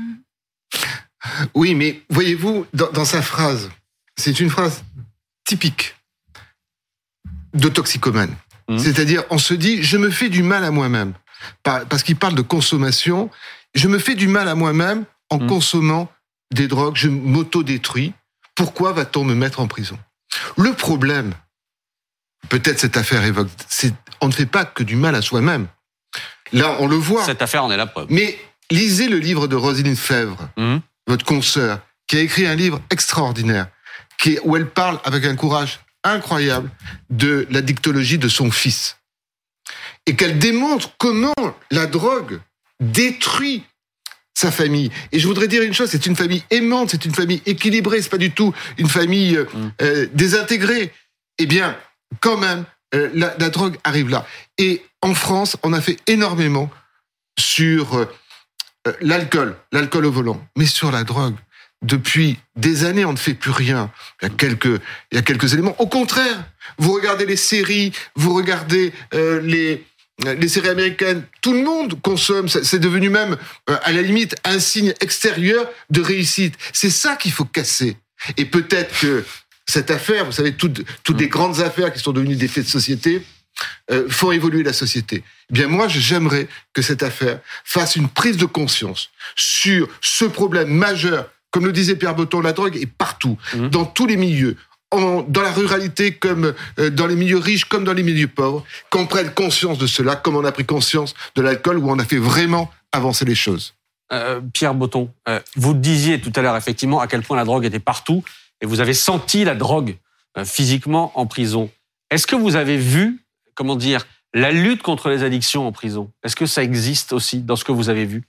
Oui, 1.54 1.76
mais 1.76 2.02
voyez-vous, 2.10 2.66
dans, 2.74 2.92
dans 2.92 3.06
sa 3.06 3.22
phrase, 3.22 3.70
c'est 4.18 4.40
une 4.40 4.50
phrase 4.50 4.84
typique 5.46 5.96
de 7.54 7.70
toxicomane. 7.70 8.36
C'est-à-dire, 8.78 9.24
on 9.30 9.38
se 9.38 9.54
dit, 9.54 9.84
je 9.84 9.98
me 9.98 10.10
fais 10.10 10.30
du 10.30 10.44
mal 10.44 10.64
à 10.64 10.72
moi-même. 10.72 11.14
Par- 11.62 11.86
Parce 11.88 12.04
qu'il 12.04 12.16
parle 12.16 12.36
de 12.36 12.42
consommation. 12.42 13.30
Je 13.76 13.90
me 13.90 14.00
fais 14.00 14.16
du 14.16 14.28
mal 14.30 14.48
à 14.48 14.56
moi-même 14.56 15.04
en 15.30 15.40
consommant 15.40 16.10
des 16.54 16.68
drogues. 16.70 16.96
Je 16.96 17.10
m'auto-détruis. 17.10 18.14
Pourquoi 18.56 18.94
va-t-on 18.94 19.26
me 19.26 19.36
mettre 19.36 19.60
en 19.60 19.68
prison? 19.68 20.00
Le 20.58 20.72
problème, 20.74 21.34
peut-être 22.50 22.80
cette 22.80 22.98
affaire 22.98 23.24
évoque, 23.24 23.50
on 24.22 24.28
ne 24.28 24.34
fait 24.34 24.46
pas 24.46 24.66
que 24.66 24.84
du 24.84 24.96
mal 24.96 25.16
à 25.16 25.22
soi-même. 25.22 25.68
Là, 26.54 26.76
on 26.80 26.88
le 26.88 26.96
voit. 26.98 27.24
Cette 27.26 27.42
affaire 27.42 27.64
en 27.64 27.72
est 27.72 27.78
la 27.78 27.86
preuve. 27.88 28.08
Mais 28.10 28.38
lisez 28.70 29.08
le 29.08 29.18
livre 29.18 29.48
de 29.48 29.56
Roselyne 29.56 29.96
Fèvre, 29.96 30.50
Mhm. 30.58 30.82
votre 31.08 31.26
consoeur, 31.26 31.80
qui 32.08 32.18
a 32.18 32.20
écrit 32.20 32.46
un 32.46 32.56
livre 32.56 32.82
extraordinaire, 32.90 33.68
qui, 34.20 34.38
où 34.44 34.56
elle 34.58 34.68
parle 34.70 35.00
avec 35.06 35.24
un 35.26 35.36
courage 35.36 35.80
incroyable 36.04 36.70
de 37.10 37.48
la 37.52 37.62
dictologie 37.62 38.18
de 38.18 38.28
son 38.28 38.52
fils. 38.52 38.98
Et 40.08 40.16
qu'elle 40.16 40.40
démontre 40.40 40.92
comment 40.98 41.34
la 41.70 41.86
drogue 41.86 42.42
détruit 42.80 43.64
sa 44.34 44.52
famille. 44.52 44.92
Et 45.12 45.20
je 45.20 45.28
voudrais 45.28 45.48
dire 45.48 45.62
une 45.62 45.74
chose, 45.74 45.90
c'est 45.92 46.06
une 46.08 46.16
famille 46.16 46.44
aimante, 46.50 46.90
c'est 46.92 47.06
une 47.06 47.14
famille 47.14 47.42
équilibrée, 47.46 48.02
c'est 48.02 48.10
pas 48.10 48.18
du 48.18 48.32
tout 48.32 48.54
une 48.78 48.90
famille 48.90 49.38
euh, 49.38 49.46
Mm. 49.54 49.72
euh, 49.82 50.08
désintégrée. 50.14 50.92
Eh 51.38 51.46
bien, 51.46 51.78
quand 52.20 52.38
même, 52.38 52.66
euh, 52.94 53.10
la, 53.14 53.50
drogue 53.50 53.78
arrive 53.84 54.10
là. 54.10 54.26
Et 54.58 54.84
en 55.02 55.14
France, 55.14 55.56
on 55.64 55.74
a 55.74 55.82
fait 55.82 55.98
énormément 56.08 56.70
sur 57.40 57.96
euh, 57.96 58.06
euh, 58.88 58.94
l'alcool, 59.02 59.56
l'alcool 59.72 60.06
au 60.06 60.12
volant, 60.12 60.46
mais 60.58 60.66
sur 60.66 60.92
la 60.92 61.04
drogue. 61.04 61.36
Depuis 61.84 62.38
des 62.56 62.84
années, 62.84 63.06
on 63.06 63.14
ne 63.14 63.18
fait 63.18 63.34
plus 63.34 63.52
rien. 63.52 63.92
Il 64.22 64.28
y 64.28 64.32
a 65.18 65.22
quelques, 65.22 65.54
éléments. 65.54 65.76
Au 65.80 65.88
contraire, 65.88 66.44
vous 66.78 66.94
regardez 66.94 67.26
les 67.26 67.38
séries, 67.38 67.92
vous 68.16 68.36
regardez 68.36 68.94
les 69.14 69.84
séries 70.48 70.70
américaines, 70.70 71.24
tout 71.42 71.54
le 71.54 71.64
monde 71.64 72.00
consomme. 72.04 72.50
C'est 72.50 72.78
devenu 72.78 73.10
même, 73.10 73.36
à 73.66 73.92
la 73.92 74.04
limite, 74.04 74.36
un 74.44 74.60
signe 74.60 74.94
extérieur 75.02 75.68
de 75.90 76.02
réussite. 76.02 76.54
C'est 76.72 76.92
ça 76.92 77.16
qu'il 77.16 77.32
faut 77.32 77.46
casser. 77.46 77.98
Et 78.38 78.46
peut-être 78.46 79.00
que 79.00 79.26
cette 79.72 79.92
affaire, 79.92 80.26
vous 80.26 80.32
savez, 80.32 80.54
toutes, 80.54 80.84
toutes 81.04 81.20
les 81.20 81.28
grandes 81.28 81.60
affaires 81.62 81.92
qui 81.94 82.00
sont 82.00 82.12
devenues 82.12 82.36
des 82.36 82.48
faits 82.48 82.66
de 82.66 82.70
société, 82.70 83.24
euh, 83.92 84.08
font 84.10 84.32
évoluer 84.32 84.64
la 84.64 84.74
société. 84.74 85.24
Eh 85.50 85.54
bien, 85.54 85.68
moi, 85.68 85.88
j'aimerais 85.88 86.48
que 86.74 86.82
cette 86.82 87.04
affaire 87.04 87.40
fasse 87.64 87.96
une 87.96 88.08
prise 88.10 88.38
de 88.38 88.46
conscience 88.46 89.10
sur 89.36 89.88
ce 90.02 90.26
problème 90.26 90.70
majeur. 90.70 91.30
Comme 91.52 91.66
le 91.66 91.72
disait 91.74 91.96
Pierre 91.96 92.16
Botton, 92.16 92.42
la 92.42 92.54
drogue 92.54 92.78
est 92.78 92.86
partout, 92.86 93.38
Mhm. 93.54 93.70
dans 93.70 93.86
tous 93.86 94.08
les 94.08 94.18
milieux. 94.18 94.56
En- 94.94 95.22
dans 95.22 95.42
la 95.42 95.52
ruralité 95.52 96.14
comme 96.16 96.54
euh, 96.80 96.90
dans 96.90 97.08
les 97.08 97.16
milieux 97.16 97.38
riches 97.38 97.64
comme 97.64 97.86
dans 97.86 97.94
les 97.94 98.04
milieux 98.04 98.28
pauvres, 98.28 98.66
qu'on 98.90 99.06
prenne 99.08 99.32
conscience 99.34 99.78
de 99.78 99.88
cela, 99.88 100.18
comme 100.18 100.36
on 100.36 100.44
a 100.44 100.52
pris 100.52 100.66
conscience 100.66 101.14
de 101.36 101.42
l'alcool, 101.42 101.78
où 101.78 101.90
on 101.90 101.98
a 102.00 102.04
fait 102.04 102.18
vraiment 102.18 102.70
avancer 102.92 103.24
les 103.24 103.36
choses. 103.36 103.74
Euh, 104.12 104.42
Pierre 104.54 104.74
Botton, 104.74 105.10
vous 105.56 105.74
disiez 105.74 106.20
tout 106.20 106.34
à 106.36 106.42
l'heure 106.42 106.58
effectivement 106.58 107.00
à 107.00 107.08
quel 107.08 107.22
point 107.22 107.38
la 107.38 107.46
drogue 107.46 107.64
était 107.64 107.80
partout 107.80 108.22
et 108.62 108.66
vous 108.66 108.80
avez 108.80 108.94
senti 108.94 109.44
la 109.44 109.56
drogue 109.56 109.98
euh, 110.38 110.46
physiquement 110.46 111.12
en 111.20 111.26
prison. 111.26 111.70
Est-ce 112.10 112.28
que 112.28 112.36
vous 112.36 112.56
avez 112.56 112.78
vu, 112.78 113.24
comment 113.56 113.76
dire, 113.76 114.06
la 114.34 114.52
lutte 114.52 114.82
contre 114.82 115.10
les 115.10 115.24
addictions 115.24 115.68
en 115.68 115.72
prison? 115.72 116.12
Est-ce 116.24 116.36
que 116.36 116.46
ça 116.46 116.64
existe 116.64 117.12
aussi 117.12 117.42
dans 117.42 117.56
ce 117.56 117.64
que 117.66 117.72
vous 117.72 117.90
avez 117.90 118.06
vu? 118.06 118.24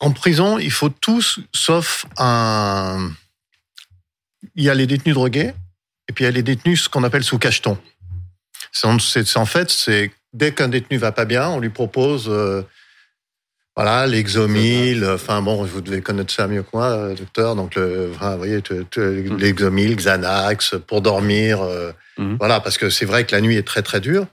En 0.00 0.12
prison, 0.12 0.58
il 0.58 0.70
faut 0.70 0.88
tous, 0.88 1.40
sauf 1.54 2.06
un. 2.16 3.10
Il 4.56 4.64
y 4.64 4.70
a 4.70 4.74
les 4.74 4.86
détenus 4.86 5.14
drogués, 5.14 5.52
et 6.08 6.12
puis 6.12 6.24
il 6.24 6.26
y 6.26 6.28
a 6.28 6.32
les 6.32 6.42
détenus 6.42 6.82
ce 6.82 6.88
qu'on 6.88 7.04
appelle 7.04 7.22
sous 7.22 7.38
cacheton. 7.38 7.78
C'est 8.72 9.36
en, 9.36 9.46
fait, 9.46 9.70
c'est 9.70 10.10
dès 10.32 10.52
qu'un 10.52 10.68
détenu 10.68 10.96
va 10.96 11.12
pas 11.12 11.24
bien, 11.24 11.48
on 11.50 11.60
lui 11.60 11.70
propose, 11.70 12.28
euh, 12.28 12.62
voilà, 13.76 14.06
l'exomil. 14.06 15.04
Enfin 15.14 15.40
bon, 15.42 15.64
vous 15.64 15.80
devez 15.80 16.00
connaître 16.02 16.32
ça 16.32 16.46
mieux 16.46 16.62
que 16.62 16.68
moi, 16.74 16.86
euh, 16.90 17.14
docteur. 17.14 17.56
Donc, 17.56 17.74
le, 17.74 18.08
vous 18.10 18.36
voyez, 18.38 18.60
tu- 18.62 18.84
l'exomil, 19.38 19.96
Xanax 19.96 20.74
pour 20.86 21.00
dormir. 21.02 21.62
euh, 21.62 21.92
Mhm. 22.18 22.36
Voilà, 22.38 22.60
parce 22.60 22.76
que 22.76 22.90
c'est 22.90 23.06
vrai 23.06 23.24
que 23.24 23.34
la 23.34 23.40
nuit 23.40 23.56
est 23.56 23.66
très 23.66 23.80
très 23.82 23.98
dure. 24.00 24.26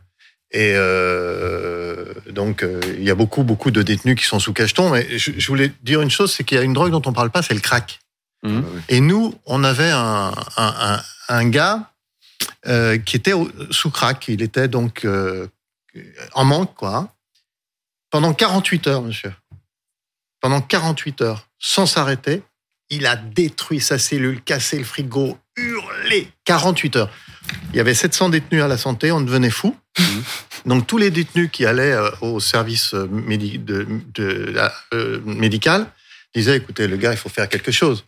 Et 0.51 0.73
euh, 0.75 2.05
donc, 2.29 2.63
euh, 2.63 2.81
il 2.97 3.03
y 3.03 3.09
a 3.09 3.15
beaucoup, 3.15 3.43
beaucoup 3.43 3.71
de 3.71 3.81
détenus 3.83 4.15
qui 4.17 4.25
sont 4.25 4.39
sous 4.39 4.51
cacheton. 4.51 4.89
Mais 4.89 5.17
je, 5.17 5.31
je 5.37 5.47
voulais 5.47 5.71
dire 5.83 6.01
une 6.01 6.09
chose, 6.09 6.33
c'est 6.33 6.43
qu'il 6.43 6.57
y 6.57 6.59
a 6.59 6.63
une 6.63 6.73
drogue 6.73 6.91
dont 6.91 7.01
on 7.05 7.13
parle 7.13 7.29
pas, 7.29 7.41
c'est 7.41 7.53
le 7.53 7.59
crack. 7.61 7.99
Mhm. 8.43 8.63
Et 8.89 8.99
nous, 8.99 9.33
on 9.45 9.63
avait 9.63 9.91
un, 9.91 10.31
un, 10.57 10.73
un, 10.97 11.01
un 11.29 11.49
gars 11.49 11.91
euh, 12.67 12.97
qui 12.97 13.15
était 13.15 13.33
sous 13.71 13.91
crack. 13.91 14.27
Il 14.27 14.41
était 14.41 14.67
donc 14.67 15.05
euh, 15.05 15.47
en 16.33 16.43
manque, 16.45 16.75
quoi. 16.75 17.13
Pendant 18.11 18.33
48 18.33 18.87
heures, 18.87 19.01
monsieur. 19.01 19.33
Pendant 20.41 20.61
48 20.61 21.21
heures, 21.21 21.47
sans 21.59 21.85
s'arrêter, 21.85 22.43
il 22.89 23.05
a 23.05 23.15
détruit 23.15 23.79
sa 23.81 23.99
cellule, 23.99 24.41
cassé 24.41 24.77
le 24.77 24.83
frigo, 24.83 25.37
hurlé. 25.57 26.29
48 26.45 26.95
heures. 26.95 27.09
Il 27.71 27.75
y 27.77 27.79
avait 27.79 27.93
700 27.93 28.29
détenus 28.29 28.63
à 28.63 28.67
la 28.67 28.77
santé, 28.77 29.11
on 29.11 29.21
devenait 29.21 29.49
fou. 29.49 29.75
Donc 30.65 30.87
tous 30.87 30.97
les 30.97 31.11
détenus 31.11 31.49
qui 31.51 31.65
allaient 31.65 31.91
euh, 31.93 32.09
au 32.21 32.39
service 32.39 32.93
euh, 32.93 33.07
médi- 33.07 33.63
de, 33.63 33.85
de- 34.13 34.51
la- 34.53 34.73
euh, 34.93 35.19
médical 35.25 35.87
disaient 36.33 36.57
écoutez, 36.57 36.87
le 36.87 36.95
gars, 36.97 37.11
il 37.11 37.17
faut 37.17 37.29
faire 37.29 37.49
quelque 37.49 37.71
chose. 37.71 38.05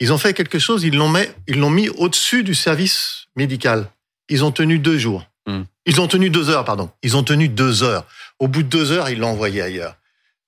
Ils 0.00 0.12
ont 0.12 0.18
fait 0.18 0.32
quelque 0.34 0.58
chose, 0.58 0.84
ils 0.84 0.94
l'ont 0.96 1.08
mis, 1.08 1.24
ils 1.46 1.58
l'ont 1.58 1.70
mis 1.70 1.88
au-dessus 1.88 2.42
du 2.44 2.54
service 2.54 3.26
médical. 3.36 3.88
Ils 4.28 4.44
ont 4.44 4.52
tenu 4.52 4.78
deux 4.78 4.98
jours. 4.98 5.26
Mm. 5.46 5.62
Ils 5.86 6.00
ont 6.00 6.08
tenu 6.08 6.30
deux 6.30 6.48
heures, 6.50 6.64
pardon. 6.64 6.90
Ils 7.02 7.16
ont 7.16 7.22
tenu 7.24 7.48
deux 7.48 7.82
heures. 7.82 8.06
Au 8.44 8.48
bout 8.48 8.62
de 8.62 8.68
deux 8.68 8.92
heures, 8.92 9.08
ils 9.08 9.18
l'ont 9.18 9.28
envoyé 9.30 9.62
ailleurs. 9.62 9.96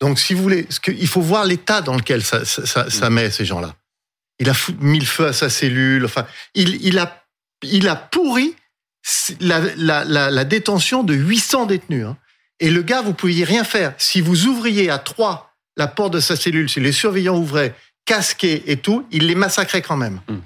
Donc, 0.00 0.18
si 0.18 0.34
vous 0.34 0.42
voulez, 0.42 0.66
ce 0.68 0.78
que- 0.80 0.90
il 0.92 1.06
faut 1.08 1.22
voir 1.22 1.46
l'état 1.46 1.80
dans 1.80 1.96
lequel 1.96 2.22
ça, 2.22 2.44
ça, 2.44 2.66
ça- 2.66 2.90
ça 2.90 3.08
met 3.10 3.30
ces 3.30 3.46
gens-là. 3.46 3.74
Il 4.38 4.50
a 4.50 4.54
mis 4.80 4.98
le 5.00 5.06
feu 5.06 5.26
à 5.28 5.32
sa 5.32 5.48
cellule. 5.48 6.04
Enfin, 6.04 6.26
il, 6.54 6.76
il 6.84 6.98
a, 6.98 7.24
il 7.62 7.88
a 7.88 7.96
pourri 7.96 8.54
la, 9.40 9.60
la, 9.76 10.04
la, 10.04 10.30
la 10.30 10.44
détention 10.44 11.02
de 11.04 11.14
800 11.14 11.64
détenus. 11.66 12.04
hein. 12.06 12.18
Et 12.60 12.70
le 12.70 12.82
gars, 12.82 13.00
vous 13.00 13.14
pouviez 13.14 13.44
rien 13.44 13.64
faire. 13.64 13.94
Si 13.96 14.20
vous 14.20 14.44
ouvriez 14.46 14.90
à 14.90 14.98
trois 14.98 15.54
la 15.78 15.86
porte 15.86 16.12
de 16.12 16.20
sa 16.20 16.36
cellule, 16.36 16.68
si 16.68 16.80
les 16.80 16.92
surveillants 16.92 17.36
ouvraient, 17.38 17.74
casqués 18.04 18.70
et 18.70 18.76
tout, 18.76 19.06
il 19.10 19.26
les 19.26 19.34
massacrait 19.34 19.82
quand 19.82 19.96
même. 19.96 20.20
Mm. 20.28 20.36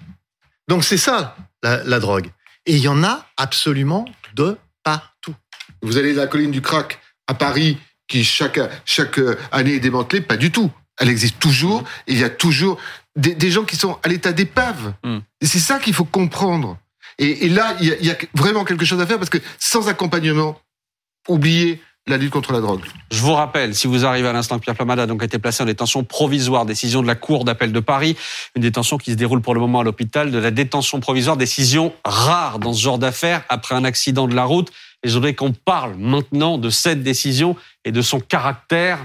Donc 0.69 0.85
c'est 0.85 0.97
ça, 0.97 1.37
la, 1.65 1.83
la 1.85 1.99
drogue. 1.99 2.31
Et 2.67 2.75
il 2.77 2.81
y 2.81 2.89
en 2.89 3.03
a 3.03 3.27
absolument 3.37 4.05
de 4.35 4.57
partout. 4.85 5.35
Vous 5.83 5.97
allez 5.99 6.13
à 6.13 6.23
la 6.23 6.27
colline 6.29 6.51
du 6.53 6.63
crack 6.63 7.01
à 7.31 7.35
Paris, 7.35 7.79
qui 8.09 8.25
chaque, 8.25 8.61
chaque 8.85 9.21
année 9.53 9.75
est 9.75 9.81
démantelée, 9.81 10.21
pas 10.21 10.37
du 10.37 10.51
tout. 10.51 10.71
Elle 10.99 11.09
existe 11.09 11.39
toujours, 11.39 11.85
et 12.07 12.13
il 12.13 12.19
y 12.19 12.25
a 12.25 12.29
toujours 12.29 12.77
des, 13.17 13.35
des 13.35 13.51
gens 13.51 13.65
qui 13.65 13.77
sont 13.77 13.99
à 14.03 14.09
l'état 14.09 14.33
d'épave. 14.33 14.95
Mm. 15.05 15.19
Et 15.41 15.47
c'est 15.47 15.61
ça 15.61 15.79
qu'il 15.79 15.95
faut 15.95 16.05
comprendre. 16.05 16.77
Et, 17.19 17.47
et 17.47 17.49
là, 17.49 17.77
il 17.81 17.87
y, 17.89 17.93
a, 17.93 17.97
il 18.01 18.07
y 18.07 18.11
a 18.11 18.17
vraiment 18.35 18.65
quelque 18.65 18.85
chose 18.85 19.01
à 19.01 19.07
faire, 19.07 19.19
parce 19.19 19.31
que 19.31 19.39
sans 19.59 19.89
accompagnement, 19.89 20.61
oubliez 21.29 21.81
la 22.07 22.17
lutte 22.17 22.33
contre 22.33 22.53
la 22.53 22.61
drogue. 22.61 22.83
Je 23.13 23.21
vous 23.21 23.35
rappelle, 23.35 23.75
si 23.75 23.87
vous 23.87 24.05
arrivez 24.05 24.27
à 24.27 24.33
l'instant, 24.33 24.59
Pierre 24.59 24.75
Plamade 24.75 24.99
a 24.99 25.07
donc 25.07 25.23
été 25.23 25.39
placé 25.39 25.63
en 25.63 25.67
détention 25.67 26.03
provisoire, 26.03 26.67
décision 26.67 27.03
de 27.03 27.07
la 27.07 27.15
Cour 27.15 27.45
d'appel 27.45 27.73
de 27.73 27.81
Paris, 27.81 28.17
une 28.57 28.63
détention 28.63 28.99
qui 28.99 29.13
se 29.13 29.17
déroule 29.17 29.43
pour 29.43 29.55
le 29.55 29.61
moment 29.61 29.81
à 29.81 29.85
l'hôpital, 29.85 30.31
de 30.33 30.39
la 30.39 30.51
détention 30.51 30.99
provisoire, 30.99 31.37
décision 31.37 31.93
rare 32.05 32.59
dans 32.59 32.73
ce 32.73 32.83
genre 32.83 32.99
d'affaires 32.99 33.45
après 33.49 33.75
un 33.75 33.85
accident 33.85 34.27
de 34.27 34.35
la 34.35 34.45
route. 34.45 34.73
Et 35.03 35.09
je 35.09 35.15
voudrais 35.15 35.35
qu'on 35.35 35.53
parle 35.53 35.95
maintenant 35.97 36.59
de 36.59 36.71
cette 36.71 37.03
décision 37.03 37.57
et 37.85 37.93
de 37.93 38.03
son 38.03 38.21
caractère, 38.21 38.99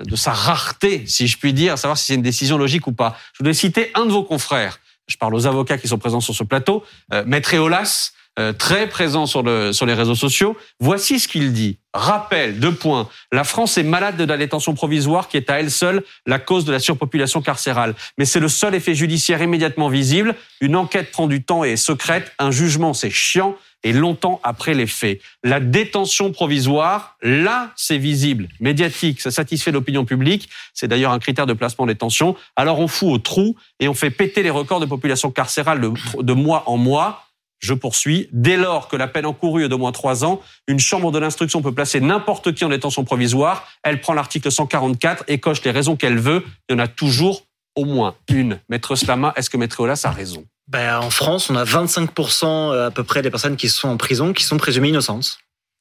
de 0.00 0.16
sa 0.16 0.32
rareté, 0.32 1.04
si 1.06 1.26
je 1.26 1.36
puis 1.36 1.52
dire, 1.52 1.74
à 1.74 1.76
savoir 1.76 1.98
si 1.98 2.06
c'est 2.06 2.14
une 2.14 2.22
décision 2.22 2.58
logique 2.58 2.86
ou 2.86 2.92
pas. 2.92 3.18
Je 3.34 3.38
voudrais 3.38 3.54
citer 3.54 3.90
un 3.94 4.06
de 4.06 4.12
vos 4.12 4.24
confrères. 4.24 4.80
Je 5.06 5.16
parle 5.16 5.34
aux 5.34 5.46
avocats 5.46 5.78
qui 5.78 5.88
sont 5.88 5.98
présents 5.98 6.20
sur 6.20 6.34
ce 6.34 6.44
plateau, 6.44 6.84
euh, 7.12 7.24
Maître 7.26 7.52
Eolas, 7.54 8.12
euh, 8.38 8.54
très 8.54 8.88
présent 8.88 9.26
sur, 9.26 9.42
le, 9.42 9.74
sur 9.74 9.84
les 9.84 9.92
réseaux 9.92 10.14
sociaux. 10.14 10.56
Voici 10.80 11.20
ce 11.20 11.28
qu'il 11.28 11.52
dit. 11.52 11.76
Rappel, 11.92 12.58
deux 12.60 12.72
points. 12.72 13.06
La 13.30 13.44
France 13.44 13.76
est 13.76 13.82
malade 13.82 14.16
de 14.16 14.24
la 14.24 14.38
détention 14.38 14.72
provisoire 14.72 15.28
qui 15.28 15.36
est 15.36 15.50
à 15.50 15.60
elle 15.60 15.70
seule 15.70 16.02
la 16.24 16.38
cause 16.38 16.64
de 16.64 16.72
la 16.72 16.78
surpopulation 16.78 17.42
carcérale. 17.42 17.94
Mais 18.16 18.24
c'est 18.24 18.40
le 18.40 18.48
seul 18.48 18.74
effet 18.74 18.94
judiciaire 18.94 19.42
immédiatement 19.42 19.90
visible. 19.90 20.34
Une 20.62 20.76
enquête 20.76 21.10
prend 21.10 21.26
du 21.26 21.42
temps 21.44 21.62
et 21.62 21.72
est 21.72 21.76
secrète. 21.76 22.32
Un 22.38 22.50
jugement, 22.50 22.94
c'est 22.94 23.10
chiant 23.10 23.54
et 23.82 23.92
longtemps 23.92 24.40
après 24.42 24.74
les 24.74 24.86
faits. 24.86 25.20
La 25.42 25.60
détention 25.60 26.32
provisoire, 26.32 27.16
là, 27.22 27.72
c'est 27.76 27.98
visible, 27.98 28.48
médiatique, 28.60 29.20
ça 29.20 29.30
satisfait 29.30 29.70
l'opinion 29.70 30.04
publique. 30.04 30.48
C'est 30.74 30.88
d'ailleurs 30.88 31.12
un 31.12 31.18
critère 31.18 31.46
de 31.46 31.52
placement 31.52 31.84
en 31.84 31.86
détention. 31.86 32.36
Alors 32.56 32.78
on 32.80 32.88
fout 32.88 33.08
au 33.08 33.18
trou 33.18 33.56
et 33.80 33.88
on 33.88 33.94
fait 33.94 34.10
péter 34.10 34.42
les 34.42 34.50
records 34.50 34.80
de 34.80 34.86
population 34.86 35.30
carcérale 35.30 35.80
de, 35.80 35.92
de 36.22 36.32
mois 36.32 36.64
en 36.66 36.76
mois. 36.76 37.26
Je 37.62 37.74
poursuis. 37.74 38.28
Dès 38.32 38.56
lors 38.56 38.88
que 38.88 38.96
la 38.96 39.06
peine 39.06 39.24
encourue 39.24 39.64
est 39.64 39.68
d'au 39.68 39.78
moins 39.78 39.92
trois 39.92 40.24
ans, 40.24 40.40
une 40.66 40.80
chambre 40.80 41.12
de 41.12 41.18
l'instruction 41.20 41.62
peut 41.62 41.72
placer 41.72 42.00
n'importe 42.00 42.52
qui 42.54 42.64
en 42.64 42.68
détention 42.68 43.04
provisoire. 43.04 43.68
Elle 43.84 44.00
prend 44.00 44.14
l'article 44.14 44.50
144 44.50 45.24
et 45.28 45.38
coche 45.38 45.62
les 45.62 45.70
raisons 45.70 45.94
qu'elle 45.94 46.18
veut. 46.18 46.44
Il 46.68 46.72
y 46.72 46.74
en 46.74 46.80
a 46.80 46.88
toujours 46.88 47.44
au 47.76 47.84
moins 47.84 48.14
une. 48.28 48.58
Maître 48.68 48.96
Slama, 48.96 49.32
est-ce 49.36 49.50
que 49.50 49.56
Maître 49.56 49.80
Olas 49.80 50.02
a 50.04 50.10
raison? 50.10 50.44
Ben, 50.68 50.98
en 50.98 51.10
France, 51.10 51.50
on 51.50 51.56
a 51.56 51.64
25% 51.64 52.86
à 52.86 52.90
peu 52.90 53.04
près 53.04 53.22
des 53.22 53.30
personnes 53.30 53.56
qui 53.56 53.68
sont 53.68 53.88
en 53.88 53.96
prison 53.96 54.32
qui 54.32 54.44
sont 54.44 54.56
présumées 54.56 54.88
innocentes. 54.88 55.38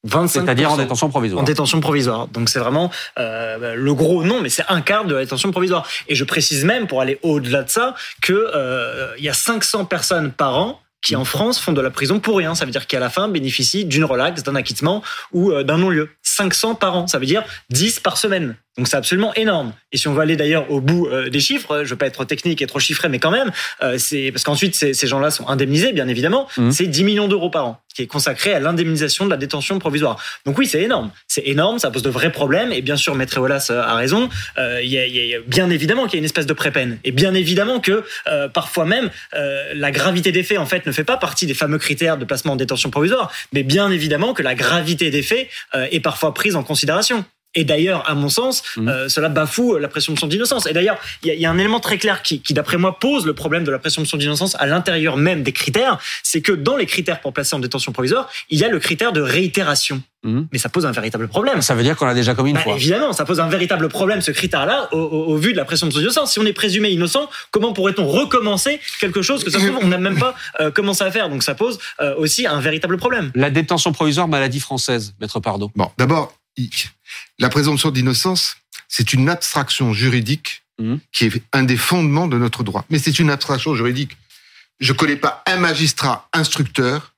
25%. 0.08 0.28
C'est-à-dire 0.28 0.72
en 0.72 0.78
détention 0.78 1.10
provisoire. 1.10 1.42
En 1.42 1.46
détention 1.46 1.80
provisoire. 1.80 2.28
Donc 2.28 2.50
c'est 2.50 2.60
vraiment 2.60 2.90
euh, 3.20 3.76
le 3.76 3.94
gros 3.94 4.24
non, 4.24 4.42
mais 4.42 4.50
c'est 4.50 4.66
un 4.68 4.82
quart 4.82 5.06
de 5.06 5.14
la 5.14 5.22
détention 5.22 5.52
provisoire. 5.52 5.88
Et 6.08 6.16
je 6.16 6.24
précise 6.24 6.66
même, 6.66 6.88
pour 6.88 7.02
aller 7.02 7.20
au-delà 7.22 7.64
de 7.64 7.70
ça, 7.70 7.96
que 8.22 8.34
euh, 8.34 9.14
y 9.20 9.30
a 9.30 9.34
500 9.34 9.86
personnes 9.86 10.32
par 10.32 10.58
an 10.58 10.80
qui 11.02 11.16
en 11.16 11.26
France 11.26 11.60
font 11.60 11.74
de 11.74 11.82
la 11.82 11.90
prison 11.90 12.20
pour 12.20 12.38
rien. 12.38 12.54
Ça 12.54 12.66
veut 12.66 12.72
dire 12.72 12.86
qu'à 12.86 13.00
la 13.00 13.10
fin 13.10 13.28
bénéficient 13.28 13.86
d'une 13.86 14.06
relaxe, 14.06 14.44
d'un 14.44 14.56
acquittement 14.56 15.04
ou 15.32 15.52
euh, 15.52 15.64
d'un 15.64 15.78
non-lieu. 15.78 16.10
500 16.22 16.76
par 16.76 16.96
an, 16.96 17.08
ça 17.08 17.18
veut 17.18 17.26
dire 17.26 17.44
10 17.70 18.00
par 18.00 18.18
semaine. 18.18 18.56
Donc 18.78 18.88
c'est 18.88 18.98
absolument 18.98 19.34
énorme. 19.34 19.74
Et 19.92 19.98
si 19.98 20.08
on 20.08 20.14
va 20.14 20.24
aller 20.24 20.36
d'ailleurs 20.36 20.72
au 20.72 20.80
bout 20.80 21.08
euh, 21.08 21.30
des 21.30 21.40
chiffres, 21.40 21.84
je 21.84 21.90
veux 21.90 21.98
pas 21.98 22.06
être 22.06 22.24
technique 22.26 22.62
et 22.62 22.68
trop 22.68 22.80
chiffré, 22.80 23.10
mais 23.10 23.20
quand 23.20 23.32
même, 23.32 23.52
euh, 23.84 23.98
c'est 23.98 24.32
parce 24.32 24.44
qu'ensuite 24.44 24.76
ces, 24.76 24.94
ces 24.94 25.08
gens-là 25.08 25.30
sont 25.32 25.48
indemnisés, 25.48 25.92
bien 25.92 26.08
évidemment. 26.08 26.48
Mhm. 26.58 26.72
C'est 26.72 26.88
10 26.88 27.04
millions 27.04 27.28
d'euros 27.28 27.50
par 27.50 27.66
an 27.66 27.82
qui 27.94 28.02
est 28.02 28.08
consacré 28.08 28.54
à 28.54 28.60
l'indemnisation 28.60 29.26
de 29.26 29.30
la 29.30 29.38
détention 29.38 29.80
provisoire. 29.80 30.18
Donc 30.46 30.58
oui, 30.58 30.68
c'est 30.68 30.82
énorme. 30.82 31.12
C'est 31.28 31.44
énorme, 31.46 31.80
ça 31.80 31.92
pose 31.92 32.04
de 32.04 32.10
vrais 32.10 32.32
problèmes. 32.32 32.72
Et 32.72 32.82
bien 32.82 32.96
sûr, 32.96 33.16
Maître 33.16 33.38
Eolas 33.38 33.68
euh, 33.70 33.82
a 33.82 33.96
raison. 33.96 34.30
Euh, 34.58 34.82
Il 34.82 34.90
y, 34.90 34.98
a, 34.98 35.08
y 35.08 35.36
a 35.36 35.40
bien 35.46 35.70
évidemment 35.70 36.06
qu'il 36.06 36.14
y 36.14 36.18
a 36.18 36.20
une 36.20 36.26
espèce 36.26 36.46
de 36.46 36.54
prépeine. 36.54 37.00
Et 37.04 37.12
bien 37.12 37.34
évidemment 37.34 37.80
que 37.80 38.04
euh, 38.28 38.48
parfois 38.48 38.86
même, 38.86 39.10
euh, 39.34 39.74
la 39.76 39.92
gravité 39.92 40.32
des 40.32 40.44
faits, 40.44 40.58
en 40.58 40.66
fait, 40.66 40.86
ne 40.86 40.92
fait 40.92 41.04
pas 41.04 41.18
partie 41.18 41.46
des 41.46 41.54
fameux 41.54 41.78
critères 41.78 42.18
de 42.18 42.26
placement 42.26 42.54
en 42.54 42.58
détention 42.58 42.90
provisoire. 42.90 43.32
Mais 43.54 43.64
bien 43.64 43.92
évidemment 43.92 44.34
que 44.34 44.44
la 44.44 44.56
gravité 44.56 45.10
des 45.10 45.24
faits 45.24 45.50
euh, 45.76 45.88
est 45.92 46.00
parfois 46.00 46.34
prise 46.34 46.56
en 46.56 46.64
considération. 46.64 47.26
Et 47.56 47.64
d'ailleurs, 47.66 48.10
à 48.10 48.14
mon 48.16 48.30
sens, 48.30 48.64
Mhm. 48.78 48.88
euh, 48.88 49.10
cela 49.10 49.28
bafoue 49.30 49.78
la 49.78 49.88
présomption 49.90 50.28
d'innocence. 50.28 50.66
Et 50.68 50.74
d'ailleurs, 50.74 50.98
il 51.24 51.28
y, 51.28 51.32
a- 51.32 51.34
il 51.34 51.42
y 51.42 51.46
a 51.46 51.52
un 51.52 51.58
élément 51.58 51.80
très 51.82 51.98
clair 51.98 52.22
qui, 52.22 52.42
qui 52.42 52.54
d'après 52.54 52.78
moi, 52.78 52.98
pose 53.00 53.26
le 53.26 53.34
problème 53.34 53.64
de 53.64 53.72
la 53.72 53.80
présomption 53.80 54.18
d'innocence 54.18 54.56
à 54.60 54.66
l'intérieur 54.68 55.18
même 55.18 55.44
des 55.44 55.52
critères. 55.52 56.00
C'est 56.24 56.42
que 56.42 56.54
dans 56.54 56.78
les 56.78 56.86
critères 56.86 57.20
pour 57.20 57.34
placer 57.34 57.56
en 57.56 57.60
détention 57.60 57.92
provisoire, 57.92 58.30
il 58.50 58.60
y 58.60 58.64
a 58.64 58.70
le 58.70 58.80
critère 58.80 59.12
de 59.12 59.22
réitération. 59.22 60.02
Mhm. 60.24 60.48
Mais 60.54 60.60
ça 60.60 60.70
pose 60.70 60.86
un 60.86 60.92
véritable 60.92 61.28
problème. 61.28 61.62
Ça 61.62 61.74
veut 61.76 61.84
dire 61.84 61.96
qu'on 61.98 62.06
l'a 62.06 62.14
déjà 62.14 62.36
commis 62.36 62.52
une 62.52 62.56
Bah, 62.58 62.62
fois. 62.62 62.76
évidemment, 62.76 63.12
ça 63.12 63.26
pose 63.26 63.40
un 63.40 63.50
véritable 63.50 63.90
problème, 63.90 64.22
ce 64.22 64.32
critère-là, 64.32 64.88
au, 64.94 64.98
au- 65.00 65.26
au 65.34 65.36
vu 65.38 65.52
de 65.52 65.58
la 65.58 65.66
présomption 65.66 66.00
d'innocence. 66.00 66.32
Si 66.34 66.40
on 66.40 66.46
est 66.46 66.54
présumé 66.54 66.90
innocent, 66.92 67.28
comment 67.50 67.74
pourrait-on 67.74 68.06
recommencer 68.08 68.80
quelque 69.00 69.22
chose 69.24 69.44
que 69.44 69.50
ça 69.50 69.60
se 69.60 69.66
trouve, 69.66 69.80
on 69.84 69.88
n'a 69.88 69.98
même 69.98 70.20
pas 70.20 70.36
euh, 70.60 70.70
commencé 70.72 71.04
à 71.04 71.12
faire 71.12 71.28
Donc 71.30 71.42
ça 71.44 71.56
pose 71.56 71.80
euh, 72.02 72.14
aussi 72.18 72.46
un 72.48 72.60
véritable 72.60 72.98
problème. 72.98 73.32
La 73.36 73.50
détention 73.50 73.92
provisoire, 73.94 74.28
maladie 74.28 74.60
française, 74.60 75.16
Maître 75.20 75.40
Pardot. 75.40 75.72
Bon, 75.76 75.90
d'abord, 75.98 76.34
la 77.40 77.50
présomption 77.50 77.92
d'innocence, 77.92 78.58
c'est 78.88 79.14
une 79.14 79.30
abstraction 79.30 79.94
juridique 79.94 80.64
Mhm. 80.80 81.00
qui 81.12 81.26
est 81.26 81.44
un 81.54 81.64
des 81.64 81.78
fondements 81.78 82.28
de 82.28 82.38
notre 82.38 82.64
droit. 82.64 82.86
Mais 82.90 82.98
c'est 82.98 83.20
une 83.20 83.30
abstraction 83.30 83.76
juridique. 83.76 84.18
Je 84.80 84.94
connais 84.94 85.16
pas 85.18 85.44
un 85.46 85.58
magistrat 85.58 86.28
instructeur 86.34 87.14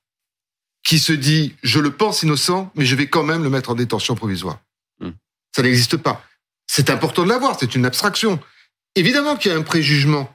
qui 0.86 0.98
se 0.98 1.12
dit 1.14 1.54
je 1.62 1.78
le 1.80 1.90
pense 1.90 2.22
innocent, 2.22 2.70
mais 2.74 2.84
je 2.84 2.94
vais 2.94 3.06
quand 3.06 3.22
même 3.22 3.42
le 3.42 3.48
mettre 3.48 3.70
en 3.70 3.74
détention 3.74 4.14
provisoire. 4.16 4.58
Mhm. 5.00 5.14
Ça 5.56 5.62
n'existe 5.62 5.96
pas. 5.96 6.22
C'est 6.66 6.90
important 6.90 7.22
de 7.24 7.28
l'avoir, 7.30 7.56
c'est 7.58 7.74
une 7.74 7.86
abstraction. 7.86 8.38
Évidemment 8.96 9.36
qu'il 9.36 9.50
y 9.50 9.54
a 9.54 9.58
un 9.58 9.62
préjugement 9.62 10.34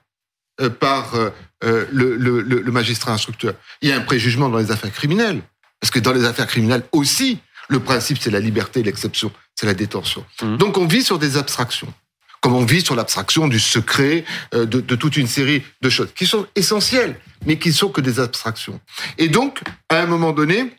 euh, 0.61 0.69
par 0.69 1.13
euh, 1.15 1.29
euh, 1.63 1.85
le- 1.91 2.17
le 2.41 2.71
magistrat 2.71 3.13
instructeur. 3.13 3.53
Il 3.81 3.89
y 3.89 3.91
a 3.91 3.95
un 3.97 4.01
préjugement 4.01 4.49
dans 4.49 4.57
les 4.57 4.71
affaires 4.71 4.91
criminelles. 4.91 5.41
Parce 5.79 5.91
que 5.91 5.99
dans 5.99 6.11
les 6.13 6.25
affaires 6.25 6.47
criminelles 6.47 6.83
aussi, 6.91 7.39
le 7.69 7.79
principe, 7.79 8.17
c'est 8.19 8.31
la 8.31 8.39
liberté, 8.39 8.83
l'exception, 8.83 9.31
c'est 9.55 9.67
la 9.67 9.73
détention. 9.73 10.25
Mhm. 10.41 10.57
Donc 10.57 10.77
on 10.77 10.85
vit 10.85 11.03
sur 11.03 11.19
des 11.19 11.37
abstractions. 11.37 11.93
Comme 12.41 12.55
on 12.55 12.65
vit 12.65 12.81
sur 12.81 12.95
l'abstraction 12.95 13.47
du 13.47 13.59
secret, 13.59 14.23
euh, 14.53 14.65
de, 14.65 14.79
de 14.79 14.95
toute 14.95 15.17
une 15.17 15.27
série 15.27 15.61
de 15.81 15.89
choses 15.89 16.09
qui 16.15 16.25
sont 16.25 16.47
essentielles, 16.55 17.19
mais 17.45 17.59
qui 17.59 17.73
sont 17.73 17.89
que 17.89 18.01
des 18.01 18.19
abstractions. 18.19 18.79
Et 19.17 19.27
donc, 19.27 19.61
à 19.89 19.99
un 20.01 20.05
moment 20.05 20.31
donné, 20.31 20.71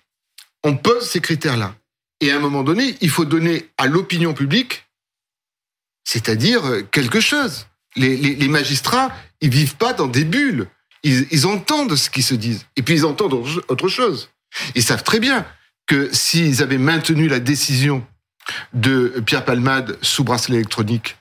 on 0.65 0.77
pose 0.77 1.09
ces 1.09 1.21
critères-là. 1.21 1.75
Et 2.21 2.33
à 2.33 2.37
un 2.37 2.39
moment 2.39 2.63
donné, 2.63 2.97
il 3.01 3.11
faut 3.11 3.25
donner 3.25 3.69
à 3.79 3.87
l'opinion 3.87 4.35
publique, 4.35 4.87
c'est-à-dire 6.05 6.65
euh, 6.65 6.83
quelque 6.83 7.21
chose. 7.21 7.67
Les, 7.97 8.17
les, 8.17 8.35
les 8.35 8.49
magistrats, 8.49 9.13
ils 9.41 9.51
vivent 9.51 9.77
pas 9.77 9.93
dans 9.93 10.07
des 10.07 10.25
bulles. 10.25 10.67
Ils, 11.03 11.27
ils 11.31 11.47
entendent 11.47 11.97
ce 11.97 12.09
qui 12.09 12.23
se 12.23 12.35
disent. 12.35 12.67
Et 12.77 12.83
puis 12.83 12.95
ils 12.95 13.05
entendent 13.07 13.35
autre 13.35 13.89
chose. 13.89 14.31
Ils 14.75 14.83
savent 14.83 15.03
très 15.03 15.21
bien 15.21 15.47
que 15.91 16.09
s'ils 16.13 16.63
avaient 16.63 16.79
maintenu 16.79 17.27
la 17.27 17.41
décision 17.41 18.07
de 18.73 19.21
Pierre 19.27 19.45
Palmade 19.45 19.99
sous 20.03 20.23
bracelet 20.23 20.55
électronique, 20.55 21.17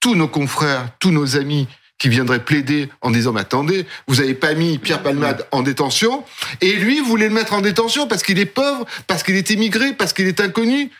tous 0.00 0.16
nos 0.16 0.26
confrères, 0.26 0.88
tous 0.98 1.12
nos 1.12 1.36
amis 1.36 1.68
qui 1.98 2.08
viendraient 2.08 2.44
plaider 2.44 2.88
en 3.00 3.12
disant, 3.12 3.32
mais 3.32 3.42
attendez, 3.42 3.86
vous 4.08 4.16
n'avez 4.16 4.34
pas 4.34 4.54
mis 4.54 4.78
Pierre 4.78 5.04
Palmade 5.04 5.46
en 5.52 5.62
détention, 5.62 6.24
et 6.60 6.72
lui, 6.72 6.98
voulez 6.98 7.28
le 7.28 7.34
mettre 7.34 7.52
en 7.52 7.60
détention 7.60 8.08
parce 8.08 8.24
qu'il 8.24 8.40
est 8.40 8.44
pauvre, 8.44 8.86
parce 9.06 9.22
qu'il 9.22 9.36
est 9.36 9.50
immigré, 9.50 9.92
parce 9.92 10.12
qu'il 10.12 10.26
est 10.26 10.40
inconnu. 10.40 10.90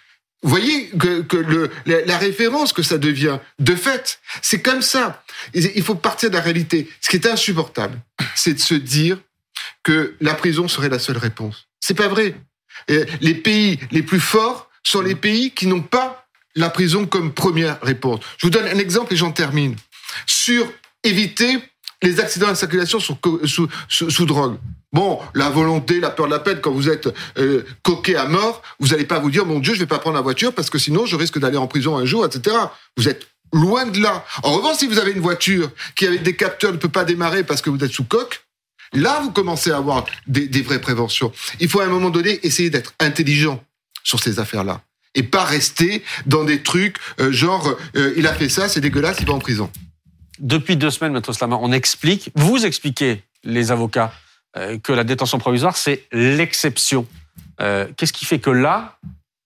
Vous 0.44 0.50
voyez 0.50 0.88
que, 0.90 1.70
la, 1.86 2.18
référence 2.18 2.72
que 2.72 2.84
ça 2.84 2.98
devient, 2.98 3.40
de 3.58 3.74
fait, 3.74 4.20
c'est 4.42 4.62
comme 4.62 4.80
ça. 4.80 5.24
Il 5.54 5.82
faut 5.82 5.96
partir 5.96 6.30
de 6.30 6.36
la 6.36 6.40
réalité. 6.40 6.88
Ce 7.00 7.10
qui 7.10 7.16
est 7.16 7.26
insupportable, 7.26 7.98
c'est 8.36 8.54
de 8.54 8.60
se 8.60 8.74
dire 8.74 9.18
que 9.82 10.14
la 10.20 10.34
prison 10.34 10.68
serait 10.68 10.88
la 10.88 11.00
seule 11.00 11.18
réponse. 11.18 11.66
C'est 11.80 11.94
pas 11.94 12.06
vrai. 12.06 12.36
Les 12.88 13.34
pays 13.34 13.78
les 13.90 14.02
plus 14.02 14.20
forts 14.20 14.68
sont 14.82 15.00
les 15.00 15.14
pays 15.14 15.50
qui 15.50 15.66
n'ont 15.66 15.82
pas 15.82 16.26
la 16.54 16.70
prison 16.70 17.06
comme 17.06 17.32
première 17.32 17.80
réponse. 17.82 18.20
Je 18.38 18.46
vous 18.46 18.50
donne 18.50 18.66
un 18.66 18.78
exemple 18.78 19.12
et 19.14 19.16
j'en 19.16 19.32
termine. 19.32 19.76
Sur 20.26 20.66
éviter 21.02 21.58
les 22.02 22.20
accidents 22.20 22.50
de 22.50 22.54
circulation 22.54 22.98
sous, 23.00 23.16
sous, 23.88 24.26
drogue. 24.26 24.56
Bon, 24.92 25.20
la 25.34 25.48
volonté, 25.48 26.00
la 26.00 26.10
peur 26.10 26.26
de 26.26 26.32
la 26.32 26.40
peine, 26.40 26.60
quand 26.60 26.72
vous 26.72 26.88
êtes 26.88 27.08
euh, 27.38 27.64
coqué 27.82 28.16
à 28.16 28.26
mort, 28.26 28.62
vous 28.80 28.88
n'allez 28.88 29.06
pas 29.06 29.20
vous 29.20 29.30
dire, 29.30 29.46
mon 29.46 29.60
Dieu, 29.60 29.72
je 29.72 29.78
vais 29.78 29.86
pas 29.86 29.98
prendre 29.98 30.16
la 30.16 30.22
voiture 30.22 30.52
parce 30.52 30.68
que 30.68 30.78
sinon 30.78 31.06
je 31.06 31.16
risque 31.16 31.38
d'aller 31.38 31.56
en 31.56 31.66
prison 31.66 31.96
un 31.96 32.04
jour, 32.04 32.26
etc. 32.26 32.56
Vous 32.96 33.08
êtes 33.08 33.26
loin 33.52 33.86
de 33.86 34.00
là. 34.00 34.24
En 34.42 34.52
revanche, 34.52 34.78
si 34.78 34.86
vous 34.86 34.98
avez 34.98 35.12
une 35.12 35.20
voiture 35.20 35.70
qui 35.94 36.06
avec 36.06 36.22
des 36.22 36.36
capteurs 36.36 36.72
ne 36.72 36.78
peut 36.78 36.88
pas 36.88 37.04
démarrer 37.04 37.44
parce 37.44 37.62
que 37.62 37.70
vous 37.70 37.82
êtes 37.82 37.92
sous 37.92 38.04
coque, 38.04 38.41
Là, 38.92 39.20
vous 39.20 39.30
commencez 39.30 39.70
à 39.70 39.78
avoir 39.78 40.04
des, 40.26 40.62
vraies 40.62 40.80
préventions. 40.80 41.32
Il 41.60 41.68
faut 41.68 41.80
à 41.80 41.84
un 41.84 41.88
moment 41.88 42.10
donné 42.10 42.44
essayer 42.46 42.70
d'être 42.70 42.94
intelligent 43.00 43.62
sur 44.04 44.20
ces 44.20 44.38
affaires-là 44.38 44.82
et 45.14 45.22
pas 45.22 45.44
rester 45.44 46.02
dans 46.26 46.44
des 46.44 46.62
trucs 46.62 46.96
euh, 47.20 47.32
genre 47.32 47.76
euh, 47.96 48.14
il 48.16 48.26
a 48.26 48.34
fait 48.34 48.48
ça, 48.48 48.68
c'est 48.68 48.80
dégueulasse, 48.80 49.18
il 49.20 49.26
va 49.26 49.34
en 49.34 49.38
prison. 49.38 49.70
Depuis 50.38 50.76
deux 50.76 50.90
semaines, 50.90 51.12
Maître 51.12 51.32
Slama, 51.32 51.58
on 51.60 51.72
explique, 51.72 52.30
vous 52.34 52.64
expliquez, 52.64 53.22
les 53.44 53.70
avocats, 53.70 54.12
euh, 54.56 54.78
que 54.78 54.92
la 54.92 55.04
détention 55.04 55.38
provisoire, 55.38 55.76
c'est 55.76 56.06
l'exception. 56.12 57.06
Euh, 57.60 57.86
Qu'est-ce 57.96 58.12
qui 58.12 58.24
fait 58.24 58.38
que 58.38 58.50
là, 58.50 58.98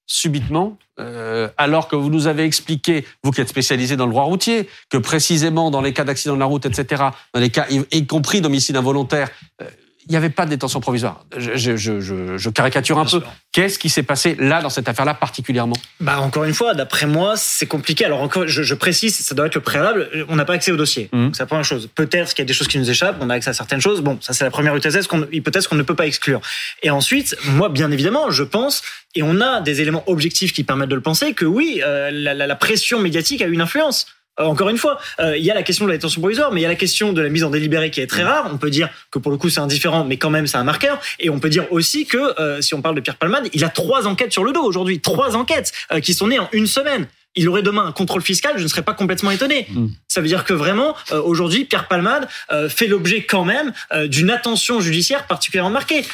subitement, 0.06 0.78
euh, 0.98 1.48
alors 1.56 1.88
que 1.88 1.96
vous 1.96 2.10
nous 2.10 2.26
avez 2.26 2.44
expliqué, 2.44 3.04
vous 3.22 3.32
qui 3.32 3.40
êtes 3.40 3.48
spécialisé 3.48 3.96
dans 3.96 4.06
le 4.06 4.12
droit 4.12 4.24
routier, 4.24 4.68
que 4.88 4.98
précisément 4.98 5.70
dans 5.70 5.80
les 5.80 5.92
cas 5.92 6.04
d'accident 6.04 6.34
de 6.34 6.40
la 6.40 6.46
route, 6.46 6.64
etc., 6.64 7.04
dans 7.34 7.40
les 7.40 7.50
cas, 7.50 7.66
y, 7.70 7.84
y 7.90 8.06
compris 8.06 8.40
d'homicide 8.40 8.76
involontaire, 8.76 9.30
euh, 9.60 9.68
il 10.08 10.10
n'y 10.12 10.16
avait 10.16 10.30
pas 10.30 10.44
de 10.44 10.50
détention 10.50 10.80
provisoire. 10.80 11.24
Je, 11.36 11.56
je, 11.56 11.76
je, 11.76 12.00
je- 12.38 12.48
caricature 12.50 12.98
un 12.98 13.04
Bien 13.04 13.20
peu. 13.20 13.26
Qu'est-ce 13.52 13.78
qui 13.78 13.88
s'est 13.88 14.02
passé 14.02 14.36
là, 14.38 14.62
dans 14.62 14.70
cette 14.70 14.88
affaire-là 14.88 15.14
particulièrement? 15.14 15.76
Bah 16.00 16.20
encore 16.20 16.44
une 16.44 16.54
fois, 16.54 16.74
d'après 16.74 17.06
moi, 17.06 17.34
c'est 17.36 17.66
compliqué. 17.66 18.04
Alors 18.04 18.20
encore, 18.22 18.46
je, 18.46 18.62
je 18.62 18.74
précise, 18.74 19.16
ça 19.16 19.34
doit 19.34 19.46
être 19.46 19.54
le 19.56 19.60
préalable. 19.60 20.08
On 20.28 20.36
n'a 20.36 20.44
pas 20.44 20.54
accès 20.54 20.70
au 20.72 20.76
dossier. 20.76 21.08
Mhm. 21.12 21.32
C'est 21.34 21.42
la 21.42 21.46
première 21.46 21.64
chose. 21.64 21.88
Peut-être 21.94 22.30
qu'il 22.34 22.42
y 22.42 22.46
a 22.46 22.46
des 22.46 22.52
choses 22.54 22.68
qui 22.68 22.78
nous 22.78 22.88
échappent. 22.90 23.16
On 23.20 23.30
a 23.30 23.34
accès 23.34 23.50
à 23.50 23.54
certaines 23.54 23.80
choses. 23.80 24.00
Bon, 24.00 24.18
ça 24.20 24.32
c'est 24.32 24.44
la 24.44 24.50
première 24.50 24.76
hypothèse 24.76 25.06
qu'on 25.06 25.26
hypothèse 25.32 25.66
qu'on 25.66 25.74
ne 25.76 25.82
peut 25.82 25.96
pas 25.96 26.06
exclure. 26.06 26.40
Et 26.82 26.90
ensuite, 26.90 27.36
moi, 27.46 27.68
bien 27.68 27.90
évidemment, 27.90 28.30
je 28.30 28.42
pense, 28.44 28.82
et 29.14 29.22
on 29.22 29.40
a 29.40 29.60
des 29.60 29.80
éléments 29.80 30.04
objectifs 30.06 30.52
qui 30.52 30.62
permettent 30.64 30.90
de 30.90 30.94
le 30.94 31.00
penser, 31.00 31.32
que 31.32 31.44
oui, 31.44 31.80
euh, 31.84 32.10
la, 32.12 32.34
la- 32.34 32.46
la 32.46 32.56
pression 32.56 33.00
médiatique 33.00 33.42
a 33.42 33.46
eu 33.46 33.52
une 33.52 33.60
influence. 33.60 34.06
Euh, 34.40 34.44
encore 34.44 34.68
une 34.68 34.78
fois, 34.78 34.98
euh, 35.20 35.36
il 35.36 35.44
y 35.44 35.50
a 35.50 35.54
la 35.54 35.62
question 35.62 35.84
de 35.84 35.90
la 35.90 35.96
détention 35.96 36.20
provisoire, 36.20 36.52
mais 36.52 36.60
il 36.60 36.62
y 36.62 36.66
a 36.66 36.70
la 36.70 36.74
question 36.74 37.12
de 37.12 37.20
la 37.20 37.28
mise 37.28 37.44
en 37.44 37.50
délibéré 37.50 37.90
qui 37.90 38.00
est 38.00 38.06
très 38.06 38.22
rare. 38.22 38.48
On 38.52 38.58
peut 38.58 38.70
dire 38.70 38.88
que 39.10 39.18
pour 39.18 39.32
le 39.32 39.38
coup 39.38 39.48
c'est 39.48 39.60
indifférent, 39.60 40.04
mais 40.04 40.16
quand 40.16 40.30
même 40.30 40.46
c'est 40.46 40.58
un 40.58 40.64
marqueur. 40.64 41.00
Et 41.20 41.30
on 41.30 41.38
peut 41.38 41.48
dire 41.48 41.66
aussi 41.70 42.06
que 42.06 42.40
euh, 42.40 42.60
si 42.60 42.74
on 42.74 42.82
parle 42.82 42.94
de 42.94 43.00
Pierre 43.00 43.16
Palmade, 43.16 43.48
il 43.52 43.64
a 43.64 43.68
trois 43.68 44.06
enquêtes 44.06 44.32
sur 44.32 44.44
le 44.44 44.52
dos 44.52 44.62
aujourd'hui, 44.62 45.00
trois 45.00 45.36
enquêtes 45.36 45.72
euh, 45.92 46.00
qui 46.00 46.14
sont 46.14 46.28
nées 46.28 46.38
en 46.38 46.48
une 46.52 46.66
semaine. 46.66 47.06
Il 47.36 47.48
aurait 47.48 47.62
demain 47.62 47.86
un 47.86 47.92
contrôle 47.92 48.22
fiscal, 48.22 48.54
je 48.56 48.62
ne 48.62 48.68
serais 48.68 48.82
pas 48.82 48.94
complètement 48.94 49.30
étonné. 49.30 49.66
Mm. 49.70 49.86
Ça 50.08 50.20
veut 50.20 50.28
dire 50.28 50.44
que 50.44 50.54
vraiment, 50.54 50.94
euh, 51.12 51.20
aujourd'hui, 51.22 51.64
Pierre 51.64 51.88
Palmade 51.88 52.28
euh, 52.50 52.68
fait 52.68 52.86
l'objet 52.86 53.22
quand 53.22 53.44
même 53.44 53.72
euh, 53.92 54.08
d'une 54.08 54.30
attention 54.30 54.80
judiciaire 54.80 55.26
particulièrement 55.26 55.70
marquée, 55.70 56.04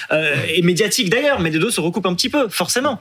et 0.48 0.62
médiatique 0.62 1.10
d'ailleurs, 1.10 1.40
mais 1.40 1.50
les 1.50 1.58
deux 1.58 1.70
se 1.70 1.80
recoupent 1.80 2.06
un 2.06 2.14
petit 2.14 2.28
peu, 2.28 2.48
forcément. 2.48 3.00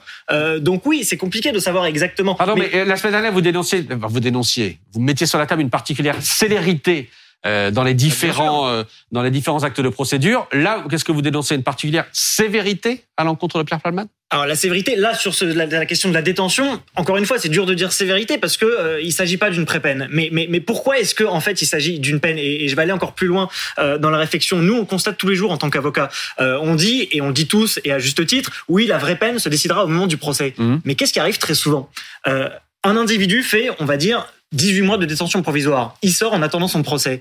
Donc 0.60 0.86
oui, 0.86 1.04
c'est 1.04 1.16
compliqué 1.16 1.52
de 1.52 1.58
savoir 1.58 1.86
exactement. 1.86 2.34
Pardon, 2.34 2.54
mais, 2.56 2.70
euh, 2.74 2.84
la 2.84 2.96
semaine 2.96 3.12
dernière, 3.12 3.32
vous 3.32 3.40
dénonciez, 3.40 3.86
vous 3.90 4.20
dénonciez, 4.20 4.78
vous 4.92 5.00
mettiez 5.00 5.26
sur 5.26 5.38
la 5.38 5.46
table 5.46 5.62
une 5.62 5.70
particulière 5.70 6.16
célérité 6.20 7.10
dans 7.44 7.82
les 7.82 7.94
différents 7.94 8.84
dans 9.10 9.22
les 9.22 9.30
différents 9.32 9.64
actes 9.64 9.80
de 9.80 9.88
procédure. 9.88 10.46
Là, 10.52 10.84
qu'est-ce 10.88 11.04
que 11.04 11.10
vous 11.10 11.22
dénoncez 11.22 11.56
Une 11.56 11.64
particulière 11.64 12.06
sévérité 12.12 13.04
à 13.16 13.24
l'encontre 13.24 13.58
de 13.58 13.64
Pierre 13.64 13.80
Palmade? 13.80 14.08
Alors 14.32 14.46
la 14.46 14.54
sévérité, 14.56 14.96
là 14.96 15.14
sur 15.14 15.34
ce, 15.34 15.44
la, 15.44 15.66
la 15.66 15.84
question 15.84 16.08
de 16.08 16.14
la 16.14 16.22
détention, 16.22 16.80
encore 16.96 17.18
une 17.18 17.26
fois, 17.26 17.38
c'est 17.38 17.50
dur 17.50 17.66
de 17.66 17.74
dire 17.74 17.92
sévérité 17.92 18.38
parce 18.38 18.56
que 18.56 18.64
euh, 18.64 18.98
il 19.02 19.12
s'agit 19.12 19.36
pas 19.36 19.50
d'une 19.50 19.66
prépeine. 19.66 20.08
Mais, 20.10 20.30
mais, 20.32 20.46
mais 20.48 20.60
pourquoi 20.60 20.98
est-ce 20.98 21.14
que 21.14 21.24
en 21.24 21.40
fait 21.40 21.60
il 21.60 21.66
s'agit 21.66 22.00
d'une 22.00 22.18
peine? 22.18 22.38
Et, 22.38 22.64
et 22.64 22.68
je 22.68 22.74
vais 22.74 22.80
aller 22.80 22.92
encore 22.92 23.14
plus 23.14 23.26
loin 23.26 23.50
euh, 23.78 23.98
dans 23.98 24.08
la 24.08 24.16
réflexion. 24.16 24.56
Nous, 24.58 24.74
on 24.74 24.86
constate 24.86 25.18
tous 25.18 25.28
les 25.28 25.34
jours 25.36 25.52
en 25.52 25.58
tant 25.58 25.68
qu'avocat, 25.68 26.08
euh, 26.40 26.58
on 26.62 26.74
dit 26.74 27.08
et 27.12 27.20
on 27.20 27.30
dit 27.30 27.46
tous 27.46 27.78
et 27.84 27.92
à 27.92 27.98
juste 27.98 28.24
titre, 28.26 28.64
oui, 28.68 28.86
la 28.86 28.96
vraie 28.96 29.16
peine 29.16 29.38
se 29.38 29.50
décidera 29.50 29.84
au 29.84 29.86
moment 29.88 30.06
du 30.06 30.16
procès. 30.16 30.54
Mhm. 30.56 30.80
Mais 30.86 30.94
qu'est-ce 30.94 31.12
qui 31.12 31.20
arrive 31.20 31.36
très 31.36 31.54
souvent? 31.54 31.90
Euh, 32.26 32.48
Un 32.84 32.96
individu 32.96 33.42
fait, 33.42 33.68
on 33.80 33.84
va 33.84 33.98
dire, 33.98 34.32
18 34.52 34.80
mois 34.80 34.96
de 34.96 35.04
détention 35.04 35.42
provisoire. 35.42 35.96
Il 36.00 36.12
sort 36.12 36.32
en 36.32 36.40
attendant 36.40 36.68
son 36.68 36.82
procès. 36.82 37.20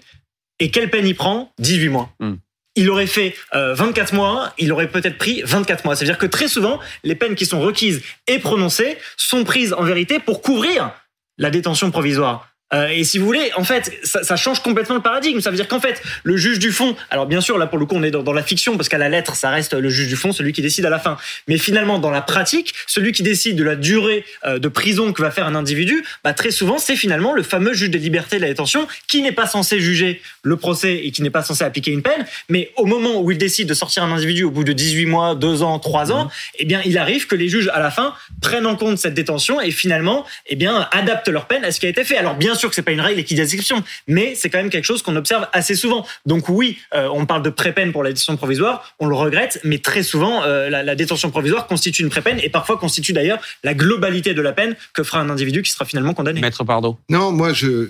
Et 0.59 0.71
quelle 0.71 0.89
peine 0.89 1.05
il 1.05 1.15
prend? 1.15 1.51
18 1.59 1.89
mois. 1.89 2.09
Mhm. 2.21 2.37
Il 2.75 2.89
aurait 2.89 3.07
fait 3.07 3.35
euh, 3.53 3.73
24 3.73 4.13
mois, 4.13 4.53
il 4.57 4.71
aurait 4.71 4.87
peut-être 4.87 5.17
pris 5.17 5.41
24 5.43 5.83
mois. 5.85 5.95
C'est-à-dire 5.95 6.17
que 6.17 6.25
très 6.25 6.47
souvent, 6.47 6.79
les 7.03 7.15
peines 7.15 7.35
qui 7.35 7.45
sont 7.45 7.59
requises 7.59 8.01
et 8.27 8.39
prononcées 8.39 8.97
sont 9.17 9.43
prises 9.43 9.73
en 9.73 9.83
vérité 9.83 10.19
pour 10.19 10.41
couvrir 10.41 10.91
la 11.37 11.49
détention 11.49 11.91
provisoire. 11.91 12.50
Euh, 12.73 12.87
et 12.87 13.03
si 13.03 13.17
vous 13.17 13.25
voulez, 13.25 13.51
en 13.55 13.63
fait, 13.63 13.91
ça, 14.03 14.23
ça 14.23 14.35
change 14.35 14.61
complètement 14.61 14.95
le 14.95 15.01
paradigme. 15.01 15.41
Ça 15.41 15.49
veut 15.49 15.55
dire 15.55 15.67
qu'en 15.67 15.79
fait, 15.79 16.01
le 16.23 16.37
juge 16.37 16.59
du 16.59 16.71
fond, 16.71 16.95
alors 17.09 17.25
bien 17.25 17.41
sûr, 17.41 17.57
là 17.57 17.67
pour 17.67 17.77
le 17.77 17.85
coup, 17.85 17.95
on 17.95 18.03
est 18.03 18.11
dans, 18.11 18.23
dans 18.23 18.33
la 18.33 18.43
fiction 18.43 18.77
parce 18.77 18.89
qu'à 18.89 18.97
la 18.97 19.09
lettre, 19.09 19.35
ça 19.35 19.49
reste 19.49 19.73
le 19.73 19.89
juge 19.89 20.07
du 20.07 20.15
fond, 20.15 20.31
celui 20.31 20.53
qui 20.53 20.61
décide 20.61 20.85
à 20.85 20.89
la 20.89 20.99
fin. 20.99 21.17
Mais 21.47 21.57
finalement, 21.57 21.99
dans 21.99 22.11
la 22.11 22.21
pratique, 22.21 22.73
celui 22.87 23.11
qui 23.11 23.23
décide 23.23 23.55
de 23.55 23.63
la 23.63 23.75
durée 23.75 24.25
euh, 24.45 24.59
de 24.59 24.67
prison 24.67 25.13
que 25.13 25.21
va 25.21 25.31
faire 25.31 25.45
un 25.45 25.55
individu, 25.55 26.03
bah, 26.23 26.33
très 26.33 26.51
souvent, 26.51 26.77
c'est 26.77 26.95
finalement 26.95 27.33
le 27.33 27.43
fameux 27.43 27.73
juge 27.73 27.89
des 27.89 27.99
libertés 27.99 28.37
de 28.37 28.41
la 28.41 28.47
détention 28.47 28.87
qui 29.07 29.21
n'est 29.21 29.31
pas 29.31 29.47
censé 29.47 29.79
juger 29.79 30.21
le 30.43 30.57
procès 30.57 31.01
et 31.03 31.11
qui 31.11 31.21
n'est 31.21 31.29
pas 31.29 31.43
censé 31.43 31.63
appliquer 31.63 31.91
une 31.91 32.01
peine. 32.01 32.25
Mais 32.49 32.71
au 32.77 32.85
moment 32.85 33.21
où 33.21 33.31
il 33.31 33.37
décide 33.37 33.67
de 33.67 33.73
sortir 33.73 34.03
un 34.03 34.11
individu 34.11 34.43
au 34.43 34.51
bout 34.51 34.63
de 34.63 34.73
18 34.73 35.05
mois, 35.05 35.35
2 35.35 35.63
ans, 35.63 35.79
3 35.79 36.11
ans, 36.11 36.29
eh 36.59 36.65
bien, 36.65 36.81
il 36.85 36.97
arrive 36.97 37.27
que 37.27 37.35
les 37.35 37.49
juges, 37.49 37.69
à 37.73 37.79
la 37.79 37.91
fin, 37.91 38.13
prennent 38.41 38.65
en 38.65 38.75
compte 38.75 38.97
cette 38.97 39.13
détention 39.13 39.59
et 39.59 39.71
finalement, 39.71 40.25
eh 40.47 40.55
bien, 40.55 40.87
adaptent 40.91 41.29
leur 41.29 41.47
peine 41.47 41.65
à 41.65 41.71
ce 41.71 41.79
qui 41.79 41.85
a 41.85 41.89
été 41.89 42.03
fait. 42.03 42.17
Alors, 42.17 42.35
bien 42.35 42.55
sûr 42.55 42.60
que 42.69 42.75
c'est 42.75 42.81
pas 42.81 42.91
une 42.91 43.01
règle 43.01 43.19
et 43.19 43.23
qu'il 43.23 43.37
y 43.37 43.41
a 43.41 43.43
des 43.43 43.55
exceptions, 43.55 43.83
mais 44.07 44.35
c'est 44.35 44.49
quand 44.49 44.57
même 44.57 44.69
quelque 44.69 44.85
chose 44.85 45.01
qu'on 45.01 45.15
observe 45.15 45.47
assez 45.53 45.75
souvent. 45.75 46.05
Donc 46.25 46.49
oui, 46.49 46.77
euh, 46.93 47.07
on 47.13 47.25
parle 47.25 47.43
de 47.43 47.49
pré-peine 47.49 47.91
pour 47.91 48.03
la 48.03 48.09
détention 48.09 48.37
provisoire, 48.37 48.93
on 48.99 49.07
le 49.07 49.15
regrette, 49.15 49.59
mais 49.63 49.79
très 49.79 50.03
souvent, 50.03 50.43
euh, 50.43 50.69
la, 50.69 50.83
la 50.83 50.95
détention 50.95 51.31
provisoire 51.31 51.67
constitue 51.67 52.01
une 52.01 52.09
pré-peine 52.09 52.39
et 52.41 52.49
parfois 52.49 52.77
constitue 52.77 53.13
d'ailleurs 53.13 53.39
la 53.63 53.73
globalité 53.73 54.33
de 54.33 54.41
la 54.41 54.53
peine 54.53 54.75
que 54.93 55.03
fera 55.03 55.19
un 55.19 55.29
individu 55.29 55.61
qui 55.61 55.71
sera 55.71 55.85
finalement 55.85 56.13
condamné. 56.13 56.41
Maître 56.41 56.63
Pardo. 56.63 56.97
Non, 57.09 57.31
moi, 57.31 57.53
je 57.53 57.89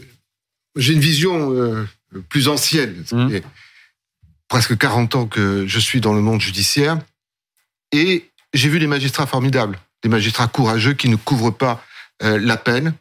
j'ai 0.76 0.94
une 0.94 1.00
vision 1.00 1.54
euh, 1.54 1.88
plus 2.30 2.48
ancienne. 2.48 3.04
Fait 3.06 3.44
presque 4.48 4.78
40 4.78 5.16
ans 5.16 5.28
que 5.28 5.66
je 5.66 5.80
suis 5.80 6.02
dans 6.02 6.14
le 6.14 6.22
monde 6.22 6.42
judiciaire 6.42 7.00
et 7.94 8.30
j'ai 8.54 8.68
vu 8.68 8.80
des 8.80 8.88
magistrats 8.88 9.26
formidables, 9.26 9.80
des 10.04 10.10
magistrats 10.10 10.48
courageux 10.48 10.94
qui 10.94 11.08
ne 11.08 11.16
couvrent 11.16 11.56
pas 11.56 11.86
euh, 12.24 12.38
la 12.38 12.58
peine. 12.58 12.94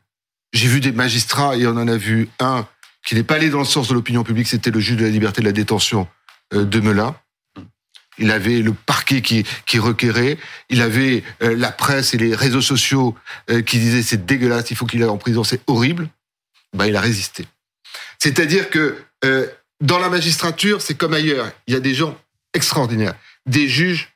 J'ai 0.52 0.68
vu 0.68 0.80
des 0.80 0.92
magistrats, 0.92 1.56
et 1.56 1.66
on 1.66 1.70
en 1.70 1.88
a 1.88 1.96
vu 1.96 2.28
un 2.40 2.66
qui 3.06 3.14
n'est 3.14 3.22
pas 3.22 3.36
allé 3.36 3.50
dans 3.50 3.60
le 3.60 3.64
sens 3.64 3.88
de 3.88 3.94
l'opinion 3.94 4.24
publique, 4.24 4.48
c'était 4.48 4.70
le 4.70 4.80
juge 4.80 4.96
de 4.96 5.04
la 5.04 5.10
liberté 5.10 5.40
de 5.40 5.46
la 5.46 5.52
détention 5.52 6.08
euh, 6.54 6.64
de 6.64 6.80
Melun. 6.80 7.16
Il 8.18 8.30
avait 8.30 8.60
le 8.60 8.74
parquet 8.74 9.22
qui, 9.22 9.46
qui 9.64 9.78
requérait, 9.78 10.36
il 10.68 10.82
avait 10.82 11.22
euh, 11.42 11.56
la 11.56 11.72
presse 11.72 12.12
et 12.12 12.18
les 12.18 12.34
réseaux 12.34 12.60
sociaux 12.60 13.16
euh, 13.48 13.62
qui 13.62 13.78
disaient 13.78 14.02
c'est 14.02 14.26
dégueulasse, 14.26 14.70
il 14.70 14.76
faut 14.76 14.84
qu'il 14.84 15.02
aille 15.02 15.08
en 15.08 15.16
prison, 15.16 15.44
c'est 15.44 15.62
horrible. 15.66 16.10
Ben, 16.76 16.86
il 16.86 16.96
a 16.96 17.00
résisté. 17.00 17.46
C'est-à-dire 18.18 18.70
que 18.70 18.98
dans 19.80 19.98
la 19.98 20.08
magistrature, 20.08 20.82
c'est 20.82 20.94
comme 20.94 21.14
ailleurs. 21.14 21.50
Il 21.66 21.74
y 21.74 21.76
a 21.76 21.80
des 21.80 21.94
gens 21.94 22.16
extraordinaires, 22.54 23.14
des 23.46 23.68
juges 23.68 24.12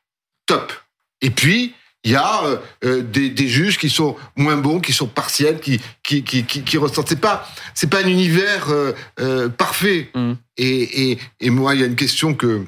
top. 0.47 0.73
Et 1.21 1.31
puis, 1.31 1.75
il 2.05 2.11
y 2.13 2.17
a 2.17 2.45
euh, 2.45 2.59
euh, 2.85 3.03
des, 3.03 3.31
des 3.31 3.49
juges 3.49 3.79
qui 3.79 3.89
sont 3.89 4.17
moins 4.37 4.57
bons, 4.57 4.79
qui 4.79 4.93
sont 4.93 5.07
partiels, 5.07 5.59
qui 5.59 5.81
qui 6.03 6.23
qui 6.23 6.45
qui, 6.45 6.63
qui 6.63 6.79
ressortent. 6.79 7.09
C'est 7.09 7.21
pas 7.21 7.49
c'est 7.75 7.89
pas 7.89 8.03
un 8.05 8.07
univers 8.07 8.69
euh, 8.69 8.93
euh, 9.21 9.49
parfait. 9.49 10.11
Mhm. 10.15 10.37
Et, 10.59 11.11
et 11.11 11.19
et 11.41 11.51
moi, 11.51 11.75
il 11.75 11.81
y 11.81 11.85
a 11.85 11.87
une 11.87 11.97
question 11.97 12.35
que 12.35 12.65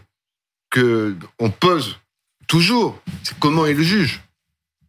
que 0.71 1.15
on 1.39 1.51
pose 1.51 1.99
toujours. 2.49 3.01
C'est 3.23 3.39
comment 3.39 3.67
est 3.67 3.75
le 3.75 3.83
juge 3.83 4.23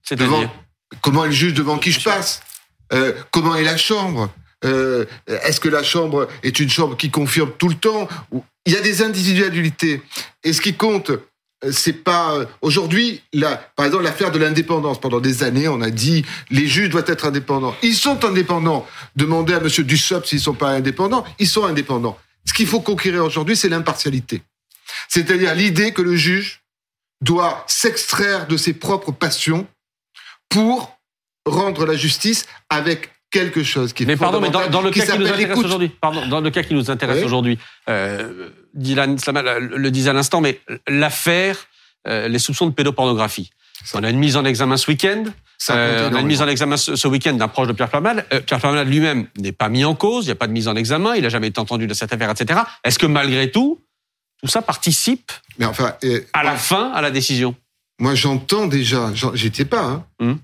C'est-à-dire 0.02 0.28
devant 0.28 0.54
comment 1.02 1.26
est 1.26 1.30
le 1.30 1.34
juge 1.34 1.54
devant 1.54 1.78
qui 1.78 1.92
je 1.92 2.02
passe? 2.02 2.42
Comment 3.32 3.56
est 3.56 3.66
la 3.66 3.76
chambre? 3.76 4.30
Est-ce 4.64 5.60
que 5.60 5.68
la 5.68 5.84
chambre 5.84 6.30
est 6.42 6.60
une 6.62 6.70
chambre 6.70 6.96
qui 6.96 7.12
confirme 7.12 7.52
tout 7.60 7.68
le 7.68 7.76
temps? 7.76 8.08
Il 8.66 8.72
y 8.74 8.78
a 8.78 8.82
des 8.82 9.02
individualités. 9.02 10.02
Et 10.44 10.54
ce 10.54 10.62
qui 10.62 10.74
compte, 10.74 11.12
c'est 11.72 12.04
pas 12.04 12.34
euh, 12.34 12.46
aujourd'hui. 12.62 13.22
Par 13.76 13.86
exemple, 13.86 14.04
l'affaire 14.04 14.32
de 14.32 14.40
l'indépendance. 14.40 15.00
Pendant 15.00 15.20
des 15.20 15.44
années, 15.44 15.68
on 15.68 15.82
a 15.82 15.90
dit 15.90 16.26
les 16.50 16.68
juges 16.68 16.90
doivent 16.90 17.10
être 17.10 17.26
indépendants. 17.26 17.76
Ils 17.82 17.96
sont 17.96 18.24
indépendants. 18.24 18.86
Demandez 19.16 19.54
à 19.54 19.60
Monsieur 19.60 19.84
Dussopt 19.84 20.28
s'ils 20.28 20.40
sont 20.40 20.54
pas 20.54 20.70
indépendants. 20.70 21.26
Ils 21.40 21.48
sont 21.48 21.66
indépendants. 21.66 22.18
Ce 22.46 22.54
qu'il 22.54 22.68
faut 22.68 22.82
conquérir 22.82 23.26
aujourd'hui, 23.26 23.58
c'est 23.58 23.70
l'impartialité. 23.70 24.42
C'est-à-dire 25.10 25.54
l'idée 25.56 25.92
que 25.92 26.02
le 26.02 26.16
juge 26.16 26.62
doit 27.22 27.66
s'extraire 27.68 28.48
de 28.48 28.58
ses 28.58 28.74
propres 28.74 29.12
passions 29.12 29.68
pour 30.50 30.98
rendre 31.46 31.86
la 31.86 31.96
justice 31.96 32.46
avec 32.70 33.12
quelque 33.32 33.64
chose 33.64 33.94
qui 33.94 34.04
est 34.04 34.06
Mais 34.06 34.18
pardon, 34.18 34.40
mais 34.40 34.50
dans, 34.50 34.82
le 34.82 34.92
cas 34.92 35.06
qui 35.06 35.20
nous 35.20 35.28
intéresse 35.28 35.58
aujourd'hui, 35.58 35.90
pardon, 35.90 36.28
dans 36.28 36.42
le 36.42 36.50
cas 36.50 36.64
qui 36.64 36.74
nous 36.74 36.90
intéresse 36.90 37.20
Oui. 37.20 37.26
aujourd'hui, 37.26 37.60
euh, 37.90 38.50
Dylan 38.74 39.18
Slama 39.18 39.60
le 39.60 39.92
disait 39.92 40.10
à 40.10 40.14
l'instant, 40.14 40.42
mais 40.42 40.62
l'affaire, 40.88 41.58
euh, 42.08 42.28
les 42.28 42.40
soupçons 42.40 42.68
de 42.68 42.74
pédopornographie. 42.74 43.52
Ça. 43.84 44.00
On 44.00 44.04
a 44.04 44.10
une 44.10 44.18
mise 44.18 44.38
en 44.38 44.46
examen 44.46 44.78
ce 44.78 44.90
week-end. 44.90 45.26
Euh, 45.70 46.10
on 46.12 46.16
a 46.16 46.22
une 46.22 46.28
mise 46.28 46.42
en 46.42 46.48
examen 46.48 46.78
ce, 46.78 46.96
ce 46.96 47.08
week-end 47.08 47.34
d'un 47.34 47.48
proche 47.48 47.68
de 47.68 47.74
Pierre 47.74 47.90
Palmade. 47.90 48.26
Euh, 48.34 48.40
Pierre 48.42 48.60
Palmade 48.60 48.88
lui-même 48.88 49.28
n'est 49.38 49.52
pas 49.52 49.70
mis 49.70 49.84
en 49.86 49.94
cause. 49.94 50.26
Il 50.26 50.28
n'y 50.30 50.32
a 50.32 50.36
pas 50.36 50.48
de 50.48 50.52
mise 50.52 50.68
en 50.68 50.76
examen. 50.76 51.16
Il 51.16 51.24
n'a 51.24 51.30
jamais 51.30 51.48
été 51.48 51.60
entendu 51.60 51.86
de 51.86 51.94
cette 51.94 52.14
affaire, 52.14 52.30
etc. 52.30 52.62
Est-ce 52.84 52.98
que 52.98 53.06
malgré 53.06 53.52
tout, 53.52 53.84
tout 54.42 54.48
ça 54.48 54.62
participe 54.62 55.32
Mais 55.60 55.66
enfin, 55.66 55.96
à 56.34 56.44
la 56.44 56.56
fin 56.56 56.92
à 56.92 57.02
la 57.02 57.12
décision? 57.12 57.56
Moi, 58.00 58.14
j'entends 58.16 58.68
déjà, 58.68 59.12
j'étais 59.34 59.66
pas, 59.66 60.08
hein, 60.20 60.38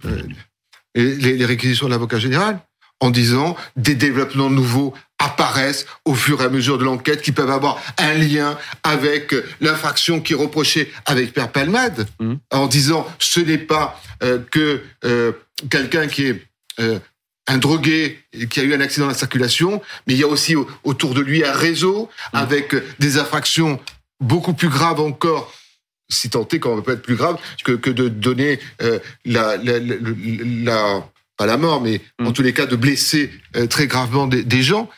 les, 0.96 1.16
les 1.16 1.46
réquisitions 1.46 1.86
de 1.86 1.92
l'avocat 1.92 2.18
général 2.18 2.60
en 3.04 3.10
disant 3.12 3.58
des 3.76 3.96
développements 3.96 4.50
nouveaux 4.50 4.94
apparaissent 5.20 5.86
au 6.06 6.16
fur 6.16 6.42
et 6.42 6.46
à 6.46 6.50
mesure 6.50 6.78
de 6.78 6.86
l'enquête, 6.86 7.22
qui 7.22 7.34
peuvent 7.34 7.50
avoir 7.52 7.82
un 7.98 8.14
lien 8.14 8.58
avec 8.84 9.36
l'infraction 9.60 10.22
qui 10.22 10.32
est 10.34 10.38
reprochée 10.38 10.92
avec 11.06 11.34
Père 11.34 11.52
Palmade, 11.52 12.08
Mhm. 12.22 12.40
en 12.52 12.68
disant 12.68 13.06
ce 13.20 13.42
n'est 13.42 13.58
pas 13.58 14.00
euh, 14.24 14.40
que 14.52 14.82
euh, 15.04 15.34
quelqu'un 15.70 16.08
qui 16.08 16.28
est 16.28 16.42
euh, 16.80 16.98
un 17.48 17.58
drogué 17.58 18.20
qui 18.50 18.62
a 18.62 18.64
eu 18.64 18.74
un 18.74 18.80
accident 18.80 19.08
de 19.08 19.12
la 19.12 19.18
circulation, 19.18 19.82
mais 20.08 20.14
il 20.14 20.20
y 20.22 20.24
a 20.24 20.28
aussi 20.28 20.56
au- 20.56 20.68
autour 20.86 21.14
de 21.14 21.20
lui 21.20 21.44
un 21.44 21.52
réseau 21.52 22.10
avec 22.32 22.74
des 23.00 23.18
infractions 23.18 23.82
beaucoup 24.22 24.54
plus 24.54 24.70
graves 24.70 25.02
encore 25.02 25.52
si 26.10 26.30
tant 26.30 26.48
est 26.54 26.60
qu'on 26.60 26.82
peut 26.82 26.94
être 26.94 27.02
plus 27.02 27.16
grave 27.18 27.38
que, 27.66 27.74
que 27.74 27.90
de 27.90 28.08
donner 28.08 28.60
euh, 28.82 29.00
la, 29.26 29.58
la, 29.58 29.80
la, 29.80 29.96
la- 30.68 31.10
pas 31.38 31.46
la 31.46 31.58
mort, 31.58 31.82
mais 31.82 32.02
en 32.24 32.32
tous 32.32 32.42
les 32.44 32.54
cas 32.54 32.66
de 32.66 32.76
blesser 32.76 33.32
euh, 33.56 33.68
très 33.68 33.88
gravement 33.88 34.28
des, 34.28 34.44
des 34.44 34.64
gens. 34.64 34.90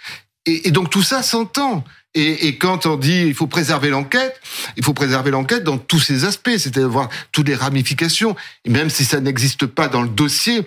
Et, 0.45 0.67
et 0.67 0.71
donc 0.71 0.89
tout 0.89 1.03
ça 1.03 1.23
s'entend. 1.23 1.83
Et, 2.13 2.47
et 2.47 2.57
quand 2.57 2.85
on 2.85 2.95
dit 2.95 3.23
il 3.27 3.33
faut 3.33 3.47
préserver 3.47 3.89
l'enquête, 3.89 4.39
il 4.77 4.85
faut 4.85 4.93
préserver 4.93 5.31
l'enquête 5.31 5.63
dans 5.63 5.77
tous 5.77 5.99
ses 5.99 6.23
aspects, 6.23 6.57
c'est-à-dire 6.57 6.87
voir 6.89 7.09
toutes 7.31 7.47
les 7.47 7.55
ramifications. 7.55 8.35
Et 8.63 8.69
même 8.69 8.89
si 8.89 9.03
ça 9.05 9.19
n'existe 9.19 9.65
pas 9.65 9.87
dans 9.89 10.01
le 10.01 10.07
dossier, 10.09 10.61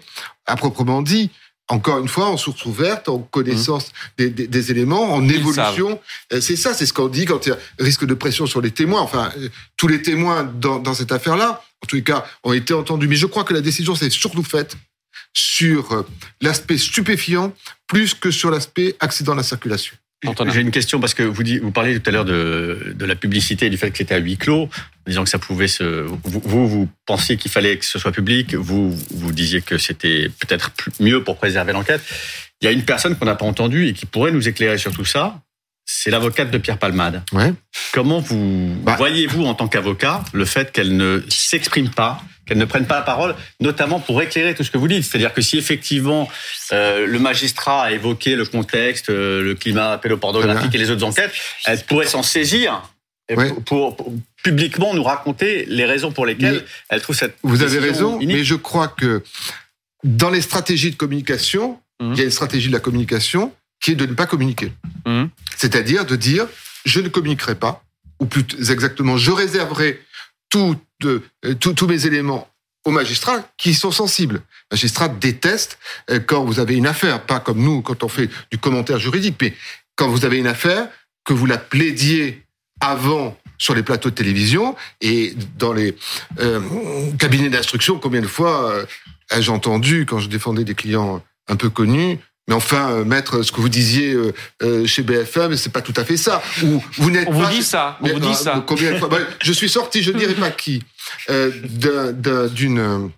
à 0.46 0.56
proprement 0.56 1.00
dit, 1.00 1.30
encore 1.70 1.98
une 1.98 2.08
fois, 2.08 2.26
en 2.30 2.36
source 2.38 2.64
ouverte, 2.64 3.08
en 3.10 3.18
connaissance 3.18 3.92
des, 4.16 4.30
des- 4.30 4.46
des 4.46 4.70
éléments, 4.70 5.12
en 5.14 5.26
évolution. 5.28 6.00
Euh, 6.32 6.40
C'est 6.40 6.56
ça, 6.56 6.72
c'est 6.74 6.86
ce 6.86 6.92
qu'on 6.94 7.08
dit 7.08 7.24
quand 7.26 7.44
il 7.46 7.50
y 7.50 7.52
a 7.52 7.58
risque 7.78 8.04
de 8.06 8.14
pression 8.14 8.46
sur 8.46 8.60
les 8.62 8.70
témoins. 8.70 9.02
Enfin, 9.02 9.30
euh, 9.38 9.48
tous 9.76 9.86
les 9.88 10.00
témoins 10.02 10.44
dans, 10.44 10.78
dans 10.78 10.94
cette 10.94 11.12
affaire-là, 11.12 11.62
en 11.82 11.86
tous 11.86 11.96
les 11.96 12.02
cas, 12.04 12.24
ont 12.42 12.52
été 12.54 12.72
entendus. 12.74 13.06
Mais 13.08 13.16
je 13.16 13.26
crois 13.26 13.44
que 13.44 13.52
la 13.54 13.60
décision 13.60 13.94
s'est 13.94 14.10
surtout 14.10 14.42
faite 14.42 14.76
sur 15.32 15.92
euh, 15.92 16.06
l'aspect 16.40 16.78
stupéfiant 16.78 17.54
plus 17.86 18.14
que 18.14 18.30
sur 18.30 18.50
l'aspect 18.50 18.96
accident 19.00 19.32
de 19.32 19.38
la 19.38 19.42
circulation. 19.42 19.96
J'ai 20.52 20.60
une 20.60 20.72
question 20.72 20.98
parce 20.98 21.14
que 21.14 21.22
vous, 21.22 21.44
vous 21.62 21.70
parlez 21.70 22.00
tout 22.00 22.10
à 22.10 22.12
l'heure 22.12 22.24
de, 22.24 22.92
de 22.94 23.04
la 23.04 23.14
publicité 23.14 23.66
et 23.66 23.70
du 23.70 23.76
fait 23.76 23.90
que 23.90 23.98
c'était 23.98 24.16
à 24.16 24.18
huis 24.18 24.36
clos, 24.36 24.64
en 24.64 24.68
disant 25.06 25.22
que 25.22 25.30
ça 25.30 25.38
pouvait 25.38 25.68
se. 25.68 25.84
Vous, 25.84 26.42
vous, 26.44 26.68
vous 26.68 26.88
pensiez 27.06 27.36
qu'il 27.36 27.52
fallait 27.52 27.78
que 27.78 27.84
ce 27.84 28.00
soit 28.00 28.10
public, 28.10 28.54
vous, 28.54 28.90
vous 28.90 29.32
disiez 29.32 29.62
que 29.62 29.78
c'était 29.78 30.28
peut-être 30.40 30.72
mieux 30.98 31.22
pour 31.22 31.36
préserver 31.36 31.72
l'enquête. 31.72 32.02
Il 32.60 32.64
y 32.64 32.68
a 32.68 32.72
une 32.72 32.84
personne 32.84 33.16
qu'on 33.16 33.26
n'a 33.26 33.36
pas 33.36 33.46
entendue 33.46 33.86
et 33.86 33.92
qui 33.92 34.06
pourrait 34.06 34.32
nous 34.32 34.48
éclairer 34.48 34.78
sur 34.78 34.92
tout 34.92 35.04
ça. 35.04 35.40
C'est 35.90 36.10
l'avocate 36.10 36.50
de 36.50 36.58
Pierre 36.58 36.76
Palmade. 36.76 37.22
Ouais. 37.32 37.54
Comment 37.94 38.20
vous 38.20 38.76
Bah. 38.82 38.96
voyez-vous 38.98 39.46
en 39.46 39.54
tant 39.54 39.68
qu'avocat 39.68 40.22
le 40.34 40.44
fait 40.44 40.70
qu'elle 40.70 40.94
ne 40.98 41.22
s'exprime 41.30 41.88
pas, 41.88 42.20
qu'elle 42.44 42.58
ne 42.58 42.66
prenne 42.66 42.86
pas 42.86 42.96
la 42.96 43.02
parole, 43.02 43.34
notamment 43.58 43.98
pour 43.98 44.20
éclairer 44.20 44.54
tout 44.54 44.62
ce 44.64 44.70
que 44.70 44.76
vous 44.76 44.86
dites? 44.86 45.02
C'est-à-dire 45.04 45.32
que 45.32 45.40
si 45.40 45.56
effectivement 45.56 46.28
euh, 46.72 47.06
le 47.06 47.18
magistrat 47.18 47.84
a 47.84 47.92
évoqué 47.92 48.36
le 48.36 48.44
contexte, 48.44 49.08
euh, 49.08 49.40
le 49.42 49.54
climat 49.54 49.96
pédopornographique 49.96 50.74
et 50.74 50.78
les 50.78 50.90
autres 50.90 51.04
enquêtes, 51.04 51.32
elle 51.64 51.82
pourrait 51.84 52.06
s'en 52.06 52.22
saisir 52.22 52.82
Ouais. 53.30 53.50
pour, 53.66 53.96
publiquement 54.42 54.92
nous 54.94 55.02
raconter 55.02 55.64
les 55.68 55.84
raisons 55.86 56.12
pour 56.12 56.24
lesquelles 56.26 56.62
Mais 56.64 56.64
elle 56.90 57.00
trouve 57.02 57.16
cette 57.16 57.36
Vous 57.42 57.62
avez 57.62 57.78
raison, 57.78 58.18
mais 58.22 58.44
je 58.44 58.54
crois 58.54 58.88
que 58.88 59.22
dans 60.04 60.28
les 60.30 60.40
stratégies 60.42 60.90
de 60.90 60.96
communication, 60.96 61.78
Mhm. 62.00 62.12
il 62.12 62.18
y 62.18 62.20
a 62.20 62.24
une 62.24 62.30
stratégie 62.30 62.68
de 62.68 62.72
la 62.74 62.80
communication 62.80 63.52
qui 63.80 63.92
est 63.92 63.94
de 63.94 64.06
ne 64.06 64.14
pas 64.14 64.26
communiquer. 64.26 64.72
Mhm. 65.06 65.30
C'est-à-dire 65.56 66.04
de 66.06 66.16
dire 66.16 66.46
je 66.84 67.00
ne 67.00 67.08
communiquerai 67.08 67.54
pas, 67.54 67.84
ou 68.20 68.26
plus 68.26 68.44
exactement, 68.70 69.16
je 69.16 69.30
réserverai 69.30 70.00
euh, 70.54 70.74
tous 71.60 71.86
mes 71.86 72.06
éléments 72.06 72.48
aux 72.84 72.90
magistrats 72.90 73.46
qui 73.56 73.74
sont 73.74 73.90
sensibles. 73.90 74.42
Les 74.70 74.76
magistrats 74.76 75.08
détestent 75.08 75.78
euh, 76.10 76.20
quand 76.20 76.44
vous 76.44 76.60
avez 76.60 76.76
une 76.76 76.86
affaire, 76.86 77.24
pas 77.24 77.40
comme 77.40 77.62
nous 77.62 77.82
quand 77.82 78.02
on 78.02 78.08
fait 78.08 78.30
du 78.50 78.58
commentaire 78.58 78.98
juridique, 78.98 79.36
mais 79.40 79.54
quand 79.96 80.08
vous 80.08 80.24
avez 80.24 80.38
une 80.38 80.46
affaire, 80.46 80.88
que 81.24 81.34
vous 81.34 81.46
la 81.46 81.58
plaidiez 81.58 82.42
avant 82.80 83.36
sur 83.58 83.74
les 83.74 83.82
plateaux 83.82 84.08
de 84.10 84.14
télévision 84.14 84.76
et 85.00 85.34
dans 85.58 85.72
les 85.72 85.94
euh, 86.38 86.60
cabinets 87.18 87.50
d'instruction, 87.50 87.98
combien 87.98 88.22
de 88.22 88.26
fois 88.26 88.70
euh, 88.70 88.86
ai-je 89.30 89.50
entendu 89.50 90.06
quand 90.06 90.20
je 90.20 90.28
défendais 90.28 90.64
des 90.64 90.74
clients 90.74 91.22
un 91.48 91.56
peu 91.56 91.68
connus 91.68 92.18
mais 92.48 92.54
enfin, 92.54 92.90
euh, 92.90 93.04
maître, 93.04 93.42
ce 93.42 93.52
que 93.52 93.60
vous 93.60 93.68
disiez 93.68 94.12
euh, 94.14 94.32
euh, 94.62 94.86
chez 94.86 95.02
BFM, 95.02 95.54
c'est 95.56 95.70
pas 95.72 95.82
tout 95.82 95.92
à 95.96 96.04
fait 96.04 96.16
ça. 96.16 96.42
Ou 96.64 96.82
vous 96.96 97.10
n'êtes 97.10 97.28
On 97.28 97.32
vous 97.32 97.46
dit 97.50 97.62
ça, 97.62 97.98
on 98.02 98.08
vous 98.08 98.18
dit 98.20 98.34
ça. 98.34 98.64
Combien 98.66 98.92
de 98.92 98.98
fois 98.98 99.08
Bah, 99.08 99.18
Je 99.42 99.52
suis 99.52 99.68
sorti, 99.68 100.02
je 100.02 100.10
ne 100.12 100.18
dirais 100.18 100.34
pas 100.34 100.50
qui, 100.50 100.82
d'un- 101.28 102.12
d'un- 102.12 102.46
d'une 102.48 103.10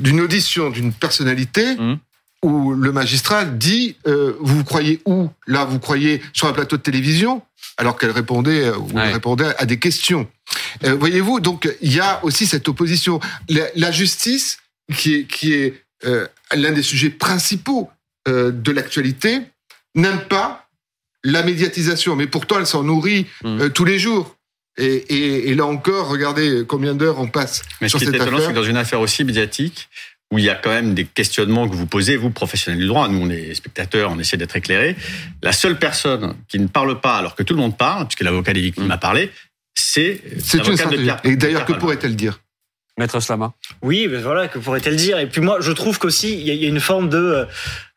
d'une 0.00 0.20
audition 0.22 0.70
d'une 0.70 0.94
personnalité 0.94 1.74
Mhm. 1.76 1.98
où 2.42 2.72
le 2.72 2.90
magistrat 2.90 3.44
dit 3.44 3.96
euh, 4.06 4.32
vous 4.40 4.56
vous 4.58 4.64
croyez 4.64 5.00
où? 5.04 5.28
Là, 5.46 5.64
vous 5.66 5.78
croyez 5.78 6.22
sur 6.32 6.46
un 6.48 6.52
plateau 6.54 6.76
de 6.78 6.82
télévision? 6.82 7.42
Alors 7.76 7.98
qu'elle 7.98 8.10
répondait 8.12 8.64
euh, 8.64 8.78
Ouais. 8.78 9.12
répondait 9.12 9.52
à 9.58 9.66
des 9.66 9.78
questions. 9.78 10.26
Euh, 10.84 10.94
Voyez-vous, 10.94 11.40
donc 11.40 11.68
il 11.82 11.92
y 11.92 12.00
a 12.00 12.24
aussi 12.24 12.46
cette 12.46 12.66
opposition. 12.68 13.20
La, 13.48 13.64
la 13.76 13.90
justice, 13.90 14.58
qui 14.96 15.14
est, 15.16 15.24
qui 15.24 15.52
est 15.52 15.74
l'un 16.54 16.72
des 16.72 16.82
sujets 16.82 17.10
principaux 17.10 17.90
euh, 18.28 18.50
de 18.50 18.72
l'actualité, 18.72 19.40
n'aime 19.94 20.20
pas 20.28 20.68
la 21.22 21.42
médiatisation, 21.42 22.16
mais 22.16 22.26
pourtant 22.26 22.58
elle 22.58 22.66
s'en 22.66 22.82
nourrit 22.82 23.26
Mhm. 23.42 23.60
euh, 23.62 23.68
tous 23.70 23.84
les 23.84 23.98
jours. 23.98 24.36
Et, 24.76 24.86
et, 24.86 25.50
et 25.50 25.54
là 25.54 25.66
encore, 25.66 26.08
regardez 26.08 26.64
combien 26.66 26.94
d'heures 26.94 27.18
on 27.20 27.28
passe 27.28 27.62
Mais 27.80 27.88
ce 27.88 27.96
sur 27.96 28.00
qui 28.00 28.12
est 28.12 28.16
étonnant, 28.16 28.38
c'est 28.40 28.48
que 28.48 28.52
dans 28.56 28.64
une 28.64 28.76
affaire 28.76 29.00
aussi 29.00 29.22
médiatique, 29.24 29.88
où 30.32 30.38
il 30.38 30.44
y 30.44 30.50
a 30.50 30.56
quand 30.56 30.70
même 30.70 30.94
des 30.94 31.04
questionnements 31.04 31.68
que 31.68 31.76
vous 31.76 31.86
posez, 31.86 32.16
vous, 32.16 32.30
professionnels 32.30 32.80
du 32.80 32.86
droit, 32.88 33.06
nous, 33.08 33.20
on 33.20 33.30
est 33.30 33.54
spectateurs, 33.54 34.10
on 34.10 34.18
essaie 34.18 34.36
d'être 34.36 34.56
éclairés, 34.56 34.96
la 35.42 35.52
seule 35.52 35.78
personne 35.78 36.34
qui 36.48 36.58
ne 36.58 36.66
parle 36.66 37.00
pas 37.00 37.16
alors 37.18 37.36
que 37.36 37.44
tout 37.44 37.54
le 37.54 37.60
monde 37.60 37.76
parle, 37.78 38.08
puisque 38.08 38.22
l'avocat 38.22 38.52
des 38.52 38.62
victimes 38.62 38.90
a 38.90 38.98
parlé, 38.98 39.30
c'est 39.74 40.20
C'est 40.42 40.58
une 40.58 40.72
de 40.72 40.76
stratégie. 40.76 41.04
Pierre- 41.04 41.20
Et 41.24 41.36
d'ailleurs, 41.36 41.64
que 41.66 41.72
pourrait-elle 41.74 42.16
dire? 42.16 42.40
Maître 42.98 43.20
Slama. 43.20 43.52
Oui, 43.82 44.08
ben 44.08 44.22
voilà, 44.22 44.48
que 44.48 44.58
pourrait-elle 44.58 44.96
dire? 44.96 45.18
Et 45.18 45.28
puis 45.28 45.40
moi, 45.40 45.58
je 45.60 45.70
trouve 45.72 45.98
qu'aussi, 46.00 46.32
il 46.32 46.46
y, 46.46 46.50
a- 46.50 46.54
il 46.54 46.62
y 46.62 46.66
a 46.66 46.68
une 46.68 46.80
forme 46.80 47.08
de, 47.08 47.46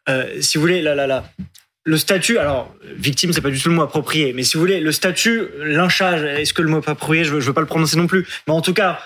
euh, 0.10 0.42
si 0.42 0.58
vous 0.58 0.62
voulez, 0.62 0.82
la, 0.82 0.96
la, 0.96 1.08
la, 1.08 1.24
le 1.88 1.98
statut, 1.98 2.38
alors, 2.38 2.74
victime, 2.84 3.32
c'est 3.32 3.42
pas 3.42 3.50
du 3.50 3.60
tout 3.60 3.70
le 3.70 3.76
mot 3.76 3.82
approprié, 3.82 4.34
mais 4.34 4.44
si 4.44 4.56
vous 4.56 4.60
voulez, 4.60 4.82
le 4.82 4.92
statut, 4.92 5.48
lynchage, 5.60 6.22
est-ce 6.24 6.54
que 6.54 6.62
le 6.62 6.70
mot 6.70 6.78
approprié, 6.80 7.24
je 7.24 7.32
veux, 7.32 7.40
je 7.40 7.48
veux 7.48 7.54
pas 7.54 7.62
le 7.62 7.68
prononcer 7.68 7.96
non 7.98 8.08
plus, 8.08 8.28
mais 8.46 8.54
en 8.54 8.62
tout 8.62 8.74
cas, 8.74 9.00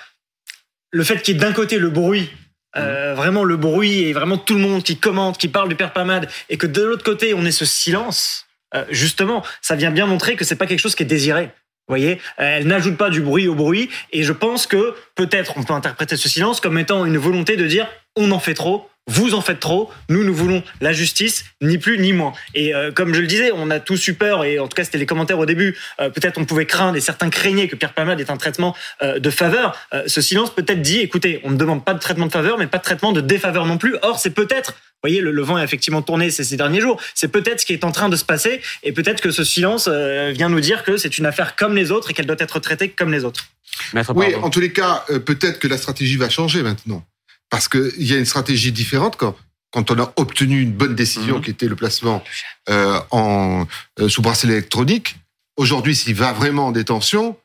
le 0.91 1.03
fait 1.03 1.21
qu'il 1.21 1.35
y 1.35 1.37
ait 1.37 1.39
d'un 1.39 1.53
côté 1.53 1.77
le 1.77 1.89
bruit, 1.89 2.31
euh, 2.77 3.13
vraiment 3.15 3.43
le 3.43 3.57
bruit 3.57 4.03
et 4.03 4.13
vraiment 4.13 4.37
tout 4.37 4.55
le 4.55 4.61
monde 4.61 4.81
qui 4.83 4.97
commente, 4.97 5.37
qui 5.37 5.47
parle 5.47 5.69
du 5.69 5.75
père 5.75 5.93
Pamade, 5.93 6.27
et 6.49 6.57
que 6.57 6.67
de 6.67 6.81
l'autre 6.81 7.03
côté, 7.03 7.33
on 7.33 7.45
ait 7.45 7.51
ce 7.51 7.65
silence, 7.65 8.47
euh, 8.73 8.83
justement, 8.89 9.43
ça 9.61 9.75
vient 9.75 9.91
bien 9.91 10.05
montrer 10.07 10.35
que 10.35 10.43
c'est 10.43 10.55
pas 10.55 10.65
quelque 10.65 10.79
chose 10.79 10.95
qui 10.95 11.03
est 11.03 11.05
désiré. 11.05 11.51
Vous 11.87 11.97
voyez, 11.97 12.19
elle 12.37 12.67
n'ajoute 12.67 12.97
pas 12.97 13.09
du 13.09 13.21
bruit 13.21 13.47
au 13.47 13.55
bruit, 13.55 13.89
et 14.11 14.23
je 14.23 14.33
pense 14.33 14.65
que 14.65 14.95
peut-être 15.15 15.53
on 15.57 15.63
peut 15.63 15.73
interpréter 15.73 16.15
ce 16.15 16.29
silence 16.29 16.61
comme 16.61 16.77
étant 16.77 17.05
une 17.05 17.17
volonté 17.17 17.57
de 17.57 17.67
dire 17.67 17.87
on 18.15 18.31
en 18.31 18.39
fait 18.39 18.53
trop, 18.53 18.89
vous 19.07 19.33
en 19.33 19.41
faites 19.41 19.59
trop, 19.59 19.89
nous 20.09 20.23
nous 20.23 20.33
voulons 20.33 20.63
la 20.79 20.93
justice, 20.93 21.43
ni 21.61 21.77
plus 21.77 21.97
ni 21.97 22.13
moins. 22.13 22.33
Et 22.53 22.73
euh, 22.75 22.91
comme 22.91 23.13
je 23.13 23.21
le 23.21 23.27
disais, 23.27 23.51
on 23.53 23.69
a 23.71 23.79
tous 23.79 24.07
eu 24.07 24.13
peur, 24.13 24.45
et 24.45 24.59
en 24.59 24.67
tout 24.67 24.75
cas 24.75 24.83
c'était 24.83 24.99
les 24.99 25.05
commentaires 25.07 25.39
au 25.39 25.45
début, 25.45 25.75
euh, 25.99 26.09
peut-être 26.09 26.37
on 26.37 26.45
pouvait 26.45 26.65
craindre, 26.67 26.95
et 26.97 27.01
certains 27.01 27.29
craignaient 27.29 27.67
que 27.67 27.75
Pierre 27.75 27.93
Palmade 27.93 28.21
ait 28.21 28.29
un 28.31 28.37
traitement 28.37 28.75
euh, 29.01 29.19
de 29.19 29.29
faveur. 29.29 29.75
Euh, 29.93 30.03
ce 30.07 30.21
silence 30.21 30.53
peut-être 30.53 30.81
dit, 30.81 30.99
écoutez, 30.99 31.41
on 31.43 31.49
ne 31.51 31.57
demande 31.57 31.83
pas 31.83 31.93
de 31.93 31.99
traitement 31.99 32.27
de 32.27 32.31
faveur, 32.31 32.57
mais 32.57 32.67
pas 32.67 32.77
de 32.77 32.83
traitement 32.83 33.11
de 33.11 33.21
défaveur 33.21 33.65
non 33.65 33.77
plus. 33.77 33.95
Or 34.03 34.19
c'est 34.19 34.29
peut-être, 34.29 34.71
vous 34.71 35.09
voyez, 35.09 35.19
le, 35.19 35.31
le 35.31 35.41
vent 35.41 35.55
a 35.55 35.63
effectivement 35.63 36.03
tourné 36.03 36.29
ces, 36.29 36.43
ces 36.43 36.55
derniers 36.57 36.79
jours, 36.81 37.01
c'est 37.15 37.27
peut-être 37.29 37.59
ce 37.61 37.65
qui 37.65 37.73
est 37.73 37.83
en 37.83 37.91
train 37.91 38.07
de 38.07 38.15
se 38.15 38.23
passer, 38.23 38.61
et 38.83 38.91
peut-être 38.91 39.19
que 39.21 39.31
ce 39.31 39.43
silence 39.43 39.89
euh, 39.91 40.31
vient 40.31 40.47
nous 40.47 40.61
dire 40.61 40.83
que 40.83 40.97
c'est 40.97 41.17
une 41.17 41.25
affaire 41.25 41.55
comme 41.55 41.75
les 41.75 41.91
autres 41.91 42.11
et 42.11 42.13
qu'elle 42.13 42.27
doit 42.27 42.35
être 42.39 42.59
traitée 42.59 42.89
comme 42.89 43.11
les 43.11 43.25
autres. 43.25 43.45
Maître 43.93 44.13
Oui, 44.15 44.31
Pardon. 44.31 44.45
en 44.45 44.49
tous 44.51 44.59
les 44.59 44.71
cas, 44.71 45.03
euh, 45.09 45.19
peut-être 45.19 45.59
que 45.59 45.67
la 45.67 45.77
stratégie 45.77 46.17
va 46.17 46.29
changer 46.29 46.61
maintenant. 46.61 47.03
Parce 47.51 47.67
qu'il 47.67 47.91
y 48.07 48.13
a 48.13 48.17
une 48.17 48.25
stratégie 48.25 48.71
différente 48.71 49.17
quand, 49.17 49.35
quand 49.71 49.91
on 49.91 49.99
a 49.99 50.11
obtenu 50.15 50.61
une 50.61 50.71
bonne 50.71 50.95
décision 50.95 51.35
Mhm. 51.37 51.43
qui 51.43 51.51
était 51.51 51.67
le 51.67 51.75
placement 51.75 52.23
euh, 52.69 52.99
en, 53.11 53.67
euh, 53.99 54.09
sous 54.09 54.21
bracelet 54.23 54.53
électronique. 54.53 55.17
Aujourd'hui, 55.57 55.95
s'il 55.95 56.15
va 56.15 56.31
vraiment 56.33 56.67
en 56.67 56.71
détention, 56.71 57.37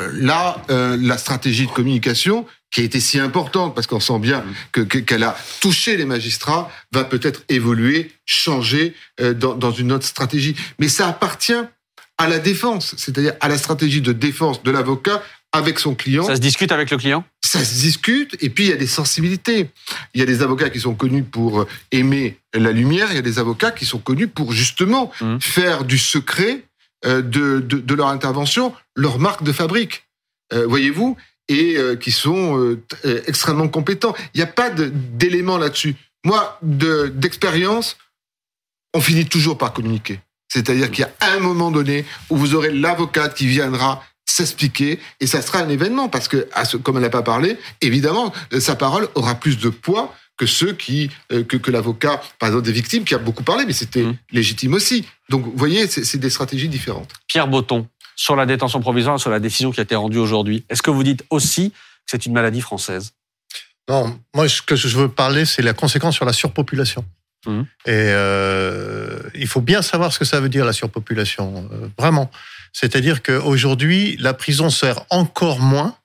euh, 0.00 0.10
là, 0.14 0.62
euh, 0.70 0.96
la 1.00 1.18
stratégie 1.18 1.66
de 1.66 1.72
communication, 1.72 2.46
qui 2.70 2.82
a 2.82 2.84
été 2.84 3.00
si 3.00 3.18
importante, 3.18 3.74
parce 3.74 3.86
qu'on 3.86 3.98
sent 4.00 4.18
bien 4.18 4.44
que- 4.72 4.82
que- 4.82 4.98
qu'elle 4.98 5.22
a 5.24 5.36
touché 5.60 5.96
les 5.96 6.04
magistrats, 6.04 6.70
va 6.92 7.02
peut-être 7.04 7.42
évoluer, 7.48 8.12
changer 8.26 8.94
euh, 9.20 9.32
dans, 9.34 9.54
dans 9.54 9.72
une 9.72 9.90
autre 9.90 10.06
stratégie. 10.06 10.54
Mais 10.78 10.88
ça 10.88 11.08
appartient 11.08 11.62
à 12.18 12.28
la 12.28 12.38
défense, 12.38 12.94
c'est-à-dire 12.98 13.32
à 13.40 13.48
la 13.48 13.56
stratégie 13.58 14.02
de 14.02 14.12
défense 14.12 14.62
de 14.62 14.70
l'avocat 14.70 15.22
avec 15.52 15.78
son 15.78 15.94
client 15.94 16.24
Ça 16.24 16.36
se 16.36 16.40
discute 16.40 16.72
avec 16.72 16.90
le 16.90 16.96
client? 16.98 17.24
Ça 17.42 17.64
se 17.64 17.74
discute 17.74 18.36
et 18.42 18.50
puis 18.50 18.64
il 18.64 18.70
y 18.70 18.72
a 18.72 18.76
des 18.76 18.86
sensibilités. 18.86 19.70
Il 20.14 20.20
y 20.20 20.22
a 20.22 20.26
des 20.26 20.42
avocats 20.42 20.68
qui 20.70 20.80
sont 20.80 20.94
connus 20.94 21.22
pour 21.22 21.66
aimer 21.90 22.38
la 22.54 22.72
lumière, 22.72 23.08
il 23.10 23.14
y 23.16 23.18
a 23.18 23.22
des 23.22 23.38
avocats 23.38 23.70
qui 23.70 23.86
sont 23.86 23.98
connus 23.98 24.28
pour 24.28 24.52
justement 24.52 25.10
Mhm. 25.20 25.40
faire 25.40 25.84
du 25.84 25.96
secret 25.98 26.64
euh, 27.06 27.22
de, 27.22 27.60
de, 27.60 27.78
de 27.78 27.94
leur 27.94 28.08
intervention 28.08 28.74
leur 28.96 29.18
marque 29.18 29.42
de 29.44 29.52
fabrique. 29.52 30.04
Euh, 30.52 30.66
Voyez-vous? 30.66 31.16
Et 31.48 31.76
euh, 31.78 31.96
qui 31.96 32.10
sont 32.12 32.58
euh, 32.58 32.82
euh, 33.06 33.22
extrêmement 33.26 33.68
compétents. 33.68 34.14
Il 34.34 34.38
n'y 34.38 34.44
a 34.44 34.46
pas 34.48 34.68
d'éléments 34.70 35.56
là-dessus. 35.56 35.94
Moi, 36.24 36.58
de- 36.62 37.06
d'expérience, 37.14 37.96
on 38.92 39.00
finit 39.00 39.24
toujours 39.26 39.56
par 39.56 39.72
communiquer. 39.72 40.20
C'est-à-dire 40.52 40.90
qu'il 40.90 41.04
y 41.04 41.24
a 41.24 41.32
un 41.34 41.40
moment 41.40 41.70
donné 41.70 42.04
où 42.30 42.36
vous 42.36 42.54
aurez 42.54 42.70
l'avocate 42.72 43.34
qui 43.34 43.46
viendra 43.46 44.04
s'expliquer 44.30 45.00
et 45.20 45.26
ça 45.26 45.42
sera 45.42 45.60
un 45.60 45.68
événement 45.68 46.08
parce 46.08 46.28
que, 46.28 46.48
comme 46.78 46.96
elle 46.96 47.02
n'a 47.02 47.10
pas 47.10 47.22
parlé, 47.22 47.56
évidemment, 47.80 48.32
sa 48.58 48.76
parole 48.76 49.08
aura 49.14 49.34
plus 49.34 49.58
de 49.58 49.68
poids 49.68 50.14
que 50.36 50.46
ceux 50.46 50.72
qui 50.72 51.10
euh, 51.32 51.42
que, 51.42 51.56
que 51.56 51.70
l'avocat, 51.70 52.22
par 52.38 52.48
exemple 52.48 52.66
des 52.66 52.72
victimes, 52.72 53.04
qui 53.04 53.14
a 53.14 53.18
beaucoup 53.18 53.42
parlé, 53.42 53.64
mais 53.66 53.72
c'était 53.72 54.04
mmh. 54.04 54.16
légitime 54.30 54.74
aussi. 54.74 55.04
Donc, 55.28 55.44
vous 55.44 55.52
voyez, 55.56 55.86
c'est 55.88 56.18
des 56.18 56.30
stratégies 56.30 56.68
différentes. 56.68 57.10
Pierre 57.26 57.48
Botton, 57.48 57.86
sur 58.14 58.36
la 58.36 58.46
détention 58.46 58.80
provisoire, 58.80 59.18
sur 59.18 59.30
la 59.30 59.40
décision 59.40 59.72
qui 59.72 59.80
a 59.80 59.82
été 59.82 59.96
rendue 59.96 60.18
aujourd'hui, 60.18 60.64
est-ce 60.68 60.82
que 60.82 60.90
vous 60.90 61.02
dites 61.02 61.24
aussi 61.30 61.70
que 61.70 61.76
c'est 62.06 62.24
une 62.24 62.32
maladie 62.32 62.60
française? 62.60 63.12
Non, 63.88 64.18
moi, 64.34 64.48
ce 64.48 64.62
que 64.62 64.76
je 64.76 64.96
veux 64.96 65.08
parler, 65.08 65.44
c'est 65.44 65.62
la 65.62 65.72
conséquence 65.72 66.14
sur 66.14 66.24
la 66.24 66.32
surpopulation. 66.32 67.04
Mmh. 67.46 67.60
Et 67.86 67.88
euh, 67.88 69.18
il 69.34 69.46
faut 69.46 69.60
bien 69.60 69.82
savoir 69.82 70.12
ce 70.12 70.18
que 70.18 70.24
ça 70.24 70.40
veut 70.40 70.48
dire 70.48 70.64
la 70.64 70.72
surpopulation, 70.72 71.68
euh, 71.72 71.88
vraiment. 71.98 72.30
C'est-à-dire 72.80 73.24
qu'aujourd'hui, 73.24 74.16
la 74.20 74.34
prison 74.34 74.70
sert 74.70 75.04
encore 75.10 75.58
moins 75.58 75.96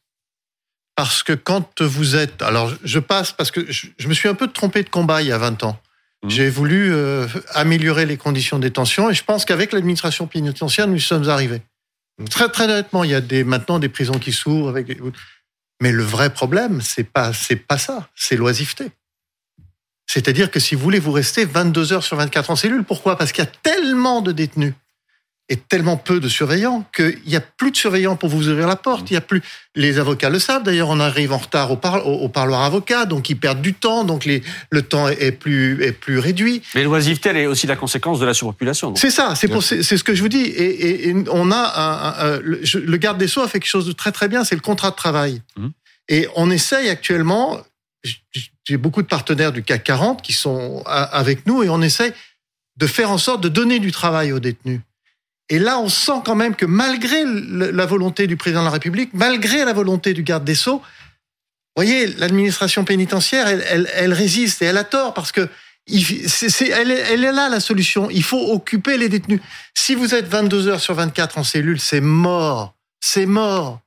parce 0.95 1.21
que 1.21 1.33
quand 1.33 1.83
vous 1.83 2.15
êtes... 2.15 2.41
Alors, 2.41 2.73
je 2.83 2.97
passe 2.97 3.31
parce 3.31 3.51
que 3.51 3.71
je, 3.71 4.07
me 4.07 4.13
suis 4.15 4.27
un 4.27 4.33
peu 4.33 4.47
trompé 4.47 4.81
de 4.81 4.89
combat 4.89 5.21
il 5.21 5.27
y 5.27 5.31
a 5.31 5.37
20 5.37 5.65
ans. 5.65 5.79
Mmh. 6.23 6.29
J'ai 6.31 6.49
voulu 6.49 6.91
euh, 6.91 7.27
améliorer 7.51 8.07
les 8.07 8.17
conditions 8.17 8.57
de 8.57 8.63
détention 8.63 9.11
et 9.11 9.13
je 9.13 9.23
pense 9.23 9.45
qu'avec 9.45 9.71
l'administration 9.71 10.25
pénitentiaire, 10.25 10.87
nous 10.87 10.95
y 10.95 11.01
sommes 11.01 11.29
arrivés. 11.29 11.61
Mmh. 12.17 12.25
Très, 12.25 12.49
très 12.49 12.63
honnêtement, 12.63 13.03
il 13.03 13.11
y 13.11 13.15
a 13.15 13.21
des, 13.21 13.43
maintenant 13.43 13.77
des 13.77 13.89
prisons 13.89 14.17
qui 14.17 14.31
s'ouvrent 14.31 14.69
avec... 14.69 14.99
Mais 15.79 15.91
le 15.91 16.03
vrai 16.03 16.33
problème, 16.33 16.81
c'est 16.81 17.03
pas, 17.03 17.33
c'est 17.33 17.55
pas 17.55 17.77
ça, 17.77 18.09
c'est 18.15 18.35
l'oisiveté. 18.35 18.89
C'est-à-dire 20.07 20.49
que 20.49 20.59
si 20.59 20.73
vous 20.73 20.81
voulez, 20.81 20.99
vous 20.99 21.11
restez 21.11 21.45
22 21.45 21.93
heures 21.93 22.03
sur 22.03 22.17
24 22.17 22.49
en 22.49 22.55
cellule. 22.55 22.83
Pourquoi? 22.83 23.15
Parce 23.15 23.31
qu'il 23.31 23.43
y 23.43 23.47
a 23.47 23.51
tellement 23.61 24.21
de 24.21 24.31
détenus 24.31 24.73
et 25.49 25.57
tellement 25.57 25.97
peu 25.97 26.21
de 26.21 26.29
surveillants 26.29 26.85
qu'il 26.95 27.19
n'y 27.27 27.35
a 27.35 27.41
plus 27.41 27.71
de 27.71 27.75
surveillants 27.75 28.15
pour 28.15 28.29
vous 28.29 28.47
ouvrir 28.47 28.65
la 28.65 28.77
porte. 28.77 29.11
Il 29.11 29.13
y 29.13 29.17
a 29.17 29.21
plus. 29.21 29.41
Les 29.75 29.99
avocats 29.99 30.29
le 30.29 30.39
savent. 30.39 30.63
D'ailleurs, 30.63 30.89
on 30.89 30.99
arrive 30.99 31.33
en 31.33 31.37
retard 31.37 31.71
au, 31.71 31.75
au, 31.75 32.29
parloir 32.29 32.61
avocat, 32.61 33.05
donc 33.05 33.29
ils 33.29 33.35
perdent 33.37 33.61
du 33.61 33.73
temps, 33.73 34.05
donc 34.05 34.23
les, 34.23 34.41
le 34.69 34.81
temps 34.81 35.09
est 35.09 35.33
plus 35.33 35.83
est 35.83 35.91
plus 35.91 36.19
réduit. 36.19 36.61
Mais 36.75 36.83
l'oisiveté, 36.83 37.29
elle 37.29 37.37
est 37.37 37.45
aussi 37.45 37.67
la 37.67 37.75
conséquence 37.75 38.19
de 38.19 38.25
la 38.25 38.33
surpopulation. 38.33 38.95
C'est 38.95 39.11
ça. 39.11 39.35
C'est 39.35 39.51
c'est 39.61 39.97
ce 39.97 40.03
que 40.03 40.15
je 40.15 40.21
vous 40.21 40.29
dis. 40.29 40.43
Et, 40.43 41.09
et, 41.09 41.15
on 41.29 41.51
a 41.51 42.23
un, 42.25 42.39
le, 42.39 42.97
garde 42.97 43.17
des 43.17 43.27
sceaux 43.27 43.41
a 43.41 43.47
fait 43.47 43.59
quelque 43.59 43.69
chose 43.69 43.87
de 43.87 43.91
très 43.91 44.13
très 44.13 44.29
bien. 44.29 44.45
C'est 44.45 44.55
le 44.55 44.61
contrat 44.61 44.91
de 44.91 44.95
travail. 44.95 45.41
Mmh. 45.57 45.67
Et 46.07 46.27
on 46.35 46.51
essaye 46.51 46.89
actuellement. 46.89 47.59
J'ai 48.65 48.77
beaucoup 48.77 49.01
de 49.01 49.07
partenaires 49.07 49.51
du 49.51 49.61
CAC 49.61 49.83
40 49.83 50.21
qui 50.21 50.33
sont 50.33 50.83
avec 50.85 51.45
nous 51.45 51.63
et 51.63 51.69
on 51.69 51.81
essaye 51.81 52.13
de 52.77 52.87
faire 52.87 53.11
en 53.11 53.17
sorte 53.17 53.41
de 53.41 53.49
donner 53.49 53.79
du 53.79 53.91
travail 53.91 54.31
aux 54.31 54.39
détenus. 54.39 54.79
Et 55.49 55.59
là, 55.59 55.79
on 55.79 55.89
sent 55.89 56.21
quand 56.25 56.35
même 56.35 56.55
que 56.55 56.65
malgré 56.65 57.23
la 57.25 57.85
volonté 57.85 58.27
du 58.27 58.37
président 58.37 58.61
de 58.61 58.65
la 58.65 58.71
République, 58.71 59.11
malgré 59.13 59.65
la 59.65 59.73
volonté 59.73 60.13
du 60.13 60.23
garde 60.23 60.45
des 60.45 60.55
Sceaux, 60.55 60.81
voyez, 61.75 62.07
l'administration 62.07 62.85
pénitentiaire, 62.85 63.47
elle, 63.47 64.13
résiste 64.13 64.61
et 64.61 64.65
elle 64.65 64.77
a 64.77 64.83
tort 64.83 65.13
parce 65.13 65.31
que 65.31 65.49
est, 65.87 66.69
elle, 66.69 66.91
est, 66.91 67.31
là 67.31 67.49
la 67.49 67.59
solution. 67.59 68.09
Il 68.09 68.23
faut 68.23 68.53
occuper 68.53 68.97
les 68.97 69.09
détenus. 69.09 69.41
Si 69.73 69.95
vous 69.95 70.15
êtes 70.15 70.27
22 70.27 70.67
heures 70.67 70.79
sur 70.79 70.93
24 70.93 71.37
en 71.37 71.43
cellule, 71.43 71.79
c'est 71.79 72.01
mort. 72.01 72.75
C'est 73.01 73.25
mort. 73.25 73.81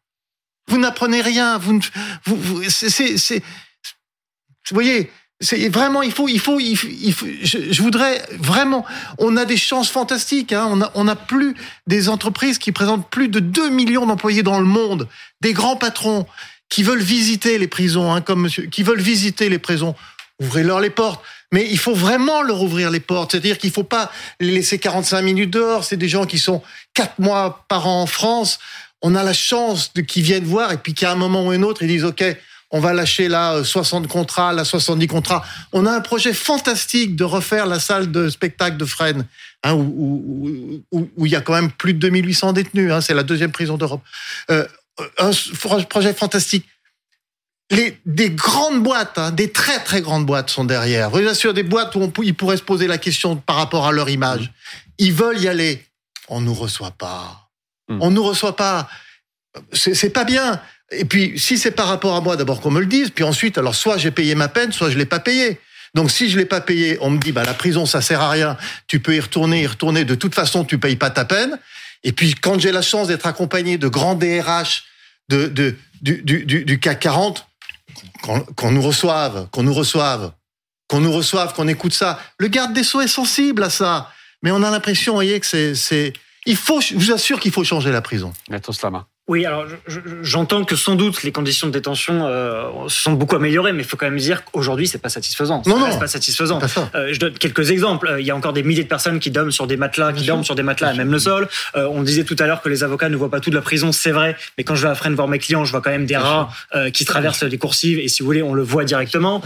Vous 0.68 0.78
n'apprenez 0.78 1.22
rien. 1.22 1.58
Vous, 1.58 1.80
vous, 2.24 2.36
vous 2.36 2.70
c'est, 2.70 3.16
c'est, 3.16 3.38
vous 3.38 4.74
voyez, 4.74 5.10
c'est 5.40 5.68
vraiment, 5.68 6.02
il 6.02 6.12
faut, 6.12 6.28
il 6.28 6.40
faut, 6.40 6.58
il 6.58 6.76
faut, 6.76 7.26
je, 7.42 7.82
voudrais 7.82 8.22
vraiment. 8.38 8.86
On 9.18 9.36
a 9.36 9.44
des 9.44 9.58
chances 9.58 9.90
fantastiques. 9.90 10.52
Hein, 10.52 10.66
on 10.70 10.80
a, 10.80 10.90
on 10.94 11.08
a 11.08 11.16
plus 11.16 11.54
des 11.86 12.08
entreprises 12.08 12.58
qui 12.58 12.72
présentent 12.72 13.10
plus 13.10 13.28
de 13.28 13.40
2 13.40 13.68
millions 13.68 14.06
d'employés 14.06 14.42
dans 14.42 14.58
le 14.58 14.64
monde, 14.64 15.08
des 15.42 15.52
grands 15.52 15.76
patrons 15.76 16.26
qui 16.70 16.82
veulent 16.82 17.02
visiter 17.02 17.58
les 17.58 17.68
prisons, 17.68 18.12
hein, 18.12 18.22
comme 18.22 18.42
monsieur, 18.42 18.64
qui 18.66 18.82
veulent 18.82 19.00
visiter 19.00 19.50
les 19.50 19.58
prisons. 19.58 19.94
Ouvrez-leur 20.40 20.80
les 20.80 20.90
portes. 20.90 21.22
Mais 21.52 21.66
il 21.70 21.78
faut 21.78 21.94
vraiment 21.94 22.42
leur 22.42 22.62
ouvrir 22.62 22.90
les 22.90 23.00
portes. 23.00 23.32
C'est-à-dire 23.32 23.58
qu'il 23.58 23.70
faut 23.70 23.84
pas 23.84 24.10
les 24.40 24.52
laisser 24.52 24.78
45 24.78 25.20
minutes 25.22 25.50
dehors. 25.50 25.84
C'est 25.84 25.96
des 25.96 26.08
gens 26.08 26.24
qui 26.24 26.38
sont 26.38 26.62
quatre 26.94 27.18
mois 27.18 27.64
par 27.68 27.86
an 27.86 28.02
en 28.02 28.06
France. 28.06 28.58
On 29.02 29.14
a 29.14 29.22
la 29.22 29.34
chance 29.34 29.92
de 29.94 30.00
qu'ils 30.00 30.22
viennent 30.22 30.44
voir 30.44 30.72
et 30.72 30.78
puis 30.78 30.94
qu'à 30.94 31.12
un 31.12 31.14
moment 31.14 31.46
ou 31.46 31.50
un 31.50 31.62
autre, 31.62 31.82
ils 31.82 31.88
disent 31.88 32.04
OK 32.04 32.24
on 32.70 32.80
va 32.80 32.92
lâcher 32.92 33.28
là 33.28 33.62
60 33.62 34.08
contrats, 34.08 34.52
là 34.52 34.64
70 34.64 35.06
contrats. 35.06 35.44
On 35.72 35.86
a 35.86 35.92
un 35.92 36.00
projet 36.00 36.32
fantastique 36.32 37.14
de 37.14 37.24
refaire 37.24 37.66
la 37.66 37.78
salle 37.78 38.10
de 38.10 38.28
spectacle 38.28 38.76
de 38.76 38.84
Fresnes, 38.84 39.26
hein, 39.62 39.74
où, 39.74 40.82
il 40.92 41.30
y 41.30 41.36
a 41.36 41.40
quand 41.40 41.54
même 41.54 41.70
plus 41.70 41.94
de 41.94 41.98
2800 42.00 42.52
détenus. 42.54 42.92
Hein, 42.92 43.00
c'est 43.00 43.14
la 43.14 43.22
deuxième 43.22 43.52
prison 43.52 43.76
d'Europe. 43.76 44.02
Euh, 44.50 44.66
un 45.18 45.30
projet 45.88 46.12
fantastique. 46.12 46.66
Les, 47.70 47.98
des 48.06 48.30
grandes 48.30 48.82
boîtes, 48.82 49.18
hein, 49.18 49.32
des 49.32 49.50
très 49.50 49.82
très 49.82 50.00
grandes 50.00 50.24
boîtes 50.24 50.50
sont 50.50 50.64
derrière. 50.64 51.10
Bien 51.10 51.34
sûr, 51.34 51.52
des 51.52 51.64
boîtes 51.64 51.96
où 51.96 52.00
on, 52.00 52.12
ils 52.22 52.34
pourraient 52.34 52.56
se 52.56 52.62
poser 52.62 52.86
la 52.86 52.98
question 52.98 53.36
par 53.36 53.56
rapport 53.56 53.86
à 53.86 53.92
leur 53.92 54.08
image. 54.08 54.52
Ils 54.98 55.12
veulent 55.12 55.40
y 55.40 55.48
aller. 55.48 55.84
On 56.28 56.40
nous 56.40 56.54
reçoit 56.54 56.92
pas. 56.92 57.48
Hmm. 57.88 57.98
On 58.00 58.10
nous 58.10 58.22
reçoit 58.22 58.56
pas. 58.56 58.88
C'est 59.72 60.10
pas 60.10 60.24
bien. 60.24 60.60
Et 60.92 61.04
puis, 61.04 61.38
si 61.38 61.58
c'est 61.58 61.72
par 61.72 61.88
rapport 61.88 62.14
à 62.14 62.20
moi, 62.20 62.36
d'abord 62.36 62.60
qu'on 62.60 62.70
me 62.70 62.80
le 62.80 62.86
dise, 62.86 63.10
puis 63.10 63.24
ensuite, 63.24 63.58
alors 63.58 63.74
soit 63.74 63.98
j'ai 63.98 64.10
payé 64.10 64.34
ma 64.34 64.48
peine, 64.48 64.72
soit 64.72 64.90
je 64.90 64.98
l'ai 64.98 65.06
pas 65.06 65.20
payé. 65.20 65.60
Donc 65.94 66.10
si 66.10 66.28
je 66.28 66.36
l'ai 66.36 66.44
pas 66.44 66.60
payé, 66.60 66.98
on 67.00 67.10
me 67.10 67.18
dit 67.18 67.32
bah 67.32 67.42
la 67.44 67.54
prison 67.54 67.86
ça 67.86 68.02
sert 68.02 68.20
à 68.20 68.28
rien, 68.28 68.58
tu 68.86 69.00
peux 69.00 69.14
y 69.16 69.20
retourner, 69.20 69.62
y 69.62 69.66
retourner, 69.66 70.04
de 70.04 70.14
toute 70.14 70.34
façon 70.34 70.64
tu 70.64 70.78
payes 70.78 70.96
pas 70.96 71.08
ta 71.08 71.24
peine. 71.24 71.58
Et 72.04 72.12
puis 72.12 72.34
quand 72.34 72.60
j'ai 72.60 72.70
la 72.70 72.82
chance 72.82 73.08
d'être 73.08 73.26
accompagné 73.26 73.78
de 73.78 73.88
grands 73.88 74.14
DRH 74.14 74.84
de, 75.30 75.46
de 75.46 75.74
du, 76.02 76.22
du, 76.22 76.64
du, 76.64 76.78
CAC 76.78 77.00
40, 77.00 77.46
qu'on 78.56 78.70
nous 78.70 78.82
reçoive, 78.82 79.48
qu'on 79.50 79.62
nous 79.62 79.72
reçoive, 79.72 80.32
qu'on 80.88 81.00
nous 81.00 81.12
reçoive, 81.12 81.54
qu'on 81.54 81.68
écoute 81.68 81.94
ça. 81.94 82.20
Le 82.38 82.48
garde 82.48 82.74
des 82.74 82.84
sceaux 82.84 83.00
est 83.00 83.08
sensible 83.08 83.62
à 83.62 83.70
ça, 83.70 84.12
mais 84.42 84.50
on 84.50 84.62
a 84.62 84.70
l'impression, 84.70 85.12
vous 85.12 85.16
voyez, 85.16 85.40
que 85.40 85.46
c'est, 85.46 85.74
c'est, 85.74 86.12
il 86.44 86.56
faut, 86.56 86.82
je 86.82 86.94
vous 86.94 87.12
assure 87.12 87.40
qu'il 87.40 87.52
faut 87.52 87.64
changer 87.64 87.90
la 87.90 88.02
prison. 88.02 88.32
Maître 88.50 88.72
Slama. 88.72 89.06
Oui, 89.28 89.44
alors 89.44 89.66
j'entends 90.22 90.64
que 90.64 90.76
sans 90.76 90.94
doute 90.94 91.24
les 91.24 91.32
conditions 91.32 91.66
de 91.66 91.72
détention 91.72 92.28
euh, 92.28 92.62
se 92.86 93.02
sont 93.02 93.12
beaucoup 93.12 93.34
améliorées, 93.34 93.72
mais 93.72 93.82
il 93.82 93.88
faut 93.88 93.96
quand 93.96 94.06
même 94.06 94.18
dire 94.18 94.44
qu'aujourd'hui 94.44 94.86
c'est 94.86 94.98
pas 94.98 95.08
satisfaisant. 95.08 95.62
Non, 95.66 95.80
non, 95.80 95.88
c'est 95.90 95.98
pas 95.98 96.06
satisfaisant. 96.06 96.60
Euh, 96.94 97.12
je 97.12 97.18
donne 97.18 97.32
quelques 97.32 97.70
exemples. 97.70 98.06
Euh, 98.06 98.20
il 98.20 98.26
y 98.26 98.30
a 98.30 98.36
encore 98.36 98.52
des 98.52 98.62
milliers 98.62 98.84
de 98.84 98.88
personnes 98.88 99.18
qui 99.18 99.32
dorment 99.32 99.50
sur 99.50 99.66
des 99.66 99.76
matelas, 99.76 100.12
qui 100.12 100.24
dorment 100.24 100.44
sur 100.44 100.54
des 100.54 100.62
matelas 100.62 100.90
à 100.90 100.94
même 100.94 101.10
le 101.10 101.18
sol. 101.18 101.48
Euh, 101.74 101.88
on 101.90 102.02
disait 102.02 102.22
tout 102.22 102.36
à 102.38 102.46
l'heure 102.46 102.62
que 102.62 102.68
les 102.68 102.84
avocats 102.84 103.08
ne 103.08 103.16
voient 103.16 103.30
pas 103.30 103.40
tout 103.40 103.50
de 103.50 103.56
la 103.56 103.62
prison, 103.62 103.90
c'est 103.90 104.12
vrai, 104.12 104.36
mais 104.56 104.64
quand 104.64 104.76
je 104.76 104.82
vais 104.82 104.88
à 104.88 104.94
Fresnes 104.94 105.14
voir 105.14 105.26
mes 105.26 105.40
clients, 105.40 105.64
je 105.64 105.72
vois 105.72 105.80
quand 105.80 105.90
même 105.90 106.06
des 106.06 106.16
rats 106.16 106.48
euh, 106.76 106.90
qui 106.90 107.04
traversent 107.04 107.42
les 107.42 107.58
coursives, 107.58 107.98
et 107.98 108.06
si 108.06 108.22
vous 108.22 108.26
voulez, 108.26 108.42
on 108.42 108.54
le 108.54 108.62
voit 108.62 108.84
directement. 108.84 109.42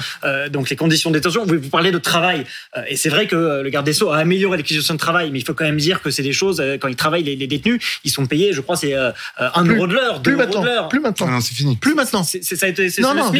donc 0.50 0.68
les 0.68 0.76
conditions 0.76 1.10
de 1.10 1.16
détention. 1.16 1.46
Vous, 1.46 1.58
vous 1.58 1.70
parlez 1.70 1.90
de 1.90 1.98
travail, 1.98 2.44
et 2.88 2.96
c'est 2.96 3.08
vrai 3.08 3.26
que 3.26 3.62
le 3.62 3.70
garde 3.70 3.86
des 3.86 3.94
sceaux 3.94 4.10
a 4.10 4.18
amélioré 4.18 4.58
les 4.58 4.62
conditions 4.62 4.94
de 4.94 4.98
travail, 4.98 5.30
mais 5.30 5.38
il 5.38 5.44
faut 5.44 5.54
quand 5.54 5.64
même 5.64 5.78
dire 5.78 6.02
que 6.02 6.10
c'est 6.10 6.22
des 6.22 6.32
choses 6.32 6.62
quand 6.80 6.88
ils 6.88 6.96
travaillent 6.96 7.22
les, 7.22 7.36
les, 7.36 7.46
détenus, 7.46 7.80
ils 8.04 8.10
sont 8.10 8.26
payés, 8.26 8.52
je 8.52 8.60
crois, 8.60 8.76
c'est 8.76 8.94
un 8.94 9.64
l'heure, 9.74 10.22
plus 10.22 10.36
maintenant, 10.36 10.88
plus 10.88 11.00
maintenant. 11.00 11.26
Ah 11.28 11.32
non, 11.32 11.40
c'est 11.40 11.54
fini. 11.54 11.76
Plus 11.76 11.94
maintenant. 11.94 12.22
C'est 12.22 12.42
ça 12.42 12.66
a 12.66 12.68
été. 12.68 12.88
Non, 12.98 13.14
non, 13.14 13.32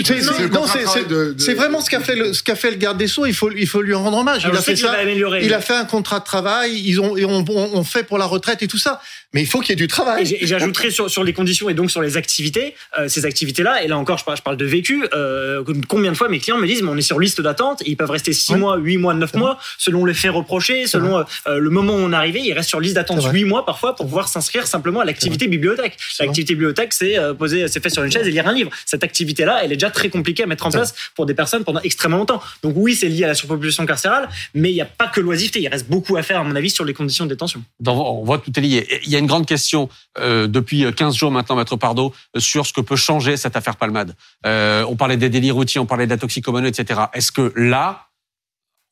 c'est 1.38 1.54
vraiment 1.54 1.80
ce 1.80 1.90
qu'a 1.90 2.00
fait 2.00 2.16
le 2.16 2.32
ce 2.32 2.42
qu'a 2.42 2.56
fait 2.56 2.70
le 2.70 2.76
garde 2.76 2.98
des 2.98 3.08
sceaux. 3.08 3.26
Il 3.26 3.34
faut 3.34 3.50
il 3.50 3.66
faut 3.66 3.82
lui 3.82 3.94
rendre 3.94 4.18
hommage. 4.18 4.46
il 4.48 4.56
a 4.56 4.62
fait 4.62 4.76
ça. 4.76 4.96
Il 5.42 5.54
a 5.54 5.60
fait 5.60 5.74
un 5.74 5.84
contrat 5.84 6.20
de 6.20 6.24
travail. 6.24 6.80
Ils 6.84 7.00
ont 7.00 7.16
et 7.16 7.24
on, 7.24 7.44
on 7.48 7.84
fait 7.84 8.04
pour 8.04 8.18
la 8.18 8.26
retraite 8.26 8.62
et 8.62 8.68
tout 8.68 8.78
ça. 8.78 9.00
Mais 9.32 9.42
il 9.42 9.46
faut 9.46 9.60
qu'il 9.60 9.70
y 9.70 9.72
ait 9.74 9.76
du 9.76 9.86
travail. 9.86 10.36
Et 10.40 10.46
j'ajouterai 10.46 10.90
sur, 10.90 11.08
sur 11.08 11.22
les 11.22 11.32
conditions 11.32 11.68
et 11.68 11.74
donc 11.74 11.90
sur 11.90 12.02
les 12.02 12.16
activités, 12.16 12.74
euh, 12.98 13.06
ces 13.06 13.26
activités-là, 13.26 13.84
et 13.84 13.88
là 13.88 13.96
encore, 13.96 14.18
je 14.18 14.24
parle, 14.24 14.36
je 14.36 14.42
parle 14.42 14.56
de 14.56 14.64
vécu, 14.64 15.06
euh, 15.14 15.62
combien 15.88 16.10
de 16.10 16.16
fois 16.16 16.28
mes 16.28 16.40
clients 16.40 16.58
me 16.58 16.66
disent, 16.66 16.82
mais 16.82 16.90
on 16.90 16.96
est 16.96 17.02
sur 17.02 17.20
liste 17.20 17.40
d'attente, 17.40 17.80
ils 17.86 17.96
peuvent 17.96 18.10
rester 18.10 18.32
6 18.32 18.56
mois, 18.56 18.76
8 18.76 18.98
mois, 18.98 19.14
9 19.14 19.34
mois, 19.34 19.58
selon 19.78 20.04
les 20.04 20.14
faits 20.14 20.32
reprochés, 20.32 20.88
selon 20.88 21.18
euh, 21.18 21.58
le 21.58 21.70
moment 21.70 21.92
où 21.92 21.98
on 21.98 22.12
est 22.12 22.16
arrivé, 22.16 22.40
ils 22.40 22.52
restent 22.52 22.70
sur 22.70 22.80
liste 22.80 22.96
d'attente 22.96 23.24
8 23.24 23.44
mois 23.44 23.64
parfois 23.64 23.94
pour 23.94 24.06
pouvoir 24.06 24.28
s'inscrire 24.28 24.66
simplement 24.66 25.00
à 25.00 25.04
l'activité 25.04 25.46
bibliothèque. 25.46 25.96
L'activité 26.20 26.54
bibliothèque, 26.54 26.92
c'est 26.92 27.16
poser, 27.38 27.68
c'est 27.68 27.82
fait 27.82 27.90
sur 27.90 28.04
une 28.04 28.12
chaise 28.12 28.26
et 28.26 28.30
lire 28.30 28.46
un 28.46 28.52
livre. 28.52 28.70
Cette 28.86 29.04
activité-là, 29.04 29.60
elle 29.62 29.72
est 29.72 29.76
déjà 29.76 29.90
très 29.90 30.08
compliquée 30.08 30.42
à 30.42 30.46
mettre 30.46 30.66
en 30.66 30.70
place 30.70 30.94
pour 31.14 31.26
des 31.26 31.34
personnes 31.34 31.64
pendant 31.64 31.80
extrêmement 31.80 32.18
longtemps. 32.18 32.42
Donc 32.62 32.74
oui, 32.76 32.94
c'est 32.94 33.08
lié 33.08 33.24
à 33.24 33.28
la 33.28 33.34
surpopulation 33.34 33.86
carcérale, 33.86 34.28
mais 34.54 34.70
il 34.70 34.74
n'y 34.74 34.80
a 34.80 34.86
pas 34.86 35.08
que 35.08 35.20
l'oisiveté, 35.20 35.60
il 35.60 35.68
reste 35.68 35.88
beaucoup 35.88 36.16
à 36.16 36.22
faire, 36.22 36.40
à 36.40 36.44
mon 36.44 36.54
avis, 36.56 36.70
sur 36.70 36.84
les 36.84 36.94
conditions 36.94 37.24
de 37.24 37.30
détention. 37.30 37.62
on 37.86 38.24
voit 38.24 38.38
tout 38.38 38.52
est 38.56 38.62
lié. 38.62 39.00
Il 39.04 39.10
y 39.10 39.16
a 39.16 39.18
une 39.18 39.26
grande 39.26 39.46
question 39.46 39.88
euh, 40.18 40.46
depuis 40.46 40.84
15 40.92 41.14
jours 41.14 41.30
maintenant, 41.30 41.56
Maître 41.56 41.76
Pardo, 41.76 42.12
sur 42.36 42.66
ce 42.66 42.72
que 42.72 42.80
peut 42.80 42.96
changer 42.96 43.36
cette 43.36 43.56
affaire 43.56 43.76
Palmade. 43.76 44.14
Euh, 44.46 44.84
on 44.88 44.96
parlait 44.96 45.16
des 45.16 45.28
délits 45.28 45.50
routiers, 45.50 45.80
on 45.80 45.86
parlait 45.86 46.06
de 46.06 46.10
la 46.10 46.18
toxicomanie, 46.18 46.68
etc. 46.68 47.00
Est-ce 47.12 47.32
que 47.32 47.52
là, 47.56 48.08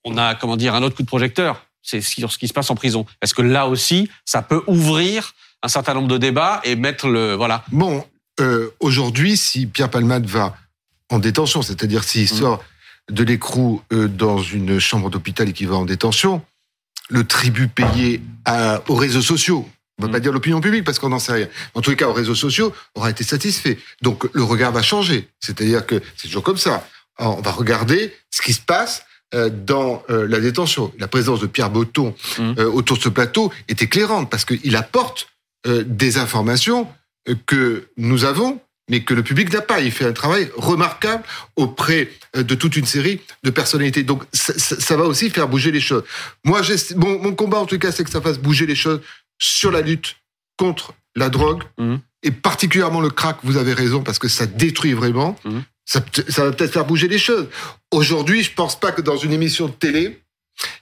on 0.05 0.17
a, 0.17 0.35
comment 0.35 0.57
dire, 0.57 0.75
un 0.75 0.83
autre 0.83 0.97
coup 0.97 1.03
de 1.03 1.09
projecteur? 1.09 1.65
C'est 1.83 2.01
sur 2.01 2.33
ce 2.33 2.39
qui 2.39 2.49
se 2.49 2.53
passe 2.53 2.71
en 2.71 2.75
prison. 2.75 3.07
Est-ce 3.23 3.35
que 3.35 3.43
là 3.43 3.67
aussi, 3.67 4.11
ça 4.25 4.43
peut 4.43 4.63
ouvrir 4.67 5.35
un 5.63 5.69
certain 5.69 5.95
nombre 5.95 6.09
de 6.09 6.19
débats 6.19 6.61
et 6.65 6.77
mettre 6.77 7.09
le... 7.09 7.35
Voilà. 7.35 7.65
Bon, 7.73 8.05
euh, 8.41 8.71
aujourd'hui, 8.81 9.37
si 9.37 9.67
Pierre 9.67 9.91
Palmade 9.91 10.27
va 10.27 10.57
en 11.11 11.19
détention, 11.19 11.63
c'est-à-dire 11.63 12.05
s'il 12.05 12.25
mmh. 12.25 12.27
sort 12.27 12.65
de 13.11 13.25
l'écrou 13.25 13.83
dans 13.91 14.43
une 14.43 14.79
chambre 14.79 15.09
d'hôpital 15.09 15.49
et 15.49 15.53
qu'il 15.55 15.69
va 15.69 15.77
en 15.77 15.87
détention, 15.87 16.43
le 17.09 17.25
tribut 17.25 17.69
payé 17.69 18.21
à, 18.45 18.83
aux 18.89 18.95
réseaux 18.95 19.23
sociaux, 19.23 19.67
on 19.99 20.07
va 20.07 20.13
pas 20.13 20.21
dire 20.21 20.33
l'opinion 20.33 20.61
publique 20.61 20.85
parce 20.85 20.99
qu'on 20.99 21.09
n'en 21.09 21.19
sait 21.19 21.33
rien. 21.33 21.49
En 21.75 21.81
tous 21.81 21.91
les 21.91 21.97
cas, 21.97 22.07
aux 22.07 22.13
réseaux 22.13 22.35
sociaux, 22.35 22.73
aura 22.95 23.11
été 23.11 23.25
satisfait. 23.25 23.79
Donc 24.03 24.29
le 24.33 24.45
regard 24.45 24.73
va 24.73 24.83
changer. 24.83 25.29
C'est-à-dire 25.41 25.87
que 25.87 26.01
c'est 26.17 26.29
toujours 26.29 26.45
comme 26.45 26.59
ça. 26.59 26.87
Alors, 27.17 27.39
on 27.39 27.43
va 27.43 27.51
regarder 27.51 28.15
ce 28.31 28.43
qui 28.43 28.53
se 28.53 28.61
passe 28.61 29.05
euh, 29.35 29.51
dans 29.51 30.05
euh, 30.09 30.27
la 30.29 30.39
détention. 30.39 30.93
La 30.99 31.09
présence 31.09 31.41
de 31.41 31.47
Pierre 31.47 31.71
Botton 31.71 32.15
euh, 32.39 32.71
autour 32.71 32.97
de 32.97 33.03
ce 33.03 33.09
plateau 33.09 33.53
est 33.67 33.83
éclairante 33.83 34.31
parce 34.31 34.45
qu'il 34.45 34.77
apporte 34.77 35.29
euh, 35.67 35.85
des 35.87 36.19
informations 36.19 36.89
que 37.47 37.89
nous 37.97 38.25
avons, 38.25 38.61
mais 38.91 39.03
que 39.05 39.13
le 39.13 39.23
public 39.23 39.53
n'a 39.53 39.61
pas. 39.61 39.81
Il 39.81 39.93
fait 39.93 40.07
un 40.07 40.13
travail 40.13 40.51
remarquable 40.57 41.23
auprès 41.57 42.09
euh, 42.37 42.43
de 42.43 42.55
toute 42.55 42.77
une 42.77 42.87
série 42.87 43.21
de 43.43 43.51
personnalités. 43.51 44.03
Donc 44.03 44.23
ça, 44.33 44.55
ça- 44.59 44.81
ça 44.81 44.97
va 44.97 45.05
aussi 45.05 45.29
faire 45.31 45.49
bouger 45.49 45.71
les 45.71 45.81
choses. 45.81 46.05
Moi, 46.45 46.63
mon, 46.97 47.19
mon 47.23 47.35
combat 47.35 47.59
en 47.59 47.67
tout 47.67 47.79
cas, 47.79 47.93
c'est 47.93 48.05
que 48.05 48.11
ça 48.11 48.21
fasse 48.23 48.39
bouger 48.39 48.67
les 48.67 48.77
choses 48.77 49.01
sur 49.39 49.71
la 49.71 49.83
lutte 49.83 50.17
contre 50.57 50.95
la 51.17 51.29
drogue 51.29 51.63
Mhm. 51.79 52.01
et 52.23 52.31
particulièrement 52.31 53.01
le 53.01 53.11
crack. 53.11 53.39
Vous 53.43 53.57
avez 53.57 53.75
raison 53.75 54.03
parce 54.03 54.19
que 54.19 54.29
ça 54.29 54.47
détruit 54.47 54.95
vraiment. 54.95 55.37
Mhm. 55.45 55.63
Ça, 55.85 56.05
ça 56.29 56.45
va 56.45 56.53
peut-être 56.53 56.73
faire 56.73 56.85
bouger 56.85 57.09
les 57.09 57.19
choses. 57.19 57.47
Aujourd'hui, 57.93 58.43
je 58.43 58.53
pense 58.53 58.79
pas 58.79 58.93
que 58.93 59.01
dans 59.03 59.17
une 59.17 59.33
émission 59.33 59.67
de 59.69 59.73
télé, 59.73 60.21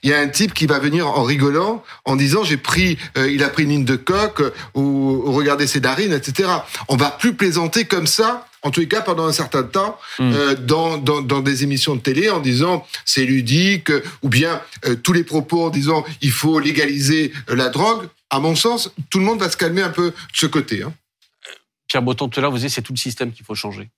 il 0.03 0.09
y 0.09 0.13
a 0.13 0.19
un 0.19 0.27
type 0.27 0.53
qui 0.53 0.65
va 0.65 0.79
venir 0.79 1.07
en 1.07 1.23
rigolant, 1.23 1.83
en 2.05 2.15
disant 2.15 2.43
j'ai 2.43 2.57
pris, 2.57 2.97
euh, 3.17 3.29
il 3.31 3.43
a 3.43 3.49
pris 3.49 3.63
une 3.63 3.69
ligne 3.69 3.85
de 3.85 3.95
coque 3.95 4.41
euh, 4.41 4.53
ou, 4.73 4.81
ou 5.25 5.31
regardez 5.31 5.67
ses 5.67 5.79
narines, 5.81 6.13
etc. 6.13 6.49
On 6.87 6.95
va 6.95 7.11
plus 7.11 7.33
plaisanter 7.33 7.85
comme 7.85 8.07
ça, 8.07 8.47
en 8.63 8.71
tous 8.71 8.79
les 8.81 8.87
cas 8.87 9.01
pendant 9.01 9.25
un 9.27 9.31
certain 9.31 9.63
temps, 9.63 9.97
Mm. 10.19 10.33
euh, 10.33 10.55
dans, 10.55 10.97
dans, 10.97 11.21
dans 11.21 11.41
des 11.41 11.63
émissions 11.63 11.95
de 11.95 12.01
télé, 12.01 12.29
en 12.29 12.39
disant 12.39 12.85
c'est 13.05 13.23
ludique, 13.25 13.91
ou 14.23 14.29
bien 14.29 14.61
tous 15.03 15.13
les 15.13 15.23
propos 15.23 15.65
en 15.65 15.69
disant 15.69 16.03
il 16.21 16.31
faut 16.31 16.59
légaliser 16.59 17.31
la 17.47 17.69
drogue. 17.69 18.07
À 18.29 18.39
mon 18.39 18.55
sens, 18.55 18.91
tout 19.09 19.19
le 19.19 19.25
monde 19.25 19.39
va 19.39 19.49
se 19.49 19.57
calmer 19.57 19.81
un 19.81 19.89
peu 19.89 20.09
de 20.09 20.15
ce 20.33 20.47
côté. 20.47 20.83
Hein. 20.83 20.93
Pierre 21.87 22.01
Botton, 22.01 22.27
tout 22.27 22.39
à 22.39 22.41
l'heure, 22.41 22.51
vous 22.51 22.57
disiez 22.57 22.69
c'est 22.69 22.81
tout 22.81 22.93
le 22.93 22.97
système 22.97 23.31
qu'il 23.31 23.45
faut 23.45 23.55
changer. 23.55 23.89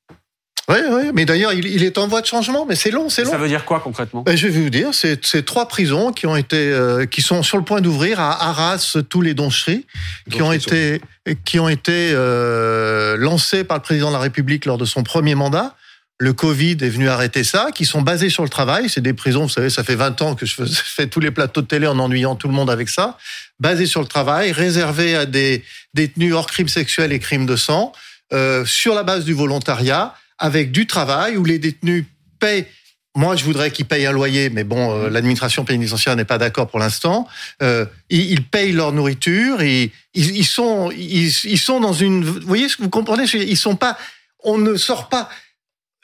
Oui, 0.69 0.77
oui, 0.91 1.11
mais 1.15 1.25
d'ailleurs, 1.25 1.51
il, 1.51 1.65
il 1.65 1.83
est 1.83 1.97
en 1.97 2.07
voie 2.07 2.21
de 2.21 2.27
changement, 2.27 2.65
mais 2.67 2.75
c'est 2.75 2.91
long, 2.91 3.09
c'est 3.09 3.23
long. 3.23 3.31
Ça 3.31 3.37
veut 3.37 3.47
dire 3.47 3.65
quoi 3.65 3.79
concrètement? 3.79 4.21
Ben, 4.21 4.37
je 4.37 4.47
vais 4.47 4.61
vous 4.61 4.69
dire, 4.69 4.89
c'est 4.93 5.43
trois 5.43 5.67
prisons 5.67 6.11
qui 6.11 6.27
ont 6.27 6.35
été, 6.35 6.57
euh, 6.57 7.07
qui 7.07 7.23
sont 7.23 7.41
sur 7.41 7.57
le 7.57 7.63
point 7.63 7.81
d'ouvrir 7.81 8.19
à 8.19 8.49
Arras, 8.49 8.97
tous 9.09 9.21
les 9.21 9.33
doncheries, 9.33 9.87
qui 10.29 10.43
ont 10.43 10.51
été, 10.51 11.01
qui 11.43 11.59
ont 11.59 11.69
été 11.69 12.11
euh, 12.13 13.17
lancés 13.17 13.63
par 13.63 13.77
le 13.77 13.81
président 13.81 14.09
de 14.09 14.13
la 14.13 14.19
République 14.19 14.65
lors 14.65 14.77
de 14.77 14.85
son 14.85 15.01
premier 15.01 15.33
mandat. 15.33 15.75
Le 16.19 16.33
Covid 16.33 16.77
est 16.81 16.89
venu 16.89 17.09
arrêter 17.09 17.43
ça, 17.43 17.69
qui 17.73 17.85
sont 17.85 18.03
basés 18.03 18.29
sur 18.29 18.43
le 18.43 18.49
travail. 18.49 18.89
C'est 18.89 19.01
des 19.01 19.13
prisons, 19.13 19.43
vous 19.43 19.49
savez, 19.49 19.71
ça 19.71 19.83
fait 19.83 19.95
20 19.95 20.21
ans 20.21 20.35
que 20.35 20.45
je 20.45 20.53
fais, 20.53 20.65
je 20.67 20.81
fais 20.83 21.07
tous 21.07 21.21
les 21.21 21.31
plateaux 21.31 21.61
de 21.61 21.67
télé 21.67 21.87
en 21.87 21.97
ennuyant 21.97 22.35
tout 22.35 22.47
le 22.47 22.53
monde 22.53 22.69
avec 22.69 22.89
ça. 22.89 23.17
Basés 23.59 23.87
sur 23.87 24.01
le 24.01 24.07
travail, 24.07 24.51
réservés 24.51 25.15
à 25.15 25.25
des 25.25 25.63
détenus 25.95 26.33
hors 26.33 26.45
crimes 26.45 26.67
sexuels 26.67 27.11
et 27.11 27.17
crimes 27.17 27.47
de 27.47 27.55
sang, 27.55 27.91
euh, 28.33 28.63
sur 28.65 28.93
la 28.93 29.01
base 29.01 29.25
du 29.25 29.33
volontariat, 29.33 30.13
avec 30.39 30.71
du 30.71 30.87
travail, 30.87 31.37
où 31.37 31.43
les 31.45 31.59
détenus 31.59 32.05
payent 32.39 32.65
moi, 33.15 33.35
je 33.35 33.43
voudrais 33.43 33.71
qu'ils 33.71 33.85
payent 33.85 34.05
un 34.05 34.11
loyer, 34.11 34.49
mais 34.49 34.63
bon, 34.63 34.91
euh, 34.93 35.09
l'administration 35.09 35.65
pénitentiaire 35.65 36.15
n'est 36.15 36.25
pas 36.25 36.37
d'accord 36.37 36.67
pour 36.67 36.79
l'instant. 36.79 37.27
Euh, 37.61 37.85
ils, 38.09 38.31
ils 38.31 38.43
payent 38.43 38.71
leur 38.71 38.93
nourriture, 38.93 39.61
et 39.61 39.91
ils, 40.13 40.37
ils 40.37 40.45
sont, 40.45 40.91
ils, 40.91 41.27
ils 41.45 41.57
sont 41.57 41.79
dans 41.79 41.91
une. 41.91 42.23
Vous 42.23 42.39
voyez 42.45 42.69
ce 42.69 42.77
que 42.77 42.83
vous 42.83 42.89
comprenez 42.89 43.23
Ils 43.23 43.57
sont 43.57 43.75
pas. 43.75 43.97
On 44.43 44.57
ne 44.57 44.75
sort 44.75 45.09
pas. 45.09 45.27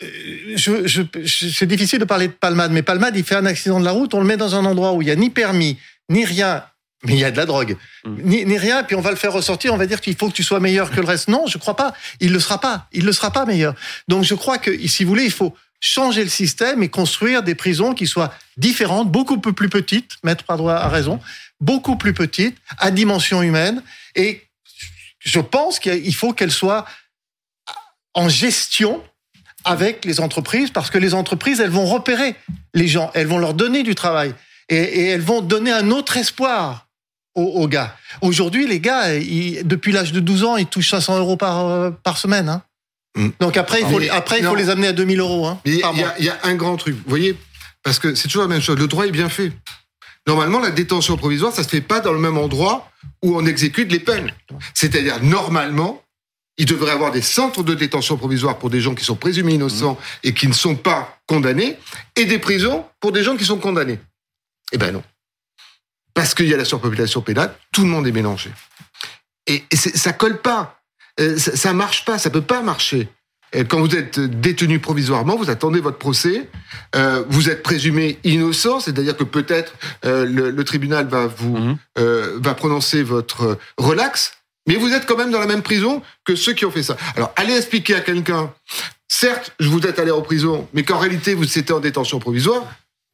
euh, 0.02 0.08
Je, 0.56 0.88
je, 0.88 1.04
c'est 1.26 1.68
difficile 1.68 2.00
de 2.00 2.06
parler 2.06 2.28
de 2.28 2.34
Palmade, 2.34 2.72
mais 2.72 2.82
Palmade, 2.82 3.16
il 3.16 3.24
fait 3.24 3.36
un 3.36 3.46
accident 3.46 3.80
de 3.80 3.86
la 3.86 3.92
route, 3.92 4.14
on 4.14 4.20
le 4.20 4.26
met 4.26 4.38
dans 4.38 4.56
un 4.56 4.66
endroit 4.66 4.94
où 4.94 5.02
il 5.02 5.08
y 5.08 5.12
a 5.12 5.16
ni 5.16 5.30
permis, 5.30 5.78
ni 6.10 6.26
rien, 6.26 6.66
mais 7.06 7.14
il 7.14 7.20
y 7.20 7.24
a 7.24 7.32
de 7.32 7.38
la 7.38 7.46
drogue, 7.46 7.78
Mm. 8.04 8.16
ni, 8.24 8.46
ni 8.46 8.58
rien, 8.58 8.84
puis 8.84 8.96
on 8.96 9.02
va 9.02 9.10
le 9.12 9.16
faire 9.16 9.34
ressortir, 9.34 9.74
on 9.74 9.78
va 9.78 9.86
dire 9.88 10.02
qu'il 10.02 10.16
faut 10.16 10.30
que 10.30 10.34
tu 10.34 10.44
sois 10.44 10.60
meilleur 10.60 10.92
que 10.92 11.00
le 11.00 11.08
reste. 11.08 11.28
Non, 11.28 11.48
je 11.48 11.58
crois 11.58 11.76
pas. 11.76 11.94
Il 12.20 12.32
le 12.34 12.40
sera 12.40 12.60
pas. 12.60 12.88
Il 12.92 13.06
le 13.06 13.12
sera 13.12 13.32
pas 13.32 13.46
meilleur. 13.46 13.74
Donc 14.08 14.24
je 14.24 14.36
crois 14.36 14.58
que, 14.58 14.88
si 14.88 15.04
vous 15.04 15.10
voulez, 15.10 15.26
il 15.26 15.32
faut 15.32 15.56
changer 15.80 16.24
le 16.24 16.30
système 16.30 16.82
et 16.84 16.90
construire 16.90 17.44
des 17.44 17.56
prisons 17.56 17.94
qui 17.94 18.08
soient 18.08 18.34
différentes, 18.58 19.12
beaucoup 19.12 19.40
plus 19.40 19.70
petites, 19.70 20.18
Maître 20.24 20.44
Pardroit 20.44 20.78
a 20.78 20.88
raison, 20.88 21.20
beaucoup 21.60 21.96
plus 21.96 22.14
petites, 22.14 22.58
à 22.78 22.92
dimension 22.92 23.42
humaine. 23.42 23.82
Et 24.16 24.44
je 25.20 25.40
pense 25.40 25.80
qu'il 25.80 26.16
faut 26.16 26.34
qu'elles 26.34 26.52
soient 26.52 26.86
en 28.14 28.30
gestion 28.30 29.04
avec 29.64 30.06
les 30.06 30.20
entreprises, 30.20 30.70
parce 30.70 30.90
que 30.92 30.98
les 31.00 31.14
entreprises, 31.14 31.60
elles 31.60 31.72
vont 31.72 31.86
repérer 31.88 32.36
les 32.74 32.88
gens, 32.88 33.12
elles 33.16 33.28
vont 33.28 33.40
leur 33.40 33.54
donner 33.56 33.82
du 33.84 33.96
travail 33.96 34.34
et, 34.70 34.76
et 34.78 35.06
elles 35.08 35.22
vont 35.22 35.42
donner 35.42 35.72
un 35.72 35.90
autre 35.92 36.18
espoir 36.18 36.85
aux, 37.36 37.44
aux 37.44 37.68
gars. 37.68 37.96
Aujourd'hui, 38.22 38.68
les 38.68 38.80
gars, 38.80 39.14
ils- 39.16 39.66
depuis 39.68 39.92
l'âge 39.92 40.12
de 40.12 40.20
12 40.20 40.44
ans, 40.44 40.58
ils 40.58 40.66
touchent 40.68 40.90
500 40.92 41.18
euros 41.20 41.38
par, 41.38 41.66
euh, 41.68 41.92
par 41.92 42.18
semaine. 42.18 42.50
hein. 42.50 42.64
Mm. 43.18 43.30
Donc 43.40 43.58
après, 43.58 43.82
il 43.82 43.86
faut, 43.88 43.94
Mais- 44.00 44.06
les- 44.06 44.10
après, 44.10 44.40
il 44.40 44.46
faut 44.46 44.56
les 44.56 44.70
amener 44.70 44.88
à 44.88 44.94
2000 44.94 45.20
euros. 45.20 45.46
Hein, 45.48 45.60
il 45.66 45.76
y, 45.76 45.84
a- 45.84 46.20
y 46.20 46.26
y 46.26 46.32
un 46.44 46.56
grand 46.56 46.76
truc, 46.78 46.96
vous 46.96 47.04
voyez, 47.10 47.38
parce 47.84 48.00
que 48.00 48.16
c'est 48.16 48.28
toujours 48.28 48.44
la 48.44 48.50
même 48.50 48.62
chose. 48.62 48.78
Le 48.78 48.88
droit 48.88 49.06
est 49.06 49.12
bien 49.12 49.30
fait. 49.30 49.52
Normalement, 50.28 50.60
la 50.60 50.72
détention 50.72 51.18
provisoire, 51.18 51.54
ça 51.54 51.64
se 51.64 51.70
fait 51.70 51.82
pas 51.82 52.00
dans 52.00 52.12
le 52.12 52.20
même 52.20 52.38
endroit 52.38 52.90
où 53.24 53.38
on 53.38 53.46
exécute 53.46 53.92
les 53.92 54.00
peines. 54.00 54.32
C'est-à-dire, 54.74 55.22
normalement, 55.24 56.02
il 56.58 56.66
devrait 56.66 56.90
y 56.90 56.94
avoir 56.94 57.12
des 57.12 57.22
centres 57.22 57.64
de 57.64 57.74
détention 57.76 58.18
provisoire 58.18 58.58
pour 58.58 58.70
des 58.70 58.80
gens 58.82 58.96
qui 58.96 59.04
sont 59.06 59.16
présumés 59.16 59.54
innocents 59.54 59.98
et 60.24 60.34
qui 60.34 60.48
ne 60.48 60.54
sont 60.54 60.76
pas 60.76 61.20
condamnés, 61.28 61.78
et 62.16 62.26
des 62.26 62.40
prisons 62.40 62.86
pour 63.00 63.12
des 63.12 63.24
gens 63.24 63.36
qui 63.38 63.46
sont 63.46 63.60
condamnés. 63.60 64.00
Eh 64.72 64.78
ben 64.78 64.92
non. 64.94 65.04
Parce 66.16 66.34
qu'il 66.34 66.48
y 66.48 66.54
a 66.54 66.58
la 66.58 66.66
surpopulation 66.66 67.22
pénale, 67.22 67.54
tout 67.72 67.84
le 67.84 67.90
monde 67.90 68.08
est 68.08 68.12
mélangé. 68.12 68.50
Et, 69.46 69.64
et 69.70 69.76
ça 69.76 70.12
colle 70.14 70.42
pas. 70.42 70.80
Euh, 71.20 71.38
ça, 71.38 71.56
ça 71.56 71.74
marche 71.74 72.04
pas, 72.06 72.18
ça 72.18 72.32
peut 72.32 72.42
pas 72.42 72.62
marcher. 72.64 73.08
Quand 73.70 73.80
vous 73.80 73.96
êtes 73.96 74.20
détenu 74.20 74.80
provisoirement, 74.80 75.38
vous 75.38 75.50
attendez 75.50 75.80
votre 75.80 75.98
procès, 75.98 76.50
euh, 76.96 77.24
vous 77.30 77.50
êtes 77.50 77.64
présumé 77.64 78.20
innocent, 78.26 78.82
c'est-à-dire 78.82 79.16
que 79.16 79.24
peut-être 79.24 79.76
euh, 80.04 80.26
le, 80.26 80.50
le 80.52 80.64
tribunal 80.66 81.08
va 81.08 81.28
vous 81.28 81.56
Mhm. 81.56 81.78
va 82.42 82.54
prononcer 82.54 83.02
votre 83.04 83.58
relax, 83.78 84.34
mais 84.68 84.76
vous 84.76 84.92
êtes 84.92 85.06
quand 85.06 85.16
même 85.16 85.32
dans 85.32 85.40
la 85.40 85.46
même 85.48 85.62
prison 85.62 86.02
que 86.26 86.36
ceux 86.36 86.52
qui 86.52 86.66
ont 86.66 86.72
fait 86.72 86.84
ça. 86.84 86.98
Alors 87.16 87.32
allez 87.38 87.56
expliquer 87.56 87.96
à 87.96 88.02
quelqu'un, 88.02 88.52
certes, 89.08 89.54
je 89.62 89.70
vous 89.70 89.80
êtes 89.88 90.00
allé 90.00 90.12
en 90.12 90.22
prison, 90.22 90.68
mais 90.74 90.84
qu'en 90.84 90.98
réalité 91.00 91.34
vous 91.34 91.46
étiez 91.46 91.74
en 91.74 91.80
détention 91.80 92.20
provisoire, 92.20 92.64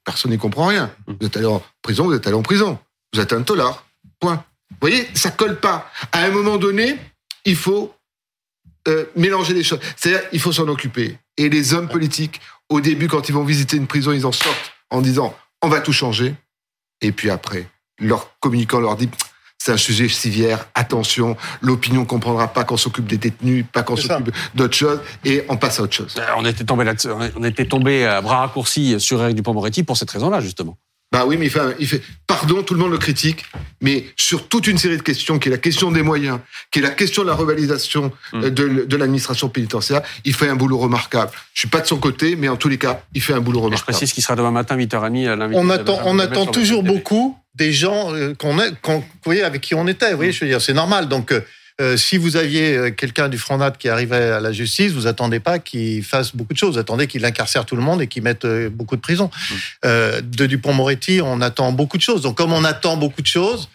personne 0.06 0.32
n'y 0.32 0.40
comprend 0.40 0.66
rien. 0.68 0.90
Vous 1.06 1.28
êtes 1.28 1.38
allé 1.38 1.46
en 1.46 1.62
prison, 1.84 2.06
vous 2.06 2.14
êtes 2.16 2.26
allé 2.26 2.36
en 2.36 2.42
prison, 2.42 2.80
vous 3.14 3.20
êtes 3.20 3.34
un 3.34 3.42
tolard. 3.42 3.86
Point. 4.20 4.44
Vous 4.70 4.78
voyez, 4.82 5.08
ça 5.14 5.32
colle 5.32 5.60
pas. 5.60 5.90
À 6.12 6.24
un 6.24 6.30
moment 6.30 6.58
donné, 6.58 6.98
il 7.46 7.56
faut 7.56 7.94
euh, 8.88 9.06
mélanger 9.16 9.54
les 9.54 9.64
choses. 9.64 9.80
C'est-à-dire, 9.96 10.28
il 10.32 10.40
faut 10.40 10.52
s'en 10.52 10.68
occuper. 10.68 11.18
Et 11.38 11.50
les 11.50 11.74
hommes 11.74 11.90
politiques, 11.90 12.42
au 12.70 12.82
début, 12.82 13.08
quand 13.08 13.30
ils 13.30 13.34
vont 13.34 13.44
visiter 13.44 13.78
une 13.78 13.88
prison, 13.88 14.12
ils 14.12 14.26
en 14.26 14.32
sortent 14.32 14.74
en 14.90 15.02
disant 15.02 15.36
on 15.62 15.70
va 15.70 15.82
tout 15.82 15.94
changer. 15.94 16.36
Et 17.02 17.12
puis 17.12 17.30
après, 17.30 17.68
leur 18.00 18.38
communicant 18.40 18.80
leur 18.80 18.96
dit 18.96 19.10
c'est 19.64 19.72
un 19.72 19.78
sujet 19.78 20.10
civière, 20.10 20.68
attention, 20.74 21.38
l'opinion 21.62 22.04
comprendra 22.04 22.48
pas 22.48 22.64
qu'on 22.64 22.78
s'occupe 22.78 23.06
des 23.06 23.18
détenus, 23.18 23.64
pas 23.72 23.84
qu'on 23.84 23.96
s'occupe 23.96 24.32
d'autre 24.56 24.76
chose, 24.76 25.00
et 25.24 25.46
on 25.50 25.58
passe 25.58 25.80
à 25.80 25.84
autre 25.84 25.94
chose. 25.94 26.16
Euh, 26.18 26.26
On 26.36 26.46
était 26.46 26.64
tombé 26.64 26.84
là 26.84 26.96
on 27.36 27.44
était 27.44 27.66
tombé 27.66 28.04
à 28.06 28.22
bras 28.22 28.38
raccourcis 28.38 29.00
sur 29.00 29.22
Eric 29.22 29.36
Dupond-Moretti 29.36 29.84
pour 29.84 29.98
cette 29.98 30.10
raison-là, 30.10 30.42
justement. 30.42 30.80
Bah 31.12 31.26
oui, 31.26 31.36
mais 31.38 31.48
il 31.48 31.52
fait, 31.52 31.60
il 31.80 31.88
fait, 31.88 32.02
pardon, 32.26 32.64
tout 32.64 32.74
le 32.74 32.80
monde 32.80 32.92
le 32.92 32.98
critique, 32.98 33.44
mais 33.82 34.06
sur 34.16 34.48
toute 34.48 34.66
une 34.68 34.78
série 34.78 34.96
de 34.96 35.02
questions, 35.02 35.40
qui 35.40 35.50
est 35.50 35.52
la 35.52 35.58
question 35.58 35.92
des 35.92 36.04
moyens, 36.04 36.40
qui 36.72 36.80
est 36.80 36.82
la 36.82 36.92
question 36.92 37.24
de 37.24 37.28
la 37.28 37.34
revalorisation 37.36 38.14
Mm. 38.32 38.44
euh, 38.44 38.50
de, 38.50 38.86
de 38.86 38.98
l'administration 38.98 39.50
pénitentiaire, 39.50 40.02
il 40.24 40.34
fait 40.34 40.48
un 40.48 40.56
boulot 40.56 40.78
remarquable. 40.78 41.32
Je 41.54 41.60
suis 41.60 41.68
pas 41.68 41.82
de 41.82 41.88
son 41.88 41.98
côté, 41.98 42.38
mais 42.38 42.48
en 42.48 42.56
tous 42.56 42.70
les 42.70 42.78
cas, 42.78 43.02
il 43.14 43.22
fait 43.22 43.34
un 43.34 43.42
boulot 43.42 43.60
Et 43.60 43.62
je 43.62 43.66
remarquable. 43.66 43.98
précise 43.98 44.14
qu'il 44.14 44.24
sera 44.24 44.38
demain 44.38 44.52
matin, 44.52 44.78
8h30, 44.78 45.28
à 45.28 45.36
l'invité. 45.36 45.60
on 45.62 45.70
attend, 45.70 46.00
on 46.06 46.18
attend 46.20 46.46
toujours 46.46 46.84
beaucoup 46.84 47.38
des 47.56 47.74
gens 47.74 48.14
euh, 48.16 48.34
qu'on 48.34 48.56
vous 48.56 49.04
voyez, 49.26 49.44
avec 49.44 49.60
qui 49.62 49.76
on 49.76 49.88
était. 49.88 50.12
Vous 50.12 50.16
voyez, 50.16 50.32
je 50.32 50.40
veux 50.46 50.50
dire, 50.50 50.62
c'est 50.62 50.74
normal. 50.74 51.10
Donc, 51.10 51.34
euh, 51.82 51.98
si 51.98 52.16
vous 52.18 52.38
aviez 52.38 52.78
euh, 52.78 52.92
quelqu'un 52.92 53.28
du 53.28 53.38
Front 53.38 53.58
Nat 53.58 53.72
qui 53.72 53.90
arrivait 53.90 54.16
à 54.32 54.40
la 54.40 54.52
justice, 54.54 54.92
vous 54.94 55.08
attendez 55.08 55.40
pas 55.40 55.60
qu'il 55.60 56.04
fasse 56.04 56.36
beaucoup 56.36 56.54
de 56.54 56.58
choses. 56.58 56.76
Vous 56.76 56.80
attendez 56.80 57.08
qu'il 57.08 57.26
incarcère 57.26 57.66
tout 57.66 57.76
le 57.76 57.82
monde 57.82 58.02
et 58.02 58.08
qu'il 58.08 58.24
mette 58.24 58.46
euh, 58.46 58.70
beaucoup 58.70 58.96
de 58.96 59.02
prison. 59.02 59.30
Euh, 59.86 60.22
de 60.22 60.46
Dupont-Moretti, 60.46 61.20
on 61.22 61.42
attend 61.42 61.72
beaucoup 61.74 61.98
de 61.98 62.02
choses. 62.04 62.22
Donc, 62.22 62.38
comme 62.38 62.54
on 62.54 62.64
attend 62.64 62.96
beaucoup 62.98 63.22
de 63.22 63.28
choses, 63.28 63.68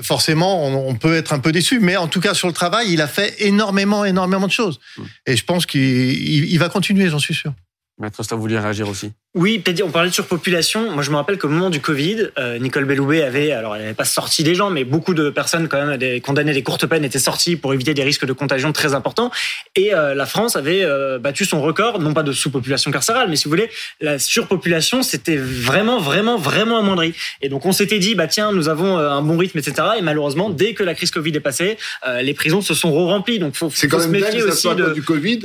forcément, 0.00 0.66
on, 0.66 0.88
on 0.88 0.94
peut 0.96 1.14
être 1.14 1.32
un 1.32 1.38
peu 1.38 1.52
déçu. 1.52 1.78
Mais 1.80 1.96
en 1.96 2.08
tout 2.08 2.20
cas, 2.20 2.34
sur 2.34 2.48
le 2.48 2.54
travail, 2.54 2.92
il 2.92 3.00
a 3.00 3.06
fait 3.06 3.34
énormément, 3.38 4.04
énormément 4.04 4.46
de 4.46 4.52
choses. 4.52 4.80
Et 5.26 5.36
je 5.36 5.44
pense 5.44 5.66
qu'il 5.66 5.80
il- 5.82 6.50
il 6.52 6.58
va 6.58 6.68
continuer, 6.68 7.08
j'en 7.10 7.18
suis 7.20 7.34
sûr. 7.34 7.52
Maître 7.98 8.24
Stav, 8.24 8.36
vous 8.36 8.42
vouliez 8.42 8.58
réagir 8.58 8.88
aussi 8.88 9.12
Oui, 9.36 9.60
peut-être 9.60 9.80
on 9.82 9.90
parlait 9.90 10.08
de 10.08 10.14
surpopulation. 10.14 10.90
Moi, 10.90 11.04
je 11.04 11.12
me 11.12 11.16
rappelle 11.16 11.38
qu'au 11.38 11.48
moment 11.48 11.70
du 11.70 11.80
Covid, 11.80 12.28
euh, 12.38 12.58
Nicole 12.58 12.86
Belloubet 12.86 13.22
avait, 13.22 13.52
alors 13.52 13.76
elle 13.76 13.82
n'avait 13.82 13.94
pas 13.94 14.04
sorti 14.04 14.42
des 14.42 14.56
gens, 14.56 14.68
mais 14.68 14.82
beaucoup 14.82 15.14
de 15.14 15.30
personnes 15.30 15.68
quand 15.68 15.86
même 15.86 15.96
des, 15.96 16.20
condamnées 16.20 16.52
des 16.52 16.64
courtes 16.64 16.86
peines 16.86 17.04
étaient 17.04 17.20
sorties 17.20 17.54
pour 17.54 17.72
éviter 17.72 17.94
des 17.94 18.02
risques 18.02 18.26
de 18.26 18.32
contagion 18.32 18.72
très 18.72 18.94
importants. 18.94 19.30
Et 19.76 19.94
euh, 19.94 20.12
la 20.14 20.26
France 20.26 20.56
avait 20.56 20.82
euh, 20.82 21.20
battu 21.20 21.44
son 21.44 21.62
record, 21.62 22.00
non 22.00 22.14
pas 22.14 22.24
de 22.24 22.32
sous-population 22.32 22.90
carcérale, 22.90 23.28
mais 23.30 23.36
si 23.36 23.44
vous 23.44 23.50
voulez, 23.50 23.70
la 24.00 24.18
surpopulation, 24.18 25.04
c'était 25.04 25.36
vraiment, 25.36 26.00
vraiment, 26.00 26.36
vraiment 26.36 26.78
amoindri. 26.78 27.14
Et 27.42 27.48
donc 27.48 27.64
on 27.64 27.72
s'était 27.72 28.00
dit, 28.00 28.16
bah 28.16 28.26
tiens, 28.26 28.50
nous 28.50 28.68
avons 28.68 28.98
euh, 28.98 29.08
un 29.08 29.22
bon 29.22 29.36
rythme, 29.36 29.58
etc. 29.58 29.74
Et 29.98 30.02
malheureusement, 30.02 30.50
dès 30.50 30.74
que 30.74 30.82
la 30.82 30.96
crise 30.96 31.12
Covid 31.12 31.30
est 31.30 31.40
passée, 31.40 31.76
euh, 32.08 32.22
les 32.22 32.34
prisons 32.34 32.60
se 32.60 32.74
sont 32.74 32.90
re-remplies. 32.90 33.38
Donc 33.38 33.54
faut, 33.54 33.70
C'est 33.72 33.88
faut 33.88 33.98
quand 33.98 34.02
se 34.02 34.08
même 34.08 34.20
dingue 34.20 34.34
méfier 34.34 34.50
ça 34.50 34.70
aussi 34.70 34.74
de 34.74 34.92
du 34.94 35.02
Covid 35.02 35.42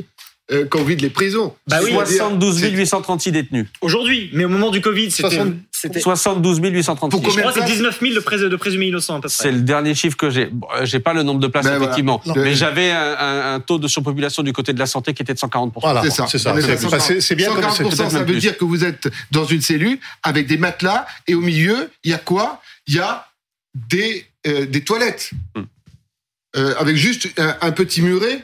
euh, 0.51 0.65
qu'on 0.65 0.83
vide 0.83 1.01
les 1.01 1.09
prisons. 1.09 1.53
Bah 1.67 1.79
oui, 1.83 1.91
C'est-à-dire- 1.91 2.17
72 2.17 2.59
c'est- 2.59 2.71
836 2.71 3.31
détenus. 3.31 3.67
aujourd'hui. 3.81 4.29
Mais 4.33 4.45
au 4.45 4.49
moment 4.49 4.71
du 4.71 4.81
Covid, 4.81 5.11
c'était, 5.11 5.29
60 5.35 5.53
c'était, 5.71 5.99
72 5.99 6.59
836. 6.59 7.09
Pour 7.11 7.21
je 7.21 7.27
combien 7.29 7.41
crois 7.41 7.51
que 7.53 7.59
c'est 7.59 7.61
de 7.61 7.65
places 7.65 7.77
19 7.77 7.99
000 8.01 8.13
de, 8.15 8.19
prés- 8.19 8.37
de 8.49 8.55
présumés 8.55 8.87
innocents 8.87 9.15
à 9.15 9.21
peu 9.21 9.27
près. 9.29 9.37
C'est 9.43 9.51
le 9.51 9.61
dernier 9.61 9.93
chiffre 9.95 10.17
que 10.17 10.29
j'ai. 10.29 10.45
Bon, 10.47 10.67
euh, 10.75 10.85
J'ai 10.85 10.99
pas 10.99 11.13
le 11.13 11.23
nombre 11.23 11.39
de 11.39 11.47
places 11.47 11.65
Ben 11.65 11.81
effectivement, 11.81 12.21
mais 12.35 12.53
j'avais 12.55 12.91
un, 12.91 13.15
un- 13.19 13.53
un 13.55 13.59
taux 13.59 13.77
de 13.79 13.87
surpopulation 13.87 14.41
du 14.43 14.53
côté 14.53 14.73
de 14.73 14.79
la 14.79 14.85
santé 14.87 15.13
qui 15.13 15.21
était 15.21 15.33
de 15.33 15.39
140 15.39 15.73
Voilà, 15.81 16.01
C'est 16.03 16.09
ça. 16.09 16.25
c'est 16.27 16.37
ça. 16.39 16.53
C'est- 16.55 16.61
bah, 16.61 16.75
bien 16.75 16.87
comme 16.87 16.99
c'est 16.99 17.19
140%, 17.23 17.83
peut-être 17.83 18.11
ça 18.11 18.19
veut 18.19 18.25
plus. 18.25 18.39
dire 18.39 18.57
que 18.57 18.65
vous 18.65 18.83
êtes 18.83 19.07
dans 19.31 19.45
une 19.45 19.61
cellule 19.61 19.99
avec 20.23 20.47
des 20.47 20.57
matelas 20.57 21.05
et 21.27 21.35
au 21.35 21.41
milieu, 21.41 21.89
il 22.03 22.11
y 22.11 22.13
a 22.13 22.17
quoi? 22.17 22.61
Il 22.87 22.95
y 22.95 22.99
a 22.99 23.27
des, 23.89 24.25
euh, 24.47 24.65
des 24.65 24.81
toilettes. 24.83 25.31
Hmm. 25.55 25.61
Euh, 26.57 26.73
avec 26.79 26.95
juste 26.95 27.29
un, 27.37 27.55
un 27.61 27.71
petit 27.71 28.01
muret 28.01 28.41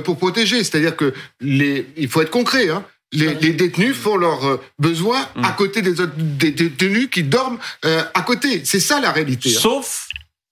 pour 0.00 0.16
protéger. 0.18 0.64
C'est-à-dire 0.64 0.96
que 0.96 1.12
les, 1.40 1.86
il 1.96 2.08
faut 2.08 2.20
être 2.22 2.30
concret. 2.30 2.68
Hein. 2.68 2.84
Les, 3.14 3.34
les 3.34 3.52
détenus 3.52 3.94
font 3.94 4.16
leurs 4.16 4.44
euh, 4.46 4.56
besoins 4.78 5.28
Hmm. 5.36 5.44
à 5.44 5.52
côté 5.52 5.82
des 5.82 6.00
autres 6.00 6.14
des 6.16 6.50
détenus 6.50 7.08
qui 7.10 7.22
dorment 7.22 7.58
euh, 7.84 8.02
à 8.14 8.22
côté. 8.22 8.64
C'est 8.64 8.80
ça 8.80 9.00
la 9.00 9.12
réalité. 9.12 9.50
hein. 9.54 9.60
Sauf 9.60 10.08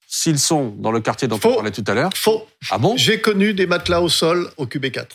s'ils 0.06 0.38
sont 0.38 0.74
dans 0.78 0.90
le 0.92 1.00
quartier 1.00 1.28
dont 1.28 1.36
on 1.36 1.40
Faux. 1.40 1.54
parlait 1.54 1.70
tout 1.70 1.84
à 1.86 1.94
l'heure. 1.94 2.10
Faux. 2.14 2.46
Ah 2.70 2.78
bon? 2.78 2.96
J'ai 2.96 3.20
connu 3.20 3.54
des 3.54 3.66
matelas 3.66 4.00
au 4.02 4.08
sol 4.08 4.50
au 4.56 4.66
QB4. 4.66 5.06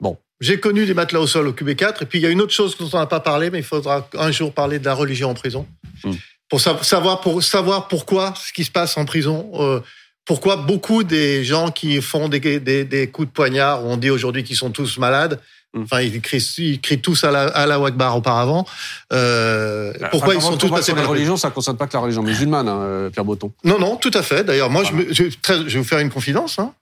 Bon. 0.00 0.18
J'ai 0.40 0.58
connu 0.58 0.84
des 0.84 0.94
matelas 0.94 1.20
au 1.20 1.26
sol 1.26 1.46
au 1.46 1.52
QB4. 1.52 2.02
Et 2.02 2.06
puis, 2.06 2.18
il 2.18 2.22
y 2.22 2.26
a 2.26 2.30
une 2.30 2.40
autre 2.40 2.52
chose 2.52 2.76
dont 2.76 2.90
on 2.92 2.98
n'a 2.98 3.06
pas 3.06 3.20
parlé, 3.20 3.50
mais 3.50 3.58
il 3.60 3.64
faudra 3.64 4.08
un 4.18 4.30
jour 4.32 4.52
parler 4.52 4.78
de 4.80 4.84
la 4.84 4.94
religion 4.94 5.30
en 5.30 5.34
prison. 5.34 5.66
Hmm. 6.04 6.12
Pour 6.50 6.60
sa- 6.60 6.82
savoir, 6.82 7.20
pour 7.22 7.42
savoir 7.42 7.88
pourquoi 7.88 8.34
ce 8.36 8.52
qui 8.52 8.64
se 8.64 8.70
passe 8.70 8.96
en 8.98 9.04
prison, 9.06 9.50
euh, 9.54 9.80
pourquoi 10.24 10.56
beaucoup 10.56 11.02
des 11.04 11.44
gens 11.44 11.70
qui 11.70 12.00
font 12.02 12.28
des, 12.28 12.40
des, 12.60 12.84
des 12.84 13.06
coups 13.08 13.28
de 13.28 13.32
poignard, 13.32 13.84
où 13.84 13.88
on 13.88 13.96
dit 13.96 14.10
aujourd'hui 14.10 14.44
qu'ils 14.44 14.56
sont 14.56 14.70
tous 14.70 14.98
malades, 14.98 15.40
Hmm. 15.74 15.84
enfin, 15.84 16.02
ils 16.02 16.20
crient, 16.20 16.54
ils 16.58 16.80
crient 16.82 17.00
tous 17.00 17.24
à 17.24 17.30
la, 17.30 17.44
à 17.44 17.64
la 17.64 17.80
Wakbar 17.80 18.14
auparavant, 18.14 18.66
euh, 19.12 19.92
pourquoi 20.10 20.34
Enfin, 20.36 20.38
ils 20.38 20.42
sont 20.52 20.58
tous 20.58 20.68
passés 20.68 20.92
par 20.92 21.02
la 21.04 21.08
religions, 21.08 21.38
ça 21.38 21.48
ne 21.48 21.54
concerne 21.54 21.78
pas 21.78 21.86
que 21.86 21.94
la 21.94 22.00
religion 22.00 22.22
musulmane, 22.22 22.68
hein, 22.68 22.80
euh, 22.82 23.08
Pierre 23.10 23.24
Botton. 23.24 23.50
non, 23.64 23.78
non, 23.78 23.96
tout 23.96 24.10
à 24.12 24.22
fait. 24.22 24.44
D'ailleurs, 24.44 24.68
moi, 24.68 24.82
Voilà. 24.82 24.98
je, 25.10 25.22
me- 25.24 25.30
je, 25.30 25.36
très- 25.40 25.56
je 25.60 25.62
vais 25.64 25.78
vous 25.78 25.84
faire 25.84 26.00
une 26.00 26.10
confidence. 26.10 26.58
hein. 26.58 26.74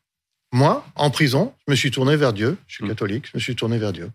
Moi, 0.52 0.84
en 0.96 1.10
prison, 1.10 1.52
je 1.68 1.70
me 1.70 1.76
suis 1.76 1.92
tourné 1.92 2.16
vers 2.16 2.32
Dieu. 2.32 2.56
Je 2.66 2.74
suis 2.74 2.84
Mm. 2.84 2.88
catholique, 2.88 3.24
je 3.26 3.30
me 3.34 3.40
suis 3.40 3.54
tourné 3.54 3.78
vers 3.78 3.92
Dieu. 3.92 4.10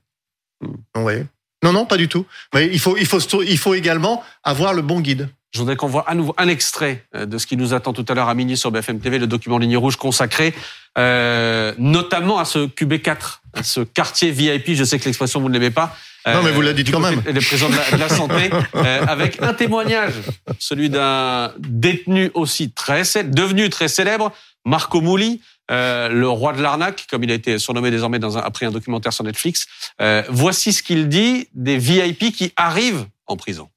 Mm. 0.61 0.67
Vous 0.95 1.01
voyez? 1.01 1.23
Non, 1.63 1.71
non, 1.71 1.85
pas 1.85 1.95
du 1.95 2.09
tout. 2.09 2.25
Mais 2.53 2.67
il 2.67 2.79
faut, 2.79 2.97
il, 2.97 3.05
faut, 3.05 3.19
il 3.43 3.57
faut 3.57 3.75
également 3.75 4.23
avoir 4.43 4.73
le 4.73 4.81
bon 4.81 4.99
guide. 4.99 5.29
Je 5.55 5.59
voudrais 5.61 5.77
qu'on 5.77 5.87
voit 5.87 6.03
à 6.09 6.15
nouveau 6.15 6.35
un 6.37 6.49
extrait 6.49 7.05
euh, 7.15 7.25
de 7.25 7.37
ce 7.37 7.47
qui 7.47 7.55
nous 7.55 7.73
attend 7.73 7.93
tout 7.93 8.03
à 8.09 8.13
l'heure 8.13 8.27
à 8.27 8.35
minuit 8.35 8.57
sur 8.57 8.71
BFM 8.71 8.99
TV, 8.99 9.19
le 9.19 9.25
document 9.25 9.57
Ligne 9.57 9.77
Rouge 9.77 9.95
consacré 9.95 10.53
euh, 10.97 11.73
notamment 11.77 12.39
à 12.39 12.45
ce 12.45 12.67
QB4, 12.67 13.39
à 13.53 13.63
ce 13.63 13.79
quartier 13.79 14.31
VIP. 14.31 14.73
Je 14.73 14.83
sais 14.83 14.99
que 14.99 15.05
l'expression 15.05 15.39
vous 15.39 15.47
ne 15.47 15.53
l'aimez 15.53 15.71
pas. 15.71 15.95
Non, 16.27 16.43
mais 16.43 16.51
vous 16.51 16.59
la 16.59 16.73
dites 16.73 16.87
du 16.87 16.91
quand 16.91 16.99
même. 16.99 17.21
des 17.21 17.39
présents 17.39 17.69
de 17.69 17.75
la, 17.75 17.91
de 17.91 17.97
la 17.97 18.09
santé, 18.09 18.49
euh, 18.75 19.05
avec 19.07 19.41
un 19.41 19.53
témoignage, 19.53 20.13
celui 20.59 20.89
d'un 20.89 21.53
détenu 21.59 22.31
aussi 22.33 22.71
très 22.71 23.03
devenu 23.23 23.69
très 23.69 23.87
célèbre, 23.87 24.33
Marco 24.65 24.99
Mouli, 24.99 25.39
euh, 25.71 26.09
le 26.09 26.27
roi 26.27 26.51
de 26.51 26.61
l'arnaque, 26.61 27.05
comme 27.09 27.23
il 27.23 27.31
a 27.31 27.35
été 27.35 27.59
surnommé 27.59 27.91
désormais 27.91 28.19
dans 28.19 28.37
un, 28.37 28.41
après 28.41 28.65
un 28.65 28.71
documentaire 28.71 29.13
sur 29.13 29.23
Netflix. 29.23 29.67
Euh, 30.01 30.23
voici 30.27 30.73
ce 30.73 30.83
qu'il 30.83 31.07
dit 31.07 31.47
des 31.53 31.77
VIP 31.77 32.35
qui 32.35 32.51
arrivent 32.57 33.05
en 33.27 33.37
prison. 33.37 33.69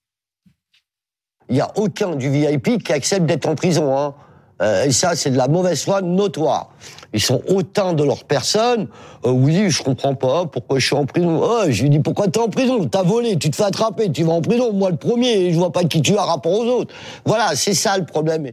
Il 1.49 1.55
n'y 1.55 1.61
a 1.61 1.71
aucun 1.77 2.15
du 2.17 2.29
VIP 2.31 2.83
qui 2.83 2.93
accepte 2.93 3.27
d'être 3.27 3.47
en 3.47 3.55
prison. 3.55 3.97
Hein. 3.97 4.15
Euh, 4.61 4.85
et 4.85 4.93
ça, 4.93 5.15
c'est 5.17 5.31
de 5.31 5.37
la 5.37 5.49
mauvaise 5.49 5.85
foi 5.85 6.03
notoire. 6.03 6.71
Ils 7.15 7.21
sont 7.23 7.43
hautains 7.49 7.95
de 7.95 8.05
leur 8.05 8.25
personne. 8.25 8.89
Euh, 9.25 9.31
oui, 9.31 9.71
je 9.71 9.83
comprends 9.83 10.15
pas 10.15 10.45
pourquoi 10.47 10.79
je 10.79 10.87
suis 10.87 10.97
en 10.97 11.07
prison. 11.07 11.41
Oh, 11.43 11.63
je 11.69 11.83
lui 11.83 11.91
dis 11.91 12.01
pourquoi 12.01 12.29
t'es 12.29 12.41
en 12.41 12.49
prison? 12.49 12.85
T'as 12.87 13.03
volé, 13.03 13.39
tu 13.39 13.51
te 13.51 13.57
fais 13.57 13.63
attraper, 13.63 14.11
tu 14.13 14.25
vas 14.25 14.33
en 14.33 14.43
prison. 14.43 14.73
Moi, 14.73 14.91
le 14.91 14.97
premier, 14.97 15.33
et 15.47 15.53
je 15.53 15.59
vois 15.59 15.73
pas 15.73 15.85
qui 15.85 16.03
tu 16.03 16.17
as 16.19 16.25
rapport 16.25 16.53
aux 16.53 16.67
autres. 16.67 16.93
Voilà, 17.25 17.55
c'est 17.57 17.73
ça 17.75 17.97
le 17.97 18.05
problème. 18.05 18.51